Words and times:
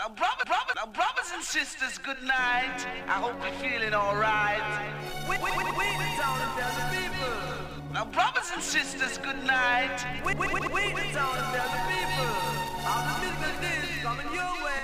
Now, 0.00 0.08
brother, 0.08 0.44
brother, 0.46 0.72
now, 0.76 0.86
brothers 0.86 1.30
and 1.34 1.44
sisters, 1.44 1.98
good 1.98 2.22
night. 2.22 2.86
I 3.06 3.20
hope 3.20 3.36
you're 3.44 3.52
feeling 3.60 3.92
alright. 3.92 4.64
We, 5.28 5.36
we, 5.36 5.50
we, 5.50 5.64
we 5.68 6.06
the 6.16 6.72
the 6.72 6.86
people. 6.88 7.92
Now, 7.92 8.06
brothers 8.06 8.50
and 8.54 8.62
sisters, 8.62 9.18
good 9.18 9.44
night. 9.44 10.00
We, 10.24 10.32
we, 10.32 10.48
we, 10.48 10.94
we 10.94 11.02
and 11.04 11.12
the 11.12 11.84
people. 11.92 12.32
All 12.88 13.04
the 13.04 13.20
coming 14.00 14.32
your 14.32 14.64
way. 14.64 14.80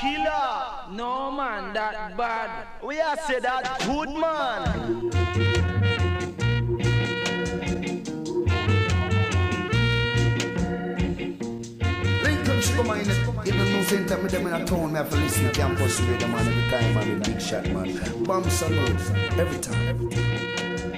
killer. 0.00 0.73
No 0.94 1.30
man, 1.32 1.72
that 1.74 2.16
bad. 2.16 2.68
We 2.80 3.00
are 3.00 3.16
say 3.16 3.40
that 3.40 3.80
good 3.84 4.10
man. 4.10 5.10
Come 12.76 12.90
on, 12.90 12.98
in 13.00 13.06
the 13.06 13.64
news 13.64 13.88
center, 13.88 14.18
me 14.18 14.28
them 14.28 14.46
in 14.46 14.52
a 14.54 14.64
town, 14.64 14.92
me 14.92 14.98
have 14.98 15.10
to 15.10 15.16
listen 15.16 15.44
to 15.44 15.50
campus 15.50 16.00
radio, 16.00 16.28
man, 16.28 16.46
every 16.46 16.70
time, 16.70 16.94
man, 16.94 17.20
the 17.20 17.30
big 17.30 17.40
shot, 17.40 17.68
man. 17.70 18.24
Bomb 18.24 18.48
salute, 18.50 19.00
every 19.38 19.58
time. 19.58 19.88
Every 19.88 20.10
time. 20.10 20.94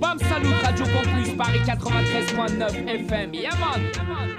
Bam 0.00 0.18
Salut, 0.18 0.62
Radio 0.62 0.86
Campus, 0.86 1.30
Paris 1.38 1.62
93.9 1.70 3.08
FM. 3.08 3.28
Yeah, 3.32 3.54
man. 3.58 3.92
Now 3.96 4.31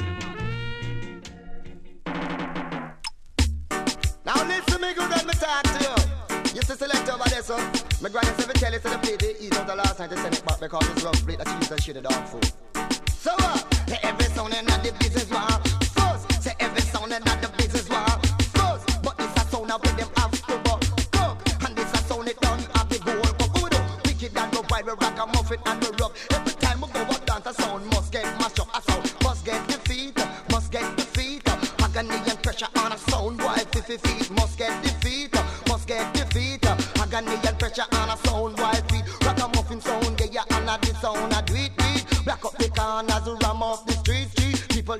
there, 7.47 7.57
so 7.57 8.02
My 8.02 8.09
granny 8.09 8.27
said 8.38 8.55
tell 8.55 8.73
you 8.73 8.80
to 8.80 8.89
the 8.89 8.97
play 8.99 9.16
they 9.17 9.36
eat 9.39 9.55
out 9.58 9.67
the 9.67 9.75
last 9.75 9.99
night 9.99 10.09
they 10.09 10.16
send 10.17 10.36
it 10.36 10.45
back 10.45 10.59
because 10.59 10.89
it's 10.89 11.03
rough 11.03 11.25
plate 11.25 11.38
that 11.39 11.47
you 11.47 11.55
use 11.55 11.72
and 11.72 11.83
shit 11.83 11.95
the 11.95 12.02
dog 12.02 12.27
food. 12.27 12.52
So 13.17 13.31
uh, 13.39 13.58
say 13.88 13.99
every 14.03 14.25
sound 14.25 14.53
and 14.53 14.67
the 14.67 14.94
business 14.99 15.30
war. 15.31 15.47
First, 15.95 16.44
say 16.44 16.53
every 16.59 16.81
sound 16.81 17.14
and 17.14 17.23
the 17.23 17.42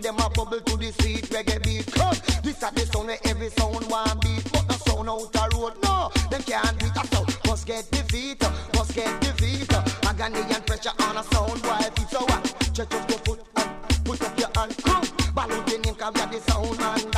them 0.04 0.18
a 0.20 0.30
bubble 0.30 0.60
to 0.60 0.78
the 0.78 0.92
sweet 1.00 1.24
reggae 1.30 1.64
beat. 1.64 1.86
Come, 1.94 2.16
this 2.44 2.62
a 2.62 2.72
the 2.76 2.86
sound 2.92 3.08
where 3.08 3.18
every 3.24 3.50
sound 3.50 3.90
one 3.90 4.20
beat. 4.20 4.44
But 4.52 4.68
the 4.68 4.74
sound 4.74 5.10
out 5.10 5.32
the 5.32 5.50
road, 5.56 5.74
no, 5.82 6.12
them 6.30 6.44
can't 6.44 6.78
beat 6.78 6.92
a 6.92 7.08
sound. 7.08 7.38
Must 7.48 7.66
get 7.66 7.90
defeat, 7.90 8.42
must 8.76 8.94
get 8.94 9.22
defeat. 9.22 9.74
Agony 10.04 10.42
and 10.54 10.66
pressure 10.68 10.92
on 11.00 11.18
a 11.18 11.24
sound 11.24 11.62
boy 11.64 11.88
feet. 11.96 12.10
So 12.10 12.20
what? 12.20 12.46
Stretch 12.64 12.94
up 12.94 13.10
your 13.10 13.20
foot 13.20 13.40
and 13.56 14.04
put 14.04 14.22
up 14.22 14.38
your 14.38 14.50
hand. 14.56 14.76
Come, 14.84 15.08
ballot 15.34 15.66
the 15.66 15.78
name, 15.80 15.96
cause 15.96 16.20
are 16.20 16.28
the 16.28 16.40
sound 16.42 16.80
man. 16.80 17.13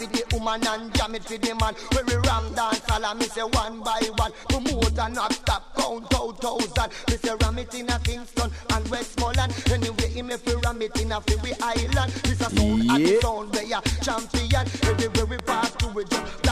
It 0.00 0.10
for 0.10 0.16
the 0.28 0.36
woman 0.36 0.66
and 0.66 0.94
jam 0.94 1.14
it 1.14 1.24
for 1.24 1.36
the 1.38 1.54
man. 1.54 1.74
We 1.92 2.02
will 2.14 2.22
ram 2.22 2.52
dance 2.54 2.82
all 2.90 3.04
and 3.04 3.18
me 3.18 3.26
say 3.26 3.42
one 3.42 3.80
by 3.82 4.00
one. 4.16 4.32
Promote 4.48 4.98
and 4.98 5.14
not 5.14 5.32
stop 5.32 5.74
count 5.76 6.14
out 6.14 6.40
thousand. 6.40 6.90
Me 7.10 7.16
say 7.16 7.34
ram 7.40 7.58
it 7.58 7.74
in 7.74 7.90
a 7.90 7.98
Kingston 8.00 8.50
and 8.70 8.88
Westmoreland. 8.88 9.52
Anyway, 9.70 10.08
him 10.08 10.30
if 10.30 10.44
we 10.46 10.54
ram 10.56 10.82
it 10.82 11.00
in 11.00 11.12
a 11.12 11.20
Philly 11.20 11.52
Island. 11.60 12.12
This 12.24 12.40
a 12.40 12.50
sound 12.50 12.90
and 12.90 13.06
the 13.06 13.12
Yeah. 13.14 13.20
sound 13.20 13.54
where 13.54 13.64
ya 13.64 13.80
champion. 14.02 14.66
Everywhere 14.82 15.26
we 15.26 15.36
pass 15.38 15.70
through 15.70 15.90
we 15.92 16.04
just 16.04 16.22
obsession. 16.22 16.43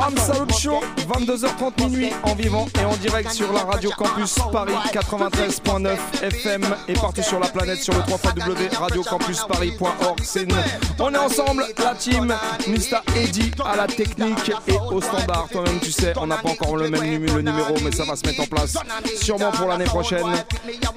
Bam 0.00 0.16
Salut 0.16 0.50
Show, 0.58 0.80
22h30 1.14 1.84
minuit 1.84 2.10
en 2.22 2.34
vivant 2.34 2.66
et 2.80 2.84
en 2.86 2.96
direct 2.96 3.30
sur 3.32 3.52
la 3.52 3.64
radio 3.64 3.90
Campus 3.98 4.34
Paris 4.50 4.72
93.9 4.94 5.98
FM 6.22 6.62
et 6.88 6.94
partout 6.94 7.22
sur 7.22 7.38
la 7.38 7.48
planète 7.48 7.82
sur 7.82 7.92
le 7.92 8.00
3 8.00 8.18
radiocampusparis.org. 8.80 10.18
C'est 10.24 10.44
une- 10.44 10.54
On 11.00 11.12
est 11.12 11.18
ensemble, 11.18 11.66
la 11.84 11.94
team, 11.94 12.34
Mr. 12.66 13.00
Eddy 13.14 13.50
à 13.62 13.76
la 13.76 13.86
technique 13.86 14.50
et 14.68 14.78
au 14.90 15.02
standard. 15.02 15.48
Toi-même, 15.52 15.78
tu 15.80 15.92
sais, 15.92 16.14
on 16.16 16.26
n'a 16.28 16.38
pas 16.38 16.48
encore 16.48 16.78
le 16.78 16.88
même 16.88 17.26
le 17.26 17.42
numéro, 17.42 17.74
mais 17.84 17.92
ça 17.92 18.04
va 18.04 18.16
se 18.16 18.24
mettre 18.26 18.40
en 18.40 18.46
place 18.46 18.78
sûrement 19.20 19.50
pour 19.50 19.68
l'année 19.68 19.84
prochaine. 19.84 20.24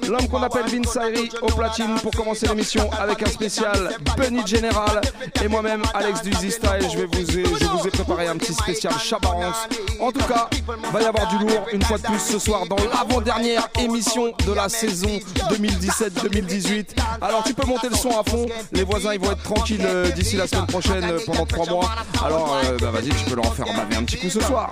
L'homme 0.08 0.28
qu'on 0.28 0.42
appelle 0.42 0.64
Vince 0.66 0.96
Ayri 0.96 1.28
au 1.42 1.46
platine 1.48 1.94
pour 2.02 2.12
commencer 2.12 2.46
l'émission 2.46 2.90
avec 2.98 3.22
un 3.22 3.30
spécial 3.30 3.96
Bunny 4.16 4.46
General 4.46 5.02
et 5.42 5.48
moi-même 5.48 5.82
Alex 5.92 6.22
du 6.22 6.30
Easy 6.30 6.50
Style. 6.50 6.88
Je 6.90 6.98
vais 7.00 7.04
vous 7.06 7.30
je 7.30 7.66
vous 7.66 7.86
ai 7.86 7.90
préparé 7.90 8.28
un 8.28 8.36
petit 8.38 8.54
spécial 8.54 8.93
Chabarance. 8.98 9.68
En 10.00 10.10
tout 10.12 10.24
cas, 10.26 10.48
va 10.92 11.02
y 11.02 11.04
avoir 11.04 11.28
du 11.28 11.38
lourd 11.38 11.66
une 11.72 11.82
fois 11.82 11.98
de 11.98 12.02
plus 12.02 12.18
ce 12.18 12.38
soir 12.38 12.66
dans 12.66 12.76
l'avant-dernière 12.76 13.68
émission 13.80 14.32
de 14.46 14.52
la 14.52 14.68
saison 14.68 15.18
2017-2018. 15.50 16.96
Alors 17.20 17.44
tu 17.44 17.54
peux 17.54 17.66
monter 17.66 17.88
le 17.88 17.96
son 17.96 18.10
à 18.10 18.22
fond. 18.24 18.46
Les 18.72 18.84
voisins 18.84 19.14
ils 19.14 19.20
vont 19.20 19.32
être 19.32 19.42
tranquilles 19.42 19.84
euh, 19.84 20.10
d'ici 20.10 20.36
la 20.36 20.46
semaine 20.46 20.66
prochaine 20.66 21.04
euh, 21.04 21.18
pendant 21.26 21.46
trois 21.46 21.66
mois. 21.66 21.90
Alors 22.24 22.58
euh, 22.64 22.76
bah 22.80 22.90
vas-y, 22.90 23.10
tu 23.10 23.24
peux 23.28 23.36
leur 23.36 23.46
en 23.46 23.50
faire 23.50 23.66
baver 23.66 23.96
un 23.96 24.04
petit 24.04 24.18
coup 24.18 24.30
ce 24.30 24.40
soir. 24.40 24.70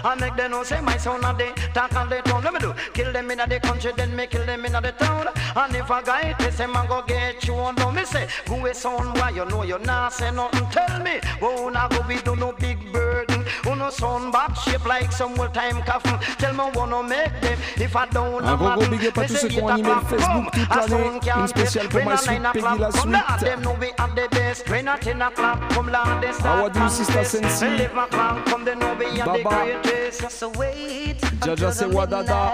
And 0.03 0.19
make 0.22 0.35
them 0.35 0.51
know 0.51 0.63
say 0.63 0.81
my 0.81 0.97
sound 0.97 1.23
of 1.23 1.38
the 1.38 1.51
talk 1.73 1.94
and 1.94 2.09
the 2.09 2.22
town. 2.23 2.44
Let 2.44 2.53
me 2.53 2.59
do. 2.59 2.73
Kill 2.94 3.11
them 3.11 3.29
in 3.31 3.38
the 3.38 3.59
country 3.59 3.91
then 3.95 4.16
me 4.16 4.27
kill 4.27 4.45
them 4.45 4.65
in 4.65 4.71
the 4.71 4.94
town. 4.97 5.27
And 5.56 5.75
if 5.75 5.89
a 5.89 6.01
guy 6.03 6.33
test 6.39 6.59
him 6.59 6.75
I 6.75 6.88
go 6.88 7.03
get 7.06 7.45
you 7.45 7.56
on 7.56 7.75
down 7.75 7.95
Me 7.95 8.06
say 8.06 8.27
Go 8.47 8.65
a 8.65 8.74
sound 8.74 9.13
boy 9.15 9.30
you 9.35 9.45
know 9.45 9.63
you 9.63 9.77
not 9.80 10.13
say 10.13 10.31
nothing. 10.31 10.68
Tell 10.71 11.00
me 11.00 11.19
Who 11.42 11.69
na 11.71 11.88
go 11.89 12.01
we 12.07 12.21
do 12.21 12.35
no 12.35 12.53
big 12.53 12.92
burden. 12.94 13.45
Who 13.63 13.75
no 13.75 13.89
sound 13.89 14.31
box 14.31 14.62
shape 14.62 14.85
like 14.85 15.12
some 15.12 15.38
old 15.39 15.53
time 15.53 15.81
coffin. 15.83 16.18
Tell 16.38 16.53
me 16.53 16.63
wanna 16.74 17.03
make 17.03 17.42
them. 17.42 17.59
If 17.75 17.95
I 17.95 18.07
don't 18.07 18.44
Un 18.44 18.56
gros 18.56 18.75
gros 18.75 18.89
big 18.89 19.06
up 19.07 19.18
à 19.18 19.27
tous 19.30 19.36
ceux 19.36 19.48
qui 19.48 19.62
ont 19.62 19.68
animé 19.68 19.90
le 19.90 20.18
Facebook 20.18 20.52
toute 20.52 20.76
l'année. 20.76 21.20
Une 21.38 21.48
spéciale 21.48 21.88
pour 21.88 22.00
My 22.02 22.18
Sweet 22.18 22.42
Peggy 22.54 22.80
la 22.80 22.92
suite. 22.92 23.16
Awadou 26.46 26.90
Sista 26.90 27.24
Sensi. 27.24 27.66
Baba. 29.26 29.66
Jaja 31.46 31.72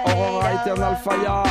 Aurora 0.06 0.54
Eternal 0.54 0.96
Fire. 1.04 1.44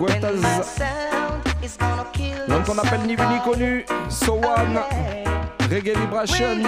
when 0.00 0.20
my 0.20 0.28
Guettaz, 0.30 0.64
sound 0.64 1.42
is 1.62 1.76
gonna 1.76 2.06
kill 2.12 2.36
l'homme 2.48 2.64
qu'on 2.64 2.78
appelle 2.78 3.02
ni 3.06 3.16
vu 3.16 3.26
ni 3.26 3.40
connu, 3.44 3.84
Sowan, 4.08 4.80
Reggae 5.70 5.94
Vibration, 5.94 6.64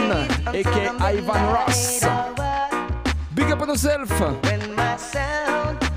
aka 0.46 1.12
Ivan 1.12 1.54
Ross. 1.54 2.04
Big 3.34 3.50
up 3.50 3.62
on 3.62 3.68
yourself. 3.68 4.10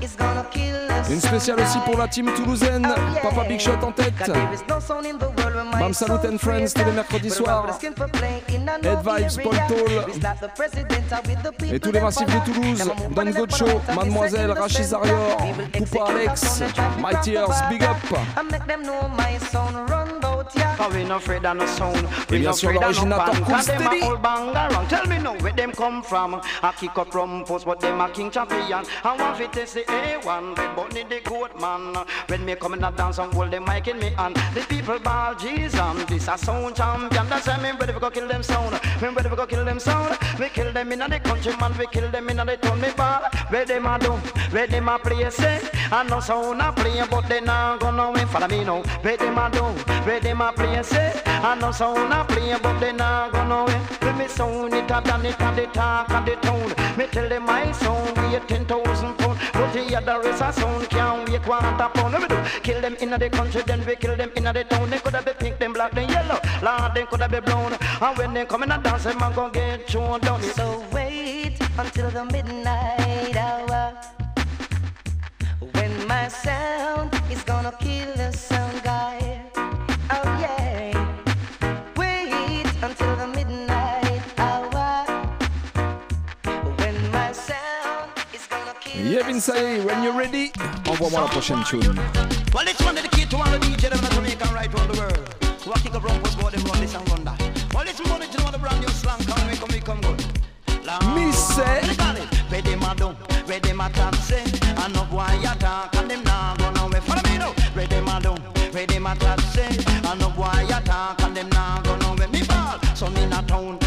My 0.06 1.12
Une 1.12 1.20
spéciale 1.20 1.58
aussi 1.60 1.78
pour 1.84 1.98
la 1.98 2.06
team 2.06 2.30
toulousaine. 2.34 2.86
Papa 3.22 3.44
Big 3.48 3.58
Shot 3.60 3.72
en 3.82 3.90
tête. 3.92 4.14
Bam 5.78 5.92
Salut 5.92 6.26
and 6.32 6.38
Friends 6.38 6.72
tous 6.74 6.84
les 6.84 6.92
mercredis 6.92 7.30
soirs. 7.30 7.78
Ed 8.82 8.82
Vibes, 8.82 9.42
Paul 9.42 9.56
Toll. 9.68 10.04
Et 11.72 11.80
tous 11.80 11.92
les 11.92 12.00
massifs 12.00 12.26
de 12.26 12.52
Toulouse. 12.52 12.92
Don 13.10 13.30
Gocho, 13.30 13.66
Mademoiselle, 13.94 14.52
Rachid 14.52 14.84
Zarior, 14.84 15.36
Poupa 15.72 16.04
Alex, 16.08 16.62
Mighty 17.00 17.36
Earth, 17.36 17.62
Big 17.70 17.82
Up. 17.82 17.96
Et 22.30 22.38
bien 22.38 22.52
sûr 22.52 22.72
l'originateur 22.72 23.34
Cool 23.44 23.62
Steady. 23.62 24.00
Tell 24.88 25.06
me 25.08 25.18
now 25.18 25.34
where 25.40 25.52
them 25.52 25.72
come 25.72 26.02
from. 26.02 26.40
I 26.62 26.72
kick 26.78 26.96
up 26.98 27.10
from 27.10 27.44
post, 27.44 27.64
but 27.64 27.80
them 27.80 28.00
a 28.00 28.08
king 28.08 28.30
champion. 28.30 28.84
I 29.04 29.16
want 29.16 29.36
to 29.38 29.48
test 29.48 29.74
the 29.74 29.82
A1, 29.82 30.56
red 30.56 30.76
bunny 30.76 31.04
the 31.08 31.20
goat 31.28 31.58
man. 31.60 32.04
When 32.28 32.44
me 32.44 32.54
come 32.54 32.74
in 32.74 32.84
a 32.84 32.92
dance 32.92 33.18
and 33.18 33.32
hold 33.32 33.50
the 33.50 33.60
mic 33.60 33.88
in 33.88 33.98
me 33.98 34.10
hand, 34.10 34.36
the 34.54 34.60
people 34.60 34.98
ball 35.00 35.34
Jesus. 35.34 36.04
This 36.08 36.28
a 36.28 36.38
sound 36.38 36.76
champion. 36.76 37.28
That's 37.28 37.46
why 37.46 37.56
me 37.60 37.70
ready 37.78 37.92
to 37.92 37.98
go 38.00 38.10
kill 38.10 38.28
them 38.28 38.42
sound. 38.42 38.80
Me 39.02 39.08
ready 39.08 39.28
to 39.28 39.36
go 39.36 39.46
kill 39.46 39.64
them 39.64 39.80
sound. 39.80 40.16
We 40.38 40.48
kill 40.48 40.72
them 40.72 40.92
in 40.92 40.98
the 41.00 41.20
country 41.20 41.56
man. 41.56 41.76
We 41.78 41.86
kill 41.86 42.10
them 42.10 42.28
in 42.28 42.36
the 42.36 42.56
town. 42.56 42.80
Me 42.80 42.88
ball. 42.96 43.22
Where 43.48 43.64
them 43.64 43.86
a 43.86 43.98
do? 43.98 44.12
Where 44.50 44.66
them 44.66 44.88
a 44.88 44.98
play? 44.98 45.30
Say, 45.30 45.60
I 45.92 46.02
know 46.02 46.20
sound 46.20 46.60
a 46.60 46.72
play, 46.72 47.02
but 47.08 47.28
they 47.28 47.40
not 47.40 47.80
gonna 47.80 48.10
win. 48.10 48.26
Follow 48.26 48.48
me 48.48 48.64
now. 48.64 48.82
Where 49.02 49.16
them 49.16 49.38
a 49.38 49.50
do? 49.50 49.62
Where 50.04 50.20
them 50.20 50.40
a 50.40 50.52
play? 50.52 50.82
Say, 50.82 51.22
I 51.24 51.54
know 51.54 51.70
sound 51.70 52.12
a 52.12 52.24
play, 52.24 52.56
but 52.60 52.78
they 52.80 52.92
not 52.92 53.32
gonna 53.32 53.64
win. 53.64 53.80
When 54.00 54.18
me 54.18 54.26
sound 54.28 54.74
it 54.74 54.90
a 54.90 55.00
done 55.00 55.26
it 55.26 55.40
and 55.40 55.56
the 55.56 55.66
talk 55.66 56.10
of 56.10 56.26
the 56.26 56.34
town. 56.36 56.74
Me 56.96 57.06
tell 57.06 57.28
them 57.28 57.44
my 57.44 57.70
sound 57.72 58.16
we 58.18 58.38
ten 58.48 58.64
thousand 58.66 59.16
pound, 59.18 59.38
but 59.52 59.72
the 59.72 59.96
other 59.96 60.28
is 60.28 60.40
a 60.40 60.52
sound 60.52 60.88
can't 60.90 61.28
wait 61.28 61.46
one 61.46 61.62
pound. 61.78 62.12
Let 62.12 62.22
me 62.22 62.28
do. 62.28 62.36
Kill 62.62 62.80
them 62.80 62.96
in 62.96 63.10
the 63.10 63.30
country, 63.30 63.62
then 63.66 63.84
we 63.86 63.94
kill 63.96 64.16
them 64.16 64.30
in 64.34 64.44
the 64.44 64.64
town. 64.64 64.90
They 64.90 64.98
coulda 64.98 65.22
be 65.22 65.32
pink, 65.38 65.58
them 65.58 65.72
black, 65.72 65.92
then 65.92 66.08
yellow. 66.08 66.40
Lord, 66.62 66.94
they 66.94 67.04
coulda 67.04 67.28
be 67.28 67.40
brown. 67.40 67.76
And 68.00 68.18
when 68.18 68.34
they 68.34 68.44
come 68.44 68.64
in 68.64 68.72
a 68.72 68.82
dance, 68.82 69.04
them 69.04 69.22
a 69.22 69.32
gon' 69.32 69.52
get 69.52 69.86
thrown 69.88 70.20
down. 70.20 70.42
So 70.42 70.84
wait 70.92 71.58
until 71.78 72.10
the 72.10 72.24
midnight 72.24 73.36
hour 73.36 73.75
my 76.26 76.30
sound 76.30 77.14
is 77.30 77.40
gonna 77.44 77.72
kill 77.78 78.12
the 78.16 78.32
sound 78.32 78.82
guy. 78.82 79.48
Oh 80.10 80.24
yeah. 80.42 80.90
Wait 81.96 82.66
until 82.82 83.14
the 83.14 83.28
midnight 83.28 84.22
hour 84.36 85.06
when 86.80 86.96
my 87.12 87.30
sound 87.30 88.10
is 88.34 88.44
gonna 88.48 88.74
kill 88.80 89.06
Yevin 89.06 89.40
Sae, 89.40 89.84
when 89.84 90.02
you're 90.02 90.18
ready, 90.18 90.50
envoie-moi 90.88 91.20
la 91.20 91.28
prochaine 91.28 91.62
tune. 91.62 91.94
Well, 92.52 92.64
this 92.64 92.80
one 92.80 92.96
dedicated 92.96 93.30
to 93.30 93.36
all 93.36 93.50
the 93.52 93.58
DJ 93.58 93.88
them 93.88 94.04
in 94.04 94.10
Jamaica 94.10 94.46
and 94.46 94.52
right 94.52 94.74
around 94.74 94.88
the 94.90 94.98
world. 94.98 95.28
Who 95.62 95.70
are 95.70 95.78
kick 95.78 95.94
up 95.94 96.02
wrong, 96.02 96.20
go 96.22 96.42
run 96.42 96.80
this 96.80 96.94
and 96.96 97.08
run 97.08 97.22
that. 97.22 97.38
Well, 97.72 97.84
this 97.84 98.00
money 98.08 98.26
to 98.26 98.38
know 98.42 98.50
the 98.50 98.58
brand 98.58 98.80
new 98.80 98.88
slang 98.88 99.22
come, 99.30 99.48
we 99.48 99.56
come, 99.56 99.70
we 99.72 99.78
come 99.78 100.00
good. 100.00 100.24
Me 101.14 101.30
say. 101.30 101.82
Where 102.48 102.62
them 102.62 102.82
a 102.82 102.94
do, 102.94 103.08
where 103.46 103.60
them 103.60 103.80
a 103.80 103.90
talk 103.90 104.14
say, 104.14 104.44
and 104.82 104.94
no 104.94 105.04
boy 105.06 105.26
a 105.26 105.95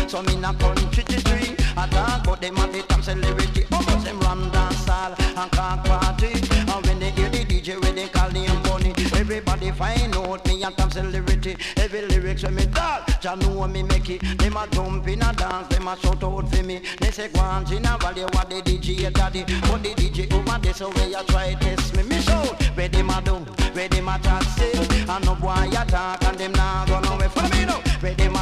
some 0.10 0.28
in 0.30 0.44
a 0.44 0.52
country, 0.56 1.04
tree, 1.04 1.22
tree. 1.22 1.56
A 1.78 1.88
talk, 1.88 2.24
but 2.24 2.42
them 2.42 2.58
a 2.58 2.68
the 2.68 2.82
time 2.84 3.04
celebrity. 3.04 3.64
Almost 3.72 4.06
them 4.06 4.20
run 4.22 4.50
dance 4.50 4.88
hall 4.88 5.14
and 5.20 5.52
cock 5.52 5.86
party. 5.86 6.34
And 6.72 6.86
when 6.86 7.00
they 7.00 7.12
hear 7.12 7.30
the 7.30 7.46
DJ, 7.46 7.80
when 7.82 7.96
they 7.96 8.08
call 8.08 8.30
him 8.30 8.62
bunny, 8.64 8.94
everybody 9.16 9.72
find 9.72 10.16
out 10.16 10.46
me 10.48 10.64
a 10.64 10.72
top 10.72 10.92
celebrity. 10.92 11.56
Every 11.78 12.02
lyrics 12.08 12.44
when 12.44 12.56
me 12.56 12.66
talk, 12.66 13.08
Jah 13.22 13.36
know 13.36 13.68
me 13.68 13.84
make 13.84 14.10
it. 14.10 14.22
Them 14.40 14.58
a 14.58 14.68
jump 14.72 15.08
in 15.08 15.22
a 15.22 15.32
dance, 15.34 15.68
them 15.68 15.88
a 15.88 15.96
shout 15.98 16.24
out 16.24 16.50
for 16.50 16.64
me. 16.64 16.82
They 17.00 17.12
say 17.12 17.30
go 17.30 17.42
on 17.42 17.72
in 17.72 17.86
a 17.86 17.98
valley, 18.00 18.24
what 18.24 18.50
the 18.50 18.62
DJ 18.64 19.14
daddy, 19.14 19.44
but 19.62 19.84
the 19.84 19.94
DJ 19.94 20.34
over 20.34 20.58
there 20.60 20.74
so 20.74 20.90
where 20.90 21.08
you 21.08 21.24
try 21.28 21.54
test 21.54 21.96
me. 21.96 22.04
Me 22.04 22.20
shout, 22.22 22.62
where 22.76 22.90
them 22.90 23.12
a 23.12 23.22
do, 23.22 23.36
where 23.74 23.88
them 23.88 24.10
a 24.10 24.18
talk 24.20 24.44
say, 24.44 24.72
and 25.08 25.26
no 25.26 25.36
boy 25.36 25.70
a 25.70 25.86
talk 25.86 26.24
and 26.24 26.38
them 26.40 26.52
nah 26.54 26.86
go 26.88 27.00
nowhere. 27.02 27.30
Follow 27.30 27.50
me 27.50 27.66
now, 27.66 27.80
where 28.00 28.16
them 28.16 28.36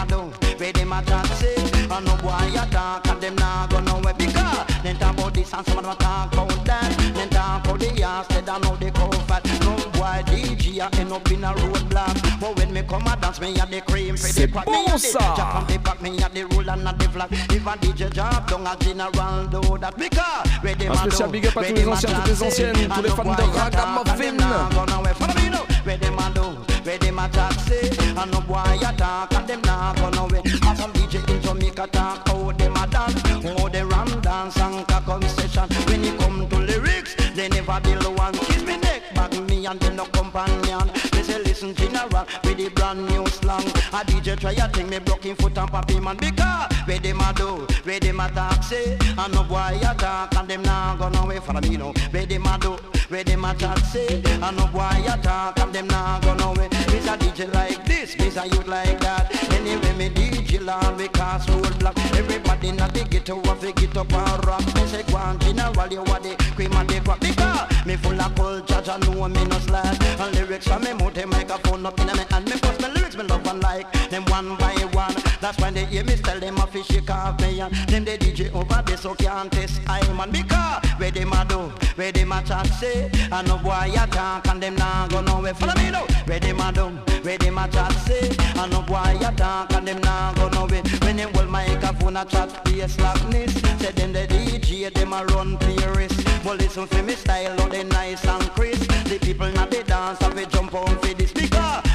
them 4.88 4.98
talk 4.98 5.14
about 5.18 5.34
this 5.34 5.54
and 5.54 5.66
some 5.66 5.80
of 5.80 5.86
them 5.86 5.96
talk 5.98 6.34
about 6.34 6.66
that. 6.66 7.14
Them 7.16 7.30
talk 7.30 7.66
about 7.66 7.80
the 7.80 8.04
ass, 8.04 8.28
they 8.28 8.42
don't 8.42 8.64
know. 8.64 8.78
No 8.78 9.76
boy 9.92 10.24
DJ 10.28 10.80
a 10.80 10.88
end 11.00 11.12
up 11.12 11.30
in 11.32 11.44
a 11.44 11.54
roadblock, 11.54 12.40
but 12.40 12.56
when 12.56 12.74
me 12.74 12.82
come 12.84 13.08
a 13.08 13.16
dance, 13.18 13.42
me 13.42 13.54
a 13.60 13.66
the 13.66 13.82
cream 13.82 14.16
for 14.16 14.32
the 14.32 14.48
pot. 14.48 14.68
Me 14.68 14.74
bon, 14.74 14.88
a 14.88 14.98
the 14.98 15.34
jack 15.36 15.56
and 15.56 15.68
the 15.68 15.78
back, 15.80 16.02
me 16.02 16.10
a 16.18 16.30
the 16.30 16.72
and 16.72 16.88
a 16.88 16.94
the 16.94 17.10
flag. 17.10 17.30
If 17.32 17.68
a 17.68 17.74
DJ 17.78 18.14
job, 18.14 18.48
don't 18.48 18.68
a 18.68 18.76
general 18.80 19.48
do 19.48 19.78
that 19.78 19.98
because 19.98 20.48
where 20.62 20.74
a 20.74 20.96
spécial 20.96 21.28
do, 21.28 21.32
big 21.32 21.46
up 21.48 21.58
à 21.58 21.62
where 21.62 21.70
tous 21.70 21.76
les 21.76 21.82
them 21.82 21.90
a 21.90 21.94
anciens, 21.94 22.14
talk 22.14 22.24
toutes 22.24 22.28
les 22.28 22.44
anciennes, 22.44 22.90
tous 22.96 23.02
les 23.02 23.10
fans 23.10 23.36
de 23.36 23.44
Ragamuffin. 23.58 24.12
and 24.12 24.22
them 24.22 24.38
nah 24.38 24.70
go 24.70 24.86
nowhere. 24.86 25.14
Follow 25.16 25.36
me 25.36 25.50
now, 25.50 25.66
where 25.84 25.98
them 25.98 26.20
a 26.20 26.32
do, 26.34 26.42
where 26.84 26.98
them 26.98 27.20
a 27.20 27.30
talk 27.30 27.54
and 27.72 28.32
no 28.32 28.42
boy 28.42 28.88
a 28.88 28.94
talk 28.96 29.34
and 29.34 29.48
them 29.48 29.62
nah 29.64 29.94
go 29.96 30.10
nowhere. 30.10 30.42
And 30.46 30.78
some 30.78 30.94
DJ 30.94 31.30
in 31.30 31.42
Jamaica 31.42 31.88
talk 31.92 32.28
how 32.28 32.52
them 32.52 32.76
a 32.78 32.88
dance, 32.88 33.22
how 33.22 33.68
they 33.68 33.84
run 33.84 33.97
dance 34.38 34.58
and. 34.58 34.88
When 35.88 36.04
it 36.04 36.20
come 36.20 36.48
to 36.50 36.58
lyrics, 36.60 37.16
they 37.36 37.50
never 37.50 37.80
build 37.82 38.18
one. 38.18 38.34
Kiss 38.34 38.64
me 38.64 38.78
neck, 38.78 39.02
back 39.16 39.32
me 39.50 39.66
and 39.66 39.80
them 39.80 39.96
no 39.96 40.06
companion. 40.06 41.07
They 41.38 41.44
listen 41.44 41.76
general 41.76 42.26
with 42.44 42.58
the 42.58 42.70
brand 42.74 43.06
new 43.10 43.24
slang. 43.28 43.68
A 43.94 44.02
DJ 44.06 44.40
try 44.40 44.54
a 44.54 44.68
thing, 44.70 44.90
me 44.90 44.98
blocking 44.98 45.36
foot 45.36 45.56
and 45.58 45.70
papi 45.70 46.02
man 46.02 46.18
because 46.18 46.74
where 46.86 47.00
them 47.00 47.20
a 47.20 47.32
do, 47.36 47.68
where 47.84 48.00
them 48.00 48.20
a 48.20 48.30
talk 48.30 48.64
say, 48.64 48.98
and 49.18 49.34
no 49.34 49.44
boy 49.44 49.78
a 49.84 49.94
talk 49.94 50.36
and 50.36 50.48
them 50.48 50.64
nah 50.64 50.96
go 50.96 51.10
nowhere. 51.10 51.40
Follow 51.42 51.62
me 51.62 51.78
now, 51.78 51.94
where 52.10 52.26
them 52.26 52.46
a 52.48 52.58
do, 52.58 52.72
where 53.10 53.24
them 53.24 53.46
a 53.46 53.54
talk 53.54 53.78
say, 53.80 54.24
and 54.26 54.58
no 54.58 54.66
boy 54.68 54.90
a 55.08 55.18
talk 55.22 55.60
and 55.60 55.74
them 55.74 55.88
nah 55.88 56.20
go 56.22 56.34
nowhere. 56.34 56.70
Miss 56.88 57.06
a 57.06 57.18
DJ 57.18 57.54
like 57.54 57.86
this, 57.86 58.18
miss 58.18 58.38
a 58.38 58.48
youth 58.48 58.68
like 58.68 59.00
that. 59.02 59.30
Anyway, 59.54 59.94
me 59.94 60.10
DJ 60.10 60.66
land 60.66 60.98
we 60.98 61.08
cast 61.10 61.50
roadblock. 61.50 61.98
Everybody 62.18 62.72
not 62.72 62.96
the 62.96 63.04
ghetto, 63.04 63.36
want 63.42 63.62
to 63.62 63.72
get 63.74 63.96
up 63.96 64.12
and 64.12 64.46
rock. 64.48 64.66
Me 64.74 64.88
say 64.88 65.04
go 65.04 65.18
on 65.18 65.38
general, 65.38 65.88
you 65.94 66.02
want 66.04 66.24
the 66.24 66.36
cream 66.56 66.74
and 66.74 66.90
the 66.90 67.00
crop 67.02 67.20
because 67.20 67.86
me 67.86 67.96
full 67.96 68.20
of 68.20 68.34
culture, 68.36 68.82
Jah 68.82 68.98
know 68.98 69.28
me 69.28 69.46
no 69.46 69.60
slack. 69.60 70.02
And 70.20 70.34
lyrics 70.36 70.68
from 70.68 70.84
me 70.84 70.94
mouth, 70.94 71.14
microphone 71.28 71.86
up 71.86 72.00
in 72.00 72.10
me 72.10 72.26
hand. 72.32 72.46
Me 72.46 72.58
post 72.60 72.82
me 72.82 72.97
me 73.18 73.24
love 73.26 73.46
one 73.46 73.60
like 73.62 73.92
them 74.10 74.24
one 74.26 74.56
by 74.58 74.76
one. 74.92 75.16
That's 75.42 75.60
when 75.60 75.74
they 75.74 75.86
hear 75.86 76.04
me 76.04 76.16
tell 76.16 76.40
them 76.40 76.58
a 76.58 76.68
fish 76.68 76.88
shake 76.88 77.10
off 77.10 77.40
me 77.42 77.60
and 77.60 77.74
them 77.88 78.06
the 78.06 78.18
DJ 78.18 78.54
over 78.54 78.82
there 78.86 78.98
so 78.98 79.16
can't 79.16 79.52
test 79.52 79.82
I 79.88 80.02
man 80.14 80.32
because 80.32 80.86
where 80.98 81.12
them 81.12 81.34
a 81.34 81.46
do, 81.46 81.60
where 81.96 82.12
them 82.12 82.32
a 82.32 82.42
chat 82.44 82.68
say, 82.68 83.10
and 83.32 83.48
no 83.48 83.58
boy 83.58 83.92
a 83.94 84.08
talk 84.08 84.48
and 84.48 84.62
them 84.62 84.76
nah 84.76 85.08
go 85.08 85.22
nowhere. 85.22 85.54
Follow 85.54 85.76
me 85.76 85.92
now, 85.92 86.06
where 86.26 86.40
them 86.40 86.60
a 86.60 86.72
do, 86.72 86.88
where 87.24 87.38
them 87.38 87.58
a 87.58 87.68
chat 87.68 87.92
say, 88.06 88.36
and 88.56 88.72
no 88.72 88.82
boy 88.82 89.18
a 89.22 89.32
talk 89.36 89.74
and 89.74 89.88
them 89.88 90.00
nah 90.02 90.34
go 90.34 90.50
nowhere. 90.50 90.84
When 91.02 91.18
them 91.18 91.34
hold 91.34 91.50
microphone 91.50 92.18
a 92.18 92.26
chat 92.26 92.64
bass 92.66 92.96
slackness, 92.96 93.54
say 93.80 93.92
them 93.92 94.14
the 94.14 94.28
DJ 94.28 94.94
them 94.94 95.14
a 95.14 95.26
run 95.26 95.58
players. 95.58 96.12
But 96.44 96.60
listen 96.60 96.88
for 96.88 97.04
me 97.04 97.14
style, 97.14 97.60
how 97.60 97.68
they 97.68 97.84
nice 97.84 98.26
and 98.26 98.50
crisp. 98.52 98.90
The 99.06 99.20
people 99.20 99.52
not 99.52 99.72
they 99.72 99.84
dance, 99.84 100.20
have 100.20 100.38
a 100.38 100.46
jump 100.46 100.74
on 100.74 100.98
for 100.98 101.14
this 101.14 101.32
because 101.32 101.87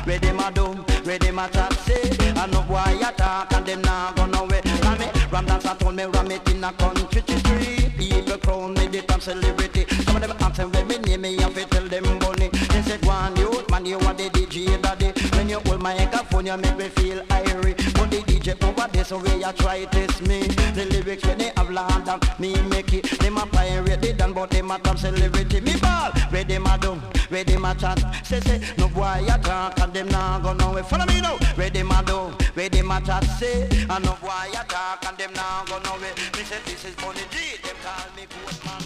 a 0.42 0.52
do, 0.52 0.66
where 1.04 1.18
them 1.18 1.38
a 1.38 1.48
chat 1.48 1.72
say, 1.80 2.02
and 2.20 2.52
no 2.52 2.62
boy 2.62 2.98
a 3.00 3.12
talk 3.12 3.52
and 3.52 3.66
them 3.66 3.82
nah 3.82 4.12
go 4.12 4.26
nowhere. 4.26 4.62
Ram 4.82 4.98
me, 4.98 5.06
ram 5.30 5.46
dance 5.46 5.64
a 5.64 5.74
told 5.74 5.94
me 5.94 6.04
ram 6.04 6.30
it 6.30 6.48
in 6.50 6.64
a 6.64 6.72
country 6.72 7.22
tree. 7.22 7.92
People 7.96 8.38
crown 8.38 8.74
me 8.74 8.86
the 8.88 9.02
top 9.02 9.20
celebrity. 9.20 9.86
Some 10.04 10.16
of 10.16 10.22
them 10.22 10.36
answer 10.40 10.68
when 10.68 10.88
me 10.88 10.98
name 10.98 11.20
me 11.22 11.36
have 11.36 11.54
to 11.54 11.64
tell 11.66 11.86
them 11.86 12.18
bunny. 12.18 12.48
They 12.48 12.82
said 12.82 13.04
one 13.04 13.36
youth 13.36 13.70
man 13.70 13.86
you 13.86 13.98
are 13.98 14.14
the 14.14 14.30
DJ 14.30 14.80
daddy. 14.82 15.12
When 15.36 15.48
you 15.48 15.60
hold 15.66 15.80
my 15.80 15.94
microphone 15.94 16.46
you 16.46 16.56
make 16.56 16.76
me 16.76 16.88
feel 16.88 17.22
irie. 17.26 17.81
The 18.12 18.18
DJ 18.18 18.62
over 18.62 18.88
there 18.92 19.04
so 19.04 19.18
where 19.18 19.38
you 19.38 19.52
try 19.52 19.86
test 19.86 20.20
me. 20.28 20.42
The 20.76 20.84
lyrics 20.90 21.24
when 21.24 21.38
they 21.38 21.50
have 21.56 21.70
land 21.70 22.06
and 22.10 22.22
me 22.38 22.60
make 22.68 22.92
it. 22.92 23.04
Them 23.20 23.38
a 23.38 23.46
pirate 23.46 24.02
they 24.02 24.12
done 24.12 24.34
but 24.34 24.50
them 24.50 24.70
a 24.70 24.78
top 24.78 24.98
celebrity. 24.98 25.62
Me 25.62 25.74
ball 25.80 26.12
where 26.28 26.44
them 26.44 26.66
a 26.66 26.76
do, 26.76 26.92
where 27.30 27.42
them 27.42 27.64
a 27.64 27.74
chat. 27.74 27.98
Say 28.26 28.40
say 28.40 28.60
no 28.76 28.88
boy 28.88 29.24
a 29.26 29.38
talk 29.38 29.80
and 29.80 29.94
them 29.94 30.08
nah 30.08 30.38
go 30.40 30.52
nowhere. 30.52 30.82
Follow 30.82 31.06
me 31.06 31.22
now. 31.22 31.38
Where 31.54 31.70
them 31.70 31.90
a 31.90 32.02
do, 32.04 32.18
where 32.52 32.68
them 32.68 32.90
a 32.90 33.00
chat 33.00 33.24
say. 33.38 33.62
And 33.88 34.04
no 34.04 34.12
boy 34.20 34.28
a 34.60 34.62
talk 34.68 35.06
and 35.06 35.16
them 35.16 35.32
nah 35.32 35.64
go 35.64 35.78
nowhere. 35.78 36.12
Me 36.36 36.44
say 36.44 36.58
this 36.66 36.84
is 36.84 36.94
Bunny 36.96 37.22
G. 37.30 37.56
Them 37.62 37.76
call 37.82 38.14
me 38.14 38.26
Postman. 38.28 38.82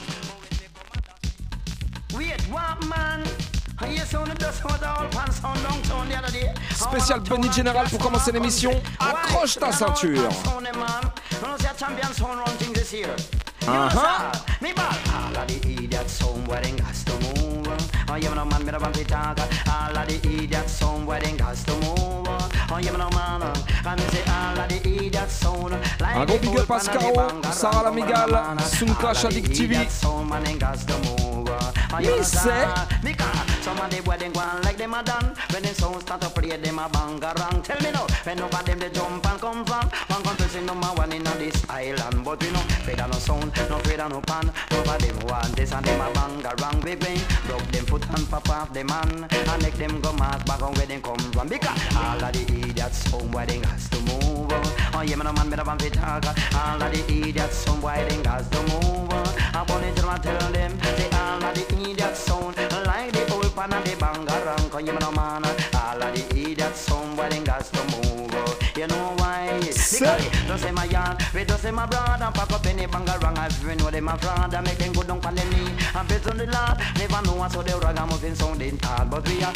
Wait, 2.14 2.40
what 2.42 2.86
man? 2.86 3.26
Yes, 3.84 4.14
on 4.14 4.28
the 4.28 4.34
dust 4.34 4.64
with 4.64 4.82
all 4.82 5.06
pants 5.10 5.44
on 5.44 5.54
downtown 5.62 6.08
the 6.08 6.16
other 6.16 6.32
day. 6.32 6.52
Spécial 6.74 7.20
Bunny 7.20 7.50
General 7.52 7.86
pour 7.88 7.98
commencer 7.98 8.32
l'émission. 8.32 8.72
Accroche 8.98 9.58
ta 9.58 9.70
ceinture. 9.72 10.28
Uh-huh. 13.68 14.32
Me 14.62 14.72
ball 17.86 18.16
all 18.16 18.16
of 18.16 18.16
the 18.16 18.16
idiots 18.16 18.16
home 18.16 18.16
where 18.16 18.16
they 18.16 18.16
got 18.16 18.16
to 18.16 18.16
move. 18.16 18.16
Oh, 18.16 18.16
you 18.16 18.30
know 18.34 18.44
man, 18.44 18.64
me 18.64 18.72
the 18.72 18.78
one 18.78 18.92
to 18.92 19.04
talk. 19.04 19.38
All 19.68 19.96
of 19.96 20.08
the 20.08 20.42
idiots 20.42 20.72
sound 20.72 21.06
where 21.06 21.20
they 21.20 21.32
got 21.32 21.56
to 21.56 21.74
move. 21.74 22.26
Oh, 22.70 22.78
you 22.78 22.92
know 22.96 23.10
man, 23.10 23.42
and 23.42 24.00
say 24.12 24.22
all 24.30 24.58
of 24.58 24.68
the 24.68 25.06
idiots 25.06 25.32
sound 25.32 25.70
like 26.00 26.16
Un 26.16 26.26
gros 26.26 26.38
big 26.38 26.58
up 26.58 26.70
à 26.70 26.78
Scaro, 26.80 27.52
Sarah 27.52 27.90
Lamigal, 27.90 28.58
Soundclash 28.60 29.24
Addictivity. 29.24 29.86
Me 31.98 32.22
say. 32.22 32.66
Some 33.66 33.80
of 33.80 33.90
the 33.90 34.00
boy 34.00 34.16
them 34.16 34.32
go 34.32 34.38
on 34.38 34.62
like 34.62 34.76
them 34.76 34.94
a 34.94 35.02
done 35.02 35.34
When 35.50 35.62
the 35.64 35.74
sound 35.74 36.00
start 36.00 36.20
to 36.20 36.30
play 36.30 36.56
them 36.56 36.78
a 36.78 36.88
bangarang 36.88 37.64
Tell 37.64 37.80
me 37.82 37.90
now, 37.90 38.06
when 38.22 38.38
over 38.40 38.62
them 38.62 38.78
they 38.78 38.90
jump 38.90 39.26
and 39.26 39.40
come 39.40 39.64
from 39.64 39.90
One 40.06 40.22
country 40.22 40.46
say 40.46 40.62
number 40.64 40.86
one 40.86 41.10
in 41.10 41.24
this 41.24 41.68
island 41.68 42.24
But 42.24 42.40
we 42.44 42.52
no 42.52 42.60
afraid 42.60 43.00
of 43.00 43.10
no 43.10 43.18
sound, 43.18 43.52
no 43.68 43.78
of 43.78 44.10
no 44.12 44.20
pan 44.20 44.52
Over 44.70 44.98
them 44.98 45.18
want 45.26 45.56
this 45.56 45.72
and 45.72 45.84
them 45.84 46.00
a 46.00 46.10
bangarang 46.12 46.84
We 46.84 46.94
bring, 46.94 47.18
broke 47.46 47.66
them 47.72 47.86
foot 47.86 48.08
and 48.10 48.28
pop 48.28 48.48
off 48.50 48.72
the 48.72 48.84
man. 48.84 49.26
And 49.30 49.62
make 49.62 49.74
them 49.74 50.00
go 50.00 50.12
mark 50.12 50.44
back 50.44 50.62
on 50.62 50.74
where 50.74 50.86
them 50.86 51.02
come 51.02 51.18
from. 51.32 51.48
Because 51.48 51.96
all 51.96 52.22
of 52.22 52.32
the 52.32 52.42
idiots 52.42 53.10
home 53.10 53.30
where 53.32 53.46
they 53.46 53.58
has 53.58 53.88
to 53.90 54.00
move 54.00 54.52
Oh 54.94 55.02
yeah, 55.04 55.16
man, 55.16 55.26
a 55.26 55.32
man 55.32 55.50
better 55.50 55.64
want 55.64 55.80
to 55.80 55.90
talk 55.90 56.24
All 56.54 56.82
of 56.82 56.92
the 56.92 57.28
idiots 57.28 57.64
home 57.64 57.82
where 57.82 58.04
they 58.08 58.28
has 58.28 58.48
to 58.48 58.62
move 58.62 59.12
I 59.54 59.64
want 59.68 59.96
to 59.96 60.02
tell 60.22 60.52
them, 60.52 60.80
say 60.96 61.10
all 61.10 61.45
don't 70.56 70.68
say 70.68 70.72
my 70.72 70.84
yarn, 70.86 71.16
we 71.34 71.44
don't 71.44 71.58
say 71.58 71.70
my 71.70 71.86
brother 71.86 72.30
Pack 72.32 72.52
up 72.52 72.66
any 72.66 72.86
bangarang, 72.86 73.36
I 73.36 73.48
feel 73.48 73.76
know 73.76 73.90
them 73.90 74.08
a 74.08 74.16
fraud 74.16 74.54
And 74.54 74.66
make 74.66 74.78
them 74.78 74.92
go 74.92 75.02
down 75.02 75.24
on 75.24 75.34
the 75.34 75.44
knee. 75.44 75.74
And 75.94 76.08
face 76.08 76.26
on 76.26 76.38
the 76.38 76.46
Lord 76.46 76.78
Never 76.96 77.26
know 77.26 77.34
what 77.34 77.52
so 77.52 77.62
the 77.62 77.78
ragamuffin 77.78 78.34
sounding 78.34 78.78
hard 78.82 79.10
But 79.10 79.28
we 79.28 79.42
are 79.42 79.52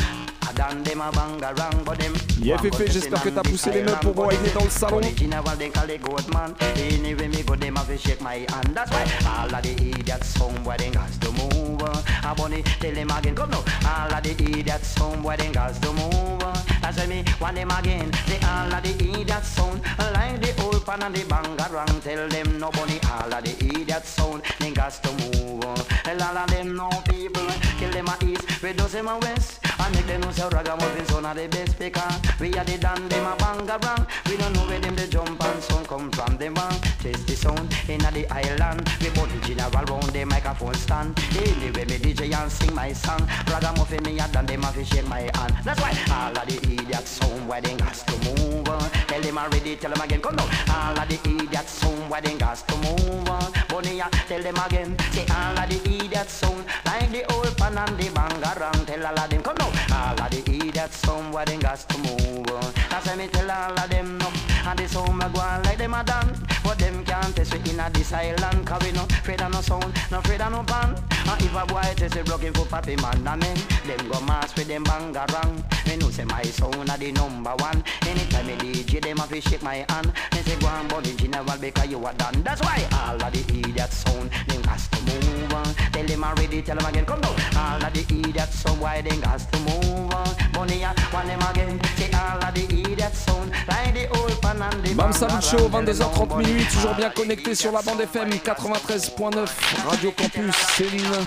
than 0.54 0.83
them 0.83 1.00
a 1.00 1.11
bangarang 1.11 1.85
But 1.85 1.99
them 1.99 2.14
Yeah, 2.42 2.57
Féfé, 2.57 2.87
j'espère 2.90 3.23
que 3.23 3.28
t'as 3.28 3.42
poussé 3.42 3.71
les 3.71 3.83
meubles 3.83 3.99
pour 4.00 4.26
whiner 4.26 4.50
dans 4.54 4.64
le 4.64 4.71
salon. 4.71 4.97
Original, 4.97 5.42
they 5.59 5.69
call 5.69 5.90
it 5.90 6.00
goat 6.00 6.26
man. 6.33 6.54
Anyway, 6.76 7.28
me 7.28 7.42
go 7.42 7.54
them 7.54 7.76
have 7.76 7.87
to 7.87 7.99
shake 7.99 8.23
my 8.23 8.47
hand. 8.49 8.75
That's 8.75 8.90
why 8.90 9.04
all 9.26 9.54
of 9.54 9.62
the 9.62 9.73
idiots 9.73 10.28
somewhere 10.28 10.78
they 10.78 10.90
got 10.90 11.11
to 11.21 11.33
move 11.33 11.83
I 11.83 12.35
tell 12.80 12.95
them 12.95 13.11
again, 13.11 13.35
come 13.35 13.50
now. 13.50 13.64
All 13.85 14.14
of 14.14 14.23
the 14.23 14.30
idiots 14.30 14.88
somewhere 14.88 15.37
they 15.37 15.52
got 15.52 15.75
to 15.75 15.92
move 15.92 16.40
That's 16.80 16.97
why 16.99 17.07
me 17.07 17.25
want 17.40 17.57
them 17.57 17.71
again. 17.71 18.11
Say 18.26 18.38
all 18.47 18.73
of 18.73 18.83
the 18.83 19.21
idiots 19.21 19.49
sound 19.49 19.83
like 19.99 20.40
the 20.40 20.62
old 20.62 20.85
pan 20.87 21.02
and 21.02 21.14
the 21.14 21.21
bangarang 21.21 22.02
Tell 22.02 22.28
them 22.28 22.59
no 22.59 22.71
bunny. 22.71 22.99
All 23.12 23.35
of 23.35 23.45
the 23.45 23.80
idiots 23.80 24.09
sound 24.09 24.42
they 24.59 24.71
got 24.71 24.92
to 24.92 25.12
move 25.12 25.88
Tell 26.04 26.23
all 26.23 26.38
of 26.38 26.50
them 26.50 26.75
no 26.75 26.88
people. 27.09 27.47
Kill 27.78 27.90
them 27.90 28.09
a 28.09 28.16
east, 28.25 28.62
we 28.62 28.73
do 28.73 28.85
them 28.85 29.09
a 29.09 29.19
west 29.19 29.70
And 29.81 29.95
make 29.95 30.07
them 30.07 30.33
say 30.33 30.49
ragamuffin 30.49 31.07
son 31.07 31.23
the 31.35 31.49
best 31.49 31.79
because 31.79 32.21
We 32.39 32.53
are 32.55 32.65
the 32.65 32.77
dan, 32.77 33.09
them 33.09 33.27
a 33.27 33.35
bangarang 33.37 34.07
We 34.27 34.37
don't 34.37 34.53
know 34.53 34.67
where 34.67 34.79
them 34.79 34.95
the 34.95 35.07
jump 35.07 35.43
and 35.43 35.63
sound 35.63 35.89
come 35.89 36.11
from 36.11 36.37
the 36.37 37.37
sound. 37.37 37.73
In 37.89 37.99
the 37.99 38.27
island 38.31 38.89
We 39.01 39.09
the 39.09 39.41
general 39.47 39.85
round 39.85 40.13
the 40.13 40.25
microphone 40.25 40.75
stand. 40.75 41.19
Anyway 41.35 41.85
me 41.87 41.97
DJ 41.99 42.35
and 42.35 42.53
sing 42.53 42.75
my 42.75 42.93
song. 42.93 43.27
Ragamuffin 43.51 44.03
me 44.05 44.19
a 44.19 44.29
dan, 44.29 44.45
them 44.45 44.65
a 44.65 44.67
fi 44.67 44.83
shake 44.83 45.09
my 45.09 45.21
hand. 45.35 45.55
That's 45.65 45.81
why 45.81 45.97
all 46.13 46.37
of 46.37 46.47
the 46.47 46.57
idiots 46.57 47.11
sound 47.11 47.49
where 47.49 47.61
they 47.63 47.75
got 47.77 47.95
to 47.95 48.17
move 48.25 48.67
Tell 49.09 49.21
them 49.21 49.39
already, 49.39 49.77
tell 49.77 49.91
them 49.91 50.03
again, 50.03 50.21
come 50.21 50.37
now 50.37 50.49
All 50.69 50.99
of 50.99 51.09
the 51.09 51.17
idiots 51.25 51.73
sound 51.73 52.11
where 52.11 52.21
they 52.21 52.37
got 52.37 52.57
to 52.57 52.77
move 52.77 53.31
Bunny, 53.69 54.03
tell 54.29 54.43
them 54.43 54.57
again. 54.67 54.97
Say 55.13 55.25
all 55.31 55.59
of 55.59 55.69
the 55.69 55.77
idiots 55.89 56.33
sound 56.33 56.65
like 56.85 57.11
the 57.11 57.25
old 57.33 57.57
pan 57.57 57.79
and 57.79 57.97
the 57.97 58.05
bangarang. 58.11 58.87
Tell 58.87 59.07
all 59.07 59.19
of 59.19 59.31
them, 59.31 59.43
come 59.43 59.57
now 59.59 59.70
All 59.93 60.21
of 60.21 60.31
the 60.31 60.43
idiots 60.47 61.03
they 61.47 61.57
got 61.59 61.79
to 61.79 61.99
move. 61.99 62.47
That's 62.91 63.07
why 63.07 63.17
me 63.17 63.29
tell 63.29 63.50
all 63.50 63.79
of 63.79 63.91
them 63.91 64.19
no. 64.19 64.31
And 64.67 64.79
the 64.79 64.87
sound 64.89 65.19
me 65.19 65.25
go 65.33 65.41
on 65.41 65.62
like 65.62 65.79
them 65.79 65.95
a 65.95 66.05
done 66.05 66.37
But 66.62 66.79
them 66.79 67.05
can't 67.05 67.35
test 67.35 67.55
we 67.55 67.71
in 67.71 67.81
a 67.81 67.89
this 67.91 68.12
island 68.12 68.67
Cause 68.67 68.83
we 68.83 68.93
no 68.93 69.05
afraid 69.05 69.41
of 69.41 69.53
no 69.53 69.61
sound, 69.61 69.93
no 70.11 70.19
afraid 70.19 70.41
of 70.41 70.53
no 70.53 70.62
pan 70.65 71.10
And 71.31 71.43
if 71.43 71.55
a 71.55 71.65
boy 71.65 71.81
test 71.95 72.17
we 72.17 72.23
broken 72.23 72.53
for 72.53 72.67
papi 72.67 73.01
man 73.01 73.27
I 73.27 73.37
mean 73.37 73.57
Them 73.87 74.11
go 74.11 74.21
mass 74.23 74.55
with 74.57 74.67
them 74.67 74.85
bangarang. 74.85 75.63
Me 75.87 75.97
know 75.97 76.11
say 76.11 76.25
my 76.25 76.43
sound 76.43 76.91
a 76.91 76.97
the 76.99 77.13
number 77.13 77.55
one. 77.59 77.85
Anytime 78.07 78.47
me 78.47 78.55
DJ 78.57 79.01
them 79.01 79.19
a 79.19 79.23
fi 79.23 79.39
shake 79.41 79.63
my 79.63 79.85
hand. 79.89 80.13
Me 80.33 80.43
say 80.43 80.59
go 80.59 80.67
on 80.67 80.89
bunny 80.89 81.15
general 81.15 81.59
because 81.61 81.89
you 81.89 82.05
are 82.05 82.15
done. 82.15 82.43
That's 82.43 82.61
why 82.63 82.85
all 82.93 83.23
of 83.23 83.33
the 83.33 83.41
idiots 83.59 83.97
sound 83.99 84.31
Them 84.49 84.63
got 84.63 84.79
to 84.79 84.99
move 85.03 85.53
on. 85.55 85.75
Tell 85.93 86.07
them 86.07 86.25
already, 86.25 86.63
tell 86.63 86.77
them 86.77 86.87
again 86.87 87.05
Come 87.07 87.21
down. 87.21 87.37
All 87.57 87.85
of 87.85 87.93
the 87.93 88.29
idiots 88.29 88.57
sound 88.57 88.81
why 88.81 89.01
them 89.01 89.21
got 89.21 89.39
to 89.39 89.59
move 89.61 90.15
on? 90.15 90.29
Bunny 90.53 90.81
ya, 90.81 90.93
want 91.13 91.27
them 91.29 91.43
again. 91.43 91.81
Say 91.97 92.11
all 92.13 92.43
of 92.43 92.55
the 92.55 92.65
idiots 92.65 93.19
sound 93.19 93.51
Like 93.69 93.95
the 93.95 94.09
old 94.19 94.43
pan 94.43 94.63
and 94.63 94.85
the 94.85 94.95
Bam 94.95 95.13
Salut 95.13 95.43
Show, 95.43 95.69
bangarang. 95.69 95.81
22h30 95.91 96.37
minuit, 96.39 96.67
toujours 96.67 96.95
bien 96.95 97.11
connecté 97.11 97.55
sur 97.55 97.73
la 97.73 97.83
bande 97.83 98.01
FM 98.01 98.31
93.9, 98.31 99.49
Radio 99.89 100.11
Campus, 100.13 100.57
Céline. 100.77 101.20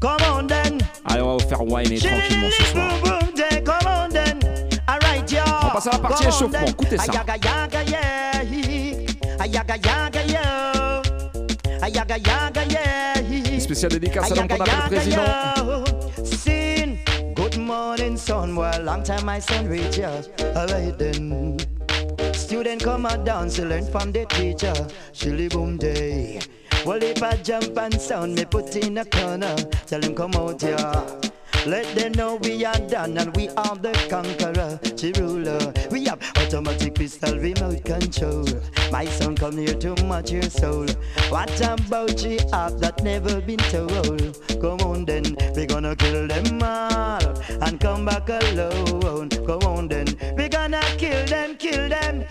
Come 0.00 0.22
on 0.30 0.46
then. 0.46 0.78
Allez, 1.06 1.22
on 1.22 1.36
va 1.36 1.42
vous 1.44 1.48
faire 1.48 1.62
whiner 1.62 1.98
tranquillement 1.98 2.50
ce 2.50 2.64
soir. 2.64 2.88
Boom, 3.02 3.18
boom, 3.18 3.34
day. 3.34 3.62
Come 3.64 3.86
on 3.86 4.08
then. 4.10 4.38
Alright, 4.88 5.30
yo. 5.30 5.40
On 5.62 5.70
passe 5.70 5.86
à 5.86 5.92
la 5.92 5.98
partie 5.98 6.24
Come 6.24 6.32
on 6.32 6.36
échauffement. 6.36 6.58
then. 6.58 6.68
Écoutez 6.68 6.96
ça. 6.98 7.12
Ayaga, 7.12 7.36
yaga, 7.36 7.82
yeah. 7.84 9.40
Ayaga, 9.40 9.76
yaga, 9.76 10.22
yo. 10.26 10.38
Ayaga, 11.82 12.16
yaga, 12.18 12.62
yeah. 12.68 13.60
Spécial 13.60 13.90
dédicace 13.92 14.30
à 14.30 14.34
l'homme 14.34 14.48
qu'on 14.48 14.60
appelle 14.60 14.74
président. 14.88 15.22
Sin. 16.22 16.96
Good 17.34 17.56
morning, 17.58 18.16
son. 18.16 18.54
Well, 18.56 18.82
long 18.84 19.02
time 19.02 19.24
my 19.24 19.40
son 19.40 19.66
reach 19.68 19.96
ya. 19.96 20.10
Alright 20.54 20.98
then. 20.98 21.56
Student 22.34 22.82
come 22.82 23.06
and 23.06 23.24
dance, 23.24 23.58
learn 23.58 23.84
from 23.90 24.12
the 24.12 24.26
teacher. 24.26 24.74
Shilly 25.12 25.48
boom 25.48 25.78
day. 25.78 26.40
Well, 26.84 27.02
if 27.02 27.22
I 27.22 27.36
jump 27.36 27.78
and 27.78 27.98
sound, 27.98 28.34
me 28.34 28.44
put 28.44 28.76
in 28.76 28.98
a 28.98 29.04
corner. 29.06 29.56
Tell 29.86 30.02
him 30.02 30.14
come 30.14 30.34
out 30.34 30.60
here. 30.60 30.76
Let 31.66 31.94
them 31.96 32.12
know 32.12 32.36
we 32.36 32.62
are 32.66 32.78
done 32.78 33.16
and 33.16 33.34
we 33.34 33.48
are 33.48 33.74
the 33.74 33.92
conqueror, 34.10 34.78
the 34.82 35.18
ruler. 35.18 35.72
We 35.90 36.04
have 36.04 36.20
automatic 36.36 36.94
pistol 36.94 37.38
remote 37.38 37.84
control. 37.86 38.44
My 38.92 39.06
son 39.06 39.34
come 39.34 39.56
here 39.56 39.72
to 39.72 40.04
match 40.04 40.30
your 40.30 40.42
soul. 40.42 40.86
What 41.30 41.58
about 41.62 42.18
the 42.18 42.46
art 42.52 42.78
that 42.80 43.02
never 43.02 43.40
been 43.40 43.56
told? 43.72 44.38
Come 44.60 44.80
on 44.86 45.06
then, 45.06 45.24
we 45.56 45.64
gonna 45.64 45.96
kill 45.96 46.28
them 46.28 46.62
all 46.62 47.24
and 47.62 47.80
come 47.80 48.04
back 48.04 48.28
alone. 48.28 49.30
Come 49.30 49.62
on 49.62 49.88
then, 49.88 50.08
we 50.36 50.50
gonna 50.50 50.82
kill 50.98 51.24
them, 51.24 51.56
kill 51.56 51.88
them, 51.88 52.26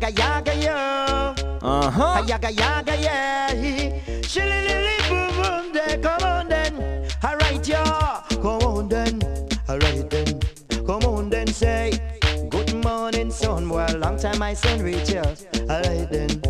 ayaga 0.00 0.18
yaga 0.18 0.54
yeah. 0.54 1.34
Uh-huh. 1.62 2.22
Ayaga 2.22 2.50
yaga 2.50 2.96
yeah. 2.96 3.52
Shilly 4.22 4.60
lily 4.66 4.96
boom 5.08 5.28
boom 5.36 5.72
day. 5.72 5.98
Come 6.00 6.22
on 6.22 6.48
then. 6.48 7.06
Alright 7.22 7.68
yeah. 7.68 8.22
Come 8.30 8.62
on 8.62 8.88
then. 8.88 9.20
Alright 9.68 10.08
then. 10.08 10.40
Come 10.86 11.04
on 11.04 11.30
then 11.30 11.46
say. 11.48 11.92
Good 12.48 12.74
morning 12.82 13.30
son. 13.30 13.68
Well 13.68 13.98
long 13.98 14.18
time 14.18 14.38
my 14.38 14.54
son 14.54 14.80
reach 14.80 15.10
ya. 15.10 15.22
Alright 15.68 16.10
then. 16.10 16.40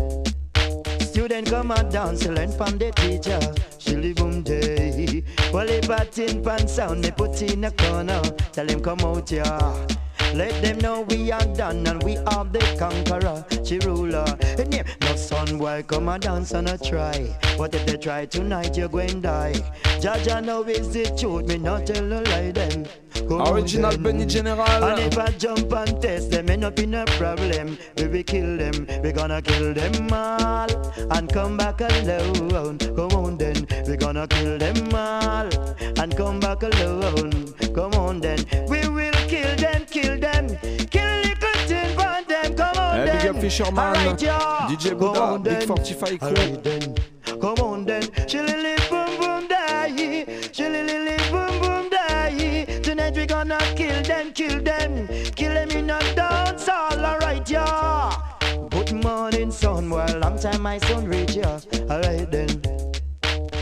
Student 0.99 1.49
come 1.49 1.71
and 1.71 1.91
dance, 1.91 2.25
learn 2.27 2.51
from 2.51 2.77
the 2.77 2.91
teacher. 2.91 3.39
Shilly 3.77 4.13
boom 4.13 4.43
day. 4.43 5.23
Well, 5.51 5.67
if 5.69 5.89
a 5.89 6.05
tin 6.05 6.41
pan 6.41 6.67
sound, 6.67 7.03
they 7.03 7.11
put 7.11 7.41
in 7.41 7.65
a 7.65 7.71
corner. 7.71 8.21
Tell 8.53 8.67
him 8.67 8.81
come 8.81 9.01
out 9.01 9.29
here. 9.29 9.43
Let 10.33 10.61
them 10.61 10.77
know 10.79 11.01
we 11.01 11.31
are 11.31 11.45
done 11.53 11.85
and 11.87 12.01
we 12.03 12.17
are 12.17 12.45
the 12.45 12.59
conqueror, 12.79 13.45
the 13.49 13.79
ruler. 13.85 14.25
And 14.57 14.73
yeah, 14.73 14.83
no 15.01 15.15
son 15.15 15.57
boy 15.57 15.83
come 15.87 16.07
and 16.09 16.23
dance 16.23 16.51
and 16.53 16.69
a 16.69 16.77
try. 16.77 17.35
But 17.57 17.75
if 17.75 17.85
they 17.85 17.97
try 17.97 18.25
tonight, 18.25 18.77
you're 18.77 18.87
going 18.87 19.09
to 19.09 19.19
die. 19.21 19.53
Judge, 19.99 20.29
I 20.29 20.39
know 20.39 20.63
it's 20.63 20.87
the 20.89 21.05
truth, 21.17 21.47
me 21.47 21.57
not 21.57 21.85
tell 21.85 22.05
a 22.05 22.21
lie 22.23 22.51
them. 22.51 22.85
Come 23.27 23.41
Original 23.53 23.91
then. 23.91 24.03
Benny 24.03 24.21
And 24.23 24.31
General. 24.31 24.97
if 24.99 25.17
I 25.17 25.31
jump 25.31 25.71
and 25.73 26.01
test 26.01 26.31
them, 26.31 26.49
end 26.49 26.63
up 26.63 26.79
in 26.79 26.93
a 26.95 27.05
problem. 27.05 27.77
We 27.97 28.07
will 28.07 28.23
kill 28.23 28.57
them, 28.57 28.87
we 29.03 29.11
gonna 29.11 29.41
kill 29.41 29.73
them 29.73 30.11
all 30.11 30.69
and 31.11 31.31
come 31.31 31.57
back 31.57 31.81
alone. 31.81 32.77
Come 32.79 33.11
on 33.11 33.37
then, 33.37 33.67
we 33.87 33.97
gonna 33.97 34.27
kill 34.27 34.57
them 34.57 34.93
all 34.95 35.49
and 36.01 36.15
come 36.17 36.39
back 36.39 36.63
alone. 36.63 37.53
Come 37.75 37.93
on 37.93 38.21
then, 38.21 38.43
we 38.69 38.87
Kill 40.89 41.15
little 41.21 41.59
thing, 41.67 41.95
burn 41.95 42.23
them, 42.27 42.55
come 42.55 42.77
on 42.77 43.05
then. 43.05 43.17
Big 43.19 43.35
up 43.35 43.41
Fisherman, 43.41 43.79
uh, 43.79 44.67
DJ 44.69 44.97
Boba, 44.97 45.43
Big 45.43 45.63
45 45.63 46.19
Crew. 46.19 46.29
Right, 46.29 46.63
then. 46.63 46.95
Come 47.39 47.59
on 47.59 47.85
then, 47.85 48.03
shillily 48.27 48.75
boom 48.89 49.17
boom 49.19 49.47
die, 49.47 50.25
shillily 50.51 51.17
boom 51.31 51.59
boom 51.59 51.89
die. 51.89 52.65
Tonight 52.83 53.15
we 53.15 53.25
gonna 53.25 53.57
kill 53.75 54.03
them, 54.03 54.31
kill 54.33 54.61
them, 54.61 55.07
kill 55.35 55.53
them 55.53 55.71
in 55.71 55.89
a 55.89 55.99
dance 56.15 56.67
hall, 56.67 57.03
alright 57.03 57.49
yeah. 57.49 58.11
Good 58.69 58.93
morning 59.03 59.49
sun, 59.49 59.89
well 59.89 60.19
long 60.19 60.37
time 60.37 60.61
my 60.61 60.77
sun 60.77 61.07
reach 61.07 61.35
ya, 61.35 61.59
alright 61.89 62.29
then. 62.29 62.61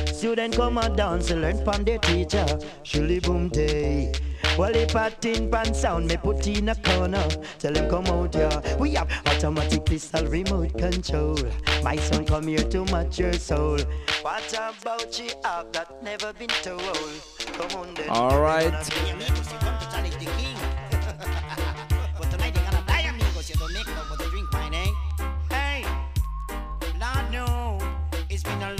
Student 0.07 0.55
come 0.55 0.77
and 0.77 0.97
dance, 0.97 1.31
learn 1.31 1.63
from 1.63 1.85
the 1.85 1.97
teacher, 1.99 2.45
shilly 2.83 3.21
boom 3.21 3.47
day. 3.47 4.11
Well, 4.59 4.75
if 4.75 4.93
a 4.93 5.09
tin 5.09 5.49
pan 5.49 5.73
sound, 5.73 6.09
me 6.09 6.17
put 6.17 6.45
in 6.45 6.67
a 6.67 6.75
corner. 6.75 7.25
Tell 7.59 7.73
him 7.73 7.89
come 7.89 8.07
out 8.07 8.35
here. 8.35 8.61
We 8.77 8.91
have 8.95 9.09
automatic 9.25 9.85
pistol 9.85 10.25
remote 10.25 10.77
control. 10.77 11.37
My 11.81 11.95
son 11.95 12.25
come 12.25 12.47
here 12.47 12.57
to 12.57 12.83
match 12.91 13.19
your 13.19 13.31
soul. 13.31 13.79
What 14.21 14.51
about 14.51 15.17
you 15.17 15.29
have 15.45 15.71
that 15.71 16.03
never 16.03 16.33
been 16.33 16.49
told? 16.61 16.81
Come 17.53 17.71
on 17.79 17.93
then. 17.93 18.09
All 18.09 18.41
right. 18.41 18.73
But 22.17 22.29
tonight 22.29 22.53
they 22.53 22.59
gonna 22.59 22.83
die, 22.85 23.07
amigos. 23.07 23.49
You 23.49 23.55
don't 23.55 23.73
make 23.73 23.87
no 23.87 24.03
but 24.09 24.19
drink 24.29 24.51
wine, 24.51 24.73
eh? 24.73 24.91
Hey, 25.49 25.85
Lord, 26.99 27.31
no, 27.31 27.77
it's 28.29 28.43
been 28.43 28.61
a 28.61 28.73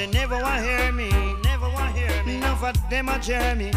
they 0.00 0.06
never 0.06 0.36
want 0.40 0.64
hear 0.64 0.92
me, 0.92 1.10
never 1.44 1.68
want 1.68 1.94
hear 1.94 2.24
me. 2.24 2.36
Enough 2.36 2.64
of 2.64 2.74
them 2.88 3.08
a 3.08 3.18
Jeremy. 3.18 3.70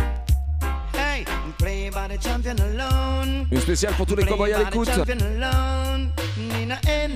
Hey, 0.93 1.25
play 1.57 1.89
by 1.89 2.07
the 2.07 2.17
champion 2.17 2.57
alone. 2.59 3.47
Une 3.51 3.59
spéciale 3.59 3.93
pour 3.95 4.05
tous 4.05 4.15
les 4.15 4.25
cowboys 4.25 4.53
à 4.53 4.59
l'écoute. 4.59 4.89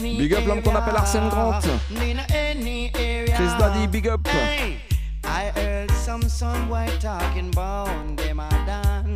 Big 0.01 0.33
up 0.33 0.45
l'homme 0.45 0.61
qu'on 0.61 0.75
appelle 0.75 0.97
Arsène 0.97 1.29
Grant. 1.29 1.59
Chris 1.89 3.53
Daddy, 3.59 3.87
big 3.87 4.07
up. 4.07 4.27
Hey, 4.27 4.77
I 5.23 5.51
heard 5.57 5.91
some 5.91 6.27
son 6.27 6.67
white 6.69 6.99
talking 6.99 7.49
about 7.53 8.17
them 8.17 8.39
a 8.39 8.49
done. 8.65 9.15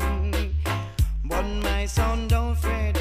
But 1.25 1.43
my 1.63 1.85
son 1.85 2.27
don't 2.27 2.53
afraid 2.53 3.00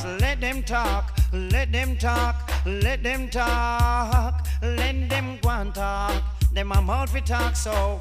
Just 0.00 0.20
let 0.20 0.40
them 0.40 0.62
talk, 0.62 1.12
let 1.32 1.72
them 1.72 1.96
talk, 1.96 2.52
let 2.64 3.02
them 3.02 3.28
talk, 3.28 4.46
let 4.62 5.08
them 5.10 5.38
go 5.42 5.48
and 5.48 5.74
talk. 5.74 6.22
Them 6.54 6.70
a 6.70 6.80
mouth 6.80 7.10
fi 7.10 7.20
talk 7.20 7.56
so. 7.56 8.00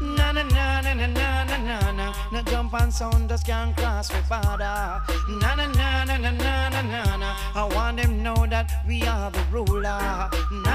Na 0.00 0.32
na 0.32 0.42
na 0.42 0.80
na 0.80 0.94
na 0.94 1.06
na 1.06 1.44
na 1.44 1.56
na 1.58 1.90
na 1.92 2.14
na 2.32 2.42
jump 2.44 2.72
and 2.80 2.90
sound 2.90 3.28
just 3.28 3.46
can't 3.46 3.76
cross 3.76 4.10
with 4.10 4.26
border. 4.26 5.02
Na 5.28 5.54
na 5.54 5.66
na 5.66 6.04
na 6.04 6.16
na 6.16 6.30
na 6.30 6.68
na 6.70 6.80
na 6.80 7.16
na. 7.18 7.36
I 7.56 7.68
want 7.74 7.98
them 7.98 8.22
know 8.22 8.46
that 8.48 8.72
we 8.88 9.02
are 9.02 9.30
the 9.30 9.44
ruler. 9.50 9.82
Na 9.84 10.30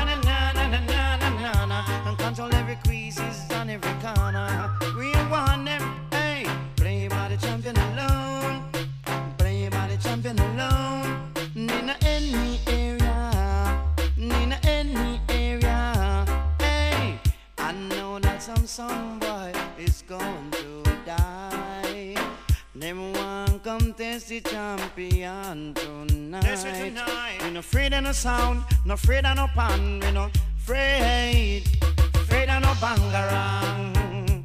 na 0.05 0.15
na 0.21 0.51
na 0.53 0.67
na 0.67 0.79
na 0.85 1.15
na 1.17 1.29
na 1.31 1.65
na. 1.65 2.07
And 2.07 2.15
control 2.19 2.53
every 2.53 2.75
creases 2.85 3.49
on 3.55 3.71
every 3.71 3.93
corner. 4.03 4.69
We 4.95 5.11
want 5.31 5.65
them, 5.65 5.81
Somebody 18.67 19.57
is 19.79 20.03
going 20.05 20.51
to 20.51 20.83
die. 21.05 22.15
Them 22.75 23.13
one 23.13 23.59
come 23.61 23.93
the 23.97 24.41
champion 24.41 25.73
tonight. 25.73 26.41
Test 26.41 26.65
tonight. 26.65 27.37
We 27.43 27.51
no 27.51 27.59
afraid 27.59 27.93
of 27.93 28.03
no 28.03 28.11
sound, 28.11 28.65
no 28.85 28.95
afraid 28.95 29.25
of 29.25 29.37
no 29.37 29.47
pan. 29.55 30.01
We 30.01 30.11
no 30.11 30.29
afraid, 30.57 31.63
afraid 32.13 32.49
of 32.49 32.61
no 32.61 32.73
bangarang. 32.83 34.43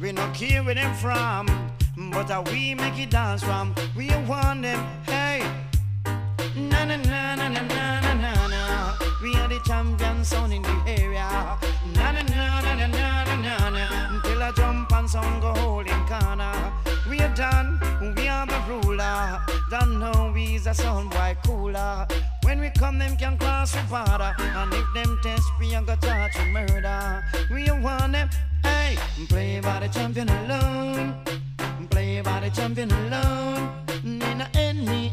We 0.00 0.12
no 0.12 0.30
care 0.32 0.62
where 0.62 0.76
them 0.76 0.94
from, 0.94 1.48
but 2.12 2.30
uh, 2.30 2.44
we 2.52 2.76
make 2.76 2.96
it 2.96 3.10
dance 3.10 3.42
from. 3.42 3.74
We 3.96 4.08
want 4.28 4.62
them, 4.62 4.78
hey. 5.04 5.42
Na 6.54 6.84
na 6.84 6.94
na 6.94 7.34
na 7.34 7.48
na 7.48 8.00
na 8.00 8.14
na. 8.14 8.27
We 9.20 9.34
are 9.34 9.48
the 9.48 9.58
champion 9.64 10.24
sound 10.24 10.52
in 10.52 10.62
the 10.62 10.82
area. 10.86 11.58
Na 11.94 12.12
na 12.12 12.22
na 12.22 12.60
na 12.62 12.74
na 12.74 12.86
na 12.86 13.36
na 13.42 13.70
na. 13.70 14.14
Until 14.14 14.42
I 14.42 14.52
jump 14.52 14.92
and 14.92 15.10
sound 15.10 15.42
go 15.42 15.52
holding 15.54 16.06
corner. 16.06 16.72
We 17.10 17.18
are 17.20 17.34
done. 17.34 17.80
We 18.16 18.28
are 18.28 18.46
the 18.46 18.60
ruler. 18.68 19.40
Don't 19.70 19.98
know 19.98 20.30
we's 20.32 20.68
a 20.68 20.74
sound 20.74 21.10
boy 21.10 21.36
cooler. 21.44 22.06
When 22.44 22.60
we 22.60 22.70
come, 22.70 22.98
them 22.98 23.16
can 23.16 23.36
cross 23.38 23.72
the 23.72 23.82
border. 23.90 24.34
And 24.38 24.72
if 24.72 24.86
them 24.94 25.18
test, 25.20 25.48
we 25.58 25.74
ain't 25.74 25.86
got 25.86 26.00
charge 26.00 26.36
with 26.36 26.48
murder. 26.48 27.24
We 27.52 27.68
are 27.68 27.80
one 27.80 28.12
them. 28.12 28.30
Hey, 28.62 28.96
play 29.28 29.58
by 29.60 29.80
the 29.80 29.88
champion 29.88 30.28
alone. 30.28 31.16
Play 31.90 32.20
by 32.20 32.38
the 32.40 32.50
champion 32.50 32.92
alone. 32.92 33.68
In 34.04 34.42
any 34.54 35.12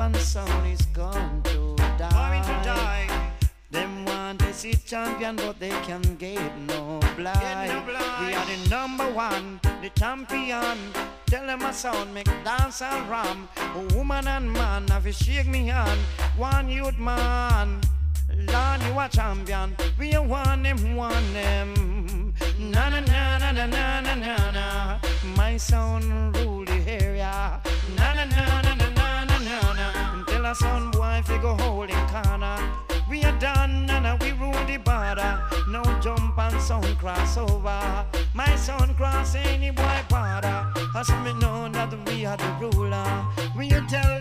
when 0.00 0.12
the 0.12 0.18
sun 0.18 0.64
is 0.64 0.80
gone 0.94 1.42
to 1.44 1.76
die. 1.98 2.08
Coming 2.08 2.42
to 2.42 2.56
die. 2.64 3.06
Them 3.70 4.06
want 4.06 4.38
to 4.38 4.50
see 4.54 4.72
champion, 4.72 5.36
but 5.36 5.60
they 5.60 5.74
can 5.88 6.00
get 6.16 6.40
no 6.60 6.98
blind. 7.18 7.40
Get 7.42 7.86
no. 7.86 8.02
We 8.22 8.32
are 8.32 8.46
the 8.46 8.58
number 8.70 9.08
one, 9.12 9.60
the 9.82 9.90
champion. 9.90 10.78
Tell 11.26 11.44
them 11.44 11.58
my 11.58 11.72
sound 11.72 12.14
make 12.14 12.32
dance 12.44 12.80
and 12.80 13.10
ram. 13.10 13.46
A 13.58 13.94
woman 13.94 14.26
and 14.26 14.50
man 14.50 14.88
have 14.88 15.04
you 15.06 15.12
shake 15.12 15.46
me 15.46 15.66
hand. 15.66 16.00
One 16.38 16.70
youth 16.70 16.98
man, 16.98 17.82
Lord 18.52 18.80
you 18.86 18.98
a 18.98 19.06
champion. 19.10 19.76
We 19.98 20.14
are 20.14 20.26
one 20.26 20.62
them, 20.62 20.96
one 20.96 21.32
them. 21.34 22.32
Na 22.58 22.88
na 22.88 23.00
na 23.00 23.38
na 23.38 23.50
na 23.52 23.66
na 23.66 24.14
na 24.14 24.50
na. 24.56 24.98
My 25.36 25.58
sound 25.58 26.34
rule 26.36 26.64
the 26.64 26.78
area. 26.88 27.60
Na 27.98 28.14
na 28.14 28.24
na 28.24 28.62
na 28.62 28.74
na 28.76 28.89
a 30.50 30.54
son 30.54 30.90
boy 30.90 31.22
figure 31.24 31.54
holding 31.62 32.06
corner. 32.08 32.58
We 33.08 33.22
are 33.22 33.38
done 33.38 33.88
and 33.88 34.20
we 34.20 34.32
rule 34.32 34.64
the 34.66 34.78
border. 34.78 35.44
No 35.68 35.82
jump 36.00 36.36
and 36.38 36.60
sound 36.60 36.86
crossover. 36.98 38.04
My 38.34 38.56
son 38.56 38.94
cross 38.94 39.36
any 39.36 39.70
boy 39.70 40.00
border. 40.08 40.66
As 40.96 41.08
me 41.24 41.32
know 41.34 41.68
that 41.68 41.92
we 42.08 42.26
are 42.26 42.36
the 42.36 42.50
ruler. 42.60 43.26
We 43.56 43.68
tell 43.88 44.19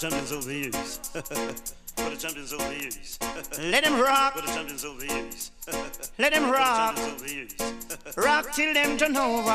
champions 0.00 0.32
over 0.32 0.48
the 0.48 0.54
years. 0.54 0.98
Champions 2.18 2.52
over 2.54 2.64
the 2.64 2.80
years. 2.80 3.18
Let 3.58 3.84
them 3.84 4.00
rock. 4.08 4.34
Champions 4.46 4.84
over 4.84 5.00
the 5.00 5.06
years. 5.06 5.50
Let 6.18 6.32
them 6.32 6.50
rock. 6.50 6.98
Rock 8.16 8.52
till 8.54 8.72
them 8.72 8.96
turn 8.96 9.16
over. 9.16 9.50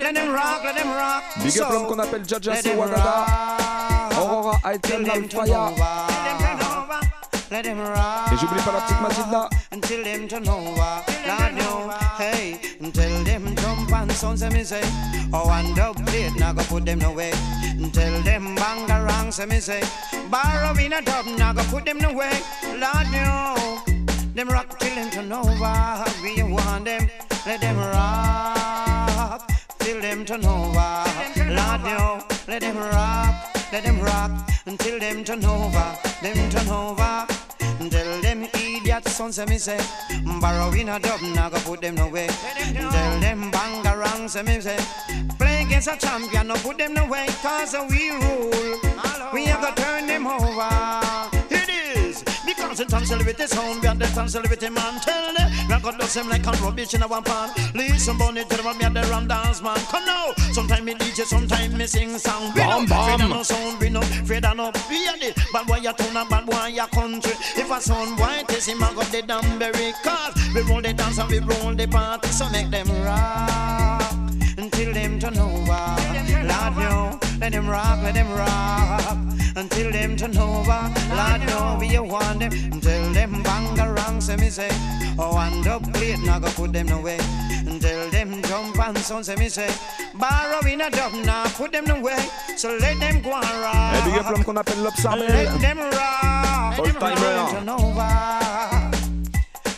Let 0.00 0.14
them 0.14 0.32
rock, 0.32 0.64
let 0.64 0.76
them 0.76 0.88
rock. 0.88 1.22
Big 1.42 1.58
up 1.60 1.72
l'homme 1.72 1.86
qu'on 1.86 1.98
appelle 1.98 2.24
Jaja, 2.26 2.50
Let 2.50 2.64
them 2.64 2.78
turn 5.28 5.50
over 5.50 6.81
rock. 7.60 8.32
Et 8.32 8.36
j'oublie 8.38 8.62
pas 8.62 8.72
la 8.72 8.80
petite 8.80 9.00
Matilda. 9.00 9.48
Until 9.72 10.04
them 10.04 10.28
turn 10.28 10.48
over. 10.48 11.02
Lord 11.26 11.54
no, 11.56 11.90
hey. 12.18 12.58
Until 12.80 13.24
them 13.24 13.54
jump 13.56 13.92
and 13.92 14.12
sons 14.12 14.40
say 14.40 14.48
me 14.48 14.64
say. 14.64 14.82
Oh, 15.32 15.50
and 15.50 15.74
dub 15.76 15.96
plate 16.06 16.32
now 16.38 16.52
go 16.52 16.62
put 16.64 16.84
them 16.84 17.02
away. 17.02 17.32
Until 17.78 18.22
them 18.22 18.54
bang 18.54 18.90
around 18.90 19.32
say 19.32 19.46
me 19.46 19.60
say. 19.60 19.82
Borrow 20.30 20.74
in 20.78 20.92
a 20.92 21.02
dub 21.02 21.26
now 21.38 21.52
go 21.52 21.62
put 21.64 21.84
them 21.84 22.02
away. 22.04 22.40
Lord 22.78 23.06
no. 23.12 23.82
Them 24.34 24.48
rock 24.48 24.78
till 24.78 24.94
them 24.94 25.10
turn 25.10 25.32
over. 25.32 26.04
We 26.22 26.42
want 26.42 26.86
them. 26.86 27.08
Let 27.46 27.60
them 27.60 27.76
rock. 27.76 29.50
Till 29.78 30.00
them 30.00 30.24
turn 30.24 30.44
over. 30.44 31.04
Lord 31.36 31.82
no. 31.84 32.24
Let 32.48 32.62
them 32.62 32.78
rock. 32.78 33.56
Let 33.72 33.84
them 33.84 34.00
rock. 34.00 34.30
Until 34.66 34.98
them 34.98 35.24
turn 35.24 35.44
over. 35.44 35.98
Them 36.22 36.50
turn 36.50 36.68
over. 36.68 37.26
Tell 37.90 38.20
them 38.20 38.46
idiots 38.54 39.12
sons 39.12 39.36
say 39.36 39.44
me 39.46 39.58
say 39.58 39.80
Borrow 40.40 40.70
in 40.72 40.88
a 40.88 40.98
dub 40.98 41.20
now 41.34 41.48
go 41.48 41.58
put 41.60 41.80
them 41.80 41.98
away 41.98 42.28
Tell 42.28 43.20
them 43.20 43.50
bang 43.50 43.86
around 43.86 44.30
say 44.30 44.42
me 44.42 44.60
say 44.60 44.78
Play 45.38 45.62
against 45.62 45.88
a 45.88 45.96
champion 45.96 46.48
no 46.48 46.54
put 46.54 46.78
them 46.78 46.96
away 46.96 47.26
Cause 47.42 47.74
we 47.90 48.10
rule. 48.10 48.78
We 49.32 49.50
are 49.50 49.60
gonna 49.60 49.74
turn 49.74 50.06
them 50.06 50.26
over 50.26 51.41
Is 52.72 52.78
dancing 52.78 52.98
tonsil 52.98 53.26
with 53.26 53.36
the 53.36 53.46
sound, 53.46 53.82
we 53.82 53.88
are 53.88 53.94
the 53.94 54.46
with 54.48 54.58
the 54.58 54.70
man. 54.70 54.98
Tell 55.02 55.34
them, 55.34 55.50
we 55.68 55.78
got 55.82 55.98
the 56.00 56.06
same 56.06 56.30
like 56.30 56.46
a 56.46 56.52
rubbish 56.52 56.94
in 56.94 57.02
our 57.02 57.20
pan. 57.20 57.50
Listen, 57.74 58.16
bunny, 58.16 58.44
tell 58.44 58.62
them, 58.62 58.78
me 58.78 58.84
are 58.86 58.90
the 58.90 59.02
ram 59.10 59.28
dance 59.28 59.60
man. 59.60 59.76
Come 59.90 60.06
now, 60.06 60.32
sometimes 60.52 60.80
me 60.80 60.94
DJ, 60.94 61.26
sometimes 61.26 61.74
me 61.74 61.86
sing 61.86 62.16
song. 62.16 62.50
We 62.54 62.62
Bam, 62.62 62.86
no 62.86 62.96
afraid 62.96 63.20
of 63.20 63.28
no 63.28 63.42
sound, 63.42 63.78
we 63.78 63.90
no 63.90 64.00
afraid 64.00 64.46
of 64.46 64.56
no 64.56 64.72
fear 64.88 65.12
it. 65.20 65.36
Bad 65.52 65.66
boy, 65.66 65.80
you 65.82 65.92
turn 65.92 66.16
a 66.16 66.24
bad 66.24 66.46
boy, 66.46 66.66
your 66.68 66.86
country. 66.86 67.32
If 67.56 67.70
a 67.70 67.78
sound 67.78 68.18
white, 68.18 68.48
test 68.48 68.70
him, 68.70 68.82
I 68.82 68.94
got 68.94 69.12
the 69.12 69.20
damn 69.20 69.58
berry 69.58 69.92
cause 70.02 70.34
we 70.54 70.62
roll 70.62 70.80
the 70.80 70.94
dance 70.94 71.18
and 71.18 71.30
we 71.30 71.40
roll 71.40 71.74
the 71.74 71.86
party, 71.86 72.28
so 72.28 72.48
make 72.48 72.70
them 72.70 72.88
rock 73.04 74.14
until 74.56 74.94
them 74.94 75.20
turn 75.20 75.36
over. 75.36 75.66
Lord, 76.48 76.76
no, 76.78 77.20
let 77.38 77.52
them 77.52 77.68
rock, 77.68 78.02
let 78.02 78.14
them 78.14 78.32
rock 78.32 79.41
until 79.56 79.90
them 79.92 80.16
turn 80.16 80.36
over. 80.38 80.82
Lord, 81.14 81.40
no, 81.46 81.76
we 81.80 81.98
want 81.98 82.40
them 82.40 82.52
until 82.72 83.12
them 83.12 83.42
bang 83.42 83.78
around. 83.80 84.20
Say 84.22 84.36
me 84.36 84.48
say, 84.50 84.68
oh, 85.18 85.36
and 85.38 85.66
up 85.66 85.82
plate, 85.92 86.18
now 86.20 86.38
go 86.38 86.48
put 86.50 86.72
them 86.72 86.88
away 86.90 87.18
until 87.66 88.08
them 88.10 88.42
jump 88.42 88.78
and 88.78 88.98
sound. 88.98 89.26
Say 89.26 89.36
me 89.36 89.48
say, 89.48 89.70
borrow 90.14 90.60
in 90.66 90.80
a 90.80 90.90
dub 90.90 91.12
now, 91.24 91.44
put 91.56 91.72
them 91.72 91.88
away. 91.90 92.18
So 92.56 92.76
let 92.80 92.98
them 93.00 93.22
go 93.22 93.32
and 93.32 93.62
rock. 93.62 93.94
Eh, 93.94 94.04
big 94.04 94.18
up 94.18 94.30
l'homme 94.30 94.44
qu'on 94.44 94.56
appelle 94.56 94.82
l'Obsarbel. 94.82 95.28
Let 95.28 95.60
them 95.60 95.78
rock. 95.78 96.78
Old 96.78 96.86
Let 96.88 97.00
them 97.00 97.16
timer. 97.16 97.50
turn 97.50 97.68
over. 97.68 98.92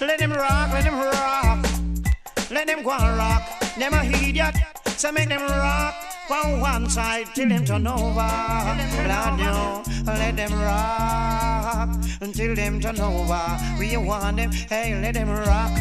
Let 0.01 0.19
them 0.19 0.33
rock, 0.33 0.73
let 0.73 0.85
them 0.85 1.01
rock. 1.01 1.67
Let 2.51 2.67
them 2.67 2.83
go 2.83 2.91
and 2.91 3.17
rock. 3.17 3.43
Them 3.79 3.95
a 3.95 4.05
idiot. 4.05 4.55
So 4.97 5.11
make 5.13 5.29
them 5.29 5.43
rock 5.43 5.95
from 6.29 6.61
one 6.61 6.89
side 6.89 7.27
till 7.35 7.49
them 7.49 7.65
turn 7.65 7.87
over. 7.87 8.31
Lord, 9.11 9.41
you 9.41 9.83
let 10.07 10.37
them 10.37 10.53
rock 10.53 11.97
until 12.21 12.55
them 12.55 12.81
turn 12.81 13.01
over. 13.01 13.43
We 13.79 13.97
want 13.97 14.37
them, 14.37 14.53
hey, 14.53 14.99
let 15.01 15.15
them 15.15 15.29
rock, 15.29 15.73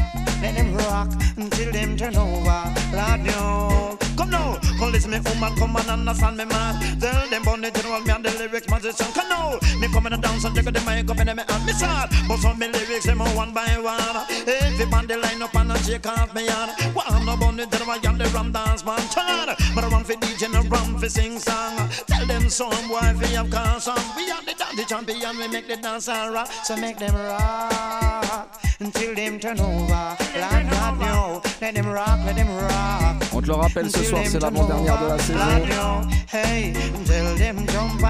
let 0.41 0.55
them 0.55 0.75
rock 0.75 1.09
until 1.37 1.71
them 1.71 1.95
turn 1.95 2.15
over. 2.15 2.63
Lord, 2.93 3.21
you 3.25 4.12
come 4.15 4.29
now, 4.29 4.59
come 4.77 4.91
listen 4.91 5.11
me, 5.11 5.19
woman, 5.19 5.55
come 5.55 5.75
and 5.75 5.89
understand 5.89 6.37
me, 6.37 6.45
man. 6.45 6.99
Tell 6.99 7.29
them 7.29 7.43
Bunny 7.43 7.71
General, 7.71 8.01
me 8.01 8.11
and 8.11 8.25
the 8.25 8.31
lyrics 8.31 8.69
musician. 8.69 9.07
Come 9.13 9.29
now, 9.29 9.59
me 9.79 9.87
come 9.91 10.05
and 10.07 10.21
dance 10.21 10.43
and 10.43 10.55
take 10.55 10.65
the 10.65 10.81
mic 10.81 11.09
up 11.09 11.19
in 11.19 11.35
me 11.35 11.43
and 11.47 11.65
me 11.65 11.73
sad. 11.73 12.09
But 12.27 12.37
some 12.39 12.59
me 12.59 12.67
lyrics, 12.67 13.05
them 13.05 13.19
one 13.19 13.53
by 13.53 13.77
one. 13.79 14.25
Every 14.47 14.85
band 14.85 15.07
they 15.07 15.17
line 15.17 15.41
up 15.41 15.55
and 15.55 15.71
a 15.71 15.77
shake 15.83 16.07
off 16.07 16.33
me 16.33 16.47
on. 16.49 16.69
Well, 16.93 17.05
I'm 17.07 17.25
no 17.25 17.37
Bunny 17.37 17.65
General, 17.65 17.99
and 18.03 18.19
the 18.19 18.25
ram 18.35 18.51
dance 18.51 18.85
man. 18.85 18.99
Turn, 19.09 19.55
but 19.75 19.83
I 19.83 19.87
run 19.87 20.03
for 20.03 20.13
DJ 20.13 20.45
and 20.45 20.55
I 20.55 20.61
run 20.61 20.97
for 20.97 21.09
sing 21.09 21.39
song. 21.39 21.89
Tell 22.23 22.39
them 22.39 22.47
some 22.49 22.87
boy 22.87 23.11
fi 23.19 23.35
have 23.35 23.49
cause 23.49 23.83
some. 23.83 23.99
We 24.15 24.31
are 24.31 24.41
the 24.45 24.53
dance 24.55 24.85
champion, 24.87 25.37
we 25.37 25.49
make 25.49 25.67
the 25.67 25.75
dance 25.75 26.07
and 26.07 26.33
rock. 26.33 26.49
So 26.63 26.77
make 26.77 26.97
them 26.97 27.13
rock 27.13 28.47
until 28.79 29.13
them 29.13 29.41
turn 29.41 29.59
over. 29.59 30.15
Like 30.39 30.71
God, 30.71 31.01
no, 31.01 31.41
let 31.59 31.75
them 31.75 31.87
rock, 31.87 32.19
let 32.25 32.37
them 32.37 32.47
rock. 32.47 33.17
On 33.33 33.41
te 33.41 33.47
le 33.47 33.55
rappelle, 33.55 33.91
ce 33.91 34.01
soir, 34.05 34.21
c'est 34.25 34.39
l'avant-dernière 34.39 35.01
de 35.01 35.07
la 35.07 35.19
saison. 35.19 35.37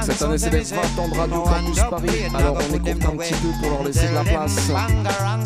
Cette 0.03 0.21
année, 0.21 0.37
c'est 0.37 0.51
les 0.51 0.61
20 0.61 0.77
ans 0.99 1.07
de 1.07 1.17
Radio 1.17 1.41
Campus 1.41 1.81
Paris. 1.89 2.09
Alors, 2.35 2.57
on 2.57 2.59
écoute 2.75 2.89
un 2.89 3.17
petit 3.17 3.33
peu 3.33 3.47
pour 3.61 3.71
leur 3.71 3.83
laisser 3.83 4.09
de 4.09 4.13
la 4.13 4.23
place. 4.23 4.67
Donc, 4.67 4.77
la 5.05 5.43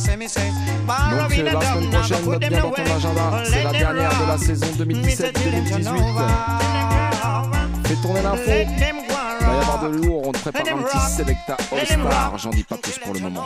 semaine 1.29 1.89
prochaine, 1.89 2.25
note 2.25 2.39
bien 2.39 2.61
dans 2.61 2.71
ton 2.71 2.83
agenda. 2.83 3.43
C'est 3.45 3.63
la 3.63 3.71
dernière 3.71 4.19
de 4.19 4.25
la 4.27 4.37
saison 4.37 4.67
2017-2018. 4.77 7.56
Fais 7.87 7.95
tourner 7.95 8.21
l'info. 8.21 8.43
Il 8.45 9.45
va 9.45 9.53
y 9.53 9.57
avoir 9.59 9.79
de 9.83 9.87
lourd. 9.87 10.27
On 10.27 10.31
te 10.33 10.39
prépare 10.39 10.61
un 10.77 10.81
petit 10.81 10.99
Selecta 11.15 11.55
All-Star. 11.71 12.37
J'en 12.37 12.49
dis 12.49 12.63
pas 12.63 12.75
plus 12.75 12.99
pour 12.99 13.13
le 13.13 13.21
moment. 13.21 13.45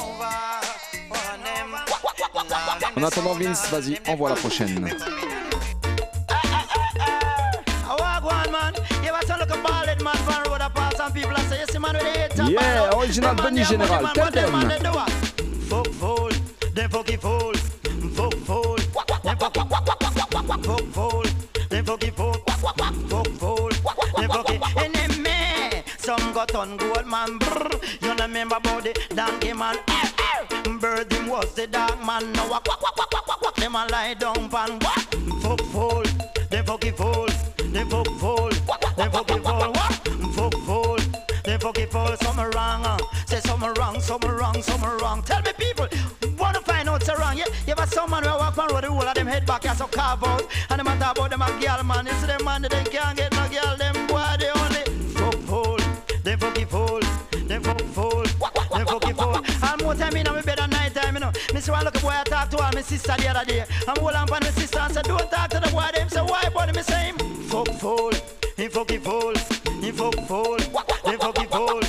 En 2.98 3.04
attendant, 3.04 3.34
Vince, 3.36 3.70
vas-y, 3.70 4.00
envoie 4.08 4.30
la 4.30 4.36
prochaine. 4.36 4.90
Yeah, 12.48 12.90
original 12.96 13.36
Bunny 13.36 13.64
Général, 13.64 14.12
tell 14.14 14.32
them. 14.32 14.52
Fuck 15.70 15.88
fool, 15.94 16.32
Got 26.42 26.56
on 26.56 26.76
gold 26.76 27.06
man, 27.06 27.38
brr. 27.38 27.70
You 28.02 28.16
remember 28.16 28.56
about 28.56 28.84
the 28.84 29.00
donkey 29.14 29.54
man? 29.54 29.78
Eh, 29.88 30.10
eh. 30.50 30.78
Bird 30.80 31.14
him 31.14 31.28
was 31.28 31.54
the 31.54 31.68
dark 31.68 32.04
man. 32.04 32.34
Now 32.34 32.46
a 32.46 32.60
quack 32.60 32.80
quack 32.80 32.96
quack 32.96 33.10
quack 33.12 33.26
quack 33.26 33.40
quack. 33.42 33.56
Them 33.58 33.76
a 33.76 33.86
lie 33.92 34.16
down 34.16 34.50
pan 34.50 34.80
what? 34.80 35.06
Fuck 35.44 35.62
fool, 35.70 36.04
them 36.50 36.66
fucky 36.66 36.98
fool, 36.98 37.28
them 37.72 37.88
fuck 37.92 38.08
fool, 38.18 38.50
them 38.98 39.12
fucky 39.12 39.38
fool 39.46 39.72
what? 39.78 39.94
Fuck 40.34 40.54
fool, 40.66 40.98
them 41.44 41.60
fucky 41.60 41.88
fool. 41.88 42.18
Some 42.18 42.40
wrong, 42.40 42.86
uh. 42.88 42.98
say 43.28 43.40
some 43.42 43.64
wrong, 43.76 44.00
some 44.00 44.22
wrong, 44.22 44.64
some 44.64 44.82
wrong. 44.98 45.22
Tell 45.22 45.44
me 45.44 45.54
people, 45.60 45.88
wanna 46.40 46.62
find 46.62 46.90
out 46.90 47.04
so 47.04 47.16
wrong? 47.18 47.38
Yeah, 47.38 47.46
you 47.68 47.74
ever 47.74 47.86
some 47.86 48.10
man 48.10 48.24
who 48.24 48.30
walk 48.30 48.58
on 48.58 48.74
road, 48.74 48.84
the 48.84 48.92
whole 48.92 49.04
of 49.04 49.14
them 49.14 49.28
head 49.28 49.46
back 49.46 49.68
and 49.68 49.78
so 49.78 49.86
carve 49.86 50.24
out, 50.24 50.48
and 50.72 50.80
them 50.80 50.88
a 50.88 50.98
talk 50.98 51.20
about 51.20 51.30
them 51.30 51.44
a 51.44 51.62
girl 51.62 51.84
man. 51.84 52.08
See 52.08 52.26
them 52.26 52.44
man, 52.44 52.64
they 52.64 52.84
can't 52.86 53.16
get 53.16 53.31
Me 61.62 61.66
see 61.66 61.72
one 61.74 61.86
look 61.86 62.02
boy 62.02 62.10
I 62.10 62.24
talk 62.24 62.50
to 62.50 62.58
all 62.58 62.72
my 62.74 62.82
sister 62.82 63.14
the 63.20 63.28
other 63.28 63.46
day. 63.46 63.64
I'm 63.88 63.96
hold 63.98 64.16
on 64.16 64.28
my 64.32 64.40
sister 64.50 64.80
and 64.80 64.94
say 64.96 65.04
don't 65.04 65.30
talk 65.30 65.48
to 65.52 65.60
the 65.60 65.70
boy. 65.70 65.92
Them 65.94 66.10
say 66.10 66.22
why, 66.22 66.50
buddy? 66.50 66.72
Me 66.72 66.82
say 66.82 67.06
him 67.06 67.18
fuck 67.44 67.68
fool, 67.80 68.12
he 68.58 68.68
fucky 68.68 69.00
fool, 69.00 69.36
he 69.80 69.92
fuck 69.92 70.16
fool, 70.28 70.58
he 70.58 71.16
fucky 71.22 71.46
fool, 71.54 71.82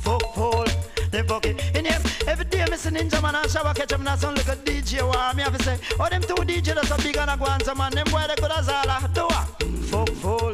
fuck 0.00 0.34
fool. 0.34 0.66
They 1.12 1.22
fuck 1.22 1.46
it. 1.46 1.62
In 1.76 1.84
him, 1.84 2.02
every 2.26 2.46
day 2.46 2.66
me 2.68 2.76
see 2.76 2.90
Ninjaman 2.90 3.40
and 3.40 3.48
shower 3.48 3.72
catch 3.74 3.92
him 3.92 4.04
and 4.04 4.20
some 4.20 4.34
little 4.34 4.56
DJ 4.56 5.02
war. 5.04 5.32
Me 5.36 5.44
have 5.44 5.56
to 5.56 5.62
say, 5.62 5.78
oh 6.00 6.08
them 6.08 6.22
two 6.22 6.34
DJ 6.34 6.74
that's 6.74 6.90
a 6.90 6.96
big 7.00 7.16
and 7.16 7.30
a 7.30 7.36
go 7.36 7.44
and 7.44 7.62
some 7.62 7.78
man. 7.78 7.92
Them 7.92 8.08
boy 8.10 8.24
they 8.26 8.34
could 8.34 8.50
as 8.50 8.68
all 8.68 8.90
a 8.90 9.08
do 9.14 9.26
a 9.26 9.46
fuck 9.86 10.10
fool, 10.16 10.50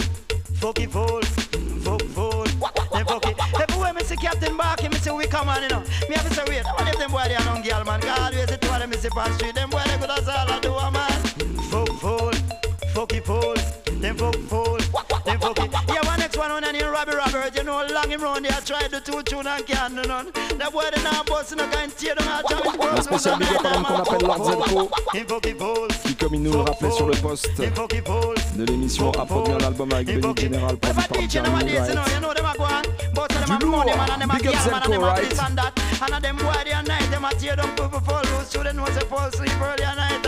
fucky 0.60 0.86
fool, 0.90 1.22
fuck 1.80 2.02
fool. 2.10 2.47
See 5.08 5.16
we 5.16 5.26
come 5.26 5.48
on, 5.48 5.62
you 5.62 5.68
know. 5.68 5.82
Me 6.08 6.14
have 6.16 6.28
to 6.28 6.34
say 6.34 6.44
wait, 6.48 6.64
what 6.64 6.88
if 6.88 6.98
them 6.98 7.10
boy 7.10 7.24
they 7.28 7.34
are 7.34 7.44
non 7.44 7.62
girl 7.62 7.84
man? 7.84 8.00
God 8.00 8.34
always 8.34 8.46
the 8.46 8.58
two 8.58 8.70
of 8.72 8.78
them 8.80 8.90
me 8.90 8.96
see 8.96 9.08
on 9.08 9.32
street. 9.34 9.57
Yeah, 16.48 16.54
one 16.54 16.62
next 16.62 16.64
one 16.64 16.64
on 16.64 16.64
and 16.64 16.76
in 16.76 16.90
Robbie 16.90 17.14
Robert, 17.14 17.56
you 17.56 17.62
know, 17.64 17.86
long 17.92 18.08
him 18.10 18.22
round 18.22 18.44
there, 18.44 18.60
try 18.64 18.88
the 18.88 19.00
two 19.00 19.22
tune 19.22 19.46
and 19.46 19.66
can't 19.66 19.94
do 19.94 20.02
none. 20.08 20.32
That 20.58 20.72
boy 20.72 20.84
they 20.94 21.02
now 21.02 21.22
boss 21.24 21.54
no 21.54 21.66
kind 21.68 21.92
tear 21.96 22.14
down 22.14 22.28
our 22.28 22.42
challenge. 22.42 22.78
Un 22.80 23.02
spécial 23.02 23.38
big 23.38 23.48
up 23.52 23.64
à 23.64 23.70
l'homme 23.74 23.84
qu'on 23.84 23.96
appelle 23.96 24.26
Lord 24.26 24.44
Zelko, 24.44 24.90
Him 25.14 25.26
fucky 25.28 25.54
fool, 25.54 25.88
qui, 26.04 26.14
comme 26.16 26.34
il 26.34 26.42
nous 26.42 26.52
le 26.52 26.60
rappelait 26.60 26.90
sur 26.90 27.06
le 27.06 27.16
poste 27.16 27.48
him 27.58 27.74
fucky 27.74 28.00
fool. 28.04 28.34
de 28.56 28.64
l'émission, 28.64 29.10
a 29.12 29.26
produit 29.26 29.54
un 29.54 29.64
album 29.66 29.92
avec 29.92 30.08
Him 30.08 30.20
Benny 30.20 30.34
fucky- 30.34 30.42
General, 30.52 30.76
produit 30.76 30.96
Whatever 30.96 31.08
par 31.08 31.22
DJ 31.22 31.30
Jeremy 31.30 31.50
nowadays, 31.50 31.88
you 31.88 31.94
know, 31.94 32.00
Wright. 32.02 32.14
you 32.14 32.20
know 32.20 32.34
them 32.34 32.46
a 32.46 32.54
go 32.56 32.64
on. 32.64 32.82
Both 33.14 33.30
of 33.36 33.46
them 33.46 33.56
a 33.56 33.58
Du 33.58 33.66
money 33.66 33.90
lourd. 33.90 33.96
man 33.98 34.10
and 34.10 34.22
them 34.22 34.30
a 34.30 34.34
Big 34.38 34.46
up 34.46 34.52
girl 34.54 34.64
man 34.64 34.74
and 34.74 34.82
Zelko, 34.82 34.90
them 34.90 35.02
a 35.02 35.06
right? 35.06 35.28
this 35.30 35.38
and 35.42 35.58
that. 35.58 35.72
And 36.02 36.14
a 36.14 36.20
them 36.20 36.36
boy 36.36 36.52
they 36.64 36.72
a 36.72 36.82
night, 36.82 37.10
them 37.10 37.24
a 37.24 37.30
tear 37.34 37.56
down 37.56 37.70
people 37.76 38.00
fall 38.00 38.22
loose. 38.22 38.48
So 38.50 38.62
they 38.62 38.72
know 38.72 38.86
say 38.86 39.04
fall 39.06 39.30
sleep 39.32 39.52
early 39.60 39.84
at 39.84 39.96
night 39.96 40.22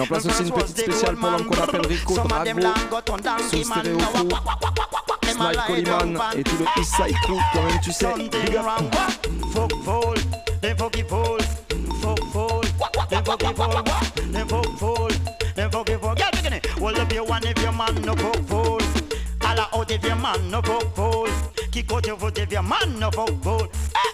J'en 0.00 0.06
place 0.06 0.24
aussi 0.24 0.44
une 0.44 0.50
petite 0.50 0.78
spéciale 0.78 1.14
pour 1.14 1.30
l'homme 1.30 1.44
qu'on 1.44 1.62
appelle 1.62 1.86
Rico 1.86 2.14
Drago, 2.14 2.62
sous 3.50 3.64
stéréo 3.64 3.98
Snipe 5.28 5.60
Coleman 5.66 6.18
et 6.38 6.42
tout 6.42 6.56
le 6.58 6.80
East 6.80 6.94
Side 6.94 7.14
Crew, 7.24 7.36
quand 7.52 7.62
même 7.62 7.80
tu 7.82 7.92
sais, 7.92 8.06
big 8.16 8.56
up. 8.56 8.64
Fuck 9.52 9.72
fool, 9.84 10.14
them 10.62 10.76
fucky 10.78 11.04
fool, 11.06 11.38
fuck 12.00 12.18
fool, 12.32 12.62
them 13.10 13.24
fucky 13.24 13.54
fool, 13.54 13.84
them 14.32 14.48
fuck 14.48 14.78
fool, 14.78 15.08
them 15.54 15.70
fucky 15.70 15.98
fool. 16.00 16.14
Get 16.14 16.50
me 16.50 16.56
it. 16.56 16.66
Hold 16.78 16.98
up 16.98 17.12
your 17.12 17.26
one 17.26 17.44
if 17.44 17.62
your 17.62 17.72
man 17.72 17.94
no 18.00 18.14
fuck 18.14 18.42
fool. 18.48 18.80
Alla 19.42 19.68
out 19.74 19.90
if 19.90 20.02
your 20.02 20.16
man 20.16 20.50
no 20.50 20.62
fuck 20.62 20.94
fool. 20.94 21.28
Kick 21.72 21.92
out 21.92 22.06
your 22.06 22.16
foot 22.16 22.38
if 22.38 22.50
your 22.50 22.62
man 22.62 22.98
no 22.98 23.10
fuck 23.10 23.42
fool. 23.42 23.68
Eh, 23.94 24.09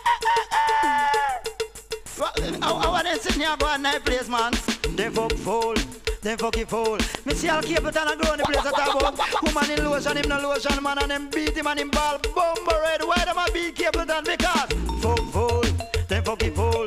How 2.66 2.78
how 2.78 2.94
are 2.94 3.04
they 3.04 3.14
sitting 3.18 3.42
here 3.42 3.56
go 3.56 3.72
a 3.72 3.78
night 3.78 4.04
place, 4.04 4.28
man? 4.28 4.52
They 4.96 5.08
fuck 5.08 5.32
fool. 5.34 5.74
Them 6.20 6.36
fucky 6.36 6.66
fool. 6.66 6.98
Me 7.24 7.32
see 7.32 7.48
all 7.48 7.62
Capleton 7.62 8.10
and 8.10 8.20
grow 8.20 8.32
in 8.32 8.38
the 8.38 8.44
place 8.44 8.66
I 8.66 8.72
talk 8.72 8.98
about. 8.98 9.42
Woman 9.44 9.70
in 9.70 9.84
lotion, 9.84 10.16
him 10.16 10.28
no 10.28 10.40
lotion, 10.40 10.82
man, 10.82 10.98
and 10.98 11.10
them 11.12 11.30
beat 11.30 11.56
him 11.56 11.68
and 11.68 11.78
him 11.78 11.90
ball 11.90 12.18
bumper 12.34 12.76
red. 12.82 13.02
Why 13.04 13.24
them 13.24 13.38
a 13.38 13.46
beat 13.52 13.76
Capleton? 13.76 14.24
Because 14.24 14.66
fuck 15.00 15.22
fool. 15.30 15.62
Them 16.08 16.24
fucky 16.24 16.52
fool. 16.56 16.86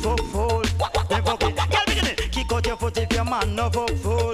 Fuck 0.00 0.20
fool. 0.32 0.62
Them 1.10 1.22
fucky. 1.22 1.54
Girl, 1.54 1.84
begin 1.86 2.06
it. 2.06 2.32
Kick 2.32 2.50
out 2.50 2.66
your 2.66 2.76
foot 2.78 2.96
if 2.96 3.12
your 3.12 3.26
man 3.26 3.54
no 3.54 3.68
fuck 3.68 3.90
fool. 3.96 4.32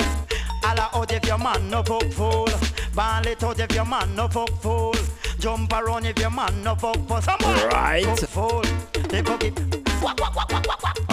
Alla 0.62 0.88
out 0.94 1.10
if 1.10 1.26
your 1.26 1.38
man 1.38 1.68
no 1.68 1.82
fuck 1.82 2.04
fool. 2.12 2.48
Ball 2.94 3.26
it 3.26 3.42
out 3.42 3.58
if 3.58 3.74
your 3.74 3.84
man 3.84 4.14
no 4.14 4.28
fuck 4.28 4.50
fool. 4.62 4.94
Jump 5.40 5.72
around 5.72 6.06
if 6.06 6.16
your 6.20 6.30
man 6.30 6.62
no 6.62 6.76
fuck 6.76 6.98
for 7.08 7.20
someone. 7.20 7.70
Right. 7.70 8.04
Fuck 8.04 8.28
fool. 8.28 8.62
They 9.08 9.22
fuck 9.22 9.42
it. 9.42 9.85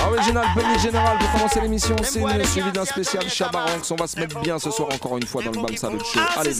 Original 0.05 0.45
Bunny 0.55 0.79
Général 0.79 1.17
pour 1.17 1.31
commencer 1.31 1.61
l'émission, 1.61 1.95
c'est 2.03 2.19
une 2.19 2.45
suivi 2.45 2.71
d'un 2.71 2.85
spécial 2.85 3.27
Chabaranx. 3.29 3.89
On 3.91 3.95
va 3.95 4.07
se 4.07 4.19
mettre 4.19 4.39
bien 4.41 4.59
ce 4.59 4.69
soir 4.71 4.89
encore 4.93 5.17
une 5.17 5.25
fois 5.25 5.41
dans 5.43 5.51
le 5.51 5.61
Bam 5.61 5.75
Salut 5.75 5.99
Show. 5.99 6.19
Allez, 6.37 6.53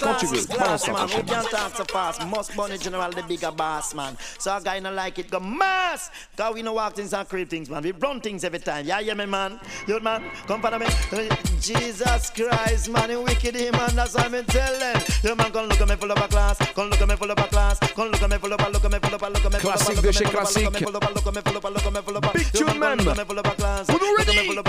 quand 0.00 0.14
tu 0.18 0.26
veux, 0.26 0.46
balance 0.46 0.82
ta 0.82 0.92
man. 0.92 1.00
prochaine. 1.08 1.20
We 1.20 1.30
can't 1.30 1.50
talk 1.50 1.76
so 1.76 1.84
fast. 1.84 2.26
Must 2.26 2.56
bunny 2.56 2.78
general, 2.78 3.10
the 3.10 3.22
bigger 3.22 3.50
boss, 3.50 3.94
man. 3.94 4.16
So 4.38 4.54
a 4.54 4.60
guy 4.62 4.80
no 4.80 4.92
like 4.92 5.18
it, 5.18 5.30
go 5.30 5.40
mass. 5.40 6.10
Cause 6.36 6.54
we 6.54 6.62
no 6.62 6.74
walk 6.74 6.94
things 6.94 7.12
and 7.12 7.28
creep 7.28 7.48
things, 7.48 7.68
man. 7.68 7.82
We 7.82 7.92
run 7.92 8.20
things 8.20 8.44
every 8.44 8.60
time. 8.60 8.86
Yeah, 8.86 9.00
yeah, 9.00 9.14
me, 9.14 9.26
man. 9.26 9.58
You 9.86 10.00
man, 10.00 10.22
come 10.46 10.60
for 10.60 10.78
me. 10.78 10.86
Uh, 10.86 11.36
Jesus 11.60 12.30
Christ, 12.30 12.90
man, 12.90 13.10
you 13.10 13.22
wicked 13.22 13.54
him, 13.56 13.72
man. 13.72 13.96
That's 13.96 14.12
telling. 14.12 15.02
You 15.24 15.34
man, 15.36 15.50
come 15.52 15.68
look 15.68 15.80
at 15.80 15.88
me 15.88 15.96
full 15.96 16.12
of 16.12 16.18
a 16.18 16.28
class. 16.28 16.58
Come 16.74 16.90
look 16.90 17.00
at 17.00 17.08
me 17.08 17.16
full 17.16 17.30
of 17.30 17.38
a 17.38 17.42
class. 17.48 17.78
Come 17.80 18.08
look 18.10 18.22
at 18.22 18.30
me 18.30 18.36
full 18.38 18.52
of 18.52 18.60
a, 18.60 18.70
look 18.70 18.84
at 18.84 18.92
me 18.92 18.98
full 18.98 19.14
of 19.14 19.22
a, 19.22 19.28
look 19.30 19.44
at 19.44 19.52
me 19.52 19.58
full 19.58 19.70
of 19.70 19.74
a, 19.74 19.78
Classique 19.78 19.96
look 19.96 20.02
de 20.04 20.08
at 20.08 20.14
me 20.14 20.20
chez 20.20 20.24
full 20.24 20.28
of 20.28 20.34
a, 20.34 20.36
classique. 20.36 20.64
Look 20.64 20.74
at 20.74 20.80
me 20.80 20.86
full 20.86 20.96
of 20.96 21.02
a, 21.02 21.12
look 21.12 21.26
at 21.26 21.34
me 21.34 21.40
full 21.40 21.40
of 21.40 21.40
a, 21.40 21.40
look 21.40 21.40
at 21.40 21.40
me 21.40 21.40
full 21.50 21.56
of 21.56 21.64
a. 21.64 21.69
You 22.52 22.66
man, 22.66 22.98
même. 22.98 22.98
Look 22.98 23.08
at 23.08 23.18
me 23.18 23.24
full 23.24 23.38
of 23.38 23.46
a 23.46 23.50
class. 23.54 23.86
Vous 23.86 23.98
nous 23.98 24.16
Look 24.16 24.28
at 24.28 24.34
me 24.34 24.40
ready? 24.40 24.48
me 24.48 24.54
me 24.54 24.64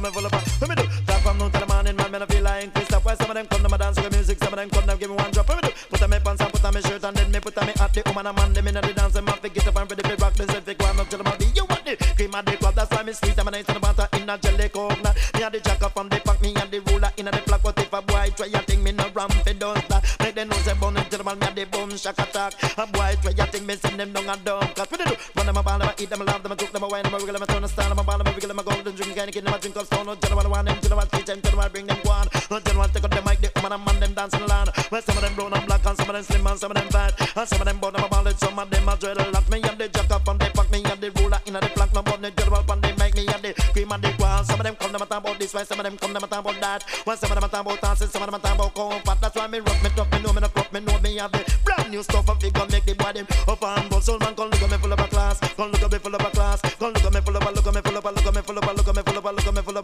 me 0.00 0.20
me. 0.68 0.74
Me. 0.74 1.04
Talk 1.06 1.20
from 1.22 1.38
noon 1.38 1.50
to 1.50 1.58
the 1.58 1.66
morning, 1.66 1.96
man. 1.96 2.10
Man, 2.10 2.22
I 2.22 2.26
feel 2.26 2.42
like 2.42 2.74
Chris. 2.74 2.88
Why 3.02 3.14
some 3.16 3.30
of 3.30 3.34
them 3.34 3.46
come 3.46 3.62
to 3.62 3.68
my 3.68 3.76
dance 3.76 4.00
with 4.00 4.12
music, 4.12 4.38
some 4.38 4.52
of 4.52 4.58
them 4.58 4.70
come 4.70 4.86
to 4.86 4.96
give 4.96 5.10
me 5.10 5.16
one 5.16 5.30
drop. 5.30 5.48
Me. 5.48 5.70
Put 5.90 6.02
on 6.02 6.10
my 6.10 6.18
pants 6.18 6.40
and 6.42 6.52
put 6.52 6.64
on 6.64 6.74
my 6.74 6.80
shirt 6.80 7.04
and 7.04 7.16
then 7.16 7.30
me 7.32 7.40
put 7.40 7.58
on 7.58 7.66
me 7.66 7.72
hat. 7.76 7.92
The 7.92 8.02
woman 8.06 8.26
and 8.26 8.36
man, 8.36 8.52
them 8.52 8.68
in 8.68 8.74
the 8.74 8.92
dance, 8.94 9.14
them 9.14 9.26
have 9.26 9.42
to 9.42 9.48
get 9.48 9.66
up 9.66 9.76
and 9.76 9.90
ready 9.90 10.02
to 10.02 10.16
rock. 10.22 10.34
This 10.34 10.54
if 10.54 10.64
they 10.64 10.74
go 10.74 10.86
up 10.86 11.08
to 11.08 11.16
the 11.16 11.24
body. 11.24 11.46
You 11.54 11.64
want 11.64 11.84
the 11.84 11.96
cream 12.16 12.34
and 12.34 12.46
the 12.46 12.56
club. 12.56 12.74
That's 12.74 12.90
why 12.90 13.02
me 13.02 13.12
sweet. 13.12 13.38
I'm 13.38 13.48
a 13.48 13.50
nice 13.50 13.68
and 13.68 13.80
butter 13.80 14.08
in 14.16 14.30
a 14.30 14.38
jelly 14.38 14.68
coconut. 14.68 15.16
Me 15.34 15.42
and 15.42 15.54
the 15.54 15.60
jacker 15.60 15.88
from 15.90 16.08
the 16.08 16.20
pack, 16.20 16.40
me 16.40 16.54
and 16.54 16.70
the 16.70 16.80
ruler 16.80 17.10
in 17.16 17.28
a 17.28 17.30
the 17.30 17.38
flock. 17.38 17.62
But 17.62 17.78
if 17.78 17.92
a 17.92 18.00
boy 18.02 18.30
try 18.36 18.46
a 18.46 18.62
thing, 18.62 18.82
me 18.82 18.92
no 18.92 19.08
ramp 19.14 19.34
it. 19.46 19.83
Make 20.20 20.34
them 20.34 20.48
know 20.48 20.56
say 20.58 20.74
bun 20.74 20.96
into 20.96 21.16
the 21.18 21.24
man, 21.24 21.38
me 21.38 21.46
and 21.46 21.56
the 21.56 21.64
boom 21.66 21.90
shack 21.96 22.18
attack. 22.18 22.54
A 22.78 22.86
boy 22.86 23.14
try 23.22 23.32
a 23.36 23.46
thing, 23.46 23.66
me 23.66 23.76
send 23.76 23.98
them 23.98 24.12
down 24.12 24.28
a 24.28 24.36
dump. 24.44 24.74
Cause 24.74 24.90
what 24.90 24.98
they 24.98 25.04
do? 25.04 25.16
Run 25.36 25.46
them 25.46 25.56
a 25.56 25.62
ball, 25.62 25.78
them 25.78 25.88
a 25.88 25.94
eat 26.02 26.10
them, 26.10 26.20
a 26.20 26.24
laugh 26.24 26.42
them, 26.42 26.52
a 26.52 26.56
joke 26.56 26.72
them, 26.72 26.82
a 26.82 26.88
wine 26.88 27.02
them, 27.02 27.14
a 27.14 27.16
wiggle 27.16 27.34
them, 27.34 27.42
a 27.42 27.46
turn 27.46 27.64
a 27.64 27.68
style 27.68 27.88
them, 27.88 27.98
a 27.98 28.04
ball 28.04 28.18
them, 28.18 28.26
a 28.26 28.32
wiggle 28.32 28.48
them, 28.48 28.58
a 28.58 28.62
golden 28.62 28.94
drink, 28.94 29.16
kind 29.16 29.28
of 29.28 29.34
kid 29.34 29.44
them, 29.44 29.54
a 29.54 29.58
drink 29.58 29.76
of 29.76 29.86
stone. 29.86 30.06
No 30.06 30.14
general 30.16 30.50
one, 30.50 30.64
them 30.64 30.78
general 30.80 31.06
teach 31.06 31.26
them, 31.26 31.42
general 31.42 31.68
bring 31.68 31.86
them 31.86 31.98
one. 32.04 32.28
No 32.50 32.60
general 32.60 32.88
take 32.88 33.04
out 33.04 33.10
the 33.10 33.22
mic, 33.22 33.40
the 33.40 33.50
woman 33.56 33.72
and 33.72 33.84
man 33.84 34.00
them 34.00 34.14
dancing 34.14 34.42
along. 34.42 34.68
Well, 34.90 35.02
some 35.02 35.16
of 35.16 35.22
them 35.22 35.34
brown 35.34 35.52
and 35.54 35.66
black, 35.66 35.84
and 35.86 35.96
some 35.96 36.08
of 36.08 36.14
them 36.14 36.22
slim, 36.22 36.46
and 36.46 36.58
some 36.58 36.70
of 36.70 36.76
them 36.76 36.88
fat, 36.88 37.36
and 37.36 37.48
some 37.48 37.60
of 37.60 37.66
them 37.66 37.78
bottom 37.78 38.04
a 38.04 38.08
ballad, 38.08 38.38
some 38.38 38.58
of 38.58 38.70
them 38.70 38.88
a 38.88 38.96
dreadlock. 38.96 39.50
Me 39.50 39.60
and 39.62 39.78
the 39.78 39.88
jack 39.88 40.10
up 40.10 40.28
and 40.28 40.40
pack 40.40 40.54
the 40.54 40.63
and. 44.44 44.54
Some 44.54 44.60
of 44.60 44.64
them 44.64 44.76
come 44.76 44.92
them 44.92 45.02
a 45.02 45.06
talk 45.06 45.22
about 45.24 45.38
this, 45.38 45.54
while 45.54 45.64
some 45.64 45.80
of 45.80 45.84
them 45.84 45.98
come 45.98 46.12
them 46.12 46.22
a 46.22 46.26
talk 46.26 46.40
about 46.40 46.60
that. 46.60 46.82
While 47.04 47.16
some 47.16 47.30
of 47.30 47.34
them 47.34 47.44
a 47.44 47.48
talk 47.48 47.66
about 47.66 47.80
dances, 47.80 48.10
some 48.10 48.22
of 48.22 48.30
them 48.30 48.40
a 48.40 48.42
talk 48.42 48.54
about 48.54 48.74
comfort. 48.74 49.20
That's 49.20 49.36
why 49.36 49.46
me 49.46 49.60
rock 49.60 49.82
me 49.82 49.90
tough, 49.96 50.12
me 50.12 50.22
know 50.22 50.32
me 50.32 50.40
no 50.40 50.48
crop, 50.48 50.72
me 50.72 50.80
know 50.80 50.98
me 51.00 51.16
have 51.16 51.32
the 51.32 51.58
brand 51.64 51.90
new 51.90 52.02
stuff 52.02 52.28
and 52.28 52.40
figure 52.40 52.66
make 52.70 52.84
the 52.84 52.94
body 52.94 53.20
up 53.20 53.62
and 53.62 53.90
bust. 53.90 54.06
Soul 54.06 54.18
man, 54.18 54.34
come 54.34 54.50
look 54.50 54.62
at 54.62 54.70
me 54.70 54.76
full 54.76 54.92
of 54.92 55.00
a 55.00 55.08
class, 55.08 55.40
come 55.40 55.70
look 55.70 55.82
at 55.82 55.92
me 55.92 55.98
full 55.98 56.14
of 56.14 56.20
a 56.20 56.30
class, 56.30 56.60
come 56.60 56.92
look 56.92 57.04
at 57.04 57.14
me 57.14 57.20
full 57.20 57.36
of 57.36 57.42
a, 57.42 57.50
look 57.50 57.66
at 57.66 57.74
me 57.74 57.80
full 57.80 57.96
of 57.96 58.04
a, 58.04 58.10
look 58.10 58.26
at 58.26 58.34
me 58.34 58.42
full 58.42 58.58
of 58.58 58.64
a, 58.64 58.72
look 58.72 58.88
at 58.88 58.94
me 58.94 59.02
full 59.02 59.18
of 59.18 59.24
a, 59.24 59.24
look 59.24 59.24
at 59.24 59.24
me 59.24 59.24
full 59.24 59.24
of 59.24 59.24
a 59.24 59.32
look 59.32 59.46
at 59.46 59.54
me 59.54 59.62
full 59.62 59.78
of 59.78 59.83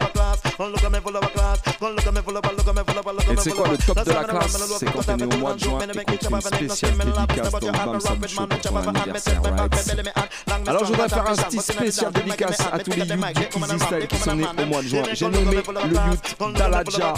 Et 3.31 3.37
c'est 3.37 3.51
quoi 3.51 3.67
le 3.69 3.77
top 3.77 4.05
de 4.05 4.11
la 4.11 4.23
classe 4.23 4.57
C'est 4.79 4.91
quand 4.91 5.01
né 5.01 5.25
me 5.25 5.33
au 5.33 5.37
mois 5.37 5.53
de 5.53 5.59
juin 5.59 5.79
et 5.79 6.03
qu'on 6.03 6.39
fait 6.41 6.61
une 6.61 6.69
spéciale 6.69 6.97
dédicace 6.97 7.51
dans 7.51 7.71
Bam 7.71 7.99
Salut 7.99 8.27
Show 8.27 8.47
pour 8.47 8.59
ton 8.61 8.75
anniversaire, 8.77 9.41
right 9.41 10.67
Alors 10.67 10.85
je 10.85 10.91
voudrais 10.91 11.09
faire 11.09 11.27
un 11.27 11.35
petit 11.35 11.59
spécial 11.59 12.11
dédicace 12.11 12.59
à 12.71 12.79
tous 12.79 12.91
les 12.91 13.05
youths 13.05 13.07
du 13.07 13.59
Easy 13.59 13.79
Style 13.79 14.07
qui 14.07 14.15
sont 14.17 14.35
nés 14.35 14.45
au 14.45 14.65
mois 14.67 14.81
de 14.83 14.87
juin. 14.87 15.03
J'ai 15.13 15.25
nommé 15.25 15.55
le 15.55 15.57
youth 15.57 16.53
Daladja, 16.55 17.13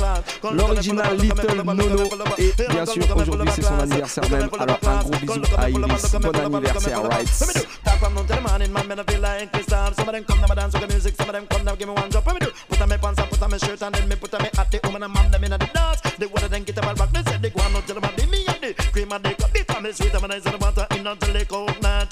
l'original 0.52 1.18
Little 1.18 1.64
Nono 1.64 2.10
et 2.38 2.54
bien 2.70 2.86
sûr 2.86 3.18
aujourd'hui 3.18 3.50
c'est 3.54 3.64
son 3.64 3.80
anniversaire 3.80 4.30
même. 4.30 4.50
Alors 4.58 4.80
un 4.88 4.98
gros 5.00 5.12
bisou 5.22 5.42
à 5.58 5.70
Iris, 5.70 6.12
bon 6.22 6.56
anniversaire, 6.56 7.04
right 7.04 7.68
from 8.04 8.16
noon 8.16 8.28
till 8.28 8.36
the 8.36 8.42
morning, 8.42 8.74
man, 8.74 8.88
me 8.88 8.96
no 8.96 9.04
feel 9.04 9.22
like 9.22 9.52
Christian. 9.54 9.94
Some 9.94 10.10
of 10.10 10.14
them 10.14 10.24
come 10.26 10.42
down, 10.42 10.56
dance 10.58 10.74
with 10.74 10.82
the 10.82 10.88
music, 10.90 11.16
some 11.16 11.30
of 11.30 11.34
them 11.34 11.48
come 11.48 11.64
down, 11.64 11.78
give 11.78 11.88
me 11.88 11.94
one 11.94 12.10
drop. 12.10 12.26
What 12.26 12.36
me 12.36 12.40
do? 12.46 12.52
Put 12.68 12.82
on 12.82 12.90
my 12.90 12.98
pants 12.98 13.20
and 13.22 13.30
put 13.30 13.42
on 13.42 13.50
my 13.52 13.58
shirt 13.58 13.82
and 13.82 13.96
then 13.96 14.10
me 14.10 14.16
put 14.16 14.34
on 14.34 14.44
me 14.44 14.50
hat. 14.54 14.70
The 14.72 14.80
woman 14.84 15.04
and 15.04 15.14
man, 15.14 15.32
them 15.32 15.44
inna 15.44 15.58
the 15.58 15.70
dance. 15.74 16.02
The 16.20 16.28
water 16.28 16.50
then 16.50 16.64
get 16.64 16.78
up 16.78 16.86
and 16.86 17.00
rock. 17.00 17.12
They 17.14 17.24
said 17.24 17.42
they 17.42 17.50
go 17.50 17.62
on 17.62 17.82
till 17.84 17.96
the 17.96 18.02
body, 18.02 18.26
me 18.28 18.46
and 18.48 18.62
the 18.62 18.74
cream 18.92 19.12
and 19.12 19.24
the 19.24 19.34
cup. 19.36 19.52
The 19.54 19.64
family 19.64 19.94
sweet, 19.94 20.16
I'm 20.16 20.24
a 20.24 20.28
nice 20.28 20.46
and 20.46 20.56
the 20.56 20.58
water 20.58 20.86
in 20.92 21.08
a 21.08 21.16
jelly 21.16 21.46
coconut. 21.46 22.12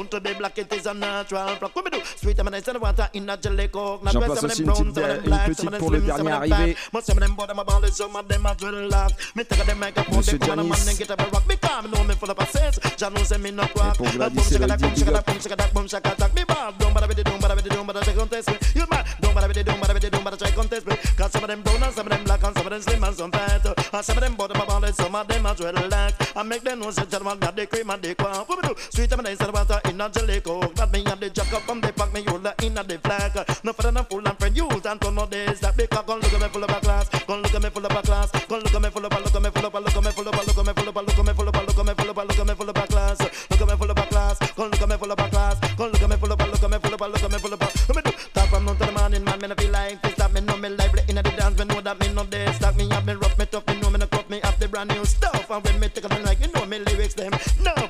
Brown 0.00 0.08
to 0.08 0.20
be 0.20 0.32
black, 0.32 0.56
it 0.56 0.72
is 0.72 0.86
a 0.86 0.94
natural. 0.94 1.56
What 1.56 1.84
me 1.84 1.90
do? 1.90 2.00
Sweet, 2.16 2.38
a 2.38 2.42
nice 2.42 2.66
and 2.68 2.80
water 2.80 3.06
in 3.12 3.28
a 3.28 3.36
jelly 3.36 3.68
Well, 3.70 3.98
place 3.98 4.40
some 4.40 4.50
of 4.50 4.56
them 4.56 4.64
brown, 4.64 4.76
some 4.76 4.88
of 4.88 4.94
them 4.94 5.22
black, 5.24 5.52
some 5.52 5.66
of 5.66 5.72
them 5.72 5.88
slim, 5.88 6.06
some 6.06 6.26
of 6.26 6.48
them 6.48 6.74
fat. 6.94 7.04
Some 7.04 7.16
of 7.18 7.20
them 7.20 7.34
bottom 7.34 7.58
a 7.58 7.64
ball, 7.64 7.84
some 7.88 8.16
of 8.16 8.26
them 8.26 8.46
a 8.46 8.54
drill 8.54 8.88
laugh. 8.88 9.36
Me 9.36 9.44
take 9.44 9.66
them 9.66 9.78
microphone, 9.78 10.16
Monsieur 10.16 10.38
the 10.38 10.46
woman 10.46 10.60
and 10.60 10.68
man, 10.70 10.78
then 10.86 10.96
get 10.96 11.10
up 11.10 11.20
and 11.20 11.32
rock. 11.32 11.46
Me 11.46 11.56
know 11.90 12.04
me 12.04 12.14
full 12.14 12.30
of 12.30 12.38
a 12.38 12.46
sense. 12.46 12.78
Jah 12.96 13.10
know 13.10 13.38
me 13.38 13.50
not 13.50 13.74
rock. 13.76 13.98
pour 13.98 14.10
Gladys 14.10 14.50
Boom, 14.50 14.66
shaka, 14.66 14.78
boom, 14.78 14.94
shaka, 14.96 15.22
boom, 15.22 15.40
shaka, 15.40 15.56
that, 15.56 15.74
boom, 15.74 15.86
shaka, 15.86 16.14
that. 16.16 16.34
Me 16.34 16.44
bad, 16.44 16.78
don't 16.78 16.94
bother 16.94 17.06
with 17.06 17.18
it, 17.18 17.24
don't 17.26 17.40
bother 17.40 17.56
with 17.56 17.66
it, 17.66 17.72
don't 17.72 17.86
bother 17.86 18.00
try 18.00 18.14
contest 18.14 18.48
me. 18.48 18.56
You 18.74 18.86
mad, 18.90 19.06
don't 19.20 19.34
bother 19.34 19.48
with 19.48 19.56
it, 19.58 19.66
don't 19.66 19.80
bother 19.80 19.94
with 19.94 20.04
it, 20.04 20.12
don't 20.12 20.24
bother 20.24 20.36
try 20.38 20.50
contest 20.50 20.86
me. 20.86 20.96
Cause 21.16 21.32
some 21.32 21.44
of 21.44 21.48
them 21.50 21.60
brown 21.60 21.82
and 21.82 21.92
some 21.94 22.06
of 22.06 22.10
them 22.10 22.24
black 22.24 22.42
and 22.42 22.56
some 22.56 22.66
of 22.66 22.72
them 22.72 22.80
slim 22.80 23.04
and 23.04 23.16
some 23.16 23.30
fat. 23.30 23.66
And 23.92 24.04
some 24.04 24.16
of 24.16 24.22
them 24.22 24.34
bottom 24.34 24.60
about 24.60 24.84
it, 24.84 24.94
some 24.94 25.14
of 25.14 25.28
them 25.28 25.44
are 25.44 25.54
dreadlock. 25.54 26.36
I 26.36 26.42
make 26.42 26.62
them 26.62 26.80
know 26.80 26.90
say 26.90 27.04
gentleman 27.04 27.38
got 27.38 27.54
the 27.54 27.66
cream 27.66 27.90
and 27.90 28.00
the 28.02 28.14
quaff. 28.14 28.48
What 28.48 28.62
me 28.62 28.68
do? 28.68 28.74
Sweet 28.90 29.12
and 29.12 29.22
nice 29.24 29.40
and 29.40 29.52
water 29.52 29.80
in 29.90 30.00
a 30.00 30.08
jelly 30.08 30.40
coke. 30.40 30.74
That 30.74 30.92
me 30.92 31.04
and 31.04 31.20
the 31.20 31.30
jack 31.30 31.52
up 31.52 31.62
from 31.62 31.80
the 31.80 31.92
pack 31.92 32.12
me 32.12 32.22
hold 32.22 32.46
in 32.62 32.78
a 32.78 32.82
the 32.82 32.98
flag. 32.98 33.34
No 33.64 33.72
for 33.72 33.82
them 33.82 34.04
full 34.08 34.26
and 34.26 34.38
friend 34.38 34.56
use 34.56 34.86
and 34.86 35.00
turn 35.00 35.14
no 35.14 35.26
days 35.26 35.60
that 35.60 35.76
cock. 35.90 36.06
Come 36.06 36.20
look 36.20 36.32
at 36.32 36.40
me 36.40 36.48
full 36.48 36.64
of 36.64 36.70
a 36.70 36.80
class. 36.80 37.08
Come 37.08 37.42
look 37.42 37.54
at 37.54 37.62
me 37.62 37.70
full 37.70 37.84
of 37.84 37.96
a 37.96 38.02
class. 38.02 38.30
Come 38.30 38.60
look 38.60 38.74
at 38.74 38.82
me 38.82 38.90
full 38.90 39.04
of 39.04 39.12
a 39.12 39.18
look 39.18 39.34
at 39.34 39.42
me 39.42 39.50
full 39.50 39.66
of 39.66 39.74
a 39.74 39.80
look 39.80 39.96
at 39.96 40.04
me 40.04 40.10
full 40.12 40.28
of 40.28 40.34
a 40.34 40.40
look 40.40 40.58
at 40.58 40.66
me 40.66 40.72
full 40.72 40.88
of 40.88 40.96
a 40.96 41.02
look 41.02 41.18
at 41.18 41.26
me 41.26 41.32
full 41.34 41.48
of 41.48 41.56
a 41.56 41.62
look 41.62 41.78
at 41.78 41.86
me 41.86 41.94
full 41.94 42.10
of 42.10 42.18
a 42.18 42.24
look 42.24 42.38
at 42.38 42.46
me 42.46 42.54
full 42.54 42.70
of 42.70 42.76
a 42.76 42.86
class. 42.86 43.20
Look 43.50 43.60
at 43.60 43.68
me 43.68 43.76
full 43.76 43.90
of 43.90 43.98
a 43.98 44.06
class. 44.06 44.38
Come 44.38 44.70
look 44.70 44.82
at 44.82 44.88
me 44.88 44.96
full 44.96 45.12
of 45.12 45.18
a 45.18 45.28
class. 45.28 45.58
Come 45.60 45.90
look 45.90 46.02
at 46.02 46.08
me 46.08 46.16
full 46.16 46.32
of 46.32 46.40
a 46.40 46.46
look 46.46 46.62
at 46.62 46.70
me 46.70 46.78
full 46.78 46.94
of 46.94 47.00
a 47.00 47.06
look 47.08 47.22
at 47.22 47.30
me 47.30 47.38
full 47.38 47.52
of 47.52 47.62
a. 47.62 47.66
Let 47.66 47.96
me 47.96 48.02
do. 48.02 48.12
Talk 48.34 48.48
from 48.48 48.64
noon 48.64 48.76
to 48.76 48.86
the 48.86 48.92
morning, 48.92 49.24
man. 49.24 49.38
Me 49.40 49.48
no 49.48 49.54
feel 49.54 49.72
like 49.72 50.02
this. 50.02 50.14
That 50.14 50.32
me 50.32 50.40
know 50.40 50.56
me 50.56 50.68
lively 50.70 51.02
in 51.08 51.18
a 51.18 51.22
the 51.22 51.30
dance. 51.30 51.58
Me 51.58 51.64
know 51.64 51.80
that 51.80 51.98
me 51.98 52.08
no 52.14 52.24
day. 52.24 52.46
Stack 52.52 52.76
me 52.76 52.90
up, 52.90 53.04
me 53.04 53.14
rough, 53.14 53.36
me 53.38 53.46
tough. 53.46 53.66
Me 53.66 53.80
know 53.80 53.90
me 53.90 53.98
no 53.98 54.06
cup. 54.06 54.30
Me 54.30 54.40
have 54.44 54.58
the 54.60 54.68
brand 54.68 54.90
new 54.90 55.04
stuff. 55.04 55.50
And 55.50 55.64
when 55.64 55.80
me 55.80 55.88
take 55.88 56.04
a 56.04 56.08
like 56.22 56.40
you 56.40 56.49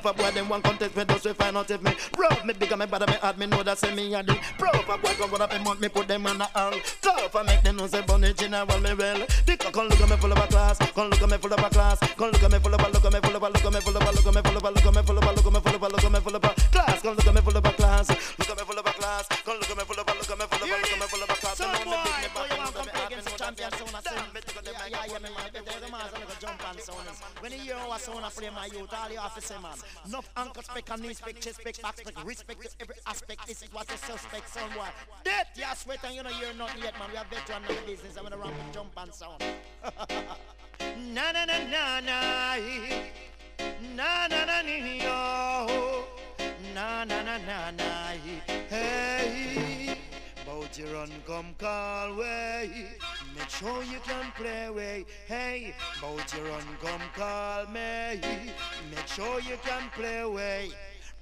For 0.01 0.13
boy 0.13 0.31
them 0.31 0.49
one 0.49 0.61
contest 0.63 0.95
me 0.95 1.03
those 1.03 1.25
we 1.25 1.33
find 1.33 1.55
out 1.55 1.69
if 1.69 1.81
me 1.81 1.93
rough. 2.17 2.43
Me 2.43 2.53
bigger 2.53 2.75
me 2.75 2.85
better 2.87 3.05
me 3.05 3.13
hard. 3.13 3.37
Me 3.37 3.45
know 3.45 3.61
that 3.61 3.77
say 3.77 3.93
me 3.93 4.13
a 4.15 4.23
the 4.23 4.35
pro. 4.57 4.71
For 4.81 4.97
boy 4.97 5.13
come 5.13 5.31
what 5.31 5.41
up 5.41 5.53
in 5.53 5.63
month 5.63 5.79
me 5.79 5.89
put 5.89 6.07
them 6.07 6.25
on 6.25 6.39
the 6.39 6.49
all. 6.55 6.73
Tough 7.01 7.35
and 7.35 7.45
make 7.45 7.61
them 7.61 7.75
know 7.77 7.87
say 7.87 8.01
bunny 8.01 8.33
general 8.33 8.79
me 8.79 8.93
well. 8.95 9.19
The 9.45 9.57
cock 9.57 9.73
come 9.73 9.87
look 9.89 10.01
at 10.01 10.09
me 10.09 10.15
full 10.17 10.31
of 10.31 10.39
a 10.39 10.47
class. 10.47 10.77
Come 10.79 11.09
look 11.09 11.21
at 11.21 11.29
me 11.29 11.37
full 11.37 11.53
of 11.53 11.59
a 11.59 11.69
class. 11.69 11.99
Come 11.99 12.31
look 12.31 12.43
at 12.43 12.51
me 12.51 12.59
full 12.59 12.73
of 12.73 12.81
a 12.81 12.89
look 12.89 13.05
at 13.05 13.13
me 13.13 13.19
full 13.19 13.35
of 13.35 13.43
a 13.43 13.49
look 13.49 13.65
at 13.65 13.73
me 13.73 13.79
full 13.81 13.97
of 13.97 14.01
a 14.01 14.11
look 14.11 14.25
at 14.25 14.33
me 14.33 14.41
full 14.41 14.57
of 14.57 14.63
a 14.63 14.71
look 14.71 14.85
at 14.85 14.93
me 14.95 15.01
full 15.01 15.17
of 15.17 15.23
a 15.23 15.29
look 15.29 15.45
at 15.45 15.53
me 15.53 15.61
full 15.61 15.75
of 15.75 15.83
a 15.83 15.89
look 15.89 16.03
at 16.03 16.11
me 16.11 16.19
full 16.19 16.35
of 16.35 16.43
a 16.43 16.49
class. 16.71 17.01
Come 17.01 17.15
look 17.15 17.27
at 17.27 17.35
me 17.35 17.41
full 17.41 17.57
of 17.57 17.65
a 17.65 17.71
class. 17.73 18.09
Look 18.39 18.49
at 18.49 18.57
me 18.57 18.63
full 18.65 18.79
of 18.79 18.85
a 18.85 18.93
class. 18.93 19.27
Come 19.45 19.57
look 19.59 19.69
at 19.69 19.77
me 19.77 19.83
full 19.85 19.99
of 19.99 20.07
a 20.07 20.13
look 20.17 20.29
at 20.29 20.37
me 20.39 20.45
full 20.49 20.57
of 20.57 20.65
a 20.65 20.77
look 20.81 20.91
at 20.91 20.97
me 20.97 21.05
full 21.05 21.20
of 21.20 21.20
a 21.20 21.20
Yeah, 25.01 25.13
yeah, 25.13 25.19
yeah, 25.23 25.29
me 25.29 25.35
man. 25.35 25.49
Better 25.51 25.79
the 25.79 25.91
man 25.91 26.01
gonna 26.13 26.25
jump 26.39 26.69
on 26.69 26.77
sound. 26.77 27.07
When 27.39 27.51
you 27.51 27.59
hear 27.59 27.75
a 27.75 27.99
sound 27.99 28.25
a 28.25 28.29
play 28.29 28.49
my 28.49 28.65
youth, 28.67 28.93
all 28.93 29.09
you 29.09 29.17
have 29.17 29.33
to 29.33 29.41
say, 29.41 29.55
man. 29.61 29.73
Enough 30.05 30.29
ankle 30.37 30.61
spec 30.61 30.89
and 30.91 31.01
knee 31.01 31.13
spec, 31.13 31.39
chest 31.39 31.59
spec, 31.59 31.81
back 31.81 31.97
spec, 31.97 32.25
respect 32.25 32.61
to 32.61 32.69
every 32.81 32.95
aspect. 33.07 33.47
This 33.47 33.63
is 33.63 33.73
what 33.73 33.89
you 33.89 33.97
suspect, 33.97 34.49
son 34.49 34.69
boy. 34.75 34.85
Dead, 35.23 35.47
you 35.55 35.63
sweat 35.75 35.99
and 36.03 36.15
you 36.15 36.23
know 36.23 36.29
you're 36.39 36.53
not 36.53 36.77
yet, 36.77 36.93
man. 36.99 37.09
We 37.11 37.17
are 37.17 37.25
veteran 37.25 37.63
of 37.63 37.69
the 37.69 37.91
business. 37.91 38.15
I'm 38.17 38.23
gonna 38.23 38.37
run 38.37 38.49
with 38.49 38.73
jump 38.73 38.93
and 38.97 39.13
sound. 39.13 39.43
na 41.13 41.31
na 41.31 41.45
na 41.45 41.57
na 41.65 41.99
na. 41.99 42.55
Na 43.95 44.27
na 44.27 44.45
na 44.45 44.61
ni 44.61 45.01
yo. 45.01 45.09
Oh. 45.09 46.05
Na 46.75 47.03
na 47.05 47.23
na 47.23 47.37
na 47.37 47.71
na. 47.71 48.13
Hey. 48.69 49.80
Bout 50.71 50.79
you 50.79 50.95
run, 50.95 51.09
come 51.27 51.55
call 51.57 52.15
way. 52.15 52.69
Make 53.35 53.49
sure 53.49 53.83
you 53.83 53.99
can 54.05 54.31
play 54.37 54.69
way. 54.69 55.05
Hey, 55.27 55.73
bout 56.01 56.33
you 56.33 56.43
run, 56.45 56.63
come 56.81 57.01
call 57.13 57.65
me. 57.65 58.21
Make 58.89 59.07
sure 59.07 59.41
you 59.41 59.57
can 59.65 59.89
play 59.93 60.23
way. 60.23 60.71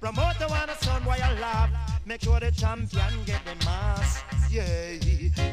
Promoter 0.00 0.46
wanna 0.48 0.76
son 0.80 1.04
why 1.04 1.16
you 1.16 1.40
laugh. 1.40 1.68
Make 2.06 2.22
sure 2.22 2.38
the 2.38 2.52
champion 2.52 3.24
get 3.26 3.40
the 3.44 3.56
mass. 3.64 4.22
Yeah. 4.52 4.94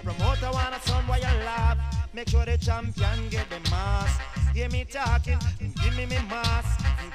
Promoter 0.04 0.52
wanna 0.52 0.80
son 0.82 1.08
why 1.08 1.18
you 1.18 1.44
laugh. 1.44 1.80
Make 2.14 2.30
sure 2.30 2.46
the 2.46 2.58
champion 2.60 3.30
get 3.30 3.50
the 3.50 3.60
mass. 3.72 4.16
Give 4.54 4.72
me 4.72 4.86
talking, 4.86 5.40
give 5.60 5.98
me 5.98 6.06
me 6.06 6.20
mass, 6.30 6.66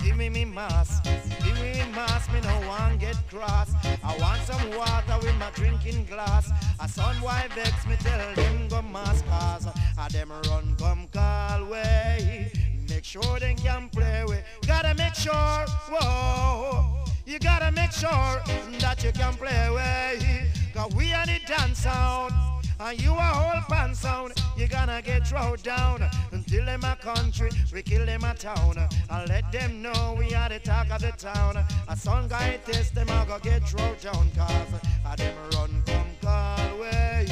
give 0.02 0.16
me 0.16 0.28
me 0.28 0.44
mass, 0.44 1.00
give 1.44 1.58
me 1.60 1.82
mass. 1.94 2.30
Me 2.32 2.40
no 2.40 2.68
one 2.68 2.98
get 2.98 3.16
cross. 3.28 3.72
I 4.02 4.16
want 4.18 4.42
some 4.42 4.76
water 4.76 5.16
with 5.22 5.36
my 5.38 5.50
drinking 5.54 6.04
glass. 6.06 6.50
A 6.80 6.88
son 6.88 7.16
why 7.16 7.48
vex 7.54 7.86
me 7.86 7.96
tell 7.96 8.34
them 8.34 8.68
go 8.68 8.82
mass 8.82 9.22
cause 9.22 9.66
a 9.66 10.12
them 10.12 10.32
run 10.48 10.76
come 10.78 11.08
call 11.12 11.66
way. 11.66 12.50
Make 12.88 13.04
sure 13.04 13.38
they 13.38 13.54
can 13.54 13.88
play 13.88 14.24
with. 14.26 14.44
Gotta 14.66 14.94
make 14.94 15.14
sure, 15.14 15.64
whoa. 15.90 17.04
You 17.24 17.38
gotta 17.38 17.72
make 17.72 17.92
sure 17.92 18.42
that 18.80 19.02
you 19.04 19.12
can 19.12 19.34
play 19.34 19.68
with. 19.70 20.74
Cause 20.74 20.94
we 20.94 21.12
are 21.12 21.26
the 21.26 21.38
dance 21.46 21.80
sound. 21.80 22.51
And 22.84 23.00
you 23.00 23.12
are 23.12 23.34
whole 23.34 23.62
pan 23.68 23.94
sound. 23.94 24.32
you 24.56 24.66
gonna 24.66 25.00
get 25.02 25.24
thrown 25.28 25.56
down. 25.62 26.02
Until 26.32 26.64
them 26.64 26.82
a 26.82 26.96
country, 26.96 27.48
we 27.72 27.80
kill 27.80 28.04
them 28.04 28.24
a 28.24 28.34
town. 28.34 28.74
And 29.08 29.28
let 29.28 29.52
them 29.52 29.82
know 29.82 30.16
we 30.18 30.34
are 30.34 30.48
the 30.48 30.58
talk 30.58 30.90
of 30.90 31.00
the 31.00 31.12
town. 31.12 31.64
A 31.88 31.96
son 31.96 32.26
guy 32.26 32.58
test 32.66 32.96
them, 32.96 33.08
I 33.08 33.24
go 33.24 33.38
get 33.38 33.62
thrown 33.68 33.94
down. 34.02 34.28
Cause 34.36 34.80
a 35.06 35.16
them 35.16 35.36
run 35.54 35.82
come 35.86 36.06
call 36.20 36.80
way. 36.80 37.26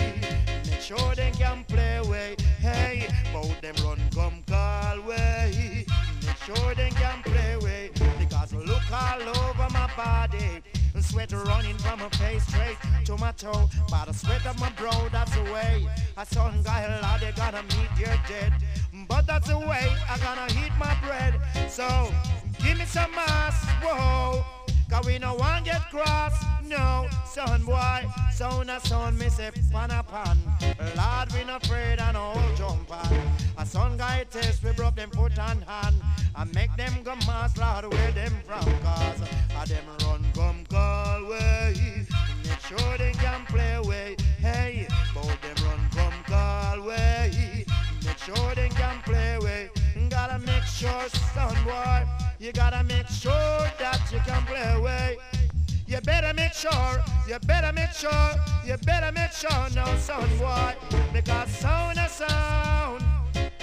Make 0.70 0.80
sure 0.80 1.14
they 1.16 1.32
can 1.32 1.64
play 1.64 2.00
way. 2.02 2.36
Hey, 2.60 3.08
bout 3.32 3.60
them 3.60 3.74
run 3.84 3.98
come 4.14 4.44
call 4.46 5.00
way. 5.02 5.84
Make 6.24 6.36
sure 6.46 6.74
they 6.76 6.90
can 6.90 7.22
play 7.24 7.56
way. 7.56 7.90
Because 8.20 8.52
look 8.52 8.92
all 8.92 9.20
over 9.20 9.68
my 9.72 9.90
body. 9.96 10.62
Sweat 11.02 11.32
running 11.32 11.76
from 11.78 11.98
my 11.98 12.08
face 12.10 12.46
straight 12.46 12.76
to 13.06 13.16
my 13.16 13.32
toe. 13.32 13.68
By 13.90 14.04
the 14.06 14.12
sweat 14.12 14.44
of 14.46 14.60
my 14.60 14.70
brow, 14.70 15.08
that's 15.10 15.34
the 15.34 15.42
way. 15.44 15.88
I 16.16 16.24
saw 16.24 16.48
a 16.48 16.62
guy, 16.62 16.86
lad, 17.00 17.20
they 17.20 17.32
gonna 17.32 17.62
meet 17.62 17.90
your 17.98 18.16
dead. 18.28 18.52
But 19.08 19.26
that's 19.26 19.48
the 19.48 19.58
way 19.58 19.88
I 20.08 20.18
gonna 20.18 20.46
eat 20.64 20.72
my 20.78 20.94
bread. 21.02 21.40
So, 21.70 22.12
give 22.62 22.78
me 22.78 22.84
some 22.84 23.10
mass, 23.12 23.64
whoa. 23.82 24.44
Cause 24.90 25.06
we 25.06 25.18
no 25.18 25.34
one 25.34 25.62
get 25.62 25.88
cross, 25.88 26.34
no, 26.64 27.06
son 27.24 27.64
boy. 27.64 28.04
Son 28.32 28.68
a 28.68 28.80
son, 28.80 29.16
me 29.16 29.28
say 29.28 29.50
pan 29.70 29.90
a 29.92 30.02
pan. 30.02 30.36
Lord, 30.96 31.32
we 31.32 31.44
not 31.44 31.64
afraid 31.64 32.00
and 32.00 32.16
all 32.16 32.40
jump 32.56 32.90
on. 32.90 33.20
A 33.58 33.64
son 33.64 33.96
guy 33.96 34.24
test, 34.30 34.64
we 34.64 34.72
broke 34.72 34.96
them 34.96 35.10
foot 35.10 35.38
and 35.38 35.62
hand. 35.62 35.96
I 36.34 36.44
make 36.54 36.74
them 36.76 36.92
go 37.04 37.14
mass, 37.26 37.56
Lord, 37.56 37.92
where 37.92 38.12
them 38.12 38.32
from. 38.44 38.64
Cause 38.80 39.20
a 39.62 39.68
them 39.68 39.84
run 40.04 40.24
come 40.34 40.64
call 40.68 41.28
way. 41.28 41.74
Make 42.44 42.60
sure 42.60 42.98
they 42.98 43.12
can 43.12 43.46
play 43.46 43.78
way. 43.80 44.16
Hey, 44.38 44.88
both 45.14 45.40
them 45.40 45.66
run 45.66 45.80
come 45.92 46.24
call 46.24 46.86
way. 46.86 47.64
Make 48.04 48.18
sure 48.18 48.54
they 48.56 48.68
can 48.70 49.00
play 49.02 49.38
way. 49.38 49.70
Gotta 50.08 50.38
make 50.40 50.64
sure, 50.64 51.08
son 51.34 51.54
boy, 51.64 52.04
you 52.40 52.52
gotta 52.52 52.82
make 52.84 53.06
sure 53.06 53.60
that 53.78 54.00
you 54.10 54.18
can 54.20 54.42
play 54.46 54.74
away. 54.74 55.18
You 55.86 56.00
better 56.00 56.32
make 56.32 56.54
sure, 56.54 57.04
you 57.28 57.38
better 57.46 57.70
make 57.72 57.90
sure, 57.90 58.30
you 58.64 58.76
better 58.78 59.12
make 59.12 59.32
sure 59.32 59.68
now, 59.74 59.94
son 59.96 60.26
boy, 60.38 60.74
because 61.12 61.50
sound 61.50 61.98
a 61.98 62.08
sound, 62.08 63.02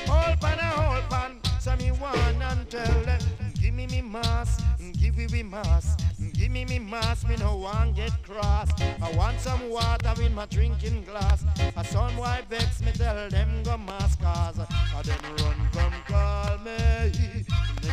whole 0.05 0.35
pan 0.35 0.59
a 0.59 0.69
whole 0.79 1.01
pan. 1.09 1.39
So 1.59 1.75
me 1.77 1.91
want 1.91 2.17
and 2.19 2.69
tell 2.69 3.01
them, 3.03 3.19
give 3.59 3.73
me 3.73 3.87
me 3.87 4.01
mass, 4.03 4.61
give 5.01 5.17
me 5.17 5.25
me 5.27 5.41
mass, 5.41 5.95
give 6.33 6.51
me 6.51 6.65
me 6.65 6.77
mass. 6.77 7.27
Me 7.27 7.35
no 7.37 7.55
want 7.57 7.95
get 7.95 8.11
cross. 8.23 8.69
I 9.01 9.11
want 9.17 9.39
some 9.39 9.69
water 9.69 10.13
in 10.21 10.35
my 10.35 10.45
drinking 10.45 11.03
glass. 11.03 11.43
A 11.75 11.83
son 11.83 12.15
boy 12.15 12.39
vex 12.47 12.81
me 12.81 12.91
tell 12.91 13.27
them 13.29 13.63
go 13.63 13.77
mass 13.77 14.15
cause 14.17 14.59
a 14.59 15.03
them 15.03 15.19
run 15.39 15.55
come 15.73 15.93
call 16.07 16.57
me. 16.59 17.46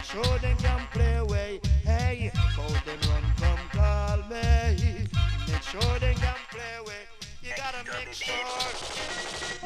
Sure 0.04 0.38
they 0.38 0.54
can 0.58 0.86
play 0.92 1.16
away. 1.16 1.60
Hey, 1.82 2.30
both 2.56 2.84
them 2.84 2.98
run 3.08 3.24
come 3.40 3.68
call 3.72 4.18
me. 4.28 5.08
Make 5.48 5.62
sure 5.62 5.98
they 5.98 6.14
can 6.14 6.36
play 6.50 6.74
away. 6.78 7.08
You 7.42 7.50
gotta 7.56 7.82
make 7.90 8.12
sure. 8.12 8.34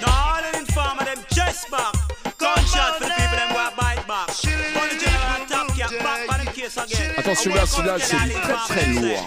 No, 0.00 0.06
all 0.08 0.40
the 0.40 0.58
informer 0.58 1.04
them 1.04 1.22
chest 1.34 1.70
back. 1.70 1.92
Gunshot 2.38 2.96
for 2.96 3.04
the 3.04 3.10
people 3.10 3.36
them 3.36 3.52
go 3.52 3.70
bite 3.76 4.06
back. 4.06 4.28
On 4.30 4.88
the 4.88 4.96
general 5.04 5.46
top 5.48 5.68
cap 5.76 5.90
back 6.02 6.26
by 6.28 6.44
the 6.44 6.50
case 6.52 6.76
again. 6.78 7.14
Attention 7.18 7.54
là, 7.54 7.66
celui-là 7.66 7.98
c'est 7.98 8.16
très 8.16 8.56
très 8.68 8.86
lourd. 8.94 9.26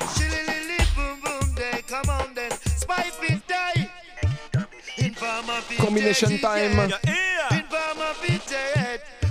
Combination 5.78 6.38
time. 6.39 6.91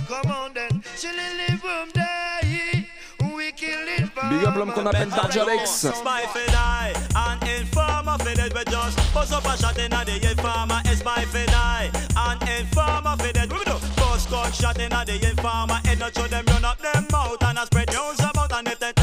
Come 0.07 0.29
on 0.29 0.53
then, 0.53 0.80
shillily 1.01 1.57
boom 1.61 1.89
die. 1.93 2.85
We 3.35 3.51
kill 3.53 3.87
informer. 3.97 4.37
Big 4.37 4.47
up 4.47 4.55
l'homme 4.55 4.71
qu'on 4.73 4.85
appelle 4.85 5.09
Darjalex. 5.09 5.87
Spy 6.01 6.23
for 6.33 6.45
die 6.51 6.93
and 7.15 7.41
informer 7.57 8.17
for 8.19 8.33
dead 8.35 8.53
we 8.53 8.63
just 8.65 9.13
bust 9.13 9.33
up 9.33 9.45
a 9.45 9.57
shot 9.57 9.77
in. 9.79 9.91
A 9.93 10.95
spy 10.95 11.25
for 11.33 11.45
die 11.47 11.89
and 12.15 12.41
informer 12.59 13.15
for 13.17 13.33
dead. 13.33 13.51
We 13.51 13.63
do 13.65 13.75
bust 13.95 14.29
gunshot 14.29 14.79
in 14.79 14.89
the 14.89 15.29
informer. 15.29 15.79
Head 15.85 15.99
not 15.99 16.15
show 16.15 16.27
them 16.27 16.45
run 16.47 16.65
up 16.65 16.77
them 16.79 17.07
mouth 17.11 17.43
and 17.43 17.57
a 17.57 17.65
spread 17.65 17.89
news 17.89 18.19
about 18.19 18.51
and 18.53 18.67
if 18.67 18.79
they 18.79 18.93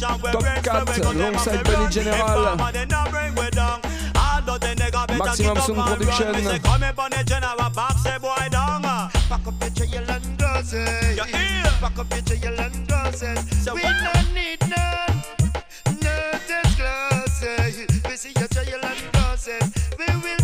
Top 0.00 0.18
breaks 0.22 0.66
4, 0.66 0.84
we 0.86 1.02
go 1.02 1.10
alongside 1.12 1.64
Bunny. 1.64 1.90
General. 1.90 2.52
Informer 2.52 2.72
they 2.72 2.86
not 2.86 3.10
bring 3.10 3.34
we 3.34 3.50
down. 3.50 3.80
Although 4.16 4.56
the 4.56 4.74
nigga 4.74 5.06
better 5.06 5.24
Maximum 5.24 5.56
Sound 5.58 5.98
Production. 5.98 6.26
run. 6.26 6.36
Me 6.36 6.42
say 6.42 6.58
come 6.58 6.82
up 6.82 6.98
on 6.98 7.10
the 7.10 7.22
general 7.24 7.70
back 7.70 7.98
say 7.98 8.16
boy 8.18 8.48
down. 8.50 8.80
Back 8.80 9.46
up 9.46 9.54
your 9.60 9.70
trail 9.70 10.10
and 10.10 10.38
doses. 10.38 11.16
Your 11.16 11.26
ear. 11.28 11.64
Back 11.82 11.98
up 11.98 12.10
your 12.14 12.22
trail 12.22 12.60
and 12.60 12.88
doses. 12.88 13.68
We 13.74 13.82
don't 13.82 14.34
need 14.34 14.60
none. 14.72 15.22
No 16.00 16.16
disclosure. 16.48 17.88
We 18.08 18.16
see 18.16 18.32
your 18.38 18.48
trail 18.48 18.80
and 18.82 19.12
doses. 19.12 19.68
We 19.98 20.06
will 20.22 20.39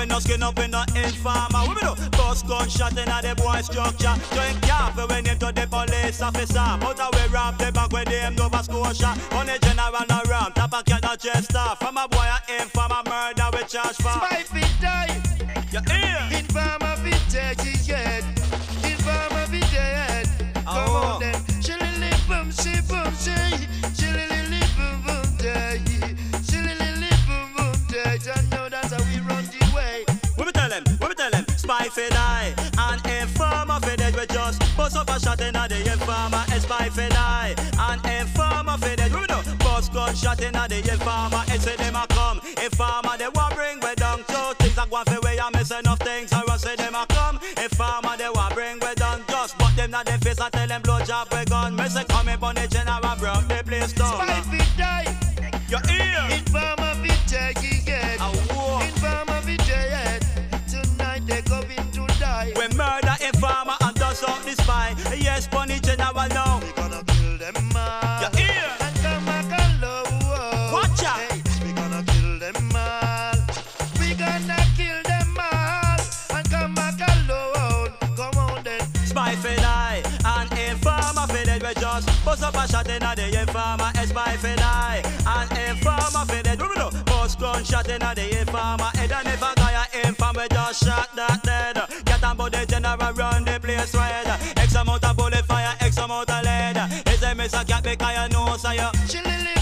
we 0.00 0.06
no 0.06 0.16
wrap 0.16 0.16
up, 0.16 0.16
we 0.16 0.16
no 0.16 0.18
skin 0.18 0.42
up, 0.42 0.58
we 0.58 0.66
no 0.68 0.82
informer. 0.96 1.68
We 1.68 1.74
do 1.80 2.10
bust 2.10 2.46
gunshot 2.46 2.92
in 2.96 3.08
a 3.08 3.20
the 3.22 3.34
boy 3.36 3.60
structure. 3.62 4.14
Drink 4.34 4.62
careful 4.62 5.06
when 5.08 5.24
you 5.26 5.34
to 5.36 5.52
the 5.52 5.66
police 5.68 6.20
officer. 6.22 6.78
But 6.80 6.98
a 7.00 7.08
we 7.12 7.32
ramp 7.32 7.58
the 7.58 7.72
back 7.72 7.92
with 7.92 8.06
them 8.08 8.34
Nova 8.36 8.62
Scotia. 8.62 9.14
On 9.32 9.46
the 9.46 9.58
general 9.60 10.04
no 10.08 10.20
ramp, 10.30 10.54
tap 10.54 10.72
a 10.72 10.82
cat 10.82 11.02
no 11.02 11.16
chest 11.16 11.54
off. 11.56 11.78
From 11.80 11.96
a 11.96 12.08
boy 12.08 12.26
a 12.26 12.62
informer 12.62 13.02
murder 13.08 13.48
we 13.52 13.64
charge 13.64 13.96
for. 13.96 14.12
Spy 14.12 14.42
fit 14.44 14.72
die. 14.80 15.20
Your 15.72 15.82
ear. 15.92 16.38
Informer 16.38 16.96
fit 16.96 17.20
dead, 17.30 17.58
yeah. 17.86 18.20
Informer 18.84 19.46
fit 19.46 19.70
dead. 19.70 20.28
Oh. 20.66 20.72
Come 20.72 20.88
Oh. 20.88 21.14
on 21.14 21.20
then. 21.20 21.34
Shillily 21.62 22.12
boom, 22.28 22.50
she 22.52 22.80
boom, 22.88 23.12
she. 23.20 23.36
Shillily 24.00 24.29
for 31.70 32.08
die 32.10 32.52
and 32.78 33.00
informer 33.06 33.78
for 33.78 33.96
dead. 33.96 34.14
We 34.16 34.26
just 34.26 34.58
bust 34.76 34.96
up 34.96 35.08
a 35.08 35.20
shot 35.20 35.40
in 35.40 35.54
a 35.54 35.68
the 35.68 35.78
informer. 35.78 36.42
A 36.50 36.60
spy 36.60 36.88
for 36.88 37.08
die 37.08 37.54
and 37.78 38.00
informer 38.06 38.76
for 38.76 38.96
dead. 38.96 39.12
We 39.14 39.26
do 39.26 39.38
bust 39.58 39.92
gunshot 39.92 40.42
in 40.42 40.56
a 40.56 40.66
the 40.66 40.78
informer. 40.78 41.44
It's 41.46 41.64
say 41.64 41.76
them 41.76 41.94
a 41.94 42.06
come. 42.08 42.40
Informer 42.62 43.16
they 43.18 43.28
want 43.28 43.54
bring 43.54 43.78
we 43.78 43.94
down. 43.94 44.24
So 44.28 44.52
things 44.58 44.78
are 44.78 44.86
going 44.86 45.04
for 45.04 45.20
way. 45.20 45.38
I 45.38 45.48
miss 45.50 45.70
enough 45.70 46.00
things. 46.00 46.32
I 46.32 46.42
say 46.56 46.74
them 46.74 46.94
a 46.94 47.06
come. 47.06 47.38
Informer 47.56 48.16
they 48.18 48.30
want 48.30 48.54
bring 48.54 48.80
we 48.80 48.92
down. 48.94 49.22
Just 49.28 49.56
but 49.58 49.74
them 49.76 49.92
not 49.92 50.06
the 50.06 50.18
face. 50.18 50.40
I 50.40 50.50
tell 50.50 50.66
them 50.66 50.82
blow 50.82 51.00
job 51.04 51.28
we. 51.30 51.76
Me 51.76 51.88
say 51.88 52.04
come 52.04 52.28
up 52.28 52.42
on 52.42 52.56
the 52.56 52.66
general 52.66 52.99
gunshot 87.60 87.88
in 87.90 87.98
the 87.98 88.40
informer. 88.40 88.90
Head 88.94 89.12
and 89.12 89.28
if 89.28 89.42
a 89.42 89.54
guy 89.54 89.86
a 89.92 90.08
informer, 90.08 90.42
we 90.42 90.48
just 90.48 90.84
shot 90.84 91.10
that 91.14 91.42
dead. 91.42 92.04
Get 92.04 92.24
on 92.24 92.36
board 92.36 92.52
the 92.52 92.64
general 92.66 93.12
run 93.12 93.44
the 93.44 93.60
place 93.60 93.94
red. 93.94 94.26
X 94.56 94.74
amount 94.74 95.04
of 95.04 95.16
bullet 95.16 95.44
fire, 95.44 95.76
X 95.80 95.98
amount 95.98 96.30
of 96.30 96.44
lead. 96.44 96.76
Is 97.08 97.22
a 97.22 97.34
miss 97.34 97.52
a 97.52 97.64
cat 97.64 97.84
because 97.84 98.16
you 98.16 98.28
know 98.34 98.56
so 98.56 98.70
you. 98.70 98.90
Chillily 99.08 99.59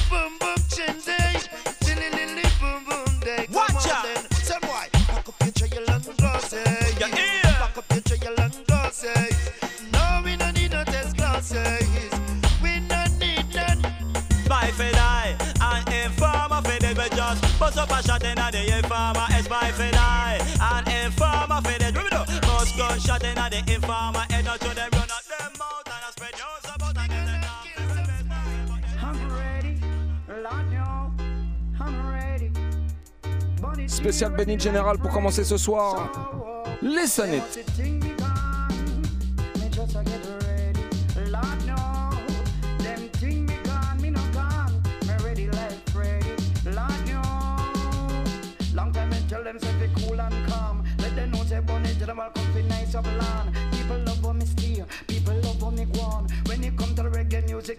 Bust 17.78 17.92
up 17.92 17.98
a 17.98 18.02
shot 18.02 18.24
in 18.24 18.34
the 18.34 18.76
informer, 18.76 19.26
it's 19.30 19.46
by 19.46 19.70
Fedai. 19.70 20.40
And 20.60 21.06
informer 21.06 21.60
for 21.62 21.78
the 21.78 21.92
do 21.92 22.02
do. 22.10 22.40
Bust 22.40 22.76
gunshot 22.76 23.22
in 23.22 23.34
the 23.36 23.72
informer, 23.72 24.24
head 24.30 24.48
out 24.48 24.58
to 24.60 24.74
them, 24.74 24.90
run 24.92 25.02
out 25.02 25.22
them 25.28 25.52
mouth 25.58 25.86
and 25.86 25.94
I 25.94 26.10
spread 26.10 26.34
news 26.34 26.74
about 26.74 26.96
and 26.98 27.12
then 27.12 27.28
I'm 29.00 29.18
ready, 29.32 29.80
Lord, 30.28 30.72
no, 30.72 31.12
I'm 31.80 32.10
ready. 32.10 32.50
But 33.62 33.78
it's 33.78 33.94
Spécial 33.94 34.34
Benny 34.34 34.58
Général 34.58 34.98
pour 34.98 35.12
commencer 35.12 35.44
ce 35.44 35.56
soir. 35.56 36.10
Les 36.82 37.06
Sanettes. 37.06 37.64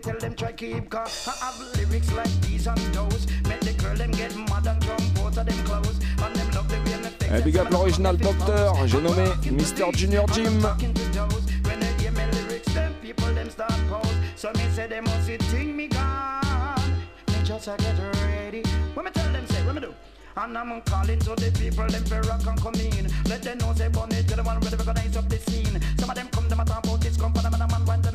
Tell 0.02 0.18
them 0.18 0.34
try 0.36 0.52
keep 0.52 0.90
calm. 0.90 1.08
I 1.28 1.46
have 1.46 1.60
lyrics 1.76 2.12
like 2.14 2.32
these 2.42 2.68
and 2.68 2.80
those. 2.94 3.28
Make 3.48 3.60
the 3.62 3.74
girl 3.74 3.96
them 3.96 4.12
get 4.12 4.36
mad 4.36 4.68
and 4.68 4.82
jump 4.82 5.20
out 5.20 5.38
of 5.38 5.46
them 5.46 5.66
clothes. 5.66 6.00
And 6.24 6.36
them 6.36 6.52
love 6.52 6.68
the 6.70 6.78
way 6.78 6.98
me 6.98 7.10
fix 7.20 7.44
big 7.44 7.58
up 7.58 7.70
l'original 7.70 8.18
docteur, 8.18 8.74
j'ai 8.86 9.02
nommé 9.02 9.26
Mr. 9.52 9.92
Junior 9.94 10.26
Jim. 10.34 10.62
When 10.62 11.80
they 11.80 11.94
hear 12.00 12.12
me 12.12 12.26
lyrics, 12.34 12.74
them 12.74 12.94
people 13.02 13.34
them 13.34 13.50
start 13.50 13.74
pose. 13.90 14.08
So 14.36 14.52
me 14.56 14.64
say 14.74 14.88
they 14.88 15.02
must 15.02 15.26
see 15.26 15.38
think 15.38 15.76
me 15.76 15.88
gone. 15.88 16.76
Me 17.28 17.44
just 17.44 17.68
a 17.68 17.76
get 17.78 17.98
ready. 18.26 18.64
When 18.94 19.06
me 19.06 19.12
tell 19.12 19.32
them 19.32 19.46
say, 19.48 19.66
what 19.66 19.76
me 19.76 19.82
do? 19.82 19.94
And 20.38 20.58
I'm 20.58 20.82
calling 20.82 21.20
to 21.20 21.36
the 21.36 21.52
people, 21.60 21.88
them 21.88 22.04
for 22.06 22.22
rock 22.22 22.46
and 22.48 22.62
come 22.62 22.76
in. 22.76 23.12
Let 23.26 23.44
them 23.44 23.58
know 23.58 23.74
bunny 23.90 24.24
to 24.24 24.36
the 24.36 24.44
one 24.44 24.60
ready 24.60 24.76
recognize 24.78 25.18
up 25.18 25.28
the 25.28 25.38
scene. 25.38 25.80
Some 25.98 26.10
of 26.10 26.16
them 26.16 26.28
come 26.32 26.48
them 26.48 26.60
a 26.60 26.66
talk 26.66 26.84
about 26.86 27.02
this 27.02 27.18
company, 27.18 27.46
and 27.46 27.56
a 27.56 27.68
man 27.68 27.86
want 27.86 28.09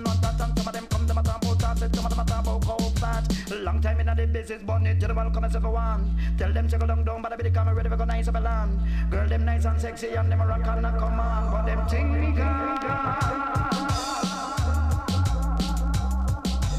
the 4.46 4.54
business, 4.54 4.66
bunny 4.66 4.98
to 4.98 5.06
the 5.06 5.14
one 5.14 5.32
come 5.32 5.44
as 5.44 5.54
if 5.54 5.62
one. 5.62 6.16
Tell 6.36 6.52
them 6.52 6.68
to 6.68 6.78
go 6.78 6.86
down 6.86 7.04
down, 7.04 7.22
but 7.22 7.32
I 7.32 7.36
be 7.36 7.44
the 7.44 7.50
camera 7.50 7.74
ready 7.74 7.88
to 7.88 7.94
recognize 7.94 8.28
up 8.28 8.36
a 8.36 8.40
land. 8.40 8.80
Girl 9.10 9.28
them 9.28 9.44
nice 9.44 9.64
and 9.64 9.80
sexy, 9.80 10.14
and 10.14 10.30
them 10.30 10.40
a 10.40 10.46
rock 10.46 10.66
and 10.66 10.86
a 10.86 10.90
come 10.98 11.20
on. 11.20 11.50
But 11.50 11.66
them 11.66 11.86
think 11.88 12.10
me 12.10 12.32
gone. 12.32 12.78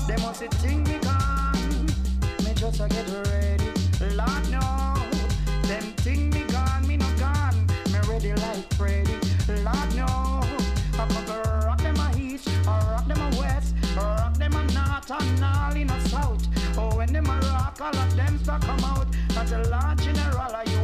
They 0.08 0.18
must 0.18 0.40
see 0.40 0.48
think 0.48 0.88
me 0.88 1.00
gone. 1.00 1.86
Me 2.44 2.54
just 2.54 2.80
a 2.80 2.88
get 2.88 3.08
ready. 3.28 3.72
Lord 4.16 4.50
no. 4.52 4.96
Them 5.68 5.84
think 6.04 6.34
me 6.34 6.44
gone, 6.44 6.88
me 6.88 6.98
no 6.98 7.10
gone. 7.18 7.68
Me 7.92 8.00
ready 8.08 8.34
like 8.34 8.74
Freddy. 8.76 9.18
Lord 9.64 9.96
no. 9.96 10.42
I'm 10.98 11.10
gonna 11.10 11.66
rock 11.66 11.82
them 11.82 11.96
a 11.98 12.18
east, 12.18 12.48
rock 12.66 13.08
them 13.08 13.20
a 13.20 13.40
west, 13.40 13.76
rock 13.98 14.34
them 14.36 14.54
a 14.56 14.64
north 14.74 15.12
and 15.12 15.45
all 17.86 17.98
of 17.98 18.16
them 18.16 18.38
start 18.40 18.62
come 18.64 18.84
out. 18.84 19.08
As 19.38 19.52
a 19.52 19.60
Lord 19.70 19.98
General, 20.00 20.64
you 20.66 20.75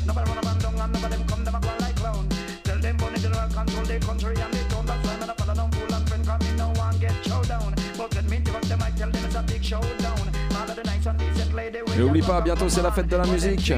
Nobody 0.07 0.31
wanna 0.31 0.43
man 0.45 0.59
down 0.59 0.81
and 0.81 0.93
nobody 0.93 1.17
them 1.17 1.27
come 1.27 1.45
them 1.45 1.55
a 1.55 1.61
go 1.61 1.69
like 1.81 1.97
clown. 1.97 2.29
Tell 2.65 2.79
them 2.79 2.97
Bunny 2.97 3.19
General 3.19 3.49
control 3.49 3.85
the 3.85 3.99
country 4.01 4.35
and 4.41 4.53
the 4.53 4.65
town. 4.69 4.87
That's 4.87 5.07
why 5.07 5.17
me 5.17 5.25
a 5.29 5.35
follow 5.35 5.55
down 5.55 5.71
fool 5.73 5.95
and 5.95 6.09
friend 6.09 6.27
come 6.27 6.41
me 6.41 6.53
no 6.57 6.69
one 6.77 6.99
get 6.99 7.25
show 7.25 7.43
down. 7.45 7.75
But 7.97 8.11
get 8.11 8.25
me 8.31 8.41
to 8.41 8.57
up 8.57 8.63
them 8.63 8.83
I 8.83 8.91
tell 8.91 9.11
them 9.11 9.25
it's 9.25 9.35
a 9.35 9.43
big 9.43 9.65
showdown. 9.65 10.31
All 10.57 10.71
of 10.71 10.77
the 10.77 10.83
nice 10.85 11.07
and 11.07 11.19
decent 11.19 11.55
lady. 11.55 11.79
Et 11.97 12.03
oublie 12.03 12.23
pas, 12.23 12.41
bientôt 12.41 12.69
c'est 12.69 12.83
la 12.83 12.93
fête 12.93 13.09
de 13.09 13.17
la 13.17 13.27
musique. 13.27 13.73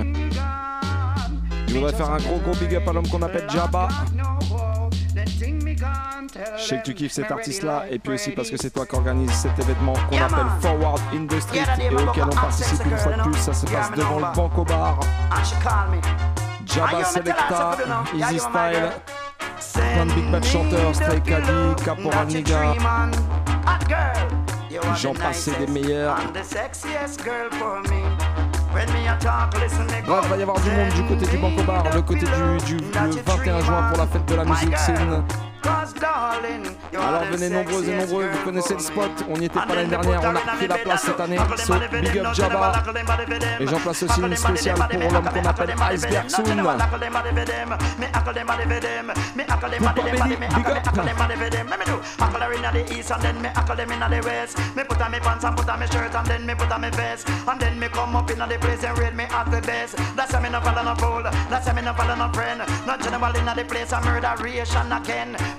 Je 1.67 1.75
voudrais 1.75 1.93
faire 1.93 2.11
un 2.11 2.19
gros 2.19 2.39
gros 2.39 2.55
big 2.57 2.75
up 2.75 2.89
à 2.89 2.93
l'homme 2.93 3.09
qu'on 3.09 3.23
appelle 3.23 3.49
Jabba. 3.49 3.89
Je 6.71 6.77
sais 6.77 6.83
que 6.83 6.87
tu 6.87 6.95
kiffes 6.95 7.13
cet 7.13 7.33
artiste-là, 7.33 7.87
et 7.91 7.99
puis 7.99 8.15
aussi 8.15 8.31
parce 8.31 8.49
que 8.49 8.57
c'est 8.57 8.71
toi 8.71 8.87
qui 8.87 8.95
organise 8.95 9.33
cet 9.33 9.59
événement 9.59 9.95
qu'on 10.09 10.19
appelle 10.19 10.47
Forward 10.61 11.01
in 11.13 11.27
the 11.27 11.41
Street 11.41 11.65
et 11.81 11.93
auquel 11.93 12.23
on 12.23 12.29
participe 12.29 12.87
une 12.87 12.97
fois 12.97 13.13
de 13.13 13.23
plus. 13.23 13.41
Ça 13.41 13.53
se 13.53 13.67
passe 13.67 13.91
devant 13.91 14.21
le 14.21 14.37
Banco 14.37 14.65
Bar. 14.65 15.01
Jabba 16.65 17.03
Selecta, 17.03 17.77
Easy 18.15 18.39
Style, 18.39 18.93
plein 19.75 20.07
de 20.07 20.13
big 20.13 20.31
bad 20.31 20.45
chanteurs, 20.45 20.95
Stray 20.95 21.21
Caddy, 21.23 21.83
Caporal 21.85 22.29
Niga. 22.29 22.75
J'en 24.95 25.13
passe 25.15 25.49
des 25.49 25.67
meilleurs. 25.67 26.19
Bref, 30.07 30.29
va 30.29 30.37
y 30.37 30.43
avoir 30.43 30.61
du 30.61 30.71
monde 30.71 30.89
du 30.95 31.03
côté 31.05 31.27
du 31.27 31.37
Banco 31.37 31.65
Bar, 31.65 31.85
le 31.93 32.03
côté 32.03 32.21
du, 32.21 32.65
du 32.65 32.77
le 32.77 33.23
21 33.27 33.61
juin 33.61 33.83
pour 33.89 33.99
la 33.99 34.07
fête 34.07 34.27
de 34.27 34.35
la 34.37 34.45
musique 34.45 34.79
scène. 34.79 35.25
Alors 36.95 37.25
venez 37.31 37.49
nombreux 37.51 37.89
et 37.89 37.97
nombreux, 37.97 38.27
vous 38.29 38.45
connaissez 38.45 38.75
le 38.75 38.81
spot, 38.81 39.11
on 39.29 39.37
n'y 39.39 39.47
était 39.47 39.59
pas 39.59 39.75
l'année 39.75 39.89
dernière, 39.89 40.21
on 40.23 40.37
a 40.37 40.53
repris 40.53 40.69
la 40.69 40.77
place 40.79 41.03
cette 41.03 41.21
année, 41.21 41.39
so 41.57 41.75
big 41.93 42.19
up 42.19 42.35
Jabba. 42.35 42.73
Et 43.59 43.67
j'en 43.67 43.79
place 43.79 44.03
aussi 44.03 44.21
une 44.21 44.37
spéciale 44.37 44.77
pour 44.77 45.01
l'homme 45.01 45.25
qu'on 45.25 45.45
appelle 45.49 45.75
Iceberg 45.93 46.29
Soon. 46.29 46.43
Big 46.45 46.59
up. 50.67 51.11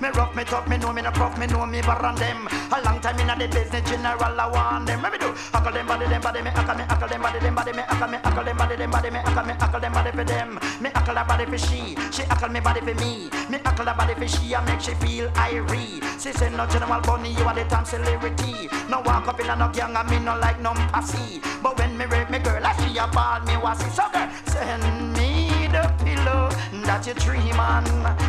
Me 0.00 0.08
rough 0.10 0.34
me 0.34 0.44
tough, 0.44 0.68
me 0.68 0.78
know 0.78 0.92
me 0.92 1.02
no 1.02 1.10
prof, 1.10 1.36
me 1.38 1.46
know 1.46 1.66
me 1.66 1.80
than 1.80 2.14
them. 2.16 2.48
A 2.72 2.80
long 2.84 3.00
time 3.00 3.18
inna 3.20 3.36
the 3.36 3.48
business, 3.48 3.88
general 3.88 4.40
I 4.40 4.46
want 4.46 4.86
them. 4.86 5.02
Let 5.02 5.12
me 5.12 5.18
do 5.18 5.32
huckle 5.52 5.72
them 5.72 5.86
body, 5.86 6.06
them 6.06 6.20
body, 6.20 6.42
me 6.42 6.50
huckle 6.50 6.74
me 6.74 6.84
huckle 6.84 7.08
them 7.08 7.22
body, 7.22 7.38
them 7.38 7.54
body, 7.54 7.72
me 7.72 7.82
huckle 7.82 8.08
me 8.08 8.18
huckle 8.18 8.44
them 8.44 8.56
body, 8.56 8.76
them 8.76 8.90
body, 8.90 9.10
me 9.10 9.18
huckle 9.18 9.44
me 9.46 9.52
huckle 9.54 9.80
them 9.80 9.92
body 9.92 10.10
for 10.10 10.24
them. 10.24 10.58
Me 10.80 10.90
huckle 10.94 11.14
her 11.14 11.24
body 11.24 11.46
for 11.46 11.58
she, 11.58 11.96
she 12.10 12.22
huckle 12.22 12.48
me 12.48 12.60
body 12.60 12.80
for 12.80 12.94
me. 12.94 13.30
Me 13.50 13.58
huckle 13.64 13.86
her 13.86 13.94
body 13.94 14.14
for 14.14 14.28
she, 14.28 14.54
I 14.54 14.64
make 14.64 14.80
she 14.80 14.94
feel 14.94 15.28
irie. 15.30 16.02
She 16.20 16.32
say 16.32 16.50
no 16.50 16.66
general 16.66 17.00
bunny, 17.02 17.32
you 17.32 17.44
are 17.44 17.54
the 17.54 17.64
time 17.64 17.84
celebrity. 17.84 18.68
No 18.88 19.00
walk 19.00 19.28
up 19.28 19.40
in 19.40 19.50
a 19.50 19.56
no 19.56 19.70
gang, 19.72 19.96
and 19.96 20.10
me 20.10 20.18
no 20.18 20.38
like 20.38 20.60
no 20.60 20.72
passy. 20.92 21.40
But 21.62 21.78
when 21.78 21.96
me 21.96 22.06
rape 22.06 22.30
me 22.30 22.38
girl, 22.38 22.64
I 22.64 22.72
she 22.82 22.98
a 22.98 23.06
ball 23.06 23.40
me 23.40 23.56
was 23.56 23.78
so 23.94 24.04
girl. 24.12 24.28
Send 24.46 25.14
me 25.14 25.68
the 25.68 25.92
pillow 26.04 26.50
that 26.84 27.06
you 27.06 27.14
dream 27.14 27.58
on, 27.58 27.84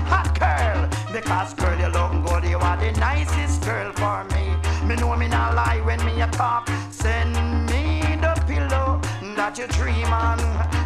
hot 0.08 0.38
girl. 0.40 0.93
Because 1.14 1.54
girl, 1.54 1.80
you 1.80 1.90
look 1.90 2.26
good, 2.26 2.44
you 2.50 2.58
are 2.58 2.76
the 2.76 2.92
nicest 2.94 3.64
girl 3.64 3.94
for 3.94 4.24
me. 4.34 4.56
Me 4.84 4.96
know 4.96 5.16
me 5.16 5.28
not 5.28 5.54
lie 5.54 5.80
when 5.86 6.04
me 6.04 6.20
a 6.20 6.28
talk. 6.30 6.68
Send 6.90 7.36
me 7.70 8.02
the 8.20 8.34
pillow 8.48 9.00
that 9.36 9.56
you 9.60 9.68
dream 9.68 10.12
on, 10.12 10.40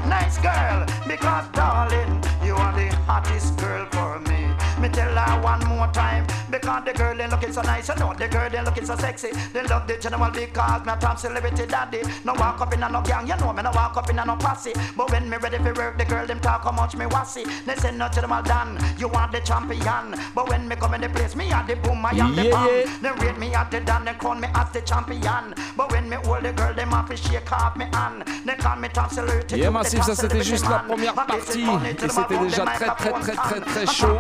nice 0.10 0.38
girl. 0.40 0.86
Because 1.08 1.48
darling, 1.54 2.22
You 2.44 2.56
are 2.56 2.74
the 2.74 2.94
hottest 3.08 3.56
girl 3.58 3.88
for 3.90 4.20
me. 4.20 4.52
Me 4.82 4.90
tell 4.90 5.16
her 5.16 5.42
one 5.42 5.66
more 5.66 5.88
time 5.94 6.28
because 6.50 6.84
the 6.86 6.94
girl 6.94 7.20
ain't 7.22 7.32
looking 7.32 7.52
so 7.54 7.62
nice. 7.62 7.88
You 7.90 7.96
know 7.96 8.14
the 8.14 8.28
girl 8.28 8.50
ain't 8.54 8.66
looking 8.66 8.86
so 8.86 8.96
sexy. 8.96 9.30
They 9.54 9.64
love 9.64 9.88
the 9.88 9.98
general 9.98 10.32
because 10.32 10.86
me 10.86 10.92
a 10.94 10.98
top 10.98 11.20
celebrity 11.20 11.66
daddy. 11.66 12.02
No 12.24 12.34
walk 12.34 12.62
up 12.62 12.74
in 12.74 12.84
a 12.84 12.90
no 12.90 13.02
gang, 13.02 13.28
you 13.28 13.36
know 13.38 13.54
me 13.54 13.64
no 13.64 13.72
walk 13.72 13.98
up 13.98 14.10
in 14.10 14.20
a 14.20 14.26
no 14.26 14.36
posse. 14.36 14.74
But 14.96 15.12
when 15.12 15.30
me 15.30 15.38
ready 15.38 15.58
for 15.58 15.74
work, 15.74 15.98
the 15.98 16.06
girl 16.06 16.26
them 16.26 16.40
talk 16.40 16.64
how 16.64 16.72
much 16.72 16.96
me 16.96 17.06
wassy. 17.08 17.44
They 17.66 17.76
say 17.76 17.92
no 17.96 18.08
to 18.10 18.22
them 18.22 18.32
all 18.32 18.44
done. 18.44 18.78
You 18.98 19.08
want 19.08 19.32
the 19.32 19.40
champion, 19.40 20.16
but 20.36 20.50
when 20.50 20.68
me 20.68 20.76
come 20.76 20.94
in 20.96 21.02
the 21.02 21.10
place, 21.10 21.36
me 21.36 21.52
at 21.52 21.68
the 21.68 21.76
boom, 21.76 22.06
I 22.06 22.12
am 22.12 22.36
the 22.36 22.44
Yeah, 22.44 22.52
bomb. 22.52 22.68
yeah. 22.68 22.98
They 23.02 23.26
rate 23.26 23.38
me 23.38 23.54
at 23.54 23.72
the 23.72 23.80
dan, 23.82 24.06
they 24.06 24.14
call 24.14 24.36
me 24.36 24.48
as 24.54 24.70
the 24.72 24.82
champion. 24.82 25.54
But 25.76 25.92
when 25.92 26.10
me 26.10 26.18
hold 26.24 26.44
the 26.44 26.54
girl, 26.54 26.74
them 26.74 26.92
to 27.08 27.16
shake 27.18 27.52
off 27.52 27.76
me 27.76 27.86
hand. 27.94 28.24
They 28.46 28.56
call 28.56 28.78
me 28.78 28.88
top 28.90 29.12
celebrity. 29.12 29.58
Yeah, 29.60 29.70
Massif, 29.72 30.02
ça 30.04 30.16
c'était 30.16 30.44
juste 30.44 30.68
la 30.70 30.80
première 30.80 31.14
partie. 31.14 31.66
Et 31.86 32.10
c'était 32.10 32.38
déjà 32.40 32.66
très 32.66 32.88
très 32.88 33.12
très 33.12 33.36
très 33.36 33.60
très 33.62 33.86
chaud. 33.88 34.18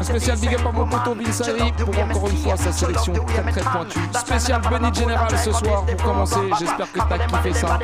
Un 0.00 0.02
spécial 0.02 0.38
big 0.38 0.54
up 0.54 0.66
à 0.66 0.72
mon 0.72 0.86
poteau 0.86 1.14
Pour 1.24 1.98
encore 1.98 2.28
une 2.28 2.36
fois 2.36 2.56
sa 2.56 2.72
sélection 2.72 3.12
très 3.24 3.42
très 3.50 3.62
pointue. 3.62 3.98
Spécial 4.14 4.60
Benny 4.70 4.94
General 4.94 5.38
ce 5.38 5.52
soir 5.52 5.84
pour 5.86 5.96
commencer. 5.96 6.50
J'espère 6.58 6.92
que 6.92 6.98
t'as 6.98 7.18
kiffé 7.18 7.54
ça. 7.54 7.78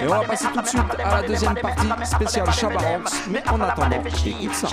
Et 0.00 0.06
on 0.06 0.08
va 0.08 0.20
passer 0.20 0.46
tout 0.52 0.60
de 0.60 0.66
suite 0.66 0.82
à 1.02 1.20
la 1.20 1.26
deuxième 1.26 1.54
partie 1.54 2.06
spéciale 2.06 2.52
Chabaranx. 2.52 3.28
Mais 3.28 3.42
en 3.48 3.60
attendant, 3.60 4.02
écoute 4.24 4.54
ça. 4.54 4.68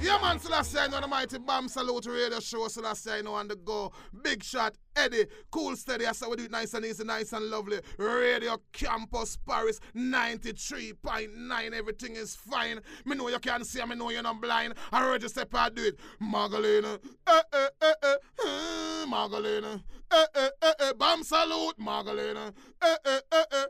Yeah, 0.00 0.18
man, 0.22 0.38
Selassie, 0.38 0.76
I 0.78 0.88
know 0.88 1.00
the 1.00 1.08
mighty 1.08 1.38
Bam 1.38 1.68
Salute 1.68 2.06
Radio 2.06 2.40
Show. 2.40 2.68
Selassie, 2.68 3.10
I 3.10 3.22
know 3.22 3.34
on 3.34 3.48
the 3.48 3.56
go. 3.56 3.90
Big 4.22 4.42
shot, 4.44 4.72
Eddie, 4.98 5.26
cool 5.52 5.76
steady. 5.76 6.06
I 6.06 6.12
saw 6.12 6.28
we 6.28 6.36
do 6.36 6.44
it 6.44 6.50
nice 6.50 6.74
and 6.74 6.84
easy, 6.84 7.04
nice 7.04 7.32
and 7.32 7.44
lovely. 7.46 7.78
Radio 7.98 8.58
Campus 8.72 9.38
Paris 9.46 9.78
93.9. 9.96 11.72
Everything 11.72 12.16
is 12.16 12.34
fine. 12.34 12.80
Me 13.04 13.14
know 13.14 13.28
you 13.28 13.38
can't 13.38 13.64
see, 13.64 13.84
me 13.84 13.94
know 13.94 14.10
you're 14.10 14.22
not 14.22 14.40
blind. 14.40 14.74
I 14.90 15.00
heard 15.00 15.22
you 15.22 15.28
out, 15.54 15.74
do 15.74 15.84
it. 15.84 15.98
Margalina, 16.20 16.98
eh, 17.28 17.42
eh, 17.52 17.68
eh, 17.80 17.94
eh, 18.02 18.16
eh, 18.44 19.76
eh, 20.10 20.26
eh, 20.34 20.48
eh, 20.62 20.72
eh, 20.80 20.92
Bam 20.98 21.22
Salute, 21.22 21.78
Margalina, 21.78 22.52
eh, 22.82 22.96
eh, 23.04 23.20
eh, 23.32 23.44
eh, 23.52 23.66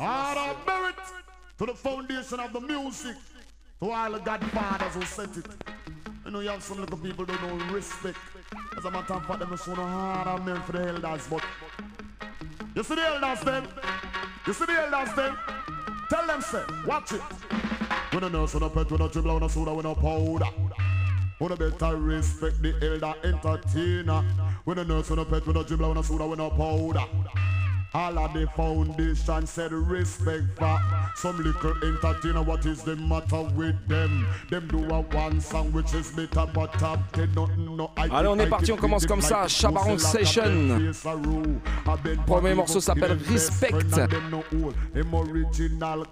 All 0.00 0.36
I 0.36 0.56
bear 0.66 0.88
it 0.88 0.96
to 1.58 1.66
the 1.66 1.74
foundation 1.74 2.40
of 2.40 2.52
the 2.52 2.60
music. 2.60 3.16
To 3.82 3.90
all 3.90 4.12
the 4.12 4.20
godfathers 4.20 4.94
who 4.94 5.02
sent 5.02 5.36
it. 5.38 5.46
You 6.24 6.30
know, 6.30 6.38
you 6.38 6.50
have 6.50 6.62
some 6.62 6.78
little 6.78 6.96
people 6.96 7.24
don't 7.24 7.42
know 7.42 7.74
respect. 7.74 8.16
As 8.78 8.84
a 8.84 8.90
matter 8.92 9.14
of 9.14 9.26
fact, 9.26 9.40
them 9.40 9.56
so 9.56 9.74
no 9.74 9.82
hard 9.82 10.28
on 10.28 10.44
men 10.44 10.62
for 10.62 10.70
the 10.70 10.86
elders, 10.86 11.26
but 11.28 11.42
you 12.76 12.84
see 12.84 12.94
the 12.94 13.02
elders 13.02 13.40
then? 13.44 13.66
You 14.46 14.52
see 14.52 14.66
the 14.66 14.72
elders 14.72 15.12
then? 15.16 15.36
Tell 16.08 16.26
them, 16.28 16.40
say, 16.42 16.62
watch 16.86 17.10
it. 17.10 17.22
When 18.12 18.22
a 18.22 18.30
nurse, 18.30 18.54
when 18.54 18.62
a 18.62 18.70
pet, 18.70 18.88
when 18.88 19.00
a 19.00 19.08
dribble, 19.08 19.34
when 19.34 19.42
a 19.42 19.48
soda, 19.48 19.74
when 19.74 19.86
a 19.86 19.94
powder. 19.96 20.46
When 21.40 21.50
a 21.50 21.56
better 21.56 21.96
respect 21.96 22.62
the 22.62 22.74
elder 22.80 23.14
entertainer. 23.24 24.22
When 24.62 24.78
a 24.78 24.84
nurse, 24.84 25.10
when 25.10 25.18
a 25.18 25.24
pet, 25.24 25.44
when 25.44 25.56
a 25.56 25.64
dribble, 25.64 25.88
when 25.88 25.98
a 25.98 26.04
soda, 26.04 26.24
when 26.28 26.38
a 26.38 26.50
powder. 26.50 27.04
All 27.94 28.18
of 28.18 28.32
the 28.32 28.46
foundation 28.56 29.46
said 29.46 29.70
respect 29.70 30.44
for 30.56 30.78
some 31.14 31.36
little 31.42 31.74
entertainer. 31.84 32.42
What 32.42 32.64
is 32.64 32.82
the 32.82 32.96
matter 32.96 33.42
with 33.54 33.76
them? 33.86 34.26
Them 34.48 34.66
do 34.68 34.78
a 34.88 35.02
one 35.02 35.42
song 35.42 35.72
which 35.72 35.92
is 35.92 36.10
better, 36.12 36.50
but 36.54 36.72
top 36.78 36.98
ten 37.12 37.30
nothing. 37.34 37.76
No, 37.76 37.90
I 37.98 38.08
Allez, 38.10 38.28
on 38.28 38.38
est 38.38 38.46
parti, 38.46 38.72
on 38.72 38.76
commence 38.76 39.04
comme 39.04 39.20
ça. 39.20 39.46
Chabaron 39.46 39.98
Session. 39.98 40.92
Premier 42.26 42.54
morceau 42.54 42.80
s'appelle 42.80 43.18
Respect. 43.30 43.74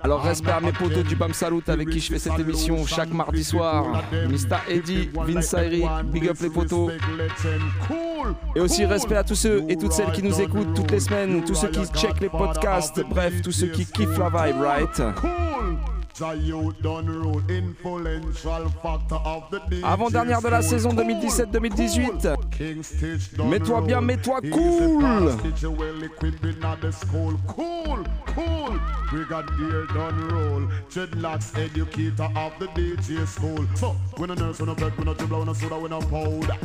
Alors, 0.03 0.23
respect 0.23 0.51
à 0.51 0.61
mes 0.61 0.73
potos 0.73 1.03
du 1.03 1.17
Bam 1.17 1.33
Salut 1.33 1.63
avec 1.67 1.89
qui 1.89 2.01
je 2.01 2.13
fais 2.13 2.19
cette 2.19 2.39
émission 2.39 2.85
chaque 2.87 3.13
mardi 3.13 3.43
soir. 3.43 4.05
Mr. 4.29 4.59
Eddie, 4.69 5.09
Vince 5.15 5.55
Ayri, 5.55 5.85
big 6.13 6.29
up 6.29 6.37
les 6.43 6.51
potos. 6.51 6.91
Et 8.55 8.61
aussi 8.61 8.85
respect 8.85 9.17
à 9.17 9.25
tous 9.25 9.35
ceux 9.35 9.65
et 9.69 9.77
toutes 9.77 9.93
celles 9.93 10.13
qui 10.13 10.23
nous 10.23 10.41
écoutent 10.41 10.75
toutes 10.75 10.91
les 10.91 11.01
semaines, 11.01 11.43
tous 11.45 11.55
ceux 11.55 11.70
qui 11.71 11.87
checkent 11.99 12.21
les 12.21 12.29
podcasts, 12.29 13.01
bref, 13.09 13.43
tous 13.43 13.53
ceux 13.53 13.69
qui 13.69 13.87
kiffent 13.87 14.19
la 14.19 14.29
vibe, 14.29 14.61
right? 14.61 15.03
Avant-dernière 19.83 20.43
de 20.43 20.49
la 20.49 20.63
saison 20.63 20.91
2017-2018. 20.91 22.35
Mets-toi 23.45 23.81
bien, 23.83 24.01
mets-toi 24.01 24.41
cool. 24.43 24.51
Cool, 27.47 28.05
cool. 28.35 28.81
Brigadier 29.11 29.87
done 29.95 30.29
roll. 30.31 30.69
Dreadlocks 30.91 31.57
educator 31.57 32.29
of 32.37 32.53
the 32.59 32.67
DJ 32.75 33.27
school. 33.27 33.67
So, 33.75 33.97
when 34.17 34.31
a 34.31 34.35
nurse, 34.35 34.61
when 34.61 34.69
a 34.69 34.75
when 34.75 35.09
a 35.09 35.15
dribble, 35.15 35.39
when 35.41 35.49
a 35.49 35.55
soda, 35.55 35.79
when 35.79 35.93
a 35.93 36.01
powder. 36.01 36.57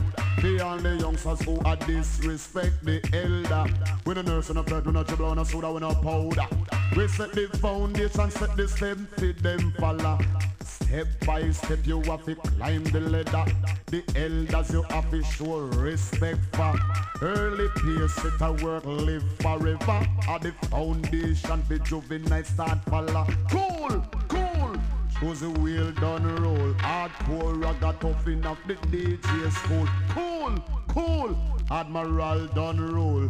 The 0.41 0.59
only 0.63 0.97
youngsters 0.99 1.41
who 1.41 1.59
are 1.65 1.75
disrespect 1.75 2.83
the 2.83 3.01
elder. 3.13 3.71
When 4.03 4.17
a 4.17 4.23
nurse, 4.23 4.49
when 4.49 4.57
a 4.57 4.61
when 4.63 4.95
a 4.95 5.03
dribble, 5.03 5.29
when 5.29 5.39
a 5.39 5.45
soda, 5.45 5.71
when 5.71 5.83
a 5.83 5.95
powder. 5.95 6.47
We 6.95 7.07
set 7.07 7.31
the 7.33 7.47
foundation, 7.59 8.31
set 8.31 8.55
the 8.55 8.67
step 8.67 8.97
for 9.17 9.33
them 9.33 9.73
follow. 9.79 10.19
Step 10.63 11.07
by 11.25 11.51
step, 11.51 11.79
you 11.85 12.01
have 12.03 12.23
to 12.25 12.35
climb 12.35 12.83
the 12.85 12.99
ladder. 12.99 13.45
The 13.87 14.03
elders 14.15 14.71
you 14.71 14.83
have 14.83 15.09
to 15.11 15.23
show 15.23 15.57
respect 15.57 16.39
for. 16.55 16.73
Early 17.21 17.67
peers 17.75 18.13
set 18.13 18.39
a 18.41 18.51
work, 18.63 18.85
live 18.85 19.23
forever. 19.39 20.07
At 20.27 20.41
the 20.41 20.53
foundation, 20.69 21.63
the 21.67 21.79
juvenile 21.79 22.43
start 22.43 22.79
follow. 22.85 23.25
Cool, 23.49 24.05
cool. 24.27 24.75
Josey 25.19 25.47
Wales 25.47 25.95
done 25.95 26.25
roll. 26.43 26.73
Hardcore 26.73 27.55
ragga 27.61 27.97
tough 27.99 28.27
enough 28.27 28.57
the 28.67 28.75
DJ 28.75 29.51
school. 29.51 29.87
Cool, 30.09 30.55
cool. 30.89 31.37
Admiral 31.71 32.47
done 32.47 32.79
roll. 32.93 33.29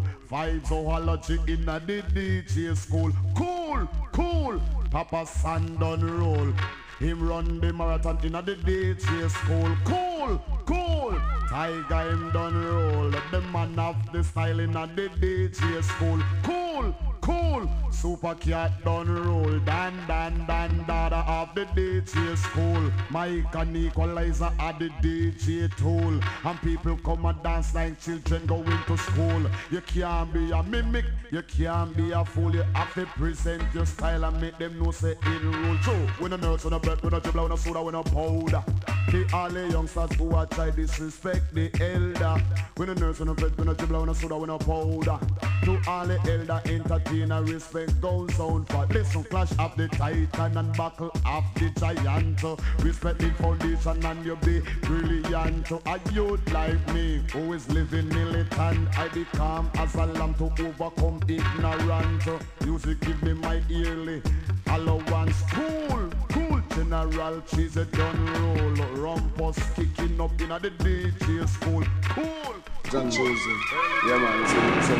Zoology 0.65 1.39
in 1.47 1.69
a 1.69 1.79
the 1.79 2.01
DJ 2.01 2.75
school. 2.75 3.11
Cool, 3.35 3.87
cool. 4.11 4.59
Papa 4.89 5.25
San 5.25 5.75
done 5.77 6.05
roll. 6.19 6.51
Him 6.99 7.27
run 7.27 7.59
the 7.59 7.71
marathon 7.71 8.17
in 8.23 8.35
a 8.35 8.41
the 8.41 8.55
DJ 8.55 9.29
school. 9.29 9.77
Cool, 9.85 10.41
cool. 10.65 11.21
Tiger 11.49 12.09
him 12.09 12.31
done 12.31 12.65
roll. 12.65 13.11
The 13.31 13.41
man 13.53 13.75
have 13.75 14.11
the 14.11 14.23
style 14.23 14.59
in 14.59 14.71
the 14.71 15.09
DJ 15.21 15.83
school. 15.83 16.19
Cool, 16.43 16.95
cool. 17.21 17.69
Super 18.01 18.35
cat 18.35 18.83
done 18.83 19.09
roll. 19.09 19.59
Dan, 19.59 19.93
dan, 20.07 20.45
dan, 20.45 20.83
dada 20.85 21.23
of 21.27 21.55
the 21.55 21.65
DJ 21.75 22.37
school. 22.37 22.91
Mike 23.09 23.55
and 23.55 23.75
equalizer 23.75 24.51
at 24.59 24.77
the 24.79 24.89
DJ 25.01 25.73
tool. 25.77 26.19
And 26.43 26.61
people 26.61 26.97
come 26.97 27.25
and 27.25 27.41
dance 27.41 27.73
like 27.73 27.99
children 27.99 28.45
going 28.45 28.79
to 28.87 28.97
school. 28.97 29.43
You 29.71 29.81
can't 29.81 30.31
be 30.33 30.51
a 30.51 30.61
mimic. 30.63 31.05
You 31.31 31.41
can't 31.43 31.95
be 31.95 32.11
a 32.11 32.25
fool. 32.25 32.53
You 32.53 32.63
have 32.73 32.93
to 32.95 33.05
present 33.17 33.63
your 33.73 33.85
style 33.85 34.25
and 34.25 34.41
make 34.41 34.57
them 34.57 34.77
know 34.81 34.91
say 34.91 35.11
it 35.11 35.41
rule. 35.41 35.77
True. 35.77 36.07
When 36.19 36.33
a 36.33 36.37
nurse, 36.37 36.65
when 36.65 36.73
a 36.73 36.79
bread, 36.79 37.01
when 37.01 37.13
a 37.13 37.19
dribble, 37.21 37.43
when 37.43 37.51
a 37.51 37.57
soda, 37.57 37.81
when 37.81 37.95
a 37.95 38.03
powder. 38.03 38.63
The 39.11 39.29
all 39.33 39.49
the 39.49 39.69
youngsters 39.69 40.13
who 40.15 40.33
are 40.35 40.45
try 40.47 40.71
disrespect 40.71 41.53
the 41.53 41.71
elder. 41.79 42.43
When 42.75 42.89
a 42.89 42.95
nurse, 42.95 43.19
when 43.19 43.29
a 43.29 43.33
bread, 43.33 43.57
when 43.57 43.69
a 43.69 43.73
dribble, 43.73 43.99
when 43.99 44.09
a 44.09 44.15
soda, 44.15 44.37
when 44.37 44.49
a 44.49 44.57
powder. 44.57 45.19
To 45.63 45.81
all 45.87 46.05
the 46.05 46.19
elder 46.31 46.61
entertainer, 46.65 47.41
respect 47.43 47.84
goes 48.01 48.39
on 48.39 48.65
for 48.65 48.85
listen 48.87 49.23
clash 49.25 49.51
of 49.59 49.75
the 49.75 49.87
titan 49.89 50.57
and 50.57 50.77
buckle 50.77 51.11
of 51.25 51.43
the 51.55 51.69
giant. 51.79 52.41
Respect 52.83 53.19
the 53.19 53.31
foundation 53.31 54.05
and 54.05 54.25
you 54.25 54.35
be 54.37 54.61
brilliant. 54.81 55.71
A 55.71 55.99
youth 56.11 56.51
like 56.51 56.93
me 56.93 57.21
who 57.31 57.53
is 57.53 57.69
living 57.69 58.09
militant, 58.09 58.97
I 58.97 59.07
become 59.09 59.69
as 59.75 59.95
a 59.95 60.05
lamb 60.05 60.33
to 60.35 60.45
overcome 60.45 61.21
ignorant. 61.27 62.23
Music 62.61 62.99
give 63.01 63.21
me 63.23 63.33
my 63.33 63.61
yearly 63.67 64.21
allowance. 64.67 65.41
Cool, 65.51 66.09
cool. 66.29 66.61
General 66.75 67.41
Trees 67.41 67.77
a 67.77 67.85
done 67.85 68.25
roll. 68.25 68.75
Rumpus 68.95 69.57
kicking 69.75 70.19
up 70.19 70.31
in 70.41 70.49
the 70.49 70.71
DJ 70.79 71.47
school. 71.47 71.83
Cool. 72.09 72.55
John 72.91 73.09
Chosen. 73.09 73.61
Yeah, 74.07 74.17
man, 74.17 74.47
so, 74.47 74.87
so, 74.87 74.95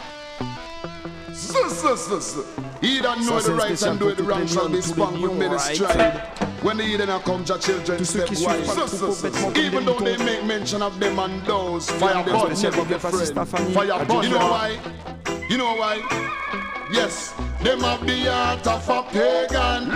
so. 0.00 0.07
He 2.80 3.00
don't 3.00 3.24
know 3.24 3.38
Ça, 3.38 3.46
the 3.46 3.54
right 3.54 3.82
and 3.82 3.98
do 3.98 4.08
it 4.08 4.16
the 4.16 4.22
wrong 4.24 4.46
shall 4.46 4.68
be 4.68 4.80
tous 4.80 4.88
les 4.88 4.94
spun 4.94 5.20
with 5.22 5.32
many 5.34 5.54
right? 5.54 6.38
When 6.64 6.76
the 6.78 6.84
Eden 6.84 7.08
come, 7.24 7.44
Jah 7.44 7.58
children 7.58 7.98
Tous 7.98 8.04
ceux 8.10 8.24
qui 8.24 8.34
step 8.34 8.48
wise. 8.48 8.66
pas 8.66 8.74
le 8.74 8.86
troupeau 8.88 9.14
bêtement 9.22 9.56
Even 9.56 9.84
though 9.84 10.00
they 10.00 10.16
moutons. 10.16 10.24
make 10.24 10.44
mention 10.44 10.82
of 10.82 10.98
them 10.98 11.18
and 11.20 11.44
those, 11.46 11.88
Fire 11.90 12.10
fire 12.14 12.24
Bud, 12.24 12.48
bud 12.50 12.62
never 12.62 12.84
be 12.84 12.94
up 12.94 13.04
à 13.04 13.10
Sista 13.12 13.44
friend. 13.46 13.72
Fire 13.72 13.94
à 13.94 14.04
bud, 14.04 14.24
you 14.24 14.30
know 14.30 14.50
why? 14.50 14.78
You 15.48 15.56
know 15.58 15.74
why? 15.76 16.02
Yes, 16.92 17.34
them 17.62 17.80
have 17.82 18.04
the 18.04 18.24
heart 18.30 18.66
of 18.66 18.88
a 18.88 19.02
pagan. 19.04 19.90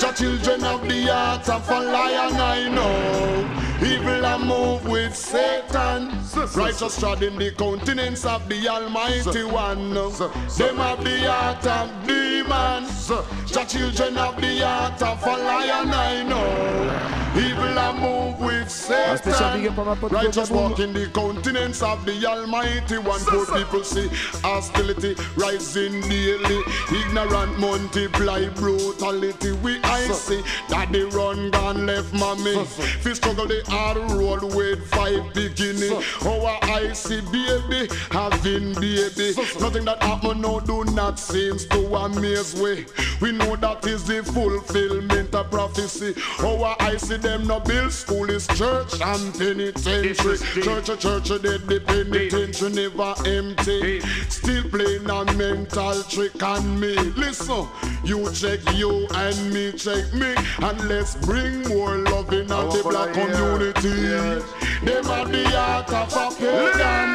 Jah 0.00 0.12
children 0.14 0.60
have 0.62 0.88
the 0.88 1.06
heart 1.12 1.48
of 1.48 1.68
a 1.70 1.80
lion, 1.80 2.34
I 2.40 2.68
know. 2.68 3.59
Evil 3.82 4.24
a 4.24 4.38
move 4.38 4.86
with 4.86 5.16
Satan. 5.16 6.10
Righteous 6.54 6.98
treading 7.00 7.38
the 7.38 7.50
countenance 7.52 8.24
of 8.26 8.46
the 8.48 8.68
Almighty 8.68 9.44
One. 9.44 9.94
Them 9.94 10.76
have 10.76 11.02
the 11.02 11.18
heart 11.30 11.66
of 11.66 12.06
demons. 12.06 13.08
The 13.08 13.64
children 13.64 14.16
of 14.18 14.36
the 14.40 14.58
heart 14.60 15.02
of 15.02 15.22
a 15.24 15.30
lion, 15.30 15.88
I 15.92 16.22
know. 16.22 17.20
Evil 17.36 17.78
a 17.78 17.92
move 17.94 18.38
with 18.40 18.60
Un 18.60 19.16
spécial 19.16 19.52
Satan. 19.52 19.66
up 19.66 19.78
à 19.78 19.84
ma 19.84 19.94
pote 19.96 20.12
Righteous 20.12 20.48
Bobo. 20.48 20.68
walk 20.68 20.78
in 20.80 20.92
the 20.92 21.06
countenance 21.08 21.82
of 21.82 22.04
the 22.04 22.26
Almighty 22.26 22.98
One. 22.98 23.20
Poor 23.26 23.46
people 23.46 23.82
see 23.84 24.08
hostility 24.42 25.14
rising 25.36 26.00
daily. 26.02 26.60
Ignorant 26.92 27.58
multiply 27.58 28.46
brutality. 28.56 29.52
We 29.62 29.80
I 29.84 30.02
see 30.12 30.42
that 30.68 30.92
they 30.92 31.04
run 31.04 31.50
gone 31.50 31.86
left 31.86 32.12
mommy. 32.12 32.64
Fi 32.64 33.12
struggle 33.14 33.46
the 33.46 33.62
hard 33.70 33.98
road 34.12 34.42
with 34.54 34.84
five 34.90 35.32
beginning. 35.32 35.92
Our 36.26 36.58
I 36.62 36.92
see 36.92 37.20
baby 37.20 37.88
having 38.10 38.74
baby. 38.74 39.34
Nothing 39.60 39.84
that 39.84 40.02
happen 40.02 40.40
now 40.40 40.58
do 40.60 40.84
not 40.84 41.18
seems 41.18 41.66
to 41.66 41.94
amaze 41.94 42.54
we. 42.60 42.86
We 43.20 43.32
know 43.32 43.54
that 43.56 43.86
is 43.86 44.04
the 44.04 44.22
fulfillment 44.22 45.34
of 45.34 45.50
prophecy. 45.50 46.14
Our 46.40 46.74
I 46.80 46.96
see 46.96 47.16
them 47.16 47.46
no 47.46 47.60
build 47.60 47.92
school 47.92 48.28
is 48.28 48.46
church 48.48 49.00
and 49.00 49.32
penitentiary. 49.34 50.38
Church, 50.62 50.88
a 50.88 50.96
church, 50.96 51.30
a 51.30 51.38
dead 51.38 51.62
the 51.68 51.80
penitentiary 51.80 52.72
never 52.72 53.14
empty. 53.26 54.00
Still 54.28 54.64
playing 54.70 55.08
a 55.08 55.24
mental 55.36 56.02
trick 56.04 56.42
on 56.42 56.80
me. 56.80 56.94
Listen, 57.16 57.66
you 58.04 58.30
check 58.32 58.60
you 58.74 59.06
and 59.14 59.54
me 59.54 59.72
check 59.72 60.12
me, 60.14 60.34
and 60.62 60.88
let's 60.88 61.14
bring 61.26 61.62
more 61.68 61.96
love 61.98 62.32
in 62.32 62.46
the 62.46 62.80
black 62.88 63.12
community. 63.12 63.59
Them 63.60 65.06
are 65.10 65.26
the 65.26 65.44
heart 65.50 65.92
of 65.92 66.12
a 66.16 66.30
pagan. 66.34 67.12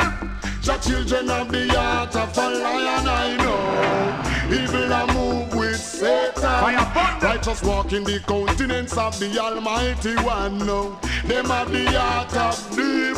The 0.61 0.77
children 0.77 1.29
of 1.31 1.51
the 1.51 1.67
heart 1.73 2.15
of 2.15 2.37
a 2.37 2.49
lion, 2.49 3.07
I 3.07 3.35
know. 3.37 4.55
Evil 4.55 4.91
a 4.91 5.13
move 5.13 5.55
with 5.55 5.77
Satan. 5.77 6.75
Righteous 7.23 7.63
walk 7.63 7.93
in 7.93 8.03
the 8.03 8.19
countenance 8.27 8.95
of 8.95 9.19
the 9.19 9.39
Almighty 9.39 10.15
One. 10.17 10.59
No. 10.59 10.99
Them 11.25 11.45
have 11.45 11.71
the 11.71 11.85
heart 11.99 12.35
of 12.37 12.75
demons. 12.75 13.17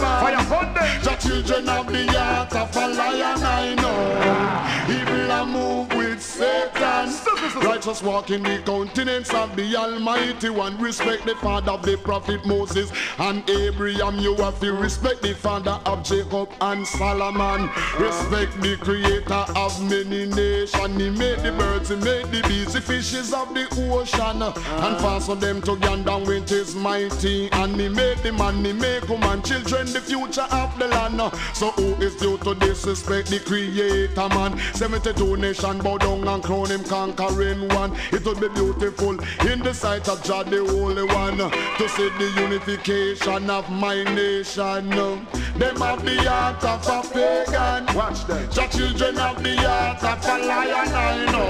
The 1.04 1.16
children 1.20 1.68
of 1.68 1.88
the 1.88 2.08
heart 2.08 2.56
of 2.56 2.76
a 2.78 2.88
lion, 2.88 3.44
I 3.44 3.76
know. 3.76 5.02
Evil 5.02 5.32
a 5.32 5.46
move 5.46 5.94
with 5.98 6.22
Satan. 6.22 6.67
Righteous 6.78 8.04
walk 8.04 8.30
in 8.30 8.44
the 8.44 8.62
countenance 8.66 9.34
of 9.34 9.56
the 9.56 9.76
Almighty 9.76 10.50
One. 10.50 10.78
Respect 10.80 11.26
the 11.26 11.34
father 11.36 11.72
of 11.72 11.84
the 11.84 11.98
prophet 11.98 12.46
Moses 12.46 12.92
and 13.18 13.48
Abraham. 13.50 14.20
You 14.20 14.36
have 14.36 14.60
to 14.60 14.74
respect 14.74 15.22
the 15.24 15.34
father 15.34 15.80
of 15.86 16.04
Jacob 16.04 16.50
and 16.62 16.86
Solomon. 16.86 17.70
Respect 17.98 18.62
the 18.62 18.78
creator 18.78 19.46
of 19.56 19.82
many 19.90 20.28
nations. 20.28 21.02
He 21.02 21.10
made 21.10 21.40
the 21.40 21.52
birds, 21.58 21.90
he 21.90 21.96
made 21.96 22.26
the 22.26 22.42
bees, 22.48 22.74
the 22.74 22.82
fishes 22.82 23.34
of 23.34 23.54
the 23.54 23.68
ocean. 23.92 24.42
And 24.44 24.98
fasten 24.98 25.40
them 25.40 25.62
together 25.62 26.18
with 26.20 26.48
his 26.50 26.76
mighty. 26.76 27.50
And 27.54 27.80
he 27.80 27.90
made 27.90 28.18
the 28.20 28.34
man, 28.34 28.64
he 28.64 28.74
make 28.74 29.08
woman, 29.10 29.42
children, 29.42 29.92
the 29.92 30.02
future 30.02 30.48
of 30.52 30.78
the 30.78 30.88
land. 30.88 31.22
So 31.54 31.72
who 31.72 31.96
is 31.96 32.16
due 32.16 32.38
to 32.40 32.54
disrespect 32.56 33.30
the 33.30 33.40
creator 33.40 34.30
man? 34.30 34.60
72 34.74 35.38
nation 35.38 35.80
bow 35.80 35.98
down 35.98 36.28
and 36.28 36.44
crown 36.44 36.67
him 36.70 36.84
conquering 36.84 37.68
one. 37.70 37.96
It 38.12 38.26
would 38.26 38.40
be 38.40 38.50
beautiful 38.50 39.20
in 39.48 39.60
the 39.60 39.74
sight 39.74 40.08
of 40.10 40.24
Jah 40.24 40.44
the 40.44 40.66
Holy 40.66 41.04
One 41.04 41.38
to 41.38 41.90
see 41.90 42.10
the 42.18 42.32
unification 42.42 43.50
of 43.50 43.70
my 43.70 44.04
nation. 44.04 44.90
Them 44.90 45.76
have 45.78 46.06
the 46.06 46.18
heart 46.30 46.64
of 46.64 46.88
a 46.88 47.02
pagan. 47.14 47.96
Watch 47.96 48.26
them. 48.26 48.48
The 48.50 48.68
children 48.68 49.18
of 49.18 49.44
the 49.44 49.56
heart 49.58 50.04
of 50.04 50.26
a 50.26 50.46
lion. 50.46 50.94
I 50.94 51.26
know. 51.32 51.50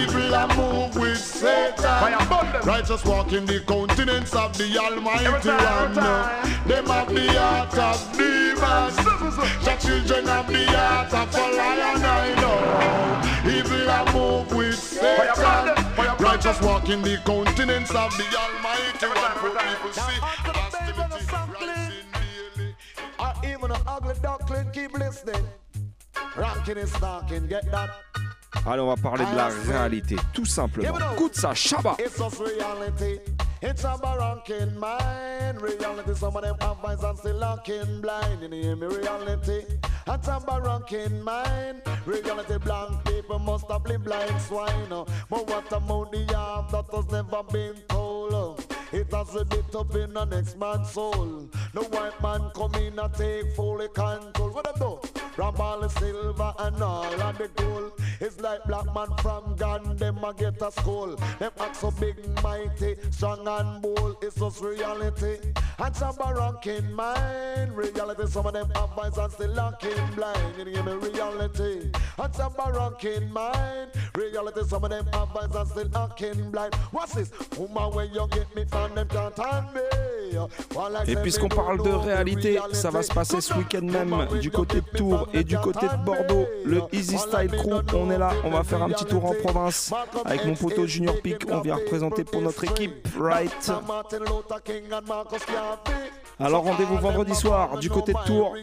Evil 0.00 0.34
a 0.34 0.46
move 0.56 0.96
with 0.96 1.18
Satan. 1.18 2.14
Righteous 2.64 3.04
walk 3.04 3.32
in 3.32 3.46
the 3.46 3.60
countenance 3.60 4.34
of 4.34 4.56
the 4.56 4.78
Almighty 4.78 5.48
One. 5.50 5.94
Them 6.68 6.86
have 6.86 7.08
the 7.12 7.26
heart 7.32 7.78
of 7.78 8.12
demons. 8.16 8.96
The 9.64 9.76
children 9.80 10.28
of 10.28 10.46
the 10.46 10.64
heart 10.66 11.12
of 11.14 11.34
a 11.34 11.56
lion. 11.56 12.04
I 12.04 12.34
know. 12.40 13.39
Evil 13.60 13.90
a 13.90 14.12
move 14.12 14.56
with 14.56 14.78
Satan. 14.78 15.74
Righteous 16.18 16.60
walk 16.62 16.88
in 16.88 17.02
the 17.02 17.18
countenance 17.26 17.90
of 17.90 18.10
the 18.16 18.24
Almighty 18.42 19.06
One. 19.06 19.32
Poor 19.36 19.50
people 19.50 19.92
see 19.92 20.18
hostility 20.22 21.24
rising. 21.32 22.74
Or 23.18 23.32
even 23.44 23.70
an 23.70 23.82
ugly 23.86 24.14
duckling, 24.22 24.70
keep 24.72 24.92
listening. 24.94 25.44
Ranking 26.36 26.78
is 26.78 26.98
knocking, 27.00 27.48
get 27.48 27.70
that? 27.70 27.90
Allez, 28.66 28.80
on 28.80 28.86
va 28.88 28.96
parler 28.96 29.24
de 29.26 29.36
la 29.36 29.48
réalité, 29.48 30.16
tout 30.32 30.46
simplement. 30.46 31.12
Écoute 31.12 31.34
ça, 31.34 31.54
Shabba. 31.54 31.96
It's 31.98 32.18
just 32.18 32.40
reality. 32.40 33.20
It's 33.62 33.84
a 33.84 33.98
barranking 34.00 34.78
mind. 34.78 35.60
Reality, 35.60 36.14
some 36.14 36.34
of 36.34 36.42
them 36.42 36.56
have 36.60 36.82
eyes 36.82 37.02
and 37.02 37.18
still 37.18 37.36
looking 37.36 38.00
blind. 38.00 38.42
You 38.42 38.62
hear 38.62 38.76
me? 38.76 38.86
Reality. 38.86 39.64
It's 40.06 40.28
a 40.28 40.40
barranking 40.40 41.22
mind. 41.22 41.82
Reality, 42.06 42.56
blank 42.56 43.04
people 43.04 43.38
must 43.38 43.70
have 43.70 43.84
been 43.84 44.02
blind 44.02 44.40
swine. 44.40 44.88
But 44.88 45.06
what 45.28 45.66
about 45.72 46.10
the 46.10 46.34
arm 46.34 46.66
that 46.72 46.86
has 46.90 47.10
never 47.10 47.42
been 47.42 47.74
told? 47.88 48.79
It 48.92 49.12
has 49.12 49.36
a 49.36 49.44
bit 49.44 49.74
up 49.76 49.94
in 49.94 50.14
the 50.14 50.24
next 50.24 50.58
man's 50.58 50.90
soul. 50.90 51.48
The 51.72 51.80
white 51.80 52.20
man 52.20 52.50
come 52.54 52.74
in 52.74 52.98
and 52.98 53.14
take 53.14 53.54
fully 53.54 53.86
control. 53.88 54.50
What 54.50 54.66
I 54.68 54.78
do? 54.78 54.98
From 55.36 55.60
all 55.60 55.80
the 55.80 55.88
silver 55.88 56.52
and 56.58 56.82
all 56.82 57.22
of 57.22 57.38
the 57.38 57.48
gold. 57.54 57.92
It's 58.20 58.40
like 58.40 58.64
black 58.64 58.92
man 58.92 59.16
from 59.18 59.54
Gun, 59.56 59.96
them 59.96 60.24
a 60.24 60.34
get 60.34 60.60
a 60.60 60.72
skull. 60.72 61.14
Them 61.38 61.52
act 61.60 61.76
so 61.76 61.92
big 61.92 62.16
mighty, 62.42 62.96
strong 63.10 63.46
and 63.46 63.80
bold. 63.80 64.16
It's 64.22 64.34
just 64.34 64.60
reality. 64.60 65.36
And 65.78 65.96
some 65.96 66.16
are 66.20 66.36
ranking 66.36 66.92
mind. 66.92 67.74
Reality, 67.74 68.26
some 68.26 68.46
of 68.46 68.52
them 68.52 68.70
have 68.74 68.98
eyes 68.98 69.16
and 69.16 69.32
still 69.32 69.50
looking 69.50 70.14
blind. 70.16 70.56
You 70.58 70.64
hear 70.66 70.82
me? 70.82 70.92
Reality. 70.94 71.90
And 72.18 72.34
some 72.34 72.54
are 72.58 72.72
ranking 72.72 73.32
mind. 73.32 73.92
Reality, 74.16 74.62
some 74.66 74.84
of 74.84 74.90
them 74.90 75.06
have 75.12 75.36
eyes 75.36 75.54
and 75.54 75.68
still 75.68 75.88
looking 75.88 76.50
blind. 76.50 76.74
What's 76.90 77.14
this? 77.14 77.30
Woman, 77.56 77.94
when 77.94 78.12
you 78.12 78.26
get 78.30 78.54
me 78.54 78.64
from 78.64 78.79
Et 81.06 81.16
puisqu'on 81.16 81.48
parle 81.48 81.82
de 81.82 81.90
réalité, 81.90 82.58
ça 82.72 82.90
va 82.90 83.02
se 83.02 83.12
passer 83.12 83.40
ce 83.40 83.54
week-end 83.54 83.82
même 83.82 84.26
du 84.40 84.50
côté 84.50 84.80
de 84.80 84.96
Tours 84.98 85.28
et 85.34 85.44
du 85.44 85.58
côté 85.58 85.86
de 85.86 86.04
Bordeaux. 86.04 86.46
Le 86.64 86.82
Easy 86.92 87.18
Style 87.18 87.50
Crew, 87.50 87.82
on 87.94 88.10
est 88.10 88.18
là, 88.18 88.30
on 88.44 88.50
va 88.50 88.62
faire 88.62 88.82
un 88.82 88.90
petit 88.90 89.04
tour 89.04 89.24
en 89.24 89.34
province. 89.34 89.92
Avec 90.24 90.44
mon 90.44 90.54
poteau 90.54 90.86
Junior 90.86 91.14
Peak. 91.22 91.46
On 91.50 91.60
vient 91.60 91.76
représenter 91.76 92.24
pour 92.24 92.40
notre 92.42 92.64
équipe, 92.64 93.08
right 93.18 93.70
Alors 96.40 96.64
rendez-vous 96.64 96.96
vendredi 96.96 97.34
soir 97.34 97.78
du 97.78 97.90
côté 97.90 98.14
de 98.14 98.18
Tours 98.26 98.54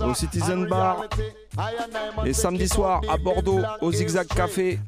au 0.00 0.14
Citizen 0.14 0.66
Bar 0.66 1.04
et 2.24 2.32
samedi 2.32 2.66
soir 2.66 3.02
à 3.10 3.18
Bordeaux 3.18 3.60
au 3.82 3.92
Zigzag 3.92 4.26
Café. 4.26 4.78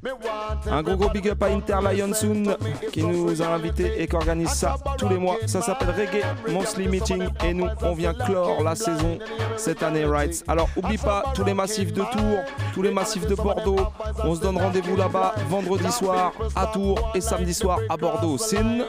Un 0.71 0.83
gros 0.83 0.97
gros 0.97 1.11
big 1.11 1.29
up 1.29 1.43
à 1.43 1.47
Inter 1.47 1.79
Lion 1.83 2.15
Soon 2.15 2.57
qui 2.91 3.03
nous 3.03 3.43
a 3.43 3.49
invités 3.49 4.01
et 4.01 4.07
qui 4.07 4.17
organise 4.17 4.51
ça 4.51 4.77
tous 4.97 5.09
les 5.09 5.19
mois. 5.19 5.37
Ça 5.47 5.61
s'appelle 5.61 5.91
Reggae 5.91 6.25
Monthly 6.49 6.89
Meeting 6.89 7.29
et 7.45 7.53
nous 7.53 7.69
on 7.83 7.93
vient 7.93 8.15
clore 8.15 8.63
la 8.63 8.75
saison 8.75 9.19
cette 9.57 9.83
année 9.83 10.07
Rights. 10.07 10.43
Alors 10.49 10.69
oublie 10.77 10.99
pas 10.99 11.25
tous 11.35 11.45
les 11.45 11.55
massifs 11.55 11.93
de 11.93 12.03
Tours, 12.03 12.45
tous 12.73 12.83
les 12.83 12.93
massifs 12.93 13.27
de 13.27 13.35
Bordeaux. 13.35 13.89
On 14.25 14.35
se 14.35 14.41
donne 14.41 14.57
rendez-vous 14.57 14.97
là-bas 14.97 15.35
vendredi 15.49 15.91
soir 15.93 16.33
à 16.57 16.67
Tours 16.67 17.11
et 17.15 17.21
samedi 17.21 17.53
soir 17.53 17.79
à 17.91 17.97
Bordeaux. 17.99 18.39
Sin. 18.39 18.87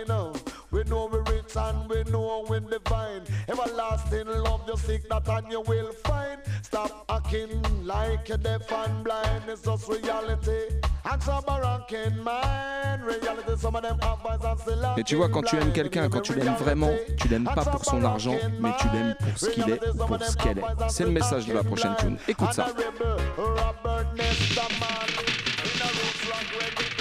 Rich 1.52 1.64
and 1.64 1.90
we 1.90 2.04
know 2.12 2.46
we 2.50 2.60
divine. 2.60 3.24
Everlasting 3.50 4.28
love, 4.28 4.66
just 4.68 4.86
seek 4.86 5.08
that 5.10 5.28
and 5.28 5.52
you 5.52 5.62
will 5.62 5.92
find. 6.04 6.40
Stop 6.62 7.06
acting 7.10 7.62
like 7.84 8.30
you're 8.30 8.38
deaf 8.38 8.72
and 8.72 9.04
blind. 9.04 9.44
It's 9.48 9.62
just 9.62 9.90
reality. 9.90 10.80
And 11.04 11.22
some 11.22 11.44
are 11.48 11.62
ranking 11.62 12.24
mind. 12.24 13.04
Reality, 13.04 13.58
some 13.58 13.76
of 13.76 13.82
them 13.82 14.00
have 14.00 14.26
eyes 14.26 14.40
and 14.44 14.60
still 14.60 14.86
Et 14.98 15.04
tu 15.04 15.16
vois, 15.16 15.30
quand 15.30 15.42
tu 15.42 15.58
aimes 15.58 15.74
quelqu'un, 15.74 16.10
quand 16.10 16.22
tu 16.22 16.34
l'aimes 16.36 16.56
vraiment, 16.56 16.92
tu 17.18 17.28
l'aimes 17.28 17.50
pas 17.54 17.66
pour 17.66 17.84
son 17.84 18.04
argent, 18.04 18.38
mais 18.60 18.72
tu 18.80 18.88
l'aimes 18.94 19.16
pour 19.20 19.38
ce 19.38 19.50
qu'il 19.50 19.70
est 19.70 19.90
ou 19.90 20.06
pour 20.06 20.24
ce 20.24 20.38
qu'elle 20.38 20.58
est. 20.58 20.90
C'est 20.90 21.04
le 21.04 21.12
message 21.12 21.48
de 21.48 21.54
la 21.54 21.64
prochaine 21.64 21.96
tune. 21.98 22.18
Écoute 22.28 22.54
ça. 22.54 22.68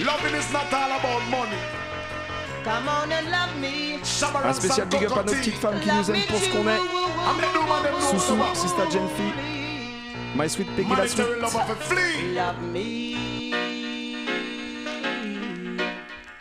Loving 0.03 0.35
is 0.35 0.51
not 0.53 0.73
all 0.73 0.91
about 0.93 1.31
money. 1.31 1.90
Un 4.45 4.53
spécial 4.53 4.87
big 4.89 5.05
up 5.05 5.13
à 5.13 5.23
nos 5.23 5.33
petites 5.33 5.55
femmes 5.55 5.81
qui 5.81 5.89
nous 5.89 6.11
aiment 6.11 6.27
pour 6.29 6.39
ce 6.39 6.51
qu'on 6.51 6.69
est. 6.69 6.81
Soussou, 8.11 8.37
Sista 8.55 8.85
Genfi, 8.85 9.33
My 10.37 10.49
Sweet 10.49 10.69
Peggy 10.77 10.95
la 10.97 11.09
Sweet. 11.09 11.25
Love 12.35 12.63
me. 12.73 13.17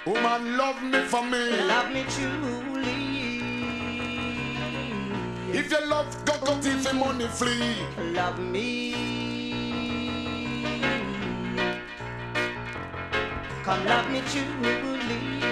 Woman, 0.05 0.57
love 0.57 0.81
me 0.83 0.99
for 1.07 1.23
me. 1.23 1.37
Love 1.67 1.91
me 1.93 2.03
truly. 2.09 3.09
If 5.51 5.71
you 5.71 5.87
love, 5.87 6.07
go 6.25 6.33
go 6.45 6.53
thief 6.61 6.83
your 6.83 6.93
money 6.93 7.27
flee. 7.27 7.75
Love 8.13 8.39
me. 8.39 8.93
Come 13.63 13.85
love 13.85 14.09
me 14.09 14.21
truly. 14.31 15.48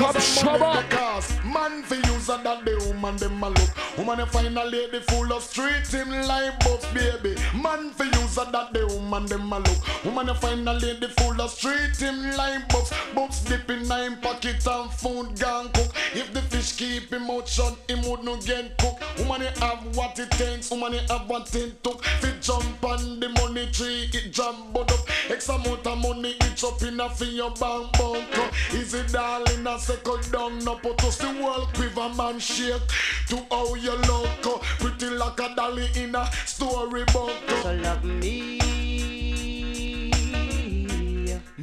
Love 0.00 0.14
me 0.14 0.82
because 0.82 1.41
Man 1.52 1.82
for 1.82 1.96
use 1.96 2.30
a 2.30 2.40
that 2.42 2.64
the 2.64 2.74
woman 2.86 3.16
them 3.16 3.42
a 3.42 3.48
look. 3.50 3.98
Woman 3.98 4.20
you 4.20 4.26
find 4.26 4.56
a 4.56 4.64
lady 4.64 5.00
full 5.00 5.30
of 5.32 5.42
street 5.42 5.86
him 5.88 6.08
like 6.26 6.58
bucks 6.60 6.86
baby. 6.94 7.36
Man 7.54 7.90
for 7.90 8.04
use 8.04 8.38
a 8.38 8.44
that 8.50 8.72
the 8.72 8.86
woman 8.86 9.26
them 9.26 9.52
a 9.52 9.58
look. 9.58 10.04
Woman 10.04 10.28
you 10.28 10.34
find 10.34 10.66
a 10.66 10.72
lady 10.72 11.08
full 11.08 11.40
of 11.40 11.50
street 11.50 11.96
him 11.98 12.34
like 12.36 12.66
bucks 12.70 12.90
Bucks 13.14 13.40
dip 13.40 13.68
in 13.68 13.86
nine 13.86 14.16
pocket 14.22 14.66
and 14.66 14.90
food 14.90 15.38
gone 15.38 15.68
cook. 15.74 15.92
If 16.14 16.32
the 16.32 16.40
fish 16.42 16.72
keep 16.72 17.12
him 17.12 17.30
out 17.30 17.46
shut 17.46 17.76
him 17.88 18.00
would 18.08 18.24
no 18.24 18.36
get 18.40 18.78
cook. 18.78 18.98
Woman 19.18 19.42
you 19.42 19.60
have 19.60 19.96
what 19.96 20.18
it 20.18 20.30
takes. 20.30 20.70
Woman 20.70 20.94
you 20.94 21.00
have 21.10 21.28
what 21.28 21.54
it 21.54 21.84
took. 21.84 22.02
Fit 22.02 22.40
jump 22.40 22.82
on 22.82 23.20
the 23.20 23.28
money 23.28 23.66
tree 23.70 24.08
it 24.14 24.32
jump 24.32 24.74
up. 24.76 24.90
X 25.28 25.48
amount 25.48 25.86
of 25.86 25.98
money 25.98 26.34
it 26.40 26.64
up 26.64 26.82
in 26.82 27.00
a 27.00 27.08
for 27.10 27.24
your 27.24 27.50
bank 27.50 27.92
bunker 27.92 28.50
Is 28.72 28.94
it 28.94 29.12
darling? 29.12 29.66
A 29.66 29.78
circle 29.78 30.18
down 30.30 30.58
no 30.64 30.76
put 30.76 31.02
us 31.04 31.18
the 31.18 31.28
quiver 31.74 32.08
man 32.14 32.38
shake 32.38 32.80
To 33.28 33.36
how 33.50 33.74
you 33.74 33.96
look 33.96 34.46
uh, 34.46 34.58
Pretty 34.78 35.10
like 35.10 35.40
a 35.40 35.54
dolly 35.54 35.88
in 35.96 36.14
a 36.14 36.26
storybook 36.46 37.32
uh. 37.48 37.62
So 37.62 37.74
love 37.74 38.04
me. 38.04 38.58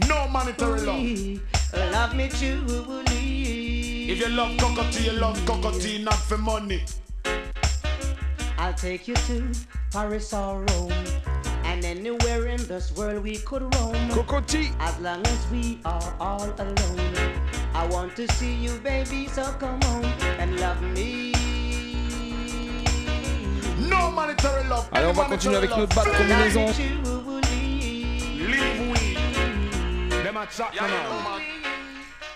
No 0.08 0.28
monetary 0.28 0.82
love 0.82 1.92
Love 1.92 2.16
me 2.16 2.30
truly. 2.30 4.10
If 4.12 4.20
you 4.20 4.30
love 4.30 4.58
Cocoa 4.58 4.90
Tea 4.92 5.06
you 5.06 5.12
love 5.14 5.44
Cocoa 5.46 5.72
Tea 5.80 6.04
not 6.04 6.16
for 6.16 6.38
money 6.38 6.84
I'll 8.58 8.74
take 8.74 9.08
you 9.08 9.16
to 9.16 9.50
Paris 9.92 10.34
or 10.34 10.66
Rome. 10.66 10.94
And 11.64 11.86
anywhere 11.86 12.48
in 12.48 12.58
this 12.68 12.92
world 12.96 13.24
we 13.24 13.38
could 13.38 13.62
roam. 13.76 14.10
Cocoa 14.10 14.42
Tea. 14.42 14.72
As 14.80 15.00
long 15.00 15.26
as 15.26 15.48
we 15.50 15.80
are 15.86 16.14
all 16.20 16.54
alone. 16.58 17.49
I 17.74 17.86
want 17.88 18.16
to 18.16 18.28
see 18.34 18.54
you, 18.54 18.78
baby, 18.80 19.28
so 19.28 19.44
come 19.60 19.80
on 19.84 20.06
and 20.40 20.60
love 20.60 20.82
me. 20.82 21.34
No 23.88 24.12
monetary 24.12 24.68
love 24.68 24.90
Allez, 24.92 25.08
on 25.08 25.14
va 25.14 25.26
continuer 25.26 25.58
avec 25.58 25.70
notre 25.70 25.96
bad 25.96 26.08
combinaison. 26.18 26.66
Leave 28.36 28.92
we 28.92 29.16
Them 30.24 30.38
a 30.38 30.46
chat 30.48 30.74
now 30.76 31.40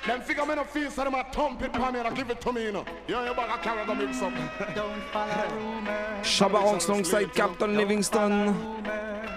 Them 0.05 0.21
figure 0.21 0.45
me 0.45 0.55
no 0.55 0.63
feel 0.63 0.89
so 0.89 1.03
them 1.03 1.15
a 1.15 1.23
thump 1.31 1.61
it 1.61 1.75
for 1.75 1.91
me 1.91 1.99
and 1.99 2.15
give 2.15 2.29
it 2.29 2.41
to 2.41 2.51
me 2.53 2.63
you 2.63 2.71
know. 2.71 2.86
You 3.07 3.15
know 3.15 3.25
you 3.25 3.34
back 3.34 3.59
a 3.59 3.63
carry 3.63 3.86
go 3.86 3.95
mix 3.95 4.21
up. 4.21 4.34
Don't 4.75 5.01
follow 5.11 5.55
rumors. 5.55 6.25
Shabba 6.25 6.63
Ranks 6.63 6.88
alongside 6.88 7.34
Captain 7.34 7.75
Livingston. 7.75 8.45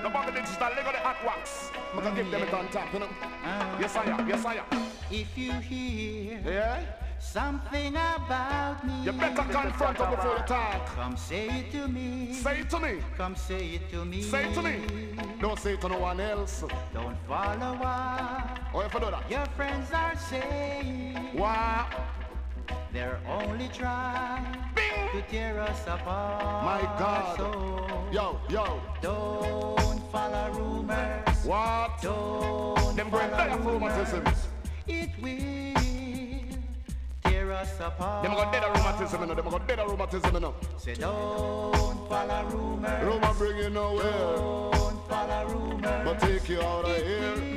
No 0.03 0.11
bother 0.13 0.33
digital, 0.33 0.69
leg 0.69 0.87
of 0.87 0.93
the 0.93 0.99
hot 0.99 1.17
wax. 1.25 1.71
I'm 1.93 2.03
gonna 2.03 2.17
give 2.17 2.31
them 2.31 2.43
it 2.43 2.55
on 2.55 2.69
top 2.69 2.93
you 2.93 3.01
know. 3.01 3.09
Yes 3.81 3.97
I 3.97 4.05
am, 4.05 4.29
yes 4.29 4.45
I 4.45 4.55
am 4.55 4.96
If 5.11 5.39
you 5.39 5.53
hear 5.53 6.41
Yeah? 6.45 6.81
something 7.19 7.95
about 7.97 8.85
me, 8.87 9.05
You 9.05 9.13
better 9.13 9.35
confront 9.43 9.99
her 9.99 10.17
before 10.17 10.37
you 10.37 10.43
talk 10.47 10.87
come 10.95 11.17
say 11.17 11.49
it 11.49 11.73
to 11.73 11.89
me. 11.89 12.35
Say 12.35 12.61
it 12.61 12.71
to 12.71 12.79
me 12.81 12.99
Come 13.17 13.35
say 13.37 13.75
it 13.77 13.91
to 13.91 14.05
me. 14.05 14.23
Say 14.23 14.45
it 14.49 14.55
to 14.55 14.63
me 14.63 14.81
Don't 15.41 15.59
say 15.59 15.75
it 15.75 15.81
to 15.81 15.89
no 15.89 15.99
one 15.99 16.21
else 16.21 16.65
Don't 16.93 17.17
follow 17.27 17.77
what 17.79 18.61
Oh 18.75 18.83
you 18.83 18.89
for 18.89 19.01
do 19.01 19.11
that 19.11 19.31
your 19.31 19.47
friends 19.57 19.91
are 19.93 20.17
saying. 20.17 21.15
What? 21.33 21.87
They're 22.93 23.21
only 23.29 23.69
trying 23.69 24.45
to 25.13 25.23
tear 25.31 25.61
us 25.61 25.83
apart. 25.87 26.65
My 26.65 26.83
God. 26.99 27.37
So 27.37 28.09
Yo, 28.13 28.41
yo 28.49 28.81
don't 29.01 30.01
follow 30.13 30.51
rumors. 30.53 31.45
What? 31.45 31.91
Don't 32.03 32.97
Them 32.97 33.11
follow 33.11 33.59
rumors. 33.59 34.49
It 34.89 35.11
will 35.21 36.53
tear 37.25 37.53
us 37.53 37.81
apart. 37.81 38.23
Them 38.25 38.35
go 38.35 38.51
dead 38.53 38.63
of 38.65 38.77
rheumatism 38.77 39.21
you 39.21 39.27
know 39.27 39.35
Them 39.35 39.51
go 39.51 39.59
dead 39.59 39.79
of 39.81 39.91
rheumatism 39.91 40.35
you 40.35 40.41
know 40.41 40.55
Say 40.77 40.95
don't 40.95 42.09
follow 42.09 42.45
rumors. 42.51 43.05
Rumor 43.05 43.35
bring 43.35 43.57
you 43.59 43.71
nowhere 43.71 44.13
Don't 44.73 45.09
follow 45.09 45.47
rumors. 45.49 46.05
But 46.05 46.21
take 46.21 46.49
you 46.49 46.61
out 46.63 46.85
of 46.85 46.97
here 46.97 47.56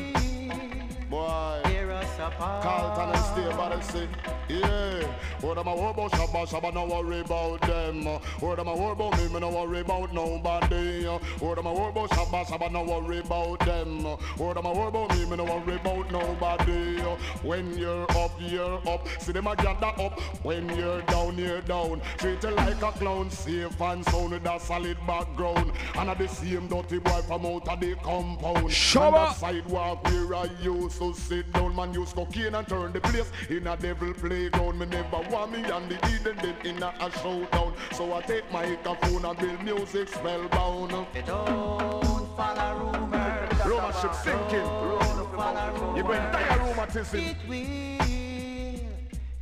Carlton 2.37 3.09
and 3.15 3.25
stay 3.25 3.57
body 3.57 3.81
say 3.81 4.07
Yeah. 4.49 5.03
What 5.41 5.57
am 5.57 5.67
I 5.69 5.73
worry 5.73 5.91
about 5.91 6.11
Shabba 6.11 6.47
Shabba 6.47 6.73
no 6.73 6.85
worry 6.85 7.19
about 7.21 7.61
them. 7.61 8.05
What 8.39 8.59
am 8.59 8.67
I 8.67 8.73
worry 8.75 8.91
about 8.91 9.17
me 9.17 9.27
Me 9.29 9.39
no 9.39 9.49
worry 9.49 9.79
about 9.79 10.13
nobody. 10.13 11.05
What 11.05 11.57
am 11.57 11.67
I 11.67 11.71
worry 11.71 11.89
about 11.89 12.09
Shabba 12.09 12.45
Shabba 12.45 12.71
no 12.71 12.83
worry 12.83 13.19
about 13.19 13.59
them. 13.61 14.03
What 14.37 14.57
am 14.57 14.67
I 14.67 14.73
worry 14.73 14.87
about 14.87 15.15
me 15.15 15.25
Me 15.25 15.37
no 15.37 15.43
worry 15.45 15.75
about 15.75 16.11
nobody. 16.11 16.99
When 17.41 17.77
you're 17.77 18.03
up 18.11 18.31
you're 18.39 18.87
up. 18.87 19.07
See 19.19 19.31
them 19.31 19.47
a 19.47 19.55
gather 19.55 19.93
up. 20.01 20.19
When 20.43 20.67
you're 20.75 21.01
down 21.03 21.37
you're 21.37 21.61
down. 21.61 22.01
Treat 22.17 22.43
you 22.43 22.51
like 22.51 22.81
a 22.81 22.91
clown. 22.91 23.29
Safe 23.29 23.81
and 23.81 24.05
sound 24.05 24.31
with 24.31 24.45
a 24.45 24.59
solid 24.59 24.97
background. 25.07 25.71
And 25.95 26.09
at 26.09 26.17
the 26.17 26.27
same 26.27 26.67
dirty 26.67 26.99
boy 26.99 27.21
from 27.27 27.45
out 27.45 27.67
of 27.67 27.79
the 27.79 27.95
compound. 27.95 28.69
Shabba. 28.69 29.29
That 29.29 29.35
sidewalk 29.37 30.03
where 30.05 30.35
I 30.35 30.49
used 30.61 30.99
to 30.99 31.13
sit 31.13 31.51
down 31.53 31.75
Man 31.75 31.93
use 31.93 32.13
cocaine 32.19 32.55
and 32.55 32.67
turn 32.67 32.91
the 32.91 32.99
place. 33.01 33.31
In 33.49 33.67
a 33.67 33.77
devil 33.77 34.13
playground 34.13 34.79
Me 34.79 34.85
never 34.85 35.21
want 35.29 35.51
me 35.51 35.63
and 35.63 35.89
the 35.89 35.95
Eden 36.13 36.37
then 36.41 36.55
in 36.65 36.83
a, 36.83 36.93
a 36.99 37.11
showdown. 37.19 37.73
So 37.93 38.13
I 38.13 38.21
take 38.21 38.51
my 38.51 38.65
microphone 38.65 39.25
and 39.25 39.37
build 39.39 39.63
music 39.63 40.09
spellbound. 40.09 40.91
Say 41.13 41.23
don't 41.25 42.35
follow 42.35 42.91
rumors. 42.91 43.65
Roma 43.65 43.93
ship 44.01 44.13
sinking 44.23 44.59
Don't 44.59 45.35
follow 45.35 45.73
rumors. 45.79 45.97
You 45.97 46.03
die 46.03 46.55
of 46.55 46.67
rheumatism. 46.67 47.19
It 47.19 47.37
will 47.47 48.28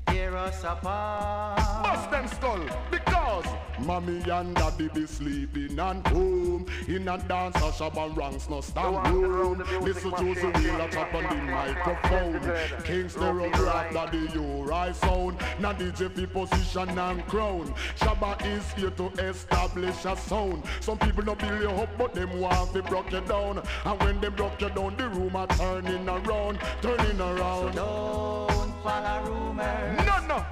tear 0.08 0.36
us 0.36 0.64
apart. 0.64 1.58
Bust 1.84 2.12
them 2.12 2.28
skull 2.28 2.66
because 2.92 3.46
Mommy 3.80 4.22
and 4.30 4.56
daddy 4.56 4.88
be 4.90 5.06
sleeping 5.06 5.78
and 5.80 6.06
home. 6.08 6.66
In 6.88 7.08
a 7.08 7.18
dance 7.18 7.56
a 7.58 7.72
shabba 7.72 8.16
ranks 8.18 8.50
no 8.50 8.62
stand 8.62 9.08
room. 9.14 9.64
Listen 9.82 10.12
to 10.12 10.34
the 10.34 10.60
wheel 10.60 10.82
a 10.82 10.90
chop 10.90 11.14
on 11.14 11.24
the 11.24 11.44
microphone. 11.44 12.42
King 12.84 13.08
stereograph 13.08 13.94
daddy 13.94 14.28
your 14.34 14.74
eye 14.74 14.92
sound. 14.92 15.38
Now 15.60 15.74
DJ 15.74 16.12
fi 16.12 16.26
position 16.26 16.98
and 16.98 17.26
crown. 17.28 17.74
Shabba 18.00 18.44
is 18.46 18.72
here 18.74 18.92
to 18.92 19.08
establish 19.24 20.06
a 20.06 20.16
sound. 20.18 20.64
Some 20.80 20.98
people 20.98 21.24
no 21.24 21.36
build 21.36 21.62
you 21.62 21.70
up 21.70 21.90
but 21.98 22.14
them 22.14 22.40
want 22.40 22.74
to 22.74 22.82
broke 22.82 23.12
you 23.12 23.22
down. 23.22 23.62
And 23.86 24.00
when 24.02 24.20
they 24.20 24.30
broke 24.30 24.60
you 24.60 24.70
down 24.70 24.96
the 24.98 25.08
room 25.10 25.36
a 25.36 25.46
turning 25.48 26.08
around 26.10 26.60
Turning 26.82 27.20
around. 27.20 27.74
So 27.74 28.48
Don't 28.50 28.84
follow 28.84 29.24
rumors. 29.30 30.07
Rumors. 30.08 30.46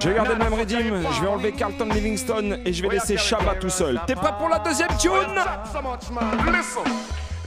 J'ai 0.00 0.14
gardé 0.14 0.32
le 0.32 0.38
même 0.38 0.54
rythme, 0.54 1.02
je 1.12 1.20
vais 1.20 1.28
enlever 1.28 1.52
Carlton 1.52 1.88
Livingston 1.92 2.60
et 2.64 2.72
je 2.72 2.82
vais 2.82 2.88
laisser 2.88 3.16
Shabba 3.16 3.54
tout 3.56 3.68
seul. 3.68 4.00
T'es 4.06 4.14
prêt 4.14 4.32
pour 4.38 4.48
la 4.48 4.58
deuxième 4.58 4.96
tune. 4.98 5.38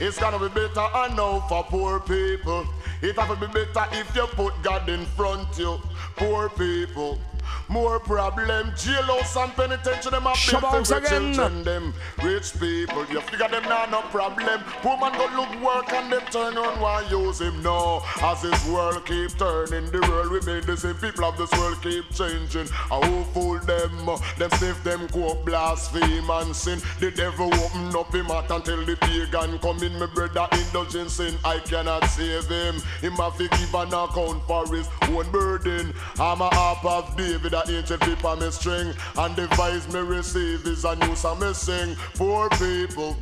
It's 0.00 0.18
gonna 0.18 0.38
be 0.38 0.48
better 0.48 0.80
I 0.92 1.08
know 1.14 1.40
for 1.48 1.64
poor 1.64 2.00
people. 2.00 2.64
It 3.00 3.16
have 3.16 3.28
to 3.28 3.36
be 3.36 3.46
better 3.46 3.86
if 3.92 4.14
you 4.16 4.26
put 4.34 4.52
God 4.64 4.88
in 4.88 5.06
front 5.16 5.56
you. 5.56 5.78
Poor 6.16 6.48
people. 6.48 7.18
More 7.68 7.98
problem, 8.00 8.70
jailhouse 8.72 9.42
and 9.42 9.52
penitentiary 9.54 10.10
them 10.10 10.24
Shabba 10.24 10.60
built 10.60 10.72
once 10.72 10.88
for 10.90 11.00
children 11.00 11.62
them. 11.64 11.94
Rich 12.22 12.58
people, 12.60 13.06
you 13.10 13.20
figure 13.22 13.48
them 13.48 13.62
now 13.64 13.86
no 13.86 14.02
problem. 14.02 14.60
Poor 14.82 14.98
man 14.98 15.12
go 15.12 15.26
look 15.36 15.62
work 15.62 15.92
and 15.92 16.12
them 16.12 16.22
turn 16.30 16.58
on 16.58 16.80
why 16.80 17.00
use 17.08 17.40
him 17.40 17.62
now. 17.62 18.02
As 18.22 18.42
this 18.42 18.68
world 18.68 19.04
keep 19.06 19.30
turning, 19.38 19.90
the 19.90 20.00
world 20.08 20.30
remain 20.30 20.66
the 20.66 20.76
same. 20.76 20.94
People 20.96 21.24
of 21.24 21.36
this 21.38 21.52
world 21.52 21.80
keep 21.82 22.10
changing. 22.12 22.68
I 22.90 23.00
who 23.06 23.24
fool 23.32 23.58
them? 23.60 24.06
Them 24.38 24.50
sniff 24.52 24.82
them 24.84 25.08
coke, 25.08 25.44
blaspheme 25.44 26.28
and 26.30 26.54
sin. 26.54 26.80
The 27.00 27.10
devil 27.10 27.52
open 27.54 27.96
up 27.96 28.14
him 28.14 28.26
mouth 28.26 28.50
until 28.50 28.84
the 28.84 28.96
pagan 28.96 29.58
come 29.58 29.82
in. 29.82 29.98
My 29.98 30.06
brother 30.06 30.48
indulge 30.52 30.94
in 30.94 31.08
sin, 31.08 31.36
I 31.44 31.58
cannot 31.58 32.04
save 32.06 32.48
him. 32.48 32.76
Him 33.00 33.12
have 33.12 33.36
to 33.38 33.48
give 33.48 33.74
an 33.74 33.88
account 33.88 34.42
for 34.46 34.66
his 34.74 34.88
own 35.02 35.30
burden. 35.30 35.94
I'm 36.18 36.40
a 36.40 36.48
harp 36.54 36.84
of 36.84 37.16
David, 37.34 37.52
a 37.54 37.62
angel 37.68 37.98
flip 37.98 38.24
on 38.24 38.38
me 38.38 38.50
string. 38.52 38.94
And 39.16 39.34
the 39.34 39.48
voice 39.56 39.92
me 39.92 39.98
receive 39.98 40.64
is 40.68 40.84
a 40.84 40.94
new 40.94 41.16
song 41.16 41.40
me 41.40 41.52
sing. 41.52 41.96
Poor 42.14 42.48
people. 42.50 43.16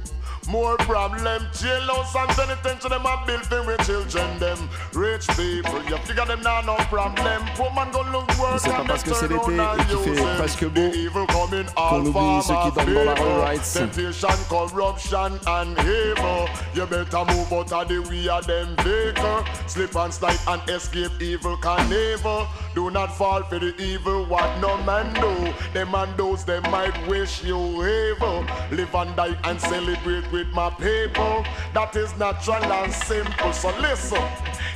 More 0.49 0.77
problem, 0.79 1.43
jailhouse 1.53 2.15
and 2.17 2.29
penitentiary 2.37 2.91
them 2.91 3.07
a 3.07 3.25
built 3.27 3.53
in 3.53 3.67
with 3.67 3.87
children 3.87 4.39
them. 4.39 4.69
Rich 4.93 5.29
people, 5.29 5.83
you 5.85 5.97
figure 5.99 6.27
them 6.27 6.43
now 6.43 6.61
no 6.63 6.77
problem. 6.91 7.43
Poor 7.55 7.71
man 7.73 7.91
go 7.93 8.03
look 8.11 8.29
work 8.39 8.59
C'est 8.59 8.71
pas 8.71 8.81
and 8.81 8.89
parce 8.89 9.03
que 9.05 9.15
c'est 9.15 9.29
l'été 9.29 9.55
et 9.55 9.85
qu'il 9.87 10.15
fait 10.15 10.37
presque 10.37 10.65
beau 10.67 10.83
The 10.83 10.97
evil 10.97 11.27
coming 11.29 11.67
all 11.77 11.91
qu'on 11.91 12.07
oublie 12.07 12.43
ceux 12.43 12.55
qui 12.55 12.73
dorment 12.75 12.95
dans 12.95 13.05
la 13.05 13.15
rue. 13.15 13.41
Rights. 13.41 13.73
Temptation, 13.73 14.29
corruption 14.49 15.39
and 15.47 15.79
evil. 15.79 16.49
You 16.75 16.87
better 16.87 17.25
move 17.25 17.53
out 17.53 17.73
of 17.73 17.89
the 17.89 17.99
way 18.11 18.29
of 18.29 18.47
them 18.47 18.75
vehicle. 18.83 19.45
Slip 19.69 19.95
and 19.95 20.13
slide 20.13 20.41
and 20.49 20.61
escape 20.69 21.13
evil 21.21 21.57
carnival. 21.59 22.47
Do 22.75 22.91
not 22.91 23.17
fall 23.17 23.43
for 23.45 23.61
the 23.61 23.75
evil 23.81 24.27
what 24.27 24.59
no 24.61 24.77
man 24.83 25.15
do. 25.15 25.53
Them 25.73 25.95
and 25.95 26.17
those 26.17 26.45
they 26.45 26.61
might 26.71 26.95
wish 27.07 27.45
you 27.45 27.57
evil. 27.57 28.45
Live 28.73 28.95
and 28.95 29.15
die 29.15 29.37
and 29.45 29.61
celebrate 29.61 30.32
with 30.33 30.49
my 30.55 30.71
people. 30.71 31.45
That 31.75 31.95
is 31.95 32.17
natural 32.19 32.65
and 32.65 32.93
simple. 32.93 33.53
So 33.53 33.71
listen, 33.81 34.23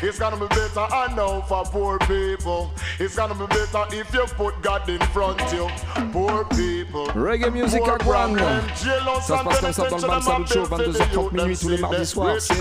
it's 0.02 0.18
gonna 0.18 0.36
be 0.36 0.46
better 0.48 0.80
I 0.80 1.12
know 1.16 1.42
for 1.48 1.64
poor 1.64 1.98
people. 2.00 2.70
It's 3.00 3.16
gonna 3.16 3.34
be 3.34 3.46
better 3.46 3.84
if 3.92 4.12
you 4.12 4.24
put 4.36 4.60
God 4.62 4.88
in 4.88 5.00
front 5.14 5.40
of 5.40 5.52
you. 5.52 5.66
Poor 6.12 6.44
people. 6.44 7.06
Reggae 7.14 7.50
Music 7.50 7.82
à 7.88 7.96
Guam. 7.98 8.36
Ça 9.22 9.38
se 9.38 9.44
passe 9.44 9.60
comme 9.60 9.72
ça 9.72 9.88
dans 9.88 9.96
le 9.96 10.06
Bam 10.06 10.22
Salute 10.22 10.52
Show, 10.52 10.66
22h30 10.66 11.32
minuit 11.32 11.56
tous 11.56 11.68
les 11.70 11.78
mardis 11.78 12.06
soirs. 12.06 12.40
Sin. 12.40 12.54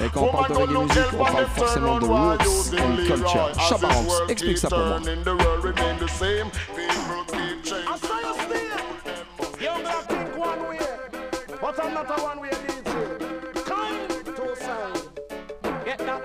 Et 0.00 0.08
quand 0.12 0.22
on 0.22 0.32
parle 0.32 0.48
de 0.48 0.54
reggae 0.54 0.78
music, 0.78 1.04
on 1.12 1.24
parle 1.24 1.46
forcément 1.54 1.98
de 1.98 2.06
roots 2.06 2.72
and 2.72 2.96
culture. 3.06 3.50
Shabba 3.68 3.88
Ranks, 3.88 4.30
explique 4.30 4.58
ça 4.58 4.68
pour 4.68 4.78
moi. 4.78 5.00
Not 11.96 12.18
a 12.18 12.22
one 12.22 12.40
way 12.40 12.50
DJ. 12.50 13.64
Come 13.64 14.08
to 14.34 14.56
side. 14.56 15.00
Get 15.86 15.98
that? 15.98 16.22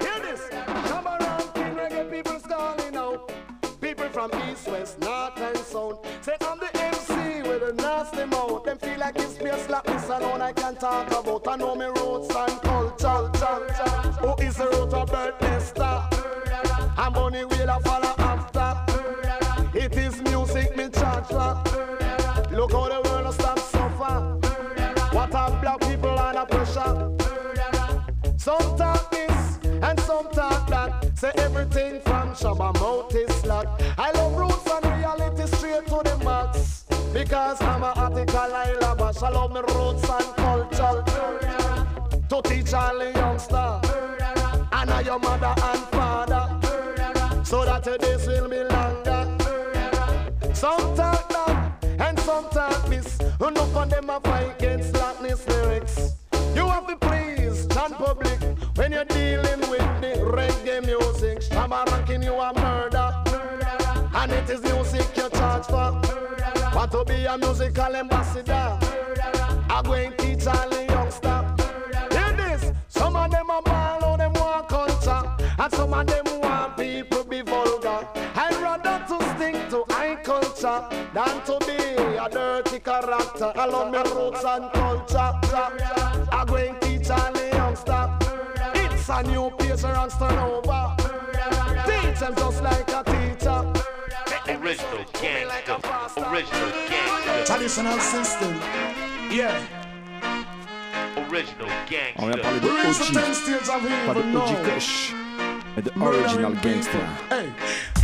Hear 0.00 0.20
this. 0.22 0.48
Come 0.88 1.06
around, 1.06 1.52
King 1.54 1.74
Reggae 1.74 2.10
people's 2.12 2.42
calling 2.42 2.96
out. 2.96 3.32
People 3.80 4.08
from 4.10 4.30
east, 4.48 4.68
west, 4.68 5.00
north, 5.00 5.36
and 5.40 5.56
south. 5.56 6.06
Say 6.20 6.36
I'm 6.42 6.60
the 6.60 6.70
MC 6.76 7.42
with 7.42 7.62
a 7.70 7.72
nasty 7.72 8.24
mouth. 8.26 8.62
Them 8.62 8.78
feel 8.78 8.98
like 9.00 9.16
it's 9.16 9.40
me 9.40 9.50
a 9.50 9.58
slap 9.58 9.84
this 9.84 10.04
alone 10.04 10.42
I 10.42 10.52
can 10.52 10.76
talk 10.76 11.08
about. 11.10 11.48
I 11.48 11.56
know 11.56 11.74
me 11.74 11.86
roots 11.86 12.32
and 12.32 12.62
culture. 12.62 13.20
Who 14.22 14.34
is 14.46 14.56
the 14.58 14.66
root 14.66 14.94
of 14.94 15.08
birthday 15.10 15.58
star? 15.58 16.08
I'm 16.96 17.16
only 17.16 17.44
will 17.44 17.70
I 17.70 17.80
follow 17.80 18.19
Some 28.40 28.74
talk 28.78 29.10
this 29.10 29.58
and 29.82 30.00
some 30.00 30.26
talk 30.30 30.66
that. 30.70 31.10
Say 31.14 31.30
everything 31.34 32.00
from 32.00 32.32
Shabba 32.32 32.72
mouth 32.80 33.14
is 33.14 33.30
slack. 33.36 33.66
I 33.98 34.12
love 34.12 34.34
roots 34.34 34.66
and 34.66 34.96
reality 34.96 35.46
straight 35.46 35.86
to 35.88 36.00
the 36.02 36.16
max. 36.24 36.86
Because 37.12 37.60
I'm 37.60 37.82
a 37.82 37.92
article 37.94 38.38
I 38.38 38.72
love. 38.80 39.22
I 39.22 39.28
love 39.28 39.52
me 39.52 39.60
roots 39.60 40.08
and 40.08 40.36
culture. 40.36 41.04
To 42.30 42.42
teach 42.48 42.72
all 42.72 42.98
the 42.98 43.12
youngster. 43.14 43.78
And 44.72 44.90
I 44.90 45.02
your 45.02 45.18
mother 45.18 45.54
and 45.62 45.80
father. 45.92 47.44
So 47.44 47.66
that 47.66 47.84
days 48.00 48.26
will 48.26 48.48
be 48.48 48.64
longer. 48.64 49.36
Some 50.54 50.96
talk 50.96 51.28
that 51.28 51.84
and 51.84 52.18
some 52.20 52.48
talk 52.48 52.88
this. 52.88 53.18
Enough 53.20 53.76
of 53.76 53.90
them 53.90 54.08
a 54.08 54.18
Shabba 61.70 61.90
ranking 61.92 62.22
you 62.22 62.34
a 62.34 62.52
murder. 62.54 63.14
And 64.14 64.32
it 64.32 64.50
is 64.50 64.60
music 64.62 65.16
you 65.16 65.28
charge 65.30 65.66
for. 65.66 66.00
Want 66.74 66.90
to 66.92 67.04
be 67.04 67.24
a 67.24 67.38
musical 67.38 67.94
ambassador. 67.94 68.78
I 69.70 69.82
go 69.84 69.94
to 69.94 70.16
teach 70.16 70.46
all 70.46 70.68
the 70.68 70.86
youngsters. 70.88 72.12
Hear 72.12 72.36
this. 72.36 72.72
Some 72.88 73.14
of 73.14 73.30
them 73.30 73.50
are 73.50 73.62
ball 73.62 74.04
on 74.04 74.18
them 74.18 74.32
want 74.32 74.68
culture. 74.68 75.22
And 75.58 75.72
some 75.72 75.94
of 75.94 76.06
them 76.06 76.40
want 76.40 76.76
people 76.76 77.24
be 77.24 77.42
vulgar. 77.42 78.08
I'd 78.34 78.56
rather 78.56 79.04
to 79.06 79.36
stick 79.36 79.68
to 79.70 79.84
high 79.90 80.16
culture 80.16 80.84
than 81.14 81.44
to 81.44 81.58
be 81.66 81.78
a 82.18 82.28
dirty 82.28 82.80
character. 82.80 83.52
I 83.54 83.66
love 83.66 83.92
my 83.92 84.02
roots 84.02 84.44
and 84.44 84.72
culture. 84.72 85.32
I 86.32 86.44
go 86.46 86.56
to 86.56 86.80
teach 86.80 87.10
all 87.10 87.32
the 87.32 87.48
youngsters. 87.52 88.10
It's 88.74 89.08
a 89.08 89.22
new 89.22 89.50
page 89.56 89.84
and 89.84 90.10
turn 90.10 90.38
over. 90.38 90.96
Teach 90.96 90.99
them 92.20 92.34
just 92.36 92.62
like 92.62 92.88
a 92.90 93.02
teacher. 93.04 93.60
Original 94.48 95.04
gangster. 95.20 95.78
Original 96.20 96.70
gangster. 96.88 97.44
Traditional 97.46 97.98
system. 97.98 98.54
Yeah. 99.30 99.56
Original 101.30 101.68
oh, 101.68 102.22
On 102.22 102.26
vient 102.26 102.36
gangster. 102.36 102.42
parler 102.42 102.60
de 102.60 102.68
OG, 102.68 104.06
pas 104.06 104.14
de 104.14 104.36
OG 104.36 104.74
Kush, 104.74 105.14
mais 105.76 105.82
de 105.82 105.90
Original 106.00 106.54
Gangster. 106.62 107.00
Hey, 107.30 107.48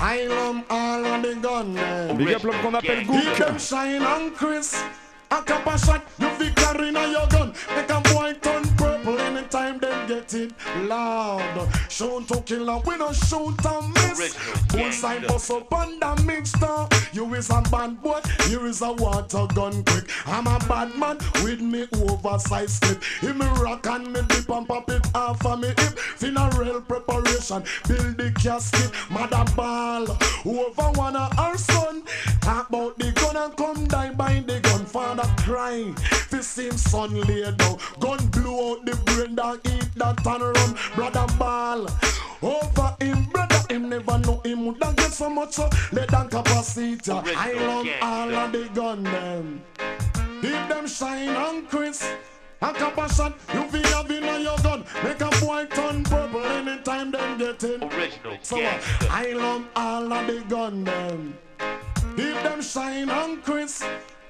I 0.01 0.27
love 0.29 0.63
all 0.71 1.05
of 1.05 1.23
the 1.23 1.35
gunmen. 1.35 2.17
Big 2.17 2.35
up 2.35 2.43
l'homme 2.43 2.57
qu'on 2.63 2.75
appelle 2.75 3.01
Keep 3.01 3.09
Gook. 3.09 3.37
them 3.39 3.59
shine 3.59 4.03
on 4.03 4.31
Chris. 4.31 4.77
A 5.31 5.43
couple 5.43 5.77
shot, 5.77 6.03
you 6.19 6.29
fi 6.39 6.51
carry 6.55 6.91
na 6.93 7.05
your 7.05 7.27
gun. 7.29 7.53
Make 7.75 7.91
a 7.91 8.01
boy 8.01 8.07
turn 8.07 8.15
purple 8.15 8.16
anytime 10.17 10.27
them 10.27 10.27
get 10.27 10.35
it 10.35 10.53
loud. 10.89 11.69
Shoot 11.89 12.29
to 12.29 12.41
kill 12.43 12.71
and 12.71 12.85
we 12.85 12.99
don't 12.99 13.15
shoot 13.15 13.67
and 13.67 13.95
miss. 13.95 14.37
Side 14.97 15.27
bust 15.27 15.51
up 15.51 15.73
on 15.73 15.99
the 15.99 16.23
mixture. 16.25 16.87
You 17.13 17.33
is 17.35 17.51
a 17.51 17.63
bad 17.71 18.03
boy, 18.03 18.21
you 18.49 18.65
is 18.67 18.83
a 18.83 18.93
water 18.93 19.47
gun 19.55 19.83
quick. 19.85 20.11
I'm 20.27 20.47
a 20.47 20.59
bad 20.69 20.95
man 20.97 21.19
with 21.43 21.61
me 21.61 21.87
oversized 21.95 22.83
clip. 22.83 23.03
If 23.23 23.37
me 23.37 23.47
rock 23.63 23.87
and 23.87 24.13
me 24.13 24.21
dip 24.29 24.49
and 24.49 24.67
pop 24.67 24.91
it 24.91 25.07
off 25.15 25.45
of 25.45 25.61
me 25.61 25.69
hip. 25.69 25.99
Funeral 25.99 26.81
preparation, 26.83 27.63
build 27.89 28.17
the 28.17 28.33
casket. 28.41 28.91
Mother 29.11 29.45
ball, 29.55 30.07
one 30.45 31.17
of 31.17 31.33
her 31.37 31.57
son. 31.57 32.03
Talk 32.41 32.69
about 32.69 32.99
the 32.99 33.13
gun 33.13 33.37
and 33.37 33.57
come 33.57 33.87
die 33.87 34.13
by 34.13 34.43
the 34.47 34.61
gun. 34.61 34.85
Father 34.87 35.29
crying, 35.39 35.97
fist 36.37 36.59
him 36.59 36.77
son 36.77 37.21
lay 37.23 37.51
down. 37.53 37.79
Gun 38.01 38.19
blew 38.29 38.73
out 38.73 38.85
the 38.85 38.97
brain, 39.05 39.35
dog 39.35 39.61
eat 39.65 39.89
that 39.97 40.27
and 40.27 40.43
run. 40.43 40.77
Brother 40.95 41.27
ball, 41.39 41.87
over 42.43 42.97
him, 43.01 43.25
brother 43.33 43.63
him 43.71 43.89
never 43.89 44.19
know 44.19 44.41
him 44.45 44.67
would 44.67 44.81
get 44.81 45.13
so 45.13 45.31
much. 45.31 45.53
So 45.53 45.69
let 45.93 46.09
them 46.09 46.29
capacity. 46.29 46.99
I 47.11 47.53
love 47.53 47.87
all 48.03 48.35
of 48.35 48.53
the 48.53 48.69
gun 48.75 49.03
them. 49.03 49.63
Keep 50.43 50.69
them 50.69 50.87
shine 50.87 51.31
on 51.31 51.67
Chris. 51.67 52.07
A 52.63 52.73
couple 52.73 53.09
shot, 53.09 53.35
you 53.53 53.63
feel 53.65 53.83
having 53.83 54.25
on 54.25 54.43
your 54.43 54.59
gun. 54.59 54.85
Make 55.05 55.21
a 55.21 55.31
boy 55.41 55.67
turn 55.67 56.05
purple 56.05 56.45
anytime 56.45 57.11
them 57.11 57.39
get 57.39 57.63
in. 57.65 57.83
Original 57.85 58.39
So 58.43 58.63
uh, 58.63 58.79
I 59.11 59.33
love 59.33 59.65
all 59.77 60.13
of 60.13 60.27
the 60.27 60.41
gun 60.49 60.85
them. 60.85 61.39
Keep 62.17 62.43
them 62.43 62.63
shine 62.63 63.11
on 63.11 63.43
Chris. 63.43 63.85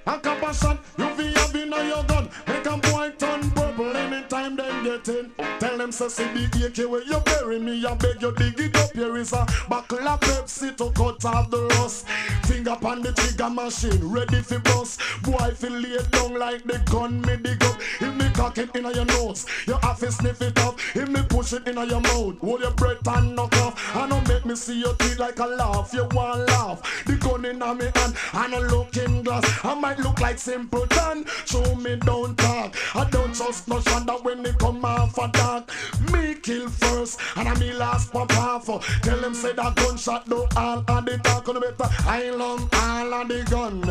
A 0.07 0.19
couple 0.21 0.53
shot, 0.53 0.79
you 0.97 1.09
feel 1.17 1.35
having 1.35 1.73
on 1.73 1.87
your 1.87 2.05
gun. 2.05 2.29
Make 2.47 2.67
a 2.67 2.77
boy 2.77 3.11
turn 3.19 3.51
purple 3.51 3.97
anytime 3.97 4.36
them 4.55 4.85
get 4.85 5.09
in. 5.09 5.33
Tell 5.59 5.77
them 5.77 5.91
say 5.91 6.09
see 6.09 6.25
the 6.25 6.67
AK 6.67 6.91
where 6.91 7.03
you 7.03 7.19
bury 7.21 7.59
me. 7.59 7.85
I 7.85 7.95
beg 7.95 8.23
you 8.23 8.33
dig 8.33 8.61
it 8.61 8.77
up. 8.77 8.93
Here 8.93 9.17
is 9.17 9.33
a 9.33 9.47
buckle 9.69 10.07
of 10.07 10.21
Pepsi 10.21 10.77
to 10.77 10.91
cut 10.93 11.25
off 11.25 11.51
the 11.51 11.67
rust. 11.79 12.07
Finger 12.47 12.73
upon 12.73 13.03
the 13.03 13.13
trigger 13.13 13.51
machine, 13.51 14.09
ready 14.09 14.41
for 14.43 14.59
bust. 14.61 15.01
Boy 15.23 15.51
feel 15.55 15.73
lay 15.73 15.99
down 16.11 16.39
like 16.39 16.63
the 16.65 16.79
gun 16.91 17.21
me 17.23 17.37
dig 17.37 17.63
up. 17.65 17.81
If 18.01 18.15
me 18.15 18.31
cock 18.31 18.59
it 18.59 18.75
inna 18.77 18.93
your 18.93 19.05
nose, 19.07 19.47
you 19.67 19.77
to 19.81 20.13
sniff 20.13 20.41
it 20.43 20.59
up. 20.61 20.79
If 20.95 21.09
me 21.09 21.23
push 21.29 21.53
it 21.53 21.67
inna 21.67 21.85
your 21.87 22.01
mouth, 22.01 22.39
hold 22.39 22.61
your 22.61 22.71
breath 22.73 23.07
and 23.09 23.35
knock 23.35 23.57
off. 23.57 23.97
I 23.97 24.09
don't 24.09 24.27
make 24.29 24.45
me 24.45 24.55
see 24.55 24.81
your 24.81 24.95
teeth 24.95 25.19
like 25.19 25.39
a 25.39 25.47
laugh. 25.47 25.91
You 25.93 26.07
want 26.13 26.47
laugh? 26.49 27.05
The 27.07 27.15
gun 27.17 27.45
inna 27.45 27.75
me 27.75 27.87
hand, 27.95 28.15
and 28.33 28.55
a 28.55 28.61
looking 28.61 29.23
glass. 29.23 29.45
I 29.65 29.75
might 29.75 29.99
look 29.99 30.21
like 30.21 30.39
simpleton. 30.39 31.25
Show 31.47 31.75
me 31.77 31.97
don't 31.97 32.37
talk. 32.37 32.75
I 32.95 33.05
don't 33.11 33.35
trust 33.35 33.69
no 33.69 33.81
shot 33.81 34.07
that 34.07 34.23
when 34.25 34.36
they 34.43 34.53
come 34.53 34.85
off 34.85 35.17
a 35.19 35.29
dark. 35.29 35.71
Me 36.13 36.35
kill 36.35 36.69
first, 36.69 37.21
and 37.37 37.49
I 37.49 37.59
me 37.59 37.73
last 37.73 38.13
pop 38.13 38.33
off. 38.37 38.67
Tell 39.03 39.21
them 39.21 39.35
say 39.35 39.53
that 39.53 39.77
gunshot 39.77 40.29
do 40.29 40.47
all 40.57 40.79
of 40.79 41.05
the 41.05 41.19
talk 41.23 41.49
on 41.49 41.55
the 41.55 41.61
better. 41.61 41.91
I 42.07 42.31
love 42.31 42.69
all 42.73 43.15
of 43.15 43.29
the 43.29 43.43
gun. 43.51 43.83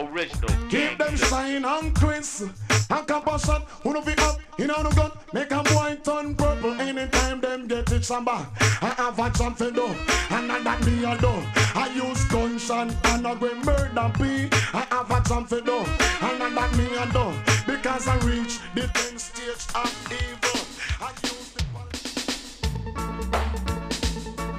Original 0.00 0.68
Keep 0.70 0.98
them 0.98 1.16
shine 1.16 1.64
on 1.64 1.92
Chris. 1.94 2.44
A 2.90 3.02
couple 3.04 3.38
shot, 3.38 3.68
who 3.82 3.92
no 3.92 4.02
fi 4.02 4.14
up, 4.24 4.38
in 4.58 4.70
on 4.70 4.84
the 4.84 4.90
gun. 4.90 5.12
Make 5.32 5.50
a 5.52 5.62
boy 5.62 5.98
turn 6.02 6.34
purple 6.34 6.72
anytime 6.80 7.40
them 7.40 7.68
get 7.68 7.90
it 7.92 8.04
samba. 8.04 8.48
I 8.82 8.94
have 8.96 9.18
a 9.18 9.30
jump 9.30 9.58
for 9.58 9.70
do, 9.70 9.86
and 10.30 10.50
I 10.50 10.60
that 10.62 10.84
me 10.84 11.04
a 11.04 11.16
do. 11.18 11.32
I 11.74 11.90
use 11.94 12.24
gunshot 12.24 12.94
and 13.06 13.26
I 13.26 13.34
go 13.34 13.54
murder 13.54 14.12
be. 14.18 14.48
I 14.72 14.86
have 14.90 15.10
a 15.10 15.28
jump 15.28 15.48
for 15.48 15.60
do, 15.60 15.78
and 15.78 16.42
I 16.42 16.50
that 16.50 16.76
me 16.76 16.86
a 16.96 17.06
do. 17.12 17.49
Because 17.82 18.08
I 18.08 18.16
reach 18.18 18.58
the 18.74 18.82
10 18.92 19.18
stage 19.18 19.64
of 19.74 20.12
evil. 20.12 20.60
I 21.00 21.12
use 21.22 21.50
the 21.54 21.64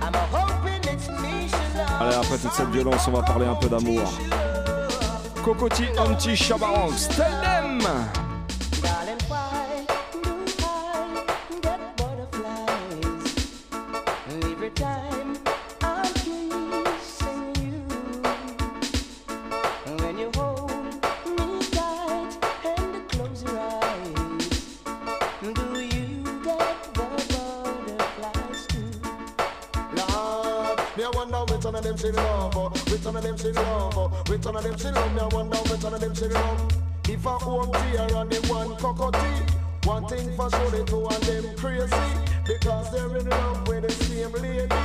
I'm 0.02 0.16
a 0.16 0.18
hoping 0.32 0.82
it's 0.92 1.08
me 1.08 1.48
she 1.48 1.78
loves. 1.78 2.02
Allez, 2.02 2.16
après 2.16 2.38
toute 2.40 2.54
cette 2.54 2.70
violence, 2.70 3.08
on 3.08 3.12
va 3.12 3.22
parler 3.22 3.46
un 3.46 3.54
peu 3.54 3.70
d'amour. 3.70 4.12
Cocotti, 5.44 5.86
Anti, 6.00 6.36
Chabaranx, 6.36 7.10
tell 7.10 7.30
them 7.44 7.80
them 33.32 33.38
she 33.38 33.60
love. 33.60 34.30
Which 34.30 34.46
one 34.46 34.56
of 34.56 34.64
them 34.64 34.78
she 34.78 34.88
love. 34.88 35.14
Me 35.14 35.22
I 35.22 35.28
wonder 35.28 35.58
which 35.58 35.84
one 35.84 35.94
of 35.94 36.02
them 36.02 36.16
she 36.16 36.26
love. 36.26 36.78
If 37.08 37.26
a 37.26 37.30
Home 37.30 37.72
T 37.72 37.80
and 37.98 38.32
the 38.32 38.48
one 38.52 38.76
Cocoa 38.78 39.12
Tea. 39.12 39.88
One 39.88 40.08
thing 40.08 40.36
for 40.36 40.50
sure, 40.50 40.70
the 40.70 40.84
two 40.86 41.06
of 41.06 41.26
them 41.26 41.56
crazy 41.56 41.96
because 42.46 42.92
they're 42.92 43.18
in 43.18 43.28
love 43.30 43.68
with 43.68 43.84
the 43.84 43.92
same 43.92 44.32
lady. 44.34 44.76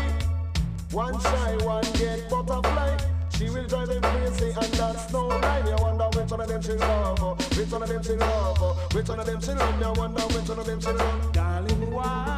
One 0.91 1.21
shy, 1.21 1.57
one 1.65 1.85
get 1.95 2.31
butterfly. 2.31 2.97
She 3.37 3.51
will 3.51 3.67
drive 3.67 3.89
them 3.89 4.01
crazy 4.01 4.47
and 4.47 4.73
that's 4.75 5.13
no 5.13 5.27
lie. 5.27 5.63
You 5.67 5.77
wonder 5.83 6.09
which 6.19 6.31
one 6.31 6.41
of 6.41 6.49
them 6.49 6.63
she 6.63 6.73
love, 6.73 7.59
which 7.59 7.71
one 7.71 7.83
of 7.83 7.89
them 7.89 8.03
she 8.03 8.13
love, 8.13 8.95
which 8.95 9.09
one 9.09 9.21
of 9.21 9.27
them 9.27 9.41
she 9.41 9.53
love. 9.53 9.81
You 9.81 10.01
wonder 10.01 10.23
which 10.23 10.49
one 10.49 10.59
of 10.59 10.67
them 10.67 10.81
she 10.81 10.91
love. 10.93 11.33
Darling, 11.33 11.91
why 11.93 12.36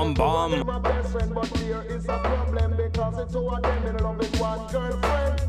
Bam, 0.00 0.14
the 0.14 0.14
two 0.14 0.22
of 0.22 0.50
bam. 0.50 0.58
them 0.58 0.70
are 0.70 0.80
best 0.80 1.12
friend, 1.12 1.34
but 1.34 1.50
there 1.50 1.82
is 1.82 2.04
a 2.04 2.18
problem 2.18 2.76
because 2.76 3.16
the 3.16 3.24
two 3.26 3.48
of 3.48 3.62
them 3.62 3.86
in 3.86 4.02
love 4.02 4.16
with 4.18 4.40
one 4.40 4.72
girlfriend. 4.72 5.40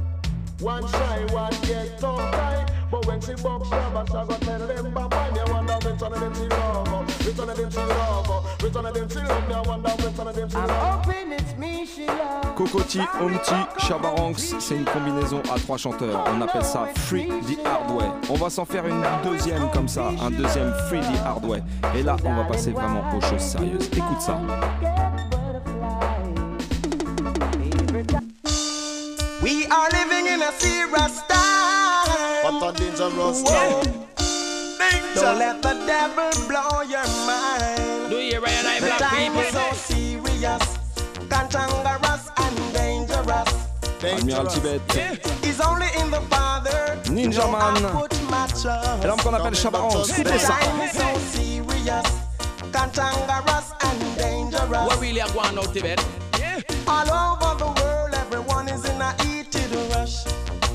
One 0.60 0.88
shy, 0.92 1.26
one 1.32 1.54
get 1.64 1.98
tongue 2.00 2.32
tied. 2.32 2.72
But 2.92 3.06
when 3.08 3.22
she 3.22 3.34
buck 3.36 3.64
shabba, 3.64 4.06
she 4.06 4.14
go 4.14 4.38
tell 4.46 4.68
them 4.68 4.94
bye 4.94 5.08
bye. 5.08 5.32
Me 5.32 5.40
I 5.40 5.52
wonder 5.52 5.74
which 5.74 6.02
one 6.02 6.14
of 6.14 6.20
them 6.20 6.34
she 6.36 6.42
love, 6.42 6.88
oh. 6.90 7.04
which 7.26 7.38
one 7.38 7.50
of 7.50 7.58
them 7.58 7.72
she 7.72 7.78
love, 7.78 8.26
oh. 8.30 8.58
which 8.62 8.74
one 8.74 8.86
of 8.86 8.94
them 8.94 9.10
she 9.10 9.16
love. 9.20 9.48
Me 9.48 9.54
I 9.56 9.62
wonder 9.62 9.90
which 9.90 10.18
one 10.18 10.28
of 10.28 10.36
them 10.36 10.50
she 10.50 10.56
I'm 10.58 10.68
love. 10.68 11.06
hoping 11.06 11.32
it's 11.32 11.58
me 11.58 11.86
she 11.86 12.06
loves. 12.08 12.48
Cocoti, 12.58 13.00
Omti, 13.00 13.56
Chabaranx, 13.80 14.56
c'est 14.60 14.76
une 14.76 14.84
combinaison 14.86 15.42
à 15.52 15.58
trois 15.58 15.78
chanteurs. 15.78 16.24
On 16.28 16.42
appelle 16.42 16.66
ça 16.66 16.88
Free 16.96 17.28
the 17.28 17.66
Hard 17.66 17.90
Way. 17.92 18.06
On 18.30 18.36
va 18.36 18.50
s'en 18.50 18.66
faire 18.66 18.86
une 18.86 19.02
deuxième 19.24 19.72
comme 19.72 19.88
ça, 19.88 20.10
un 20.22 20.30
deuxième 20.30 20.74
Free 20.90 21.00
the 21.00 21.26
Hard 21.26 21.46
Way. 21.46 21.64
Et 21.96 22.04
là, 22.04 22.16
on 22.24 22.34
va 22.34 22.44
passer 22.46 22.72
vraiment 22.72 23.04
aux 23.16 23.22
choses 23.22 23.42
sérieuses. 23.42 23.90
Écoute 23.94 24.22
ça. 24.22 24.38
We 29.42 29.66
are 29.72 29.90
living 29.92 30.28
in 30.28 30.42
a 30.42 30.52
serious 30.60 31.22
time. 31.28 32.60
What 32.60 32.64
a 32.64 32.78
dangerous 32.78 33.44
time. 33.44 34.08
Don't 35.16 35.38
let 35.40 35.62
the 35.62 35.74
devil 35.86 36.30
blow 36.48 36.82
your 36.84 37.06
mind. 37.26 38.10
Do 38.10 38.18
you 38.18 38.40
I 38.66 38.80
The 38.80 38.90
time 39.00 39.34
people? 39.34 39.42
is 39.42 39.52
so 39.52 39.94
serious, 39.94 40.62
cantankerous 41.30 42.30
and 42.38 42.74
dangerous. 42.74 43.50
Admiral 44.04 44.46
Tibet, 44.48 44.82
Is 45.44 45.60
only 45.62 45.88
in 46.00 46.10
the 46.12 46.22
Father. 46.30 46.98
Ninja 47.10 47.46
Man. 47.52 47.76
et 49.04 49.08
l'homme 49.08 49.22
qu'on 49.22 49.34
appelle. 49.34 49.54
The 49.54 50.10
Écoutez 50.10 50.40
ça. 50.40 50.56
Time 51.86 52.06
is 52.06 52.06
so 52.06 52.42
serious, 52.42 52.72
cantankerous 52.72 53.74
and 53.82 54.18
dangerous. 54.18 54.88
What 54.88 55.02
really 55.02 55.22
are 55.22 55.32
going 55.32 55.58
out 55.58 55.74
Tibet? 55.74 56.04
All 56.88 57.10
over 57.10 57.41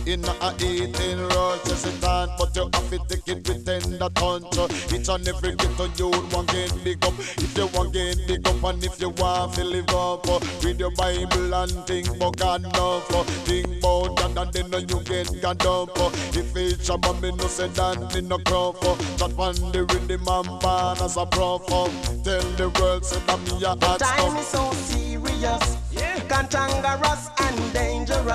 In 0.07 0.25
a 0.25 0.55
eating 0.63 1.19
rush, 1.19 1.67
yes 1.67 1.85
it 1.85 2.01
can 2.01 2.29
But 2.39 2.55
you 2.55 2.71
have 2.73 2.91
to 2.91 2.99
take 3.09 3.27
it 3.27 3.49
with 3.49 3.67
tender 3.67 4.09
touch 4.15 4.93
Each 4.93 5.09
and 5.09 5.27
every 5.27 5.57
ghetto 5.57 5.91
you 5.99 6.11
want 6.31 6.49
get 6.53 6.73
big 6.85 7.05
up. 7.05 7.15
If 7.19 7.59
you 7.59 7.67
want 7.75 7.93
get 7.93 8.25
big 8.29 8.47
up 8.47 8.63
and 8.63 8.85
if 8.85 9.01
you 9.01 9.11
want 9.11 9.55
to 9.55 9.65
live 9.65 9.89
up 9.91 10.29
uh, 10.29 10.39
Read 10.63 10.79
your 10.79 10.93
Bible 10.93 11.55
and 11.55 11.73
think 11.89 12.09
about 12.09 12.37
God 12.37 12.65
enough 12.65 13.11
uh, 13.13 13.25
Think 13.47 13.67
about 13.79 14.17
God 14.17 14.39
and 14.39 14.53
then 14.53 14.75
uh, 14.75 14.79
you 14.79 15.01
get 15.03 15.43
God 15.43 15.67
up 15.67 15.99
uh, 15.99 16.11
If 16.39 16.55
it's 16.55 16.89
a 16.89 16.97
me 17.21 17.33
no 17.33 17.47
say 17.49 17.67
that 17.67 18.15
me 18.15 18.21
no 18.21 18.39
crop 18.39 18.77
uh, 18.85 18.95
That 19.17 19.33
one 19.37 19.57
the 19.73 19.87
rhythm 19.91 20.29
and 20.29 20.61
born 20.61 20.99
as 21.03 21.17
a 21.17 21.27
prof 21.27 21.63
uh, 21.69 21.89
Tell 22.23 22.43
the 22.53 22.73
world 22.81 23.05
say 23.05 23.19
that 23.27 23.41
me 23.41 23.57
a 23.57 23.75
The 23.75 23.87
hot 23.87 23.99
time 23.99 24.37
is 24.37 24.47
so 24.47 24.71
serious, 24.73 25.77
yeah. 25.91 26.21
cantankerous 26.29 27.29
and 27.41 27.66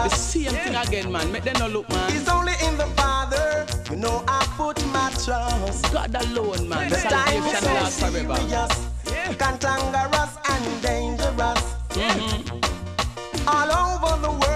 The 0.03 0.09
dangerous. 0.09 0.21
same 0.33 0.51
thing 0.63 0.75
again, 0.75 1.11
man. 1.11 1.31
Make 1.31 1.43
them 1.43 1.55
no 1.59 1.67
look, 1.67 1.87
man. 1.89 2.11
It's 2.15 2.27
only 2.29 2.53
in 2.65 2.75
the 2.77 2.87
Father, 2.97 3.65
you 3.91 3.97
know 3.97 4.23
I 4.27 4.43
put 4.57 4.83
my 4.87 5.09
trust. 5.23 5.91
God 5.93 6.15
alone, 6.15 6.67
man. 6.67 6.89
The 6.89 6.95
time 6.97 7.43
is 7.43 7.57
Salvation 7.57 7.61
so 7.61 7.73
lasts 7.73 7.99
forever. 7.99 8.35
serious, 8.35 9.37
cantankerous 9.37 10.37
and 10.49 10.81
dangerous. 10.81 11.61
Mm-hmm. 11.93 13.47
All 13.47 13.71
over 13.71 14.21
the 14.21 14.31
world, 14.31 14.50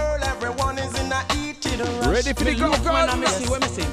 Ready 2.16 2.32
for 2.32 2.44
the 2.44 2.52
Me 2.52 2.56
look, 2.56 2.82
man, 2.84 3.10
and 3.10 3.20
me 3.20 3.26
go 3.26 3.32
see 3.32 3.46
what 3.50 3.60
me 3.60 3.68
see. 3.68 3.86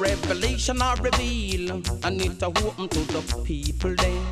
Revelation 0.00 0.82
or 0.82 0.96
reveal, 0.96 1.70
and 2.02 2.20
it 2.20 2.42
a 2.42 2.46
open 2.46 2.88
to 2.88 2.98
the 3.12 3.42
people 3.44 3.94
then. 3.94 4.26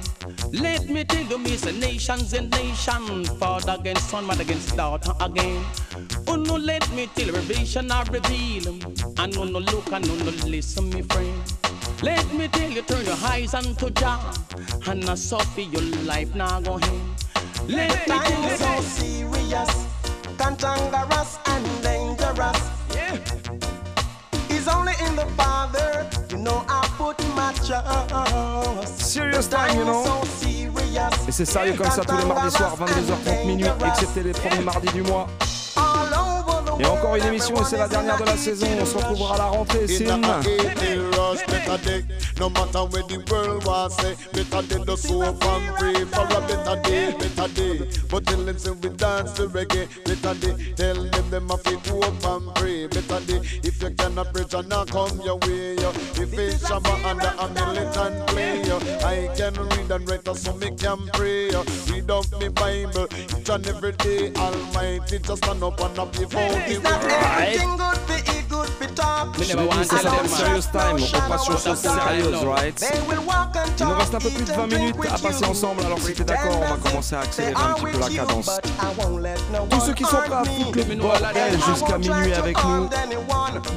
Let 0.51 0.89
me 0.89 1.05
tell 1.05 1.23
you, 1.23 1.39
miss 1.39 1.65
nations 1.67 2.33
and 2.33 2.51
nation, 2.51 3.25
father 3.39 3.77
against 3.79 4.11
son, 4.11 4.25
mother 4.27 4.43
against 4.43 4.75
daughter 4.75 5.13
again. 5.21 5.65
Oh 6.27 6.35
no, 6.35 6.57
let 6.57 6.91
me 6.91 7.09
tell 7.15 7.27
you, 7.27 7.33
revelation 7.33 7.93
or 7.93 8.03
reveal, 8.11 8.71
and 9.19 9.33
no 9.37 9.45
no 9.45 9.61
look 9.61 9.93
and 9.93 10.09
no 10.09 10.17
no 10.17 10.33
listen, 10.45 10.91
me 10.91 11.03
friend. 11.03 11.41
Let 12.03 12.35
me 12.35 12.49
tell 12.49 12.71
you, 12.71 12.83
turn 12.83 13.07
your 13.07 13.19
eyes 13.23 13.55
unto 13.55 13.91
Jah, 13.91 14.19
and 14.89 15.05
a 15.05 15.17
suffer 15.17 15.61
your 15.61 15.83
life 16.03 16.35
now 16.35 16.61
go 16.61 16.75
ahead. 16.75 17.01
Let 17.69 18.09
me 18.09 18.15
Time 18.17 18.25
tell 18.25 18.51
is 18.51 18.59
so 18.59 18.75
you, 18.75 18.83
serious, 18.83 19.87
cantankerous 20.37 21.39
and 21.47 21.65
dangerous. 21.85 21.98
The 25.19 25.27
Father, 25.37 26.07
you 26.31 26.39
know 26.39 26.65
I 26.69 26.87
put 26.97 27.19
my 27.35 27.53
trust. 27.67 29.01
Serious 29.01 29.49
time, 29.49 29.77
you 29.77 29.85
know. 29.85 30.05
Et 31.27 31.33
c'est 31.33 31.45
sérieux 31.45 31.75
comme 31.75 31.91
ça 31.91 32.03
tous 32.03 32.17
les 32.17 32.25
mardis 32.25 32.57
soirs, 32.57 32.77
22h30 32.79 33.47
minuit, 33.47 33.67
excepté 33.87 34.23
les 34.23 34.33
premiers 34.33 34.63
mardis 34.63 34.93
du 34.93 35.03
mois. 35.03 35.27
all 35.77 36.15
over 36.15 36.43
the 36.53 36.58
Et 36.79 36.87
encore 36.87 37.17
une 37.17 37.25
émission 37.25 37.57
et 37.57 37.65
c'est 37.65 37.79
la 37.79 37.89
dernière 37.89 38.19
de 38.19 38.25
la 38.25 38.37
saison. 38.37 38.67
On 38.81 38.87
se 38.87 38.97
retrouvera 38.97 39.35
à 39.35 39.39
la 39.39 39.45
rentrée. 39.47 39.87
No 42.39 42.49
matter 42.51 42.85
where 42.85 43.03
the 43.03 43.19
world 43.31 43.67
was 43.67 43.97
say, 43.97 44.15
better 44.33 44.63
day 44.69 44.85
the 44.85 44.97
soul 44.97 45.25
and 45.25 45.79
free 45.79 46.05
for 46.05 46.23
a 46.23 46.41
better 46.47 46.81
day, 46.83 47.13
better 47.19 47.49
day. 47.53 47.91
But 48.09 48.27
tell 48.27 48.45
them 48.45 48.57
say 48.57 48.71
we 48.71 48.91
dance 48.91 49.33
to 49.33 49.49
reggae, 49.49 49.89
better 50.05 50.35
day. 50.39 50.73
Tell 50.77 51.03
them 51.03 51.31
them 51.31 51.49
have 51.49 51.63
to 51.65 51.79
hope 51.91 52.25
and 52.25 52.55
pray, 52.55 52.87
better 52.87 53.21
day. 53.27 53.41
If 53.65 53.83
you 53.83 53.91
cannot 53.91 54.33
preach 54.33 54.55
and 54.55 54.69
not 54.69 54.89
come 54.89 55.21
your 55.23 55.39
way, 55.39 55.75
yo. 55.77 55.91
If 55.91 56.33
it's 56.39 56.63
Shabba 56.63 56.95
under 57.05 57.35
a 57.39 57.49
militant 57.49 58.27
play, 58.29 58.63
yo. 58.63 58.79
I 59.05 59.29
can 59.37 59.55
read 59.55 59.91
and 59.91 60.09
write 60.09 60.37
so 60.37 60.55
me 60.55 60.71
can 60.77 60.99
pray, 61.15 61.51
yo. 61.51 61.65
Read 61.91 62.09
up 62.09 62.41
me 62.41 62.49
Bible 62.49 63.09
each 63.37 63.51
and 63.51 63.67
every 63.67 63.93
day. 63.93 64.33
Almighty 64.35 65.19
just 65.19 65.43
stand 65.43 65.63
up 65.65 65.81
and 65.81 65.99
up 65.99 66.13
before 66.13 66.41
It's 66.71 66.83
not 66.83 67.03
everything 67.03 67.77
good 67.77 67.97
for 67.97 68.19
eat, 68.19 68.49
good 68.51 68.69
for 68.69 68.87
talk. 68.95 69.35
Je 69.39 69.57
l'ai 69.57 69.69
dit, 69.69 69.89
c'est 69.89 70.03
ça, 70.03 70.11
Serious 70.27 70.69
Time. 70.71 70.99
On 71.15 71.31
passe 71.31 71.45
sur 71.45 71.59
choses 71.59 71.79
sérieuses, 71.79 72.45
right 72.45 72.85
Il 73.79 73.87
nous 73.87 73.95
reste 73.95 74.15
un 74.15 74.19
peu 74.19 74.29
plus 74.29 74.45
de 74.45 74.53
20 74.53 74.67
minutes 74.67 74.97
à 75.11 75.19
passer 75.19 75.45
ensemble, 75.47 75.85
alors 75.87 75.99
si 75.99 76.13
t'es 76.13 76.25
d'accord, 76.25 76.61
on 76.61 76.69
va 76.69 76.77
commencer 76.91 77.15
à 77.15 77.21
accélérer 77.21 77.55
un 77.55 77.73
petit 77.73 77.93
peu 77.93 77.99
la 78.01 78.09
cadence. 78.11 78.51
Tous 79.71 79.81
ceux 79.81 79.95
qui 79.95 80.05
sont 80.05 80.17
prêts 80.17 80.35
à 80.35 80.45
foutre 80.45 80.77
le 80.77 80.97
bordel 80.97 81.59
jusqu'à 81.69 81.99
minuit 81.99 82.35
avec 82.35 82.57
nous, 82.63 82.91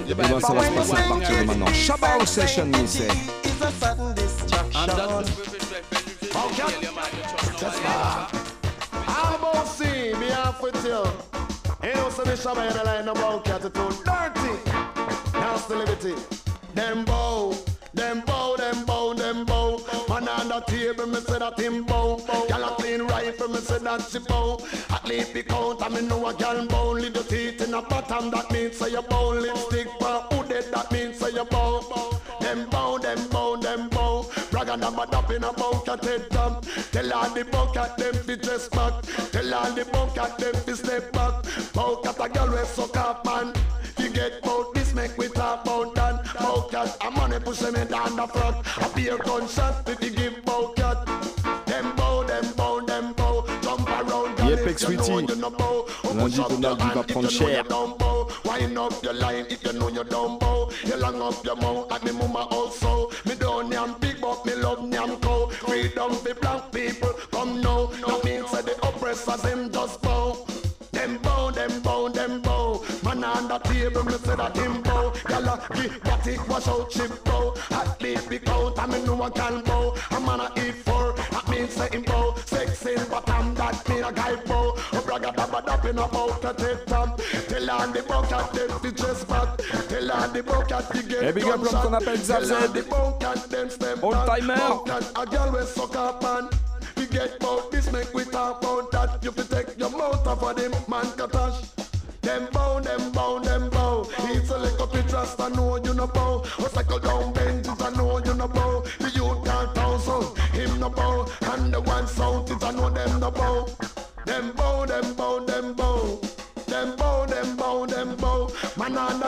et 0.09 0.13
ben 0.13 0.39
ça 0.41 0.53
va 0.53 0.63
se 0.63 0.71
passer 0.71 0.93
à 0.93 1.07
partir 1.07 1.37
de 1.37 1.43
maintenant. 1.43 1.73
Shabba 1.73 2.25
Session, 2.25 2.65
Missy. 2.65 3.03
It's 3.43 3.61
a 3.61 3.71
sudden 3.79 4.13
destruction. 4.15 4.89
How 9.07 9.35
about 9.35 9.67
see 9.67 10.13
me 10.19 10.31
off 10.33 10.61
with 10.61 10.83
you? 10.85 11.30
Ain't 11.83 11.95
no 11.95 12.09
shabba 12.09 12.69
in 12.69 12.77
the 12.77 12.83
line 12.83 13.07
about 13.07 13.47
attitude 13.47 13.97
dirty. 14.05 14.53
Nasty 15.33 15.73
liberty. 15.73 16.15
Them 16.75 17.05
bow, 17.05 17.55
them 17.93 18.21
bow, 18.21 18.55
them 18.55 18.85
bow, 18.85 19.13
them 19.13 19.45
bow. 19.45 19.79
Man 20.07 20.27
on 20.27 20.47
the 20.47 20.59
table, 20.67 21.07
me 21.07 21.19
say 21.21 21.39
that 21.39 21.59
him 21.59 21.83
bow. 21.83 22.19
Y'all 22.49 22.63
a 22.63 22.75
clean 22.75 23.07
table, 23.07 23.47
me 23.49 23.57
say 23.57 23.79
that 23.79 24.01
she 24.03 24.19
bow. 24.19 24.59
At 24.91 25.07
least 25.07 25.33
be 25.33 25.41
count, 25.41 25.81
I 25.81 25.89
me 25.89 26.01
know 26.01 26.27
a 26.27 26.33
girl 26.33 26.65
bow. 26.67 26.91
Leave 26.91 27.15
your 27.15 27.23
teeth 27.23 27.61
in 27.61 27.73
a 27.73 27.81
bottom, 27.81 28.29
that 28.29 28.51
means 28.51 28.77
say 28.77 28.91
you 28.91 29.01
bow. 29.01 29.31
Lipstick 29.31 29.87
for 29.99 30.21
who 30.29 30.47
dead, 30.47 30.65
that 30.71 30.91
means 30.91 31.17
say 31.17 31.31
you 31.31 31.45
bow. 31.45 31.81
Them 32.41 32.69
bow, 32.69 32.99
them 32.99 33.27
bow, 33.29 33.55
them 33.55 33.89
bow. 33.89 33.90
Brag 34.51 34.67
and 34.67 34.83
I'm 34.83 34.99
a 34.99 35.07
dap 35.07 35.31
in 35.31 35.43
a 35.43 35.47
head 35.47 36.29
top. 36.29 36.65
Tell 36.91 37.13
all 37.13 37.29
the 37.29 37.45
bucket 37.45 37.97
them 37.97 38.13
fi 38.13 38.35
dress 38.35 38.67
back. 38.67 39.01
Tell 39.31 39.53
all 39.53 39.71
the 39.71 39.85
bucket 39.85 40.37
them 40.37 40.55
fi 40.65 40.73
step 40.73 41.11
back. 41.13 41.45
Bucket 41.73 42.19
a 42.19 42.29
girl 42.29 42.49
we 42.51 42.65
suck 42.65 42.97
up 42.97 43.25
man. 43.25 43.53
You 43.97 44.09
get 44.09 44.41
bout 44.43 44.73
this, 44.73 44.93
make 44.93 45.17
we 45.17 45.29
talk 45.29 45.63
about 45.63 45.95
that. 45.95 46.25
Bucket 46.37 46.97
a 47.01 47.11
money 47.11 47.39
push 47.39 47.59
them 47.59 47.87
down 47.87 48.15
the 48.17 48.27
front. 48.27 48.57
A 48.77 48.95
beer 48.95 49.17
gunshot 49.17 49.87
you 50.01 50.09
give 50.09 50.43
bucket. 50.43 50.97
Them 51.65 51.95
bow, 51.95 52.23
them 52.23 52.45
bow, 52.57 52.81
them 52.81 53.13
bow. 53.13 53.45
Jump 53.61 53.87
around, 53.87 54.35
girl, 54.37 54.49
Yep, 54.49 54.59
if 54.67 54.81
you 54.81 54.95
know 54.97 55.01
ex-Sweetie. 55.01 55.33
you 55.33 55.39
no 55.39 55.49
bow. 55.49 55.87
Lundi, 56.13 56.35
Donald, 56.37 56.79
il 56.81 56.93
va 56.93 57.03
prendre 57.03 57.29
cher. 57.29 57.63
Wind 58.43 58.77
up 58.77 59.03
your 59.03 59.13
line 59.13 59.45
if 59.49 59.63
you 59.63 59.73
know 59.73 59.87
you 59.87 60.03
don't 60.03 60.39
bow. 60.39 60.69
You 60.83 60.97
long 60.97 61.21
up 61.21 61.45
your 61.45 61.55
mouth 61.55 61.89
like 61.89 62.03
me 62.03 62.11
mama 62.11 62.47
also. 62.51 63.09
Me 63.25 63.35
don't 63.35 63.71
yam 63.71 63.95
big 64.01 64.10
but 64.10 64.10
me 64.10 64.10
love 64.61 64.93
yam 64.93 65.19
cow. 65.19 65.47
Freedom 65.47 66.13
for 66.13 66.33
black 66.35 66.71
people 66.71 67.13
come 67.31 67.61
now. 67.61 67.87
That 67.87 68.23
means 68.23 68.51
that 68.51 68.65
the 68.65 68.75
oppressors 68.87 69.41
them 69.41 69.71
just 69.71 70.01
bow. 70.01 70.45
Them 70.91 71.17
bow, 71.19 71.51
them 71.51 71.81
bow, 71.81 72.09
them 72.09 72.41
bow. 72.41 72.83
Man 73.03 73.23
on 73.23 73.47
the 73.47 73.57
table, 73.59 74.03
me 74.03 74.13
say 74.13 74.35
that 74.35 74.55
him 74.55 74.81
bow. 74.81 75.11
Gyal 75.29 75.47
a 75.53 75.73
give 75.73 75.93
what 76.05 76.27
it 76.27 76.47
wash 76.47 76.67
out 76.67 76.89
chip 76.91 77.23
bow. 77.23 77.55
At 77.71 78.01
least 78.01 78.29
big 78.29 78.47
I 78.47 78.85
me 78.87 79.03
know 79.03 79.21
I 79.21 79.29
can 79.29 79.63
bow. 79.63 79.95
A 80.11 80.19
man 80.19 80.41
a 80.41 80.51
eat 80.57 80.75
for, 80.85 81.13
that 81.31 81.47
means 81.49 81.73
say 81.73 81.89
him 81.89 82.03
bow. 82.03 82.35
Sex 82.45 82.85
in 82.85 83.09
bottom, 83.09 83.55
that 83.55 83.87
mean 83.89 84.03
a 84.03 84.11
guy 84.11 84.35
bow. 84.45 84.73
A 84.73 84.99
bragga 85.07 85.33
dabba 85.33 85.65
dap 85.65 85.85
in 85.85 85.97
a 85.97 86.53
take 86.53 86.85
top. 86.85 87.20
Tell 87.71 87.89
the 87.89 88.03
bucket, 88.03 88.51
them 88.51 88.79
fi 88.79 88.91
chest 88.91 89.29
back. 89.29 89.57
Tell 89.87 90.31
the 90.33 90.43
bucket, 90.43 90.85
you 90.93 91.03
get 91.03 91.33
big 91.33 91.45
up 91.45 91.61
l'homme 91.61 91.81
qu'on 91.81 91.93
appelle 91.93 92.21
Zab 92.21 92.43
Tell 92.43 92.63
on 92.63 92.73
the 92.73 92.83
bucket, 92.83 93.49
them 93.49 93.69
step 93.69 94.03
Old 94.03 94.13
timer. 94.25 94.55
A 95.15 95.25
girl 95.25 95.51
we 95.53 95.65
suck 95.65 95.95
up 95.95 96.21
man. 96.21 96.49
We 96.97 97.07
get 97.07 97.39
bout 97.39 97.71
this, 97.71 97.89
make 97.93 98.13
we 98.13 98.25
talk 98.25 98.61
about 98.61 98.91
that. 98.91 99.23
You 99.23 99.31
fi 99.31 99.43
take 99.43 99.79
your 99.79 99.89
mouth 99.89 100.27
off 100.27 100.43
of 100.43 100.55
them, 100.57 100.71
man 100.89 101.05
katash. 101.15 101.63
Them 102.21 102.49
bow, 102.51 102.81
them 102.81 103.09
bow, 103.13 103.39
them 103.39 103.69
bow. 103.69 104.05
It's 104.25 104.49
a 104.49 104.57
little 104.57 104.87
bit 104.87 105.07
trust, 105.07 105.39
I 105.39 105.47
know 105.47 105.77
you 105.77 105.93
no 105.93 106.07
bow. 106.07 106.43
A 106.59 106.69
cycle 106.69 106.99
down 106.99 107.31
benches, 107.31 107.81
I 107.81 107.89
know 107.91 108.17
you 108.17 108.33
no 108.33 108.49
bow. 108.49 108.83
The 108.99 109.09
youth 109.11 109.45
can't 109.45 109.71
him 110.53 110.79
no 110.79 110.89
bow. 110.89 111.25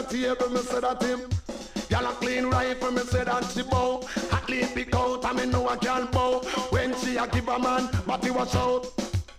Man 0.04 0.12
table, 0.12 0.49
me 0.49 0.60
say 0.62 0.80
that 0.80 1.01
him. 1.01 1.22
Y'all 1.89 2.06
a 2.06 2.14
clean 2.16 2.45
rifle, 2.45 2.91
me 2.91 3.01
say 3.01 3.24
that 3.24 3.43
she 3.51 3.62
bow. 3.64 4.01
At 4.32 4.49
least 4.49 4.76
pick 4.76 4.95
out, 4.95 5.26
I 5.26 5.34
me 5.34 5.45
know 5.45 5.68
I 5.68 5.78
can 5.78 6.08
bow. 6.08 6.39
When 6.70 6.95
she 6.99 7.18
a 7.18 7.28
give 7.28 7.47
a 7.47 7.60
man, 7.60 7.89
but 8.06 8.24
he 8.24 8.32
was 8.32 8.56
out. 8.56 8.88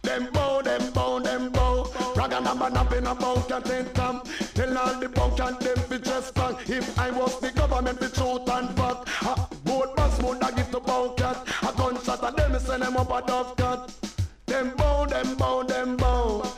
Them 0.03 0.29
bow, 0.33 0.63
them 0.63 0.93
bow, 0.93 1.19
them 1.19 1.51
bow. 1.51 1.91
Rag 2.17 2.33
and 2.33 2.47
a 2.47 2.51
up 2.51 2.93
in 2.93 3.07
a 3.07 3.13
and 3.13 3.95
come. 3.95 4.23
Tell 4.55 4.79
all 4.79 5.01
the 5.01 5.09
bucket 5.09 5.61
them 5.61 5.77
fi 5.89 5.99
just 5.99 6.35
back. 6.35 6.69
If 6.69 6.99
I 6.99 7.11
was 7.11 7.39
the 7.41 7.51
government, 7.51 7.99
fi 7.99 8.09
truth 8.09 8.49
and 8.49 8.75
back. 8.77 9.07
A 9.23 9.49
boat 9.65 9.97
bus 9.97 10.23
would 10.23 10.43
a 10.43 10.53
give 10.55 10.71
to 10.71 10.81
bucket. 10.81 11.37
A 11.63 11.73
gunshot 11.77 12.21
a 12.23 12.37
them, 12.37 12.53
me 12.53 12.59
send 12.59 12.83
them 12.83 12.97
up 12.97 13.11
a 13.11 13.27
dove 13.27 13.57
cut. 13.57 13.64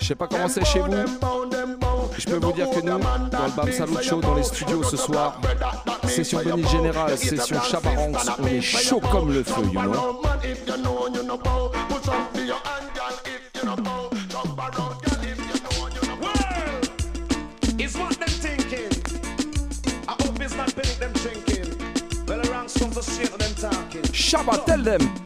Je 0.06 0.10
sais 0.10 0.14
pas 0.14 0.28
comment 0.28 0.46
c'est 0.46 0.64
chez 0.64 0.78
vous. 0.78 0.92
Je 2.16 2.26
peux 2.26 2.36
vous 2.36 2.52
dire 2.52 2.70
que 2.70 2.78
nous, 2.78 2.96
dans 2.96 3.44
le 3.44 3.56
Bam 3.56 3.72
Salut 3.72 4.00
Show, 4.00 4.20
dans 4.20 4.36
les 4.36 4.44
studios 4.44 4.84
ce 4.84 4.96
soir, 4.96 5.40
session 6.06 6.40
Benny 6.44 6.62
Général, 6.68 7.18
session 7.18 7.60
Chabaranx, 7.60 8.30
on 8.40 8.46
est 8.46 8.60
chaud 8.60 9.00
comme 9.10 9.32
le 9.32 9.42
feu, 9.42 9.62
you 9.64 9.82
know. 9.82 10.22
It's 17.80 17.96
what 24.44 24.66
them 24.66 25.25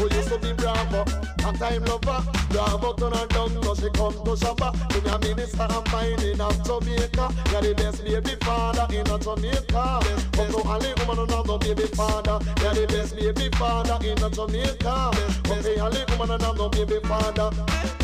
Who 0.00 0.08
used 0.16 0.30
to 0.30 0.38
be 0.38 0.54
bravo, 0.54 1.02
a 1.02 1.52
time 1.58 1.84
lover. 1.84 2.24
Bravo 2.48 2.94
turn 2.94 3.12
her 3.12 3.26
down, 3.26 3.52
now 3.60 3.74
she 3.74 3.90
come 3.90 4.14
to. 4.14 4.34
To 4.34 5.00
me 5.02 5.10
a 5.10 5.18
minister 5.18 5.66
and 5.68 5.92
mining 5.92 6.40
of 6.40 6.56
Jamaica. 6.64 7.28
You're 7.52 7.60
the 7.60 7.74
best 7.76 8.02
baby 8.02 8.34
father 8.40 8.86
in 8.94 9.06
a 9.06 9.18
Jamaica. 9.18 10.00
Come 10.32 10.48
to 10.48 10.68
all 10.68 10.80
the 10.80 11.04
woman 11.06 11.18
and 11.18 11.30
have 11.32 11.46
no 11.46 11.58
baby 11.58 11.86
father. 11.88 12.40
You're 12.62 12.74
the 12.74 12.86
best 12.88 13.14
baby 13.14 13.50
father 13.58 13.98
in 14.00 14.16
a 14.24 14.30
Jamaica. 14.30 15.10
Come 15.44 15.62
to 15.62 15.80
all 15.82 15.90
the 15.90 16.06
woman 16.16 16.30
and 16.30 16.42
have 16.44 16.56
no 16.56 16.68
baby 16.70 16.98
father. 17.04 17.50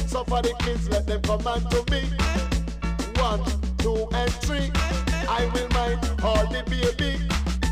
So 0.06 0.22
for 0.24 0.42
the 0.42 0.52
kids, 0.58 0.90
let 0.90 1.06
them 1.06 1.22
come 1.22 1.46
and 1.46 1.70
to 1.70 1.80
me. 1.90 2.02
One, 3.22 3.40
two, 3.78 4.06
and 4.12 4.30
three. 4.44 4.70
I 5.26 5.48
will 5.54 5.68
mind 5.70 6.04
all 6.22 6.44
the 6.44 6.62
baby. 6.68 7.26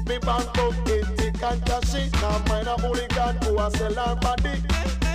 Me 0.07 0.19
bank 0.19 0.59
up 0.59 0.89
in 0.89 1.05
tick 1.17 1.43
and 1.43 1.65
cash 1.65 1.95
it. 1.95 2.13
Now 2.21 2.43
mine 2.49 2.67
a 2.67 2.77
hooligan 2.81 3.37
who 3.43 3.59
a 3.59 3.71
sell 3.71 3.95
her 3.95 4.15
body. 4.17 4.63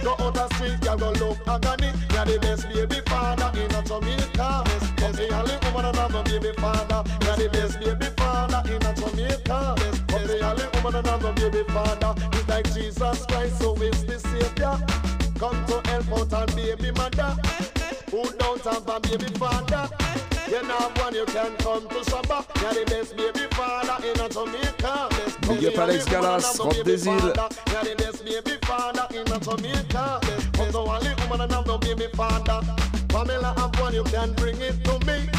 Go 0.03 0.15
out 0.19 0.33
the 0.33 0.47
street, 0.55 0.79
you 0.81 0.97
go 0.97 1.11
look 1.11 1.37
agony. 1.47 1.91
You're 2.11 2.25
the 2.25 2.39
best 2.41 2.67
baby 2.69 3.01
father 3.05 3.51
in 3.59 3.71
a 3.75 3.83
Jamaica. 3.83 4.63
Come 4.97 5.13
here 5.17 5.33
and 5.33 5.47
live 5.47 5.63
woman 5.65 5.85
and 5.85 5.97
have 5.97 6.15
a 6.15 6.23
baby 6.23 6.51
father. 6.57 7.03
You're 7.21 7.35
the 7.37 7.49
best 7.49 7.79
baby 7.79 8.07
father 8.17 8.61
in 8.65 8.81
a 8.81 8.93
Jamaica. 8.95 9.75
Come 10.07 10.27
here 10.27 10.43
and 10.43 10.57
live 10.57 10.83
woman 10.83 10.95
and 10.95 11.07
have 11.07 11.25
a 11.25 11.33
baby 11.33 11.63
father. 11.69 12.15
It's 12.33 12.47
like 12.47 12.73
Jesus 12.73 13.25
Christ, 13.27 13.59
so 13.59 13.75
is 13.75 14.05
the 14.05 14.19
Savior. 14.19 14.75
Come 15.37 15.65
to 15.67 15.89
help 15.89 16.33
out 16.33 16.49
and 16.49 16.55
baby 16.55 16.91
mother. 16.91 17.37
Who 18.09 18.23
don't 18.37 18.63
have 18.63 18.87
a 18.89 18.99
baby 18.99 19.29
father? 19.37 19.89
You 20.49 20.63
know 20.63 20.91
one 20.95 21.13
you 21.13 21.25
can 21.25 21.55
come 21.57 21.87
to 21.89 22.01
Shabba. 22.09 22.43
You're 22.59 22.73
the 22.73 22.89
best 22.89 23.15
baby 23.15 23.45
father 23.51 23.97
in 24.03 24.15
Jamaica. 24.31 25.09
Big 25.47 25.65
up 25.65 25.77
Alex 25.77 26.05
Galas, 26.05 26.59
Rob 26.59 26.73
des 26.83 27.05
Îles. 27.05 27.35
You're 27.69 27.83
the 27.83 27.95
best 27.97 28.25
baby 28.25 28.57
father 28.65 29.05
in 29.13 29.27
Jamaica. 29.27 30.19
Come 30.53 30.71
to 30.71 30.79
only 30.79 31.13
woman 31.21 31.41
and 31.41 31.51
have 31.51 31.67
no 31.67 31.77
baby 31.77 32.07
father. 32.15 32.61
Pamela 33.09 33.53
have 33.57 33.79
one 33.79 33.93
you 33.93 34.03
can 34.05 34.33
bring 34.33 34.59
it 34.59 34.83
to 34.85 34.97
me. 35.05 35.29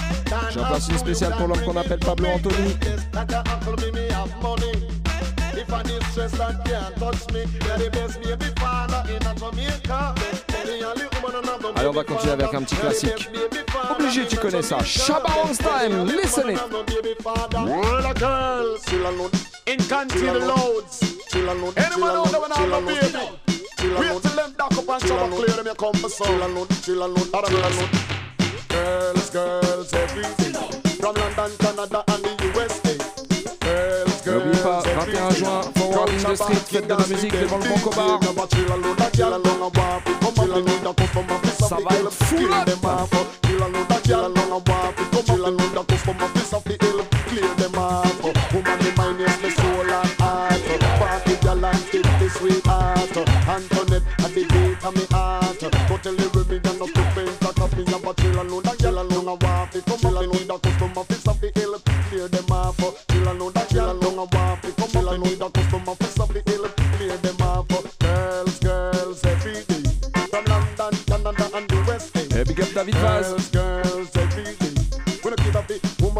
J'en 0.55 0.63
passe 0.63 0.89
une 0.89 0.99
spéciale 0.99 1.35
pour 1.37 1.49
l'homme 1.49 1.63
qu'on 1.65 1.77
appelle 1.77 1.99
Pablo 1.99 2.29
Anthony. 2.29 2.77
If 5.53 5.73
I 5.73 5.83
need 5.83 6.03
stress 6.13 6.33
that 6.39 6.65
can't 6.65 6.97
touch 6.97 7.27
me, 7.35 7.41
you're 7.67 7.79
the 7.79 7.91
best 7.91 8.23
baby 8.23 8.53
father 8.61 9.03
in 9.13 9.21
Jamaica. 9.37 10.15
Allez, 11.77 11.89
on 11.89 11.93
va 11.93 12.05
continuer 12.05 12.33
avec 12.33 12.55
un 12.55 12.63
petit 12.63 12.77
classique. 12.77 13.29
Obligé, 13.91 14.27
tu 14.27 14.37
connais 14.37 14.63
ça. 14.63 14.79
Shabba 14.85 15.31
Time, 15.59 16.07
listen 16.07 16.51
it. 16.51 16.61
World 17.55 18.05
of 18.05 18.15
girls, 18.15 18.85
chill 18.89 19.07
alone. 19.07 19.31
In 19.67 19.77
country 19.89 20.27
the 20.27 20.39
loads, 20.39 21.01
chill 21.31 21.49
alone. 21.49 21.73
Anyone 21.77 22.11
out 22.11 22.31
there 22.31 22.41
when 22.41 22.53
I'm 22.53 22.73
a 22.73 22.81
baby? 22.81 23.41
Wait 23.99 24.23
till 24.23 24.37
them 24.37 24.55
dock 24.59 24.73
up 24.77 24.89
and 24.89 25.03
shower 25.09 25.29
clear 25.29 25.57
them 25.57 25.67
you 25.67 25.75
come 25.75 25.95
for 25.95 26.09
some. 26.09 26.27
Chill 26.27 26.47
alone, 26.47 26.67
chill 26.83 27.03
alone, 27.03 27.31
chill 27.49 27.59
alone. 27.59 27.91
Girls, 28.69 29.31
girls, 29.31 29.93
everything. 29.93 30.55
From 31.01 31.15
London, 31.15 31.51
Canada 31.59 32.05
and 32.09 32.25
the 32.25 32.31
USA. 32.55 32.97
Girls, 33.61 34.23
girls, 34.23 34.45
N'oublie 34.45 34.63
pas, 34.63 34.83
21 34.83 35.35
juin, 35.35 35.73
In 35.91 36.23
the 36.23 36.37
Street, 36.37 36.55
fête 36.71 36.87
de 36.87 36.95
la 36.95 37.07
musique 37.07 37.33
devant 37.33 37.59
le 37.59 37.69
Banco 37.69 37.91
Bar. 37.91 38.21
Ça 41.69 41.77
va 41.77 41.97
être 41.97 42.13
fou 42.13 42.47
là 42.49 42.65
Antoinette 53.51 54.03
at 54.21 54.33
the 54.33 54.45
gate 54.47 54.85
of 54.85 54.95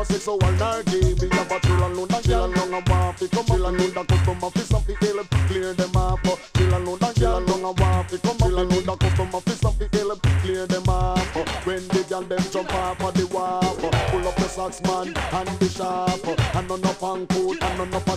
say 0.05 0.19
so? 0.19 0.33
All 0.33 0.53
night 0.53 0.85
day 0.87 1.15
Big 1.15 1.35
up 1.35 1.51
a 1.51 1.61
chill 1.61 1.87
alone 1.87 2.09
that 2.09 2.27
girl 2.27 2.47
alone 2.47 2.75
a 2.75 2.91
walk 2.91 3.23
it 3.23 3.31
Come 3.31 3.65
up. 3.65 3.75
Need 3.75 3.97
a 3.97 4.05
custom 4.05 4.45
office 4.45 4.75
of 4.75 4.87
the 4.87 4.95
hill 5.01 5.25
Clear 5.49 5.73
them 5.73 5.97
off 5.97 6.21
Chill 6.57 6.77
alone 6.77 6.99
that 6.99 7.19
girl 7.19 7.39
alone 7.39 7.65
a 7.65 7.73
walk 7.73 8.13
it 8.13 8.23
Come 8.23 8.43
up. 8.43 8.71
Need 8.71 8.89
a 8.89 8.97
custom 8.97 9.35
office 9.35 9.65
of 9.65 9.79
the 9.79 9.89
hill 9.93 10.17
Clear 10.43 10.67
them 10.67 10.89
off 10.89 11.67
When 11.67 11.87
the 11.89 12.05
girl 12.09 12.23
them 12.23 12.43
jump 12.53 12.75
off 12.75 13.03
of 13.03 13.15
the 13.15 13.27
wharf 13.29 13.79
Pull 14.11 14.29
up 14.29 14.37
the 14.37 14.49
socks 14.49 14.83
man 14.83 15.09
and 15.17 15.49
the 15.61 15.69
sharp 15.69 16.27
And 16.55 16.69
none 16.69 16.85
up 16.85 17.03
on 17.03 17.27
coat 17.29 17.63
and 17.63 17.79
none 17.79 17.95
up 17.95 18.09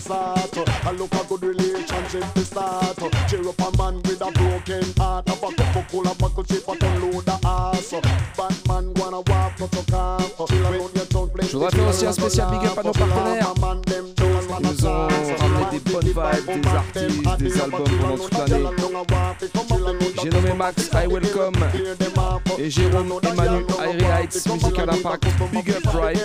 I 0.86 0.91
look 0.91 1.14
a 1.14 1.38
good 1.38 1.62
aussi 11.94 12.06
un 12.06 12.11
spécial 12.14 12.48
big 12.49 12.65
up 12.65 12.78
à 12.78 12.84
nos 12.84 12.91
partenaires. 12.91 13.53
Ils 14.60 14.68
nous 14.68 14.86
ont 14.86 15.07
ramené 15.38 15.65
des 15.72 15.91
bonnes 15.91 16.06
vibes, 16.06 16.61
des 16.61 16.70
artistes, 16.70 17.38
des 17.40 17.61
albums 17.61 17.84
pendant 18.02 18.18
toute 18.18 18.38
l'année. 18.38 18.65
J'ai 20.22 20.30
nommé 20.30 20.53
Max, 20.53 20.90
I 20.94 21.07
Welcome, 21.07 21.53
et 22.57 22.70
Jérôme 22.70 23.14
et 23.24 23.36
Manu, 23.36 23.65
Airy 23.84 24.03
Heights, 24.06 24.48
Musical 24.52 24.90
Impact, 24.90 25.26
Big 25.52 25.72
Up 25.72 25.86
Right. 25.94 26.20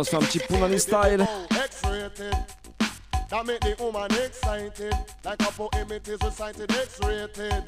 On 0.00 0.04
se 0.04 0.10
fait 0.10 0.16
un 0.16 0.20
petit 0.20 0.38
Punani 0.38 0.78
style. 0.78 1.26
X-rated. 1.50 2.34
That 3.28 3.46
make 3.46 3.60
the 3.60 3.76
woman 3.78 4.10
excited. 4.24 4.94
Like 5.24 5.42
a 5.42 5.52
poem 5.52 5.92
it 5.92 6.08
is 6.08 6.18
recited 6.24 6.70
X-rated. 6.72 7.64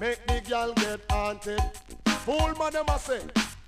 Make 0.00 0.26
the 0.26 0.40
girl 0.48 0.72
get 0.74 1.00
haunted. 1.10 1.60
Fool 2.24 2.54
man 2.58 2.72
them 2.72 2.84
a 2.88 2.98
say. 2.98 3.20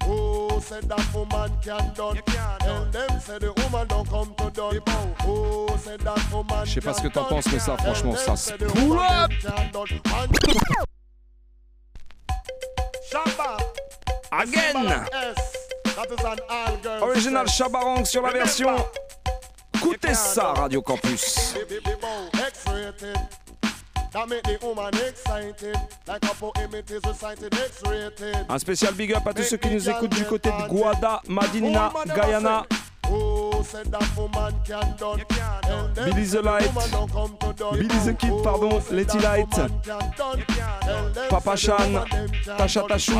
Who 0.04 0.60
said 0.60 0.88
that 0.88 1.14
woman 1.14 1.50
can 1.62 1.92
done? 1.94 2.20
And 2.62 2.92
them 2.92 3.20
say 3.20 3.38
the 3.38 3.52
woman 3.62 3.88
don't 3.88 4.08
come 4.08 4.34
to 4.36 4.50
done. 4.50 4.80
Who 5.24 5.68
said 5.78 6.00
that 6.00 6.32
woman 6.32 6.66
Je 6.66 6.74
sais 6.74 6.80
pas 6.80 6.94
ce 6.94 7.02
que 7.02 7.08
t'en 7.08 7.24
penses, 7.24 7.46
mais 7.50 7.58
ça, 7.58 7.76
franchement, 7.78 8.16
ça 8.16 8.36
se 8.36 8.52
pull 8.52 8.98
up. 8.98 9.30
Again. 14.32 15.06
Original 17.02 17.46
Chabarang 17.48 18.04
sur 18.04 18.22
la 18.22 18.32
version. 18.32 18.74
Écoutez 19.74 20.14
ça, 20.14 20.52
Radio 20.52 20.80
Campus. 20.82 21.54
Un 28.48 28.58
spécial 28.58 28.94
big 28.94 29.12
up 29.14 29.26
à 29.26 29.34
tous 29.34 29.42
ceux 29.42 29.56
qui 29.56 29.70
nous 29.70 29.88
écoutent 29.88 30.14
du 30.14 30.24
côté 30.24 30.50
de 30.50 30.68
Guada, 30.68 31.20
Madina, 31.28 31.92
Guyana. 32.06 32.64
Billy 36.04 36.28
the 36.30 36.42
Light, 36.42 36.70
Billy 37.72 37.88
the 38.06 38.16
Kid, 38.16 38.32
pardon, 38.42 38.80
Letty 38.90 39.18
Light, 39.18 39.48
Papa 41.28 41.56
Chan, 41.56 42.04
Tasha 42.56 42.82
Tachou. 42.88 43.18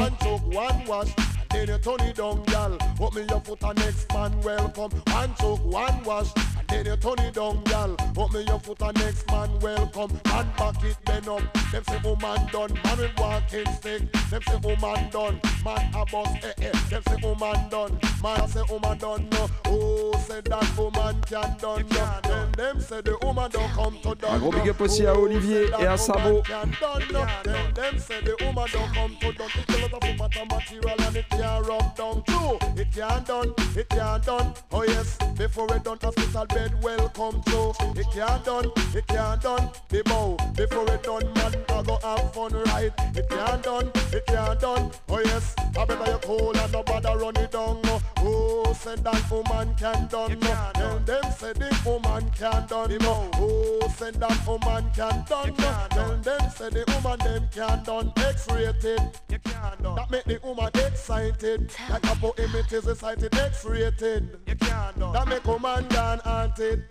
Then 1.51 1.68
you 1.68 1.78
turn 1.78 2.01
it 2.01 2.16
down, 2.16 2.44
girl. 2.44 2.78
Put 2.97 3.14
me 3.14 3.22
your 3.28 3.40
foot 3.40 3.62
and 3.62 3.78
next 3.78 4.12
man 4.12 4.40
welcome. 4.43 5.02
One 5.12 5.35
took 5.35 5.64
one 5.64 6.05
wash. 6.05 6.31
Then 6.70 6.86
you 6.86 6.97
turn 6.97 7.18
it 7.20 7.34
down, 7.34 7.62
gal. 7.64 7.94
Put 8.14 8.32
me 8.32 8.42
your 8.47 8.60
foot 8.60 8.82
on 8.82 8.94
next 8.94 9.26
man, 9.30 9.51
welcome. 9.60 10.10
Man 10.26 10.47
back 10.56 10.82
it 10.84 10.97
then 11.06 11.28
up. 11.28 11.42
Them 11.72 11.84
say 11.84 11.98
woman 12.05 12.47
done, 12.52 12.72
man 12.84 12.98
with 12.98 13.18
walking 13.18 13.72
stick. 13.72 14.12
Them 14.30 14.42
say 14.42 14.56
woman 14.62 15.10
done, 15.10 15.40
man 15.64 15.94
a 15.94 16.02
eh 16.47 16.52
eh. 16.62 16.72
Them 16.90 17.02
say 17.09 17.16
woman 17.22 17.68
done, 17.68 17.98
man 18.22 18.48
say 18.48 18.62
woman 18.68 18.98
done. 18.98 19.28
No. 19.30 19.48
Oh, 19.66 20.12
say 20.26 20.40
that 20.40 20.78
woman 20.78 21.20
can 21.22 21.56
done. 21.59 21.84
No. 21.90 22.20
Then 22.22 22.52
them 22.52 22.80
say 22.80 23.01
the 23.01 23.16
woman 23.22 23.51
don't 23.51 23.70
come 23.72 23.97
to 24.02 24.14
done. 24.14 24.34
Un 24.34 24.38
gros 24.40 24.51
big 24.52 24.68
up 24.68 24.80
aussi 24.80 25.06
Oh, 25.06 25.10
à 25.10 25.18
Olivier 25.18 25.70
et 25.78 25.86
à 25.86 25.97
Sabo. 25.97 26.42
them 26.42 27.98
say 27.98 28.20
the 28.22 28.36
woman 28.44 28.66
don't 28.72 28.94
come 28.94 29.16
to 29.20 29.32
done. 29.32 29.48
It's 29.56 29.74
a 29.74 29.82
lot 29.82 29.92
of 29.92 30.09
woman 30.09 30.48
material 30.51 31.01
and 31.06 31.16
it 31.16 31.28
can't 31.30 31.66
rub 31.66 31.97
down 31.97 32.22
too. 32.24 32.59
It 32.80 32.88
can't 32.94 33.26
done, 33.26 33.55
it 33.76 33.88
can't 33.88 34.24
done. 34.24 34.55
Oh 34.72 34.84
yes, 34.84 35.16
before 35.36 35.66
it 35.74 35.84
done, 35.84 35.98
hospital 36.02 36.47
bed 36.61 36.82
welcome 36.82 37.43
to. 37.45 37.73
It 37.97 38.07
can't 38.12 38.45
done, 38.45 38.70
it 38.95 39.07
can't 39.07 39.41
done. 39.41 39.70
The 39.89 40.03
bow 40.05 40.37
before 40.55 40.89
it 40.95 41.03
done, 41.03 41.32
man, 41.35 41.55
I 41.69 41.82
go 41.82 41.99
have 42.03 42.32
fun 42.35 42.53
right. 42.53 42.93
It 43.15 43.28
can't 43.28 43.62
done, 43.62 43.91
it 44.12 44.27
can't 44.27 44.61
done. 44.61 44.91
Oh 45.09 45.20
yes, 45.20 45.55
I 45.59 45.85
better 45.85 46.11
you 46.11 46.19
cool 46.23 46.57
and 46.57 46.73
no 46.73 46.82
bother 46.82 47.16
run 47.16 47.37
it 47.37 47.51
down. 47.51 47.90
Said 48.81 49.05
that 49.05 49.31
woman 49.31 49.74
can 49.74 50.09
done. 50.09 50.39
no. 50.40 50.70
Then 50.74 51.05
them 51.05 51.32
say 51.32 51.52
the 51.52 51.82
woman 51.85 52.31
can 52.31 52.66
done. 52.66 52.97
no. 52.98 53.31
Oh, 53.35 53.93
said 53.94 54.15
that 54.15 54.47
woman 54.47 54.90
can 54.94 55.24
done. 55.28 55.55
no. 55.59 55.86
Then 55.94 56.23
them 56.23 56.51
say 56.51 56.70
the 56.70 56.85
woman 56.94 57.19
them 57.19 57.48
can 57.52 57.85
done. 57.85 58.12
X-rated. 58.16 59.01
That 59.82 60.07
make 60.11 60.24
the 60.24 60.40
woman 60.43 60.70
excited. 60.74 61.70
Like 61.90 62.05
a 62.05 62.16
poem 62.16 62.35
it 62.55 62.73
is 62.73 62.86
recited 62.86 63.35
X-rated. 63.36 64.47
That 64.47 65.27
make 65.28 65.44
woman 65.44 65.86
gone 65.89 66.20
haunted. 66.20 66.85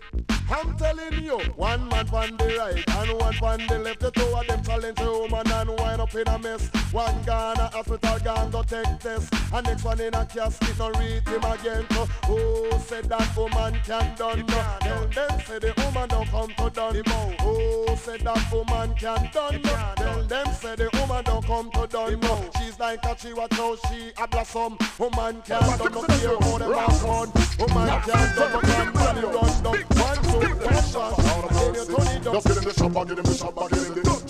I'm 0.50 0.76
telling 0.76 1.22
you, 1.24 1.38
one 1.54 1.88
man 1.88 2.08
on 2.08 2.36
the 2.36 2.56
right 2.58 2.84
and 2.88 3.20
one 3.20 3.36
on 3.38 3.66
the 3.68 3.78
left. 3.78 4.00
The 4.00 4.10
two 4.10 4.22
of 4.22 4.46
them 4.48 4.62
challenge 4.64 4.98
a 5.00 5.04
woman 5.04 5.46
and 5.46 5.70
wind 5.78 6.00
up 6.00 6.14
in 6.14 6.26
a 6.26 6.38
mess. 6.38 6.68
One 6.90 7.22
gone 7.22 7.56
a 7.56 7.68
hospital, 7.68 8.18
gone 8.24 8.50
go 8.50 8.62
take 8.64 8.98
test. 8.98 9.32
And 9.52 9.66
next 9.66 9.84
one 9.84 10.00
in 10.00 10.12
a 10.12 10.26
casket, 10.26 10.76
no 10.78 10.90
read 10.90 11.26
him 11.28 11.44
again. 11.44 11.79
So, 11.90 12.08
oh, 12.28 12.78
said 12.86 13.04
that 13.04 13.36
woman 13.36 13.80
can 13.84 14.16
done. 14.16 14.44
No. 14.46 14.76
Then 14.82 15.10
them 15.10 15.40
say 15.46 15.58
the 15.58 15.72
woman 15.84 16.08
don't 16.08 16.28
come 16.28 16.50
to 16.56 16.70
done. 16.70 17.02
Oh, 17.40 17.94
said 17.96 18.20
that 18.20 18.52
woman 18.52 18.94
can 18.94 19.30
done. 19.32 19.62
No. 19.62 19.92
Then 20.02 20.28
them 20.28 20.54
say 20.54 20.76
the 20.76 20.90
woman 20.94 21.24
don't 21.24 21.44
come 21.44 21.70
to 21.72 21.86
done. 21.86 22.20
No. 22.20 22.50
She's 22.58 22.78
like 22.78 23.04
a 23.04 23.14
chihuahua, 23.14 23.76
she 23.88 24.12
a 24.16 24.28
blossom. 24.28 24.78
Woman 24.98 25.42
can 25.42 25.78
done, 25.78 25.92
no 25.92 26.02
care 26.02 26.36
how 26.40 26.58
them 26.58 26.72
have 26.72 27.00
fun. 27.00 27.32
Woman 27.58 28.00
can 28.02 28.36
done, 28.36 28.52
no 28.52 28.60
can 28.60 28.92
run 28.92 29.16
run 29.22 29.62
down. 29.62 29.78
One, 30.00 30.18
two, 30.22 30.54
one 30.64 30.82
shot. 30.84 31.16
Then 31.50 31.74
you 31.74 31.84
turn. 31.84 32.10
Just 32.22 32.46
get 32.46 32.56
in 32.56 32.64
the 32.64 32.74
shop, 32.74 32.92
get 32.92 33.18
in 33.18 33.24
the 33.24 33.34
shop, 33.34 33.56
get 33.70 33.86
in 33.86 33.94
the 33.94 34.02
shop. 34.04 34.20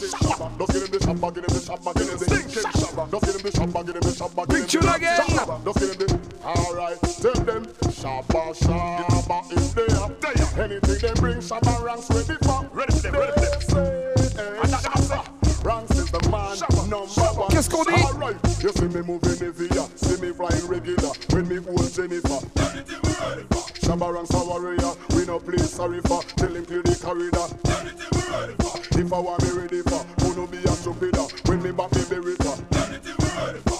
Just 0.58 0.72
get 0.72 0.82
in 0.82 0.90
the 0.90 1.00
shop, 1.00 1.20
get 1.20 1.36
in 1.36 1.42
the 1.42 1.60
shop, 1.60 1.84
get 1.84 2.00
in 2.00 2.06
the 2.06 2.24
stinking 2.24 2.70
shop. 2.72 3.10
Just 3.10 3.24
get 3.24 3.34
in 3.34 3.42
the 3.42 3.50
shop, 3.50 3.72
get 3.72 3.96
in 3.96 4.00
the 4.00 4.12
shop, 4.14 4.34
get 4.36 4.74
in 4.74 4.80
the 4.80 4.94
again. 4.94 5.16
shop. 5.28 5.64
Just 5.64 5.78
get 5.80 5.90
in 5.90 5.98
the. 5.98 6.20
All 6.42 6.74
right, 6.74 6.96
tell 7.44 7.54
them 7.54 7.64
shabba 7.64 8.54
shabba 8.56 9.52
is 9.52 9.74
there. 9.74 10.64
Anything 10.64 10.98
they 10.98 11.20
bring, 11.20 11.38
shabba 11.38 11.82
ranks 11.82 12.10
ready 12.10 12.38
for. 12.42 12.68
Ready 12.72 12.92
for 12.92 13.02
them, 13.02 13.14
ready 13.14 13.32
for 13.68 13.74
them. 13.74 14.30
Eh, 14.38 15.22
ranks 15.62 15.96
is 15.96 16.10
the 16.10 16.28
man 16.30 16.58
number 16.88 17.40
one. 17.40 17.48
Qu'est-ce 17.50 17.68
qu'on 17.68 17.84
dit? 17.84 18.04
All 18.04 18.14
right, 18.14 18.36
you 18.62 18.70
see 18.70 18.88
me 18.88 19.02
moving 19.02 19.36
Nivea, 19.38 19.88
see 19.98 20.20
me 20.20 20.32
flying 20.32 20.66
regular. 20.66 21.12
When 21.30 21.48
me 21.48 21.56
hold 21.56 21.92
Jennifer. 21.92 22.40
Shabba 23.80 24.12
ranks 24.12 24.34
a 24.34 24.44
warrior, 24.44 24.92
we 25.14 25.24
no 25.26 25.38
play 25.38 25.58
sorry 25.58 26.00
for. 26.02 26.22
Tell 26.36 26.54
him 26.54 26.64
clear 26.64 26.82
the 26.82 26.96
corridor. 26.96 27.46
If 28.92 29.12
I 29.12 29.18
want 29.18 29.42
me 29.42 29.50
ready 29.60 29.82
for, 29.82 30.04
who 30.22 30.36
no 30.36 30.46
be 30.46 30.58
a 30.58 30.68
stupider. 30.68 31.26
When 31.46 31.62
me 31.62 31.72
back 31.72 31.92
me 31.94 32.02
berita. 32.02 32.52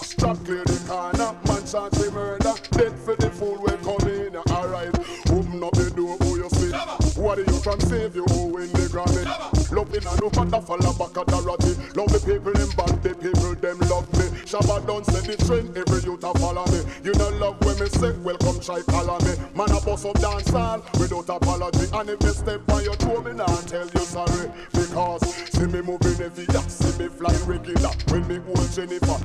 Strap 0.05 0.45
clear 0.45 0.65
the 0.65 0.81
corner, 0.89 1.37
man 1.47 1.67
charge 1.67 1.99
me 1.99 2.11
murder. 2.11 2.40
Dead 2.81 2.99
for 3.01 3.15
the 3.15 3.29
fool 3.29 3.57
when 3.57 3.77
come 3.85 4.09
in. 4.09 4.35
Alright, 4.37 4.89
open 5.29 5.63
up 5.63 5.73
the 5.77 5.93
door, 5.95 6.17
who 6.17 6.39
you 6.41 6.49
see? 6.49 6.73
What 7.21 7.39
are 7.39 7.43
you 7.43 7.61
from 7.61 7.79
save 7.81 8.17
you 8.17 8.25
who 8.25 8.57
in 8.57 8.73
the 8.73 8.89
granny? 8.89 9.21
Love 9.69 9.95
in 9.95 10.07
a 10.07 10.17
no 10.17 10.31
matter 10.33 10.65
fall 10.65 10.81
back 10.97 11.13
at 11.13 11.27
the 11.27 11.43
ratty. 11.45 11.77
Love 11.93 12.09
the 12.09 12.21
people 12.25 12.55
them 12.55 12.71
bad, 12.81 13.03
the 13.03 13.13
people 13.21 13.55
them 13.61 13.79
love 13.81 14.09
me. 14.17 14.30
Shabba 14.51 14.85
don't 14.85 15.07
set 15.07 15.23
the 15.23 15.37
trend, 15.47 15.77
every 15.79 16.03
youth 16.03 16.25
a 16.25 16.35
follow 16.41 16.67
me. 16.75 16.83
You 17.05 17.15
know 17.15 17.29
love 17.39 17.65
when 17.65 17.79
me 17.79 17.87
say, 17.87 18.11
welcome 18.19 18.59
try 18.59 18.83
follow 18.91 19.17
me. 19.23 19.39
Man 19.55 19.71
a 19.71 19.79
bust 19.79 20.05
up 20.05 20.19
dance 20.19 20.53
all 20.53 20.83
without 20.99 21.31
apology. 21.31 21.87
And 21.95 22.11
if 22.11 22.21
me 22.21 22.31
step 22.31 22.69
on 22.69 22.83
your 22.83 22.97
toe, 22.97 23.23
me 23.23 23.31
nah 23.31 23.47
tell 23.71 23.87
you 23.87 24.01
sorry. 24.01 24.51
Because 24.73 25.23
see 25.55 25.67
me 25.71 25.83
moving 25.83 26.19
heavy, 26.19 26.47
yeah, 26.51 26.67
see 26.67 26.99
me 26.99 27.07
flying 27.07 27.47
regular. 27.47 27.95
When 28.11 28.27
me 28.27 28.43
hold 28.43 28.67
Jennifer. 28.75 29.23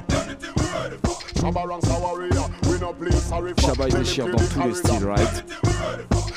Shabba 1.41 1.65
ranks 1.65 1.89
a 1.89 1.99
warrior, 1.99 2.45
we 2.69 2.77
no 2.77 2.93
play 2.93 3.10
sorry 3.18 3.53
for. 3.56 3.73
Shabba 3.73 3.88
il 3.88 3.95
déchire 3.95 4.30
dans 4.30 4.38
tous 4.38 4.61
les 4.61 4.76
styles, 4.76 5.06
right? 5.06 5.43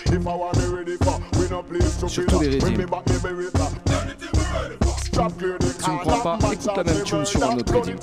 If 0.07 0.27
I 0.27 0.35
want 0.35 0.57
me 0.57 0.65
ready 0.65 0.97
for, 0.97 1.21
we 1.37 1.47
no 1.51 1.63
play 1.63 1.81
stupid. 1.81 2.09
Sur 2.11 2.25
tous 2.25 2.41
les 2.41 2.59
When 2.59 4.38
me 4.53 4.59
rythmes. 4.69 4.79
back 4.79 4.79
me 4.79 4.79
berita. 4.79 4.99
Strap 4.99 5.39
clear 5.39 5.59
the 5.59 5.83
Tu 5.83 5.91
me 5.91 5.99
crois 5.99 6.23
pas 6.23 6.39
Écoute 6.53 6.77
la 6.77 6.85
même 6.85 7.03
tune 7.05 7.25
sur 7.25 7.43
un 7.45 7.57
autre 7.57 7.81
rythme. 7.81 7.99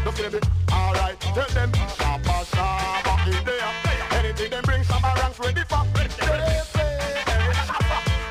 The 0.05 0.13
the 0.13 0.31
the. 0.31 0.41
The. 0.41 0.41
Alright, 0.73 1.21
tell 1.21 1.51
them 1.55 1.73
shabba, 1.99 2.37
shabba 2.53 3.15
is 3.29 3.43
there. 3.45 3.73
Anything 4.19 4.51
them 4.51 4.63
bring, 4.65 4.83
shabba 4.85 5.11
ranks 5.21 5.39
ready 5.41 5.65
for. 5.69 5.83
They 5.95 6.09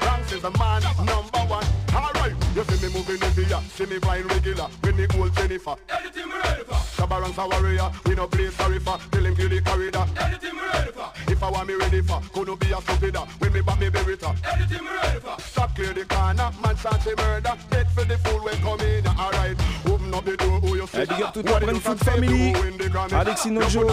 Ranks 0.06 0.32
is 0.34 0.42
the 0.42 0.52
man 0.52 0.82
number 1.06 1.44
one. 1.48 1.68
Alright, 1.94 2.36
you 2.56 2.64
see 2.64 2.88
me 2.88 2.94
moving 2.94 3.22
in 3.22 3.34
the 3.36 3.62
see 3.76 3.86
me 3.86 4.00
flying 4.00 4.28
regular. 4.28 4.68
When 4.82 4.96
me 4.96 5.06
old 5.20 5.36
Jennifer. 5.36 5.76
Anything 5.90 6.28
me 6.30 6.36
ready 6.44 6.64
for. 6.64 6.80
Shabba 6.96 7.20
ranks 7.22 7.38
a 7.38 7.48
warrior, 7.48 7.92
we 8.06 8.16
no 8.16 8.28
play 8.28 8.50
sorry 8.52 8.80
for. 8.80 8.98
Tell 9.12 9.26
him 9.26 9.36
kill 9.36 9.50
the 9.50 9.62
corridor. 9.62 10.06
Anything 10.22 10.56
me 10.56 10.62
ready 10.74 10.92
for. 10.92 11.12
I 11.42 11.50
want 11.50 11.68
me 11.68 11.76
ready 11.76 12.02
for, 12.02 12.22
couldn't 12.34 12.60
be 12.60 12.72
a 12.72 12.82
stupider. 12.82 13.20
Uh, 13.20 13.26
when 13.40 13.54
me 13.54 13.62
back 13.62 13.80
me 13.80 13.90
berita. 13.90 14.30
Uh. 14.30 14.54
Anything 14.54 14.84
me 14.84 14.92
ready 15.04 15.20
for. 15.20 15.40
Stop 15.42 15.76
clear 15.76 15.94
the 15.94 16.06
corner, 16.06 16.52
man 16.64 16.76
chance 16.76 17.06
a 17.08 17.16
murder. 17.16 17.54
Dead 17.70 17.88
for 17.92 18.06
the 18.06 18.18
fool 18.18 18.39
toute 21.34 21.50
la 21.50 21.60
Food 21.80 21.98
Family. 22.04 22.54
Alexis 23.12 23.52
Nojo, 23.52 23.88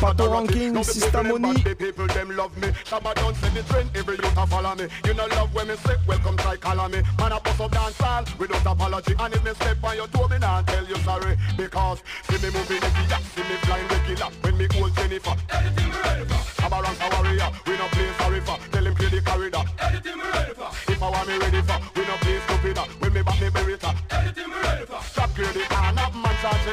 Pato 0.00 0.30
Ranking, 0.30 0.74
Sista 0.82 1.22
Moni. 1.22 1.62
The 1.62 1.74
people 1.74 2.06
them 2.06 2.36
love 2.36 2.56
me. 2.58 2.68
Shabba 2.84 3.14
don't 3.14 3.34
set 3.36 3.54
the 3.54 3.62
trend, 3.64 3.90
every 3.94 4.16
youth 4.16 4.36
a 4.36 4.46
follow 4.46 4.74
me. 4.74 4.86
You 5.04 5.14
know 5.14 5.26
love 5.26 5.54
when 5.54 5.68
me 5.68 5.74
say, 5.76 5.96
welcome 6.06 6.36
try 6.36 6.56
call 6.56 6.88
me. 6.88 7.02
Man 7.18 7.32
a 7.32 7.40
bust 7.40 7.60
up 7.60 7.70
dance 7.70 8.00
all 8.00 8.24
without 8.38 8.66
apology. 8.66 9.14
And 9.18 9.34
if 9.34 9.44
me 9.44 9.54
step 9.54 9.84
on 9.84 9.96
your 9.96 10.06
toe, 10.08 10.28
me 10.28 10.38
nah 10.38 10.62
tell 10.62 10.84
you 10.86 10.96
sorry. 10.96 11.36
Because 11.56 12.02
see 12.28 12.38
me 12.38 12.52
moving 12.52 12.80
the 12.80 12.90
yeah, 13.08 13.18
see 13.18 13.42
me 13.42 13.56
flying 13.62 13.88
regular. 13.88 14.30
When 14.42 14.58
me 14.58 14.66
hold 14.72 14.94
Jennifer. 14.96 15.34
Anything 15.52 15.88
me 15.88 15.98
ready 16.04 16.24
for. 16.24 16.40
Shabba 16.62 16.78
a 16.80 17.06
warrior, 17.14 17.50
we 17.66 17.76
no 17.76 17.86
play 17.88 18.10
sorry 18.18 18.40
for. 18.40 18.58
Tell 18.70 18.86
him 18.86 18.94
clear 18.94 19.10
the 19.10 19.20
corridor. 19.22 19.64
Anything 19.80 20.16
me 20.18 20.24
ready 20.32 20.54
for. 20.54 20.70
If 20.92 21.02
I 21.02 21.10
want 21.10 21.28
me 21.28 21.38
ready 21.38 21.62
for, 21.62 21.78
we 21.94 22.02
no 22.06 22.16
play 22.22 22.38
stupider. 22.40 22.86
When 23.00 23.12
me 23.12 23.22
back 23.22 23.40
me 23.40 23.48
berita. 23.48 23.90
Anything 24.12 24.48
me 24.48 24.56
ready 24.62 24.86
for. 24.86 25.00
Stop 25.02 25.34
clear 25.34 25.52
the 25.52 25.73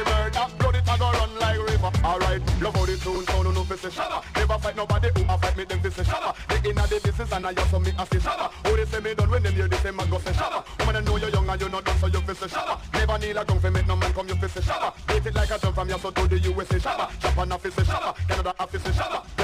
murder. 0.04 0.46
Blood 0.58 0.76
it 0.76 0.88
a 0.88 0.94
go 0.98 1.10
run 1.12 1.32
like 1.38 1.58
river. 1.58 1.90
Alright, 2.04 2.42
love 2.62 2.74
how 2.74 2.84
the 2.86 2.96
tune 2.96 3.24
sound, 3.26 3.54
no 3.54 3.64
fi 3.64 3.76
say 3.76 3.88
shabba. 3.88 4.22
Never 4.36 4.58
fight 4.58 4.76
nobody 4.76 5.08
who 5.14 5.22
a 5.32 5.38
fight 5.38 5.56
me, 5.56 5.64
them 5.64 5.80
fi 5.80 5.90
say 5.90 6.02
shabba. 6.02 6.34
They 6.48 6.70
inna 6.70 6.86
the 6.86 7.00
business 7.02 7.32
and 7.32 7.46
I 7.46 7.52
just 7.54 7.72
me 7.72 7.90
a 7.98 8.04
say 8.06 8.18
shabba. 8.18 8.50
Who 8.66 8.76
they 8.76 8.84
say 8.86 9.00
me 9.00 9.14
done 9.14 9.30
when 9.30 9.42
them 9.42 9.54
hear 9.54 9.68
the 9.68 9.76
same 9.76 9.96
man 9.96 10.08
go 10.10 10.18
say 10.18 10.32
shabba. 10.32 10.64
Woman 10.80 10.96
I 10.96 11.00
know 11.00 11.16
you're 11.16 11.30
young 11.30 11.48
and 11.48 11.60
you're 11.60 11.70
not 11.70 11.84
done, 11.84 11.98
so 11.98 12.06
you 12.06 12.20
fi 12.20 12.34
say 12.34 12.46
shabba. 12.46 12.78
Never 12.92 13.18
kneel 13.18 13.38
a 13.38 13.44
down 13.44 13.60
fi 13.60 13.70
make 13.70 13.86
no 13.86 13.96
man 13.96 14.12
come, 14.12 14.28
you 14.28 14.36
fi 14.36 14.46
say 14.48 14.60
shabba. 14.60 14.92
Beat 15.08 15.26
it 15.26 15.34
like 15.34 15.50
a 15.50 15.58
drum 15.58 15.74
from 15.74 15.88
your 15.88 15.98
son 15.98 16.12
to 16.14 16.28
the 16.28 16.38
USA 16.38 16.78
shabba. 16.78 17.20
Japan 17.20 17.52
a 17.52 17.58
fi 17.58 17.70
say 17.70 17.82
shabba, 17.82 18.28
Canada 18.28 18.54
a 18.58 18.66
fi 18.66 18.78
say 18.78 18.90
shabba. 18.90 19.41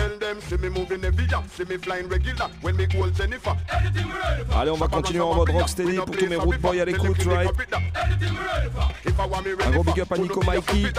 Me 0.68 0.74
moving 0.80 1.04
every 1.04 1.24
year, 1.24 1.42
see 1.50 1.64
me 1.64 1.78
flying 1.78 2.08
regular. 2.08 2.50
When 2.60 2.76
me 2.76 2.86
Jennifer. 2.86 3.56
Allez, 4.54 4.70
on 4.70 4.76
va 4.76 4.88
continuer 4.88 5.22
en 5.22 5.34
mode 5.34 5.50
rocksteady 5.50 5.96
pour 5.96 6.10
tous 6.10 6.26
mes 6.26 6.36
road 6.36 6.58
boys 6.60 6.80
à 6.80 6.84
l'écoute, 6.84 7.22
right? 7.24 7.48
Un 9.64 9.70
gros 9.70 9.84
big 9.84 10.00
up 10.00 10.12
à 10.12 10.18
Nico 10.18 10.42
Mikey, 10.42 10.92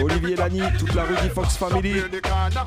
Olivier 0.00 0.36
Lani, 0.36 0.62
toute 0.78 0.94
la 0.94 1.04
Rudy 1.04 1.28
Fox 1.30 1.56
Family. 1.56 1.90
Clear 1.90 2.08
the 2.10 2.20
corner, 2.20 2.66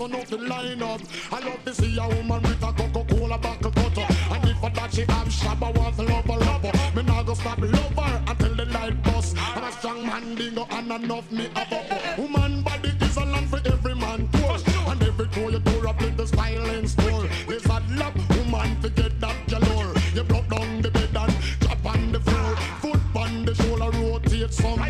so 0.00 0.06
no 0.06 0.24
fi 0.24 0.36
line 0.36 0.82
up. 0.82 1.00
I 1.30 1.40
love 1.40 1.62
to 1.66 1.74
see 1.74 1.98
a 1.98 2.08
woman 2.08 2.40
with 2.40 2.62
a 2.62 2.72
Coca-Cola 2.72 3.36
buckle 3.36 3.70
cutter. 3.70 4.06
And 4.32 4.48
if 4.48 4.56
for 4.58 4.70
that 4.70 4.94
she 4.94 5.02
have 5.02 5.28
shabba, 5.28 5.76
want 5.76 5.96
to 5.96 6.02
love 6.04 6.24
her 6.24 6.38
rubber. 6.38 6.72
Me 6.96 7.02
nah 7.02 7.22
go 7.22 7.34
stop 7.34 7.60
love 7.60 7.98
her 7.98 8.22
until 8.28 8.54
the 8.54 8.64
light 8.76 9.02
bust. 9.02 9.36
And 9.56 9.64
a 9.64 9.72
strong 9.72 10.06
man 10.06 10.34
dingo 10.36 10.66
and 10.70 10.90
enough 10.90 11.30
me 11.30 11.46
a 11.54 11.64
bubble. 11.70 12.00
Woman 12.16 12.62
body 12.62 12.92
is 12.98 13.16
a 13.18 13.24
land 13.26 13.50
for 13.50 13.60
every 13.66 13.94
man 13.94 14.26
tour. 14.32 14.56
And 14.88 15.02
every 15.02 15.28
tour 15.28 15.50
you 15.50 15.58
do 15.58 15.88
up 15.88 16.00
in 16.00 16.16
the 16.16 16.26
styling 16.26 16.88
store. 16.88 17.26
There's 17.46 17.66
a 17.66 17.82
love 18.00 18.16
woman 18.30 18.80
to 18.80 18.88
get 18.88 19.20
that 19.20 19.36
galore. 19.48 19.92
You 20.14 20.24
broke 20.24 20.48
down 20.48 20.80
the 20.80 20.90
bed 20.90 21.14
and 21.14 21.34
drop 21.60 21.84
on 21.84 22.12
the 22.12 22.20
floor. 22.20 22.56
Foot 22.80 23.00
on 23.14 23.44
the 23.44 23.54
shoulder, 23.54 23.90
rotate 23.98 24.54
some 24.54 24.89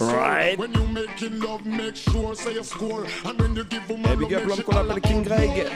Right. 0.00 0.58
When 0.58 0.72
you 0.72 0.86
making 0.88 1.40
love, 1.40 1.64
make 1.64 1.96
sure 1.96 2.34
say 2.34 2.54
you 2.54 2.62
score. 2.64 3.06
And 3.24 3.40
when 3.40 3.56
you 3.56 3.64
give 3.64 3.88
big 4.16 4.32
up 4.32 4.46
love, 4.46 4.48
l'homme 4.48 4.56
make 4.58 4.62
qu'on 4.62 4.74
she 4.74 4.78
appelle 4.78 5.00
King 5.00 5.22
Greg. 5.22 5.70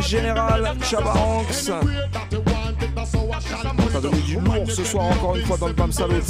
Général, 0.00 0.72
Chaba 0.82 1.12
Ranks. 1.12 1.70
On 3.78 3.86
t'a 3.86 4.00
donné 4.00 4.20
du 4.20 4.38
lourd 4.38 4.70
ce 4.70 4.84
soir 4.84 5.06
encore 5.06 5.36
une 5.36 5.44
fois 5.44 5.56
dans 5.56 5.68
le 5.68 5.72
Bam 5.72 5.92
Salut. 5.92 6.22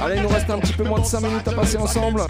Allez, 0.00 0.16
il 0.16 0.22
nous 0.22 0.28
reste 0.28 0.50
un 0.50 0.58
petit 0.58 0.72
peu 0.72 0.84
moins 0.84 1.00
de 1.00 1.04
5 1.04 1.20
minutes 1.20 1.48
à 1.48 1.52
passer 1.52 1.78
ensemble. 1.78 2.22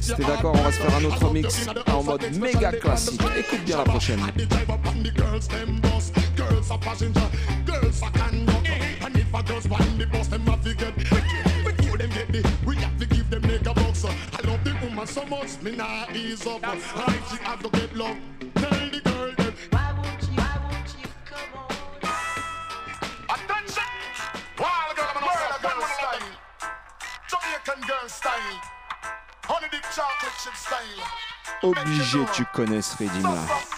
Si 0.00 0.14
t'es 0.14 0.24
d'accord, 0.24 0.54
on 0.54 0.62
va 0.62 0.72
se 0.72 0.76
faire 0.78 0.96
un 0.96 1.04
autre 1.04 1.32
mix 1.32 1.66
en 1.92 2.02
mode 2.02 2.22
méga 2.38 2.72
classique. 2.72 3.20
Écoute 3.38 3.64
bien 3.64 3.78
la 3.78 3.84
prochaine. 3.84 4.20
Them 12.08 12.28
get 12.28 12.32
the, 12.32 12.66
we 12.66 12.76
have 12.76 12.98
to 12.98 13.06
give 13.06 13.30
them 13.30 13.42
make 13.42 13.66
a 13.66 13.74
box. 13.74 14.04
I 14.04 14.08
love 14.46 14.62
the 14.64 14.76
woman 14.82 15.06
so 15.06 15.24
much, 15.26 15.60
me 15.62 15.76
nah 15.76 16.06
ease 16.12 16.46
up. 16.46 16.66
And 16.66 16.78
if 16.78 17.30
she 17.30 17.36
have 17.44 17.62
to 17.62 17.70
get 17.70 17.96
love, 17.96 18.16
tell 18.54 18.90
the 18.90 19.00
girl 19.00 19.32
that. 19.38 19.54
Attention! 23.34 23.90
Wild 24.58 24.96
girl, 24.96 25.10
I'm 25.14 25.22
a 25.22 25.62
girl 25.62 25.82
style. 25.96 26.30
Jamaican 27.30 27.80
girl 27.88 28.08
style. 28.08 28.60
Honey 29.44 29.68
dip 29.70 29.84
chocolate 29.94 30.32
chip 30.42 30.56
style. 30.56 31.02
Obligé, 31.62 32.18
tu 32.34 32.44
connais 32.52 32.82
ce 32.82 32.96
rythme 32.96 33.22
là. 33.22 33.73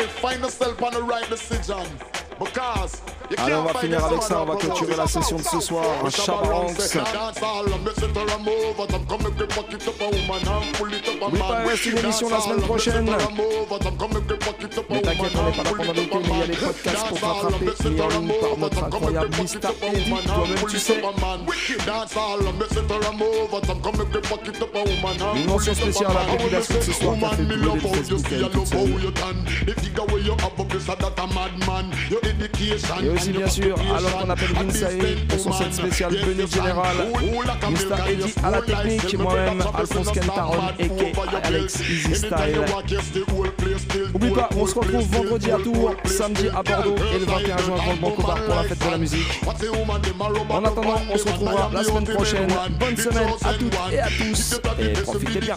Life, 0.00 0.10
find 0.20 0.42
yourself 0.42 0.82
on 0.82 0.92
the 0.94 1.02
right 1.02 1.28
decision. 1.28 1.86
Because 2.38 3.00
Allez, 3.38 3.54
on 3.54 3.62
va 3.64 3.74
finir 3.80 4.04
avec 4.04 4.22
ça, 4.22 4.42
on 4.42 4.44
va 4.46 4.56
clôturer 4.56 4.96
la 4.96 5.06
session 5.06 5.36
de 5.36 5.42
ce 5.42 5.60
soir. 5.60 5.84
Un 6.04 6.10
Chaba 6.10 6.48
Ranks. 6.48 6.76
Oui, 11.32 11.38
pas 11.38 11.58
reste 11.64 11.86
une 11.86 11.98
émission 11.98 12.28
la 12.30 12.40
semaine 12.40 12.62
prochaine. 12.62 13.04
Mais 14.90 15.00
t'inquiète, 15.02 15.32
on 15.36 15.44
n'est 15.44 15.52
pas 15.52 15.62
là 15.62 15.70
pendant 15.76 15.92
l'été, 15.92 16.18
mais 16.18 16.28
il 16.32 16.38
y 16.38 16.42
a 16.42 16.46
les 16.46 16.56
podcasts 16.56 17.06
pour 17.08 17.20
rattraper 17.20 17.90
mis 17.90 18.00
en 18.00 18.08
ligne 18.08 18.32
par 18.40 18.58
notre 18.58 18.84
incroyable 18.84 19.30
Mr. 19.36 19.70
Eddie. 19.82 20.10
Toi-même, 20.10 20.66
tu 20.68 20.78
sais. 20.78 21.00
Une 25.36 25.46
mention 25.46 25.74
spéciale 25.74 26.10
à 26.10 26.14
la 26.14 26.36
population 26.36 26.74
de 26.76 26.80
ce 26.82 26.92
soir 26.92 27.14
qui 27.18 27.24
a 27.24 27.30
fait 27.30 27.42
brûler 27.44 27.64
le 27.74 27.80
Facebook 27.80 28.22
toute. 28.50 28.72
Et 33.02 33.19
aussi 33.20 33.32
bien 33.32 33.48
sûr 33.48 33.76
alors 33.96 34.18
qu'on 34.18 34.30
appelle 34.30 34.52
Vinsae 34.52 34.88
pour 35.28 35.38
son 35.38 35.52
set 35.52 35.74
spécial 35.74 36.10
Benny 36.10 36.50
Général. 36.50 36.96
Mr. 37.70 38.10
Eddie 38.10 38.34
à 38.42 38.50
la 38.50 38.62
technique, 38.62 39.18
moi-même 39.18 39.62
Alphonse 39.74 40.08
Kentaron 40.08 40.58
et 40.78 40.90
Alex 41.44 41.80
Easy 41.80 42.14
Style. 42.14 42.60
Oublie 44.14 44.30
pas, 44.30 44.48
on 44.56 44.66
se 44.66 44.74
retrouve 44.74 45.06
vendredi 45.10 45.50
à 45.50 45.58
Tours, 45.58 45.94
samedi 46.04 46.48
à 46.48 46.62
Bordeaux 46.62 46.96
et 47.14 47.18
le 47.18 47.24
21 47.26 47.58
juin 47.58 47.76
dans 47.76 47.92
le 47.92 47.98
Banco 47.98 48.22
Bar 48.22 48.42
pour 48.44 48.54
la 48.54 48.62
fête 48.62 48.78
de 48.78 48.90
la 48.90 48.98
musique. 48.98 49.40
En 50.48 50.64
attendant, 50.64 51.02
on 51.12 51.18
se 51.18 51.24
retrouvera 51.24 51.70
la 51.72 51.84
semaine 51.84 52.04
prochaine. 52.04 52.48
Bonne 52.78 52.96
semaine 52.96 53.28
à 53.44 53.52
toutes 53.54 53.74
et 53.92 54.00
à 54.00 54.08
tous 54.08 54.60
et 54.78 54.92
profitez 55.02 55.40
bien. 55.40 55.54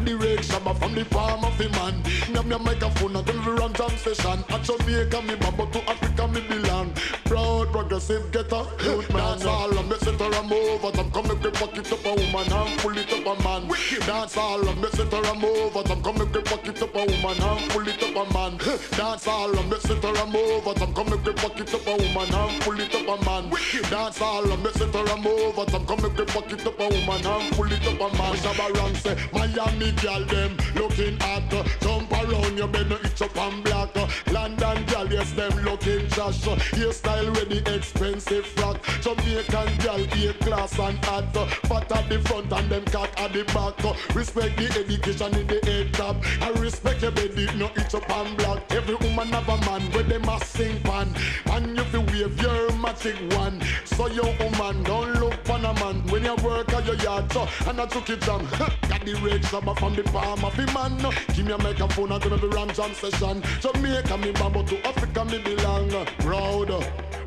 Up. 0.00 0.06
direction 0.06 0.60
but 0.64 0.74
from 0.74 0.94
the 0.94 1.04
palm 1.04 1.44
of 1.44 1.56
the 1.58 1.68
man. 1.70 2.02
Me 2.32 2.40
me 2.48 2.64
microphone 2.64 3.16
and 3.16 3.26
tell 3.26 3.54
run 3.54 3.72
jam 3.72 3.90
session. 3.90 4.44
At 4.48 4.62
Jamaica 4.62 5.22
me 5.22 5.34
bamba 5.34 5.70
to 5.72 5.90
Africa 5.90 6.28
me 6.28 6.40
belong. 6.40 6.92
Proud 7.24 7.70
progressive 7.72 8.30
getter, 8.32 8.64
youth 8.84 9.08
man. 9.12 9.38
Dance 9.38 9.44
all 9.44 9.78
and 9.78 9.88
me 9.88 9.96
sit 9.98 10.20
her 10.20 10.34
and 10.34 10.48
move. 10.48 10.82
But 10.82 10.98
I'm 10.98 11.10
coming 11.10 11.40
to 11.40 11.50
fuck 11.52 11.76
it 11.76 11.92
up 11.92 12.04
a 12.04 12.14
woman 12.14 12.52
and 12.52 12.78
pull 12.80 12.96
it 12.96 13.12
up 13.12 13.26
a 13.26 13.42
man. 13.42 13.68
Dance 14.06 14.36
all 14.36 14.68
and 14.68 14.80
me 14.80 14.88
sit 14.92 15.12
her 15.12 15.24
and 15.24 15.40
move. 15.40 15.74
But 15.74 15.90
I'm 15.90 16.02
coming 16.02 16.32
to 16.32 16.42
fuck 16.42 16.66
it 16.66 16.82
up 16.82 16.94
a 16.94 17.06
woman 17.06 17.42
and 17.42 17.70
pull 17.70 17.88
it 17.88 18.02
up 18.02 18.16
a 18.16 18.34
man. 18.34 18.58
Dance 18.98 19.28
all 19.28 19.58
and 19.58 19.70
me 19.70 19.78
sit 19.80 20.02
her 20.02 20.22
and 20.22 20.32
move. 20.32 20.64
But 20.64 20.82
I'm 20.82 20.94
coming 20.94 21.22
to 21.22 21.32
fuck 21.34 21.60
it 21.60 21.74
up 21.74 21.86
a 21.86 21.92
woman 21.96 22.34
and 22.34 22.62
pull 22.62 22.80
it 22.80 22.94
up 22.94 23.20
a 23.20 23.24
man. 23.24 23.50
Dance 23.90 24.20
all 24.20 24.50
and 24.50 24.62
me 24.62 24.70
sit 24.72 24.94
her 24.94 25.12
and 25.12 25.22
move. 25.22 25.56
But 25.56 25.74
I'm 25.74 25.86
coming 25.86 26.14
to 26.16 26.26
fuck 26.26 26.52
it 26.52 26.66
up 26.66 26.80
a 26.80 26.88
woman 26.88 27.26
and 27.26 27.52
pull 27.54 27.72
it 27.72 27.86
up 27.86 28.00
a 28.00 28.16
man. 28.16 28.34
Shabba 28.40 28.74
Rank 28.76 28.96
say 28.96 29.16
Miami 29.32 29.89
girl 29.92 30.24
them 30.24 30.56
looking 30.74 31.18
hot. 31.20 31.52
uh, 31.52 31.64
Jump 31.80 32.12
around 32.12 32.56
your 32.56 32.68
bed, 32.68 32.88
no 32.88 32.96
up 32.96 33.36
and 33.36 33.64
black. 33.64 33.96
uh, 33.96 34.06
London 34.32 34.84
girl, 34.86 35.12
yes 35.12 35.32
them 35.32 35.52
looking 35.64 36.08
trash. 36.08 36.46
uh, 36.46 36.56
Hairstyle 36.76 37.34
ready, 37.36 37.58
expensive 37.74 38.46
frock. 38.46 38.82
Jamaican 39.02 39.76
girl, 39.78 40.00
A 40.04 40.32
class 40.44 40.78
and 40.78 41.04
hot. 41.04 41.24
Fat 41.68 41.92
at 41.92 42.08
the 42.08 42.18
front 42.20 42.52
and 42.52 42.70
them 42.70 42.84
cock 42.86 43.10
at 43.18 43.32
the 43.32 43.44
back. 43.44 44.14
Respect 44.14 44.56
the 44.56 44.66
education 44.78 45.34
in 45.38 45.46
the 45.46 45.60
head 45.64 45.92
top. 45.94 46.16
I 46.40 46.50
respect 46.60 47.02
your 47.02 47.10
baby, 47.12 47.48
no 47.56 47.70
itch 47.76 47.94
up 47.94 48.08
and 48.10 48.36
black. 48.36 48.70
Every 48.72 48.94
woman 48.96 49.28
have 49.28 49.48
a 49.48 49.56
man 49.66 49.82
where 49.92 50.02
them 50.02 50.22
must 50.22 50.50
sing 50.52 50.80
pan. 50.82 51.14
And 51.46 51.76
you 51.76 51.84
feel 51.84 52.02
wave 52.04 52.40
your 52.40 52.72
magic 52.72 53.16
one. 53.36 53.60
So 53.84 54.06
your 54.08 54.32
woman 54.38 54.82
don't 54.84 55.14
look 55.20 55.48
on 55.50 55.64
a 55.64 55.74
man 55.74 56.02
when 56.08 56.24
you 56.24 56.34
work 56.36 56.72
at 56.72 56.86
your 56.86 56.96
yard. 56.96 57.30
And 57.66 57.80
I 57.80 57.86
took 57.86 58.08
it 58.10 58.20
down. 58.20 58.46
Got 58.58 59.04
the 59.04 59.14
red 59.24 59.44
summer 59.44 59.74
from 59.80 59.94
the 59.94 60.02
palm 60.04 60.44
of 60.44 60.54
the 60.56 60.66
man. 60.76 60.94
Give 61.34 61.46
me 61.46 61.52
a 61.52 61.58
microphone 61.58 62.12
and 62.12 62.22
do 62.22 62.28
me 62.28 62.48
ram 62.54 62.68
jam 62.68 62.92
session. 62.92 63.42
Jamaica 63.60 64.16
me 64.18 64.30
bamboo 64.32 64.62
to 64.64 64.86
Africa 64.86 65.24
me 65.24 65.38
belong. 65.38 65.90
Proud. 66.18 66.70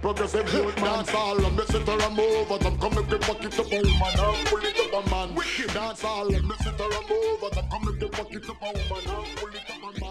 Progressive 0.01 0.53
youth 0.53 0.75
dance 0.75 1.13
all 1.15 1.39
sit 1.39 1.87
her 1.87 2.01
and 2.07 2.15
move 2.17 2.49
But 2.49 2.65
I'm 2.65 2.77
coming 2.77 3.07
to 3.07 3.19
fuck 3.19 3.41
it 3.41 3.57
up 3.57 3.71
a 3.71 3.77
woman 3.77 4.19
and 4.19 4.47
pull 4.47 4.59
it 4.59 4.77
up 4.77 5.07
a 5.07 5.09
man 5.09 5.29
Dance 5.73 6.03
all 6.03 6.29
sit 6.29 6.79
her 6.81 6.91
and 6.99 7.09
move 7.09 7.39
But 7.39 7.57
I'm 7.57 7.69
coming 7.69 7.99
to 8.01 8.07
fuck 8.09 8.33
it 8.33 8.49
up 8.49 8.61
a 8.61 8.65
woman 8.65 9.03
and 9.07 9.37
pull 9.37 9.47
it 9.47 9.69
up 9.69 9.95
a 9.95 10.01
man 10.01 10.02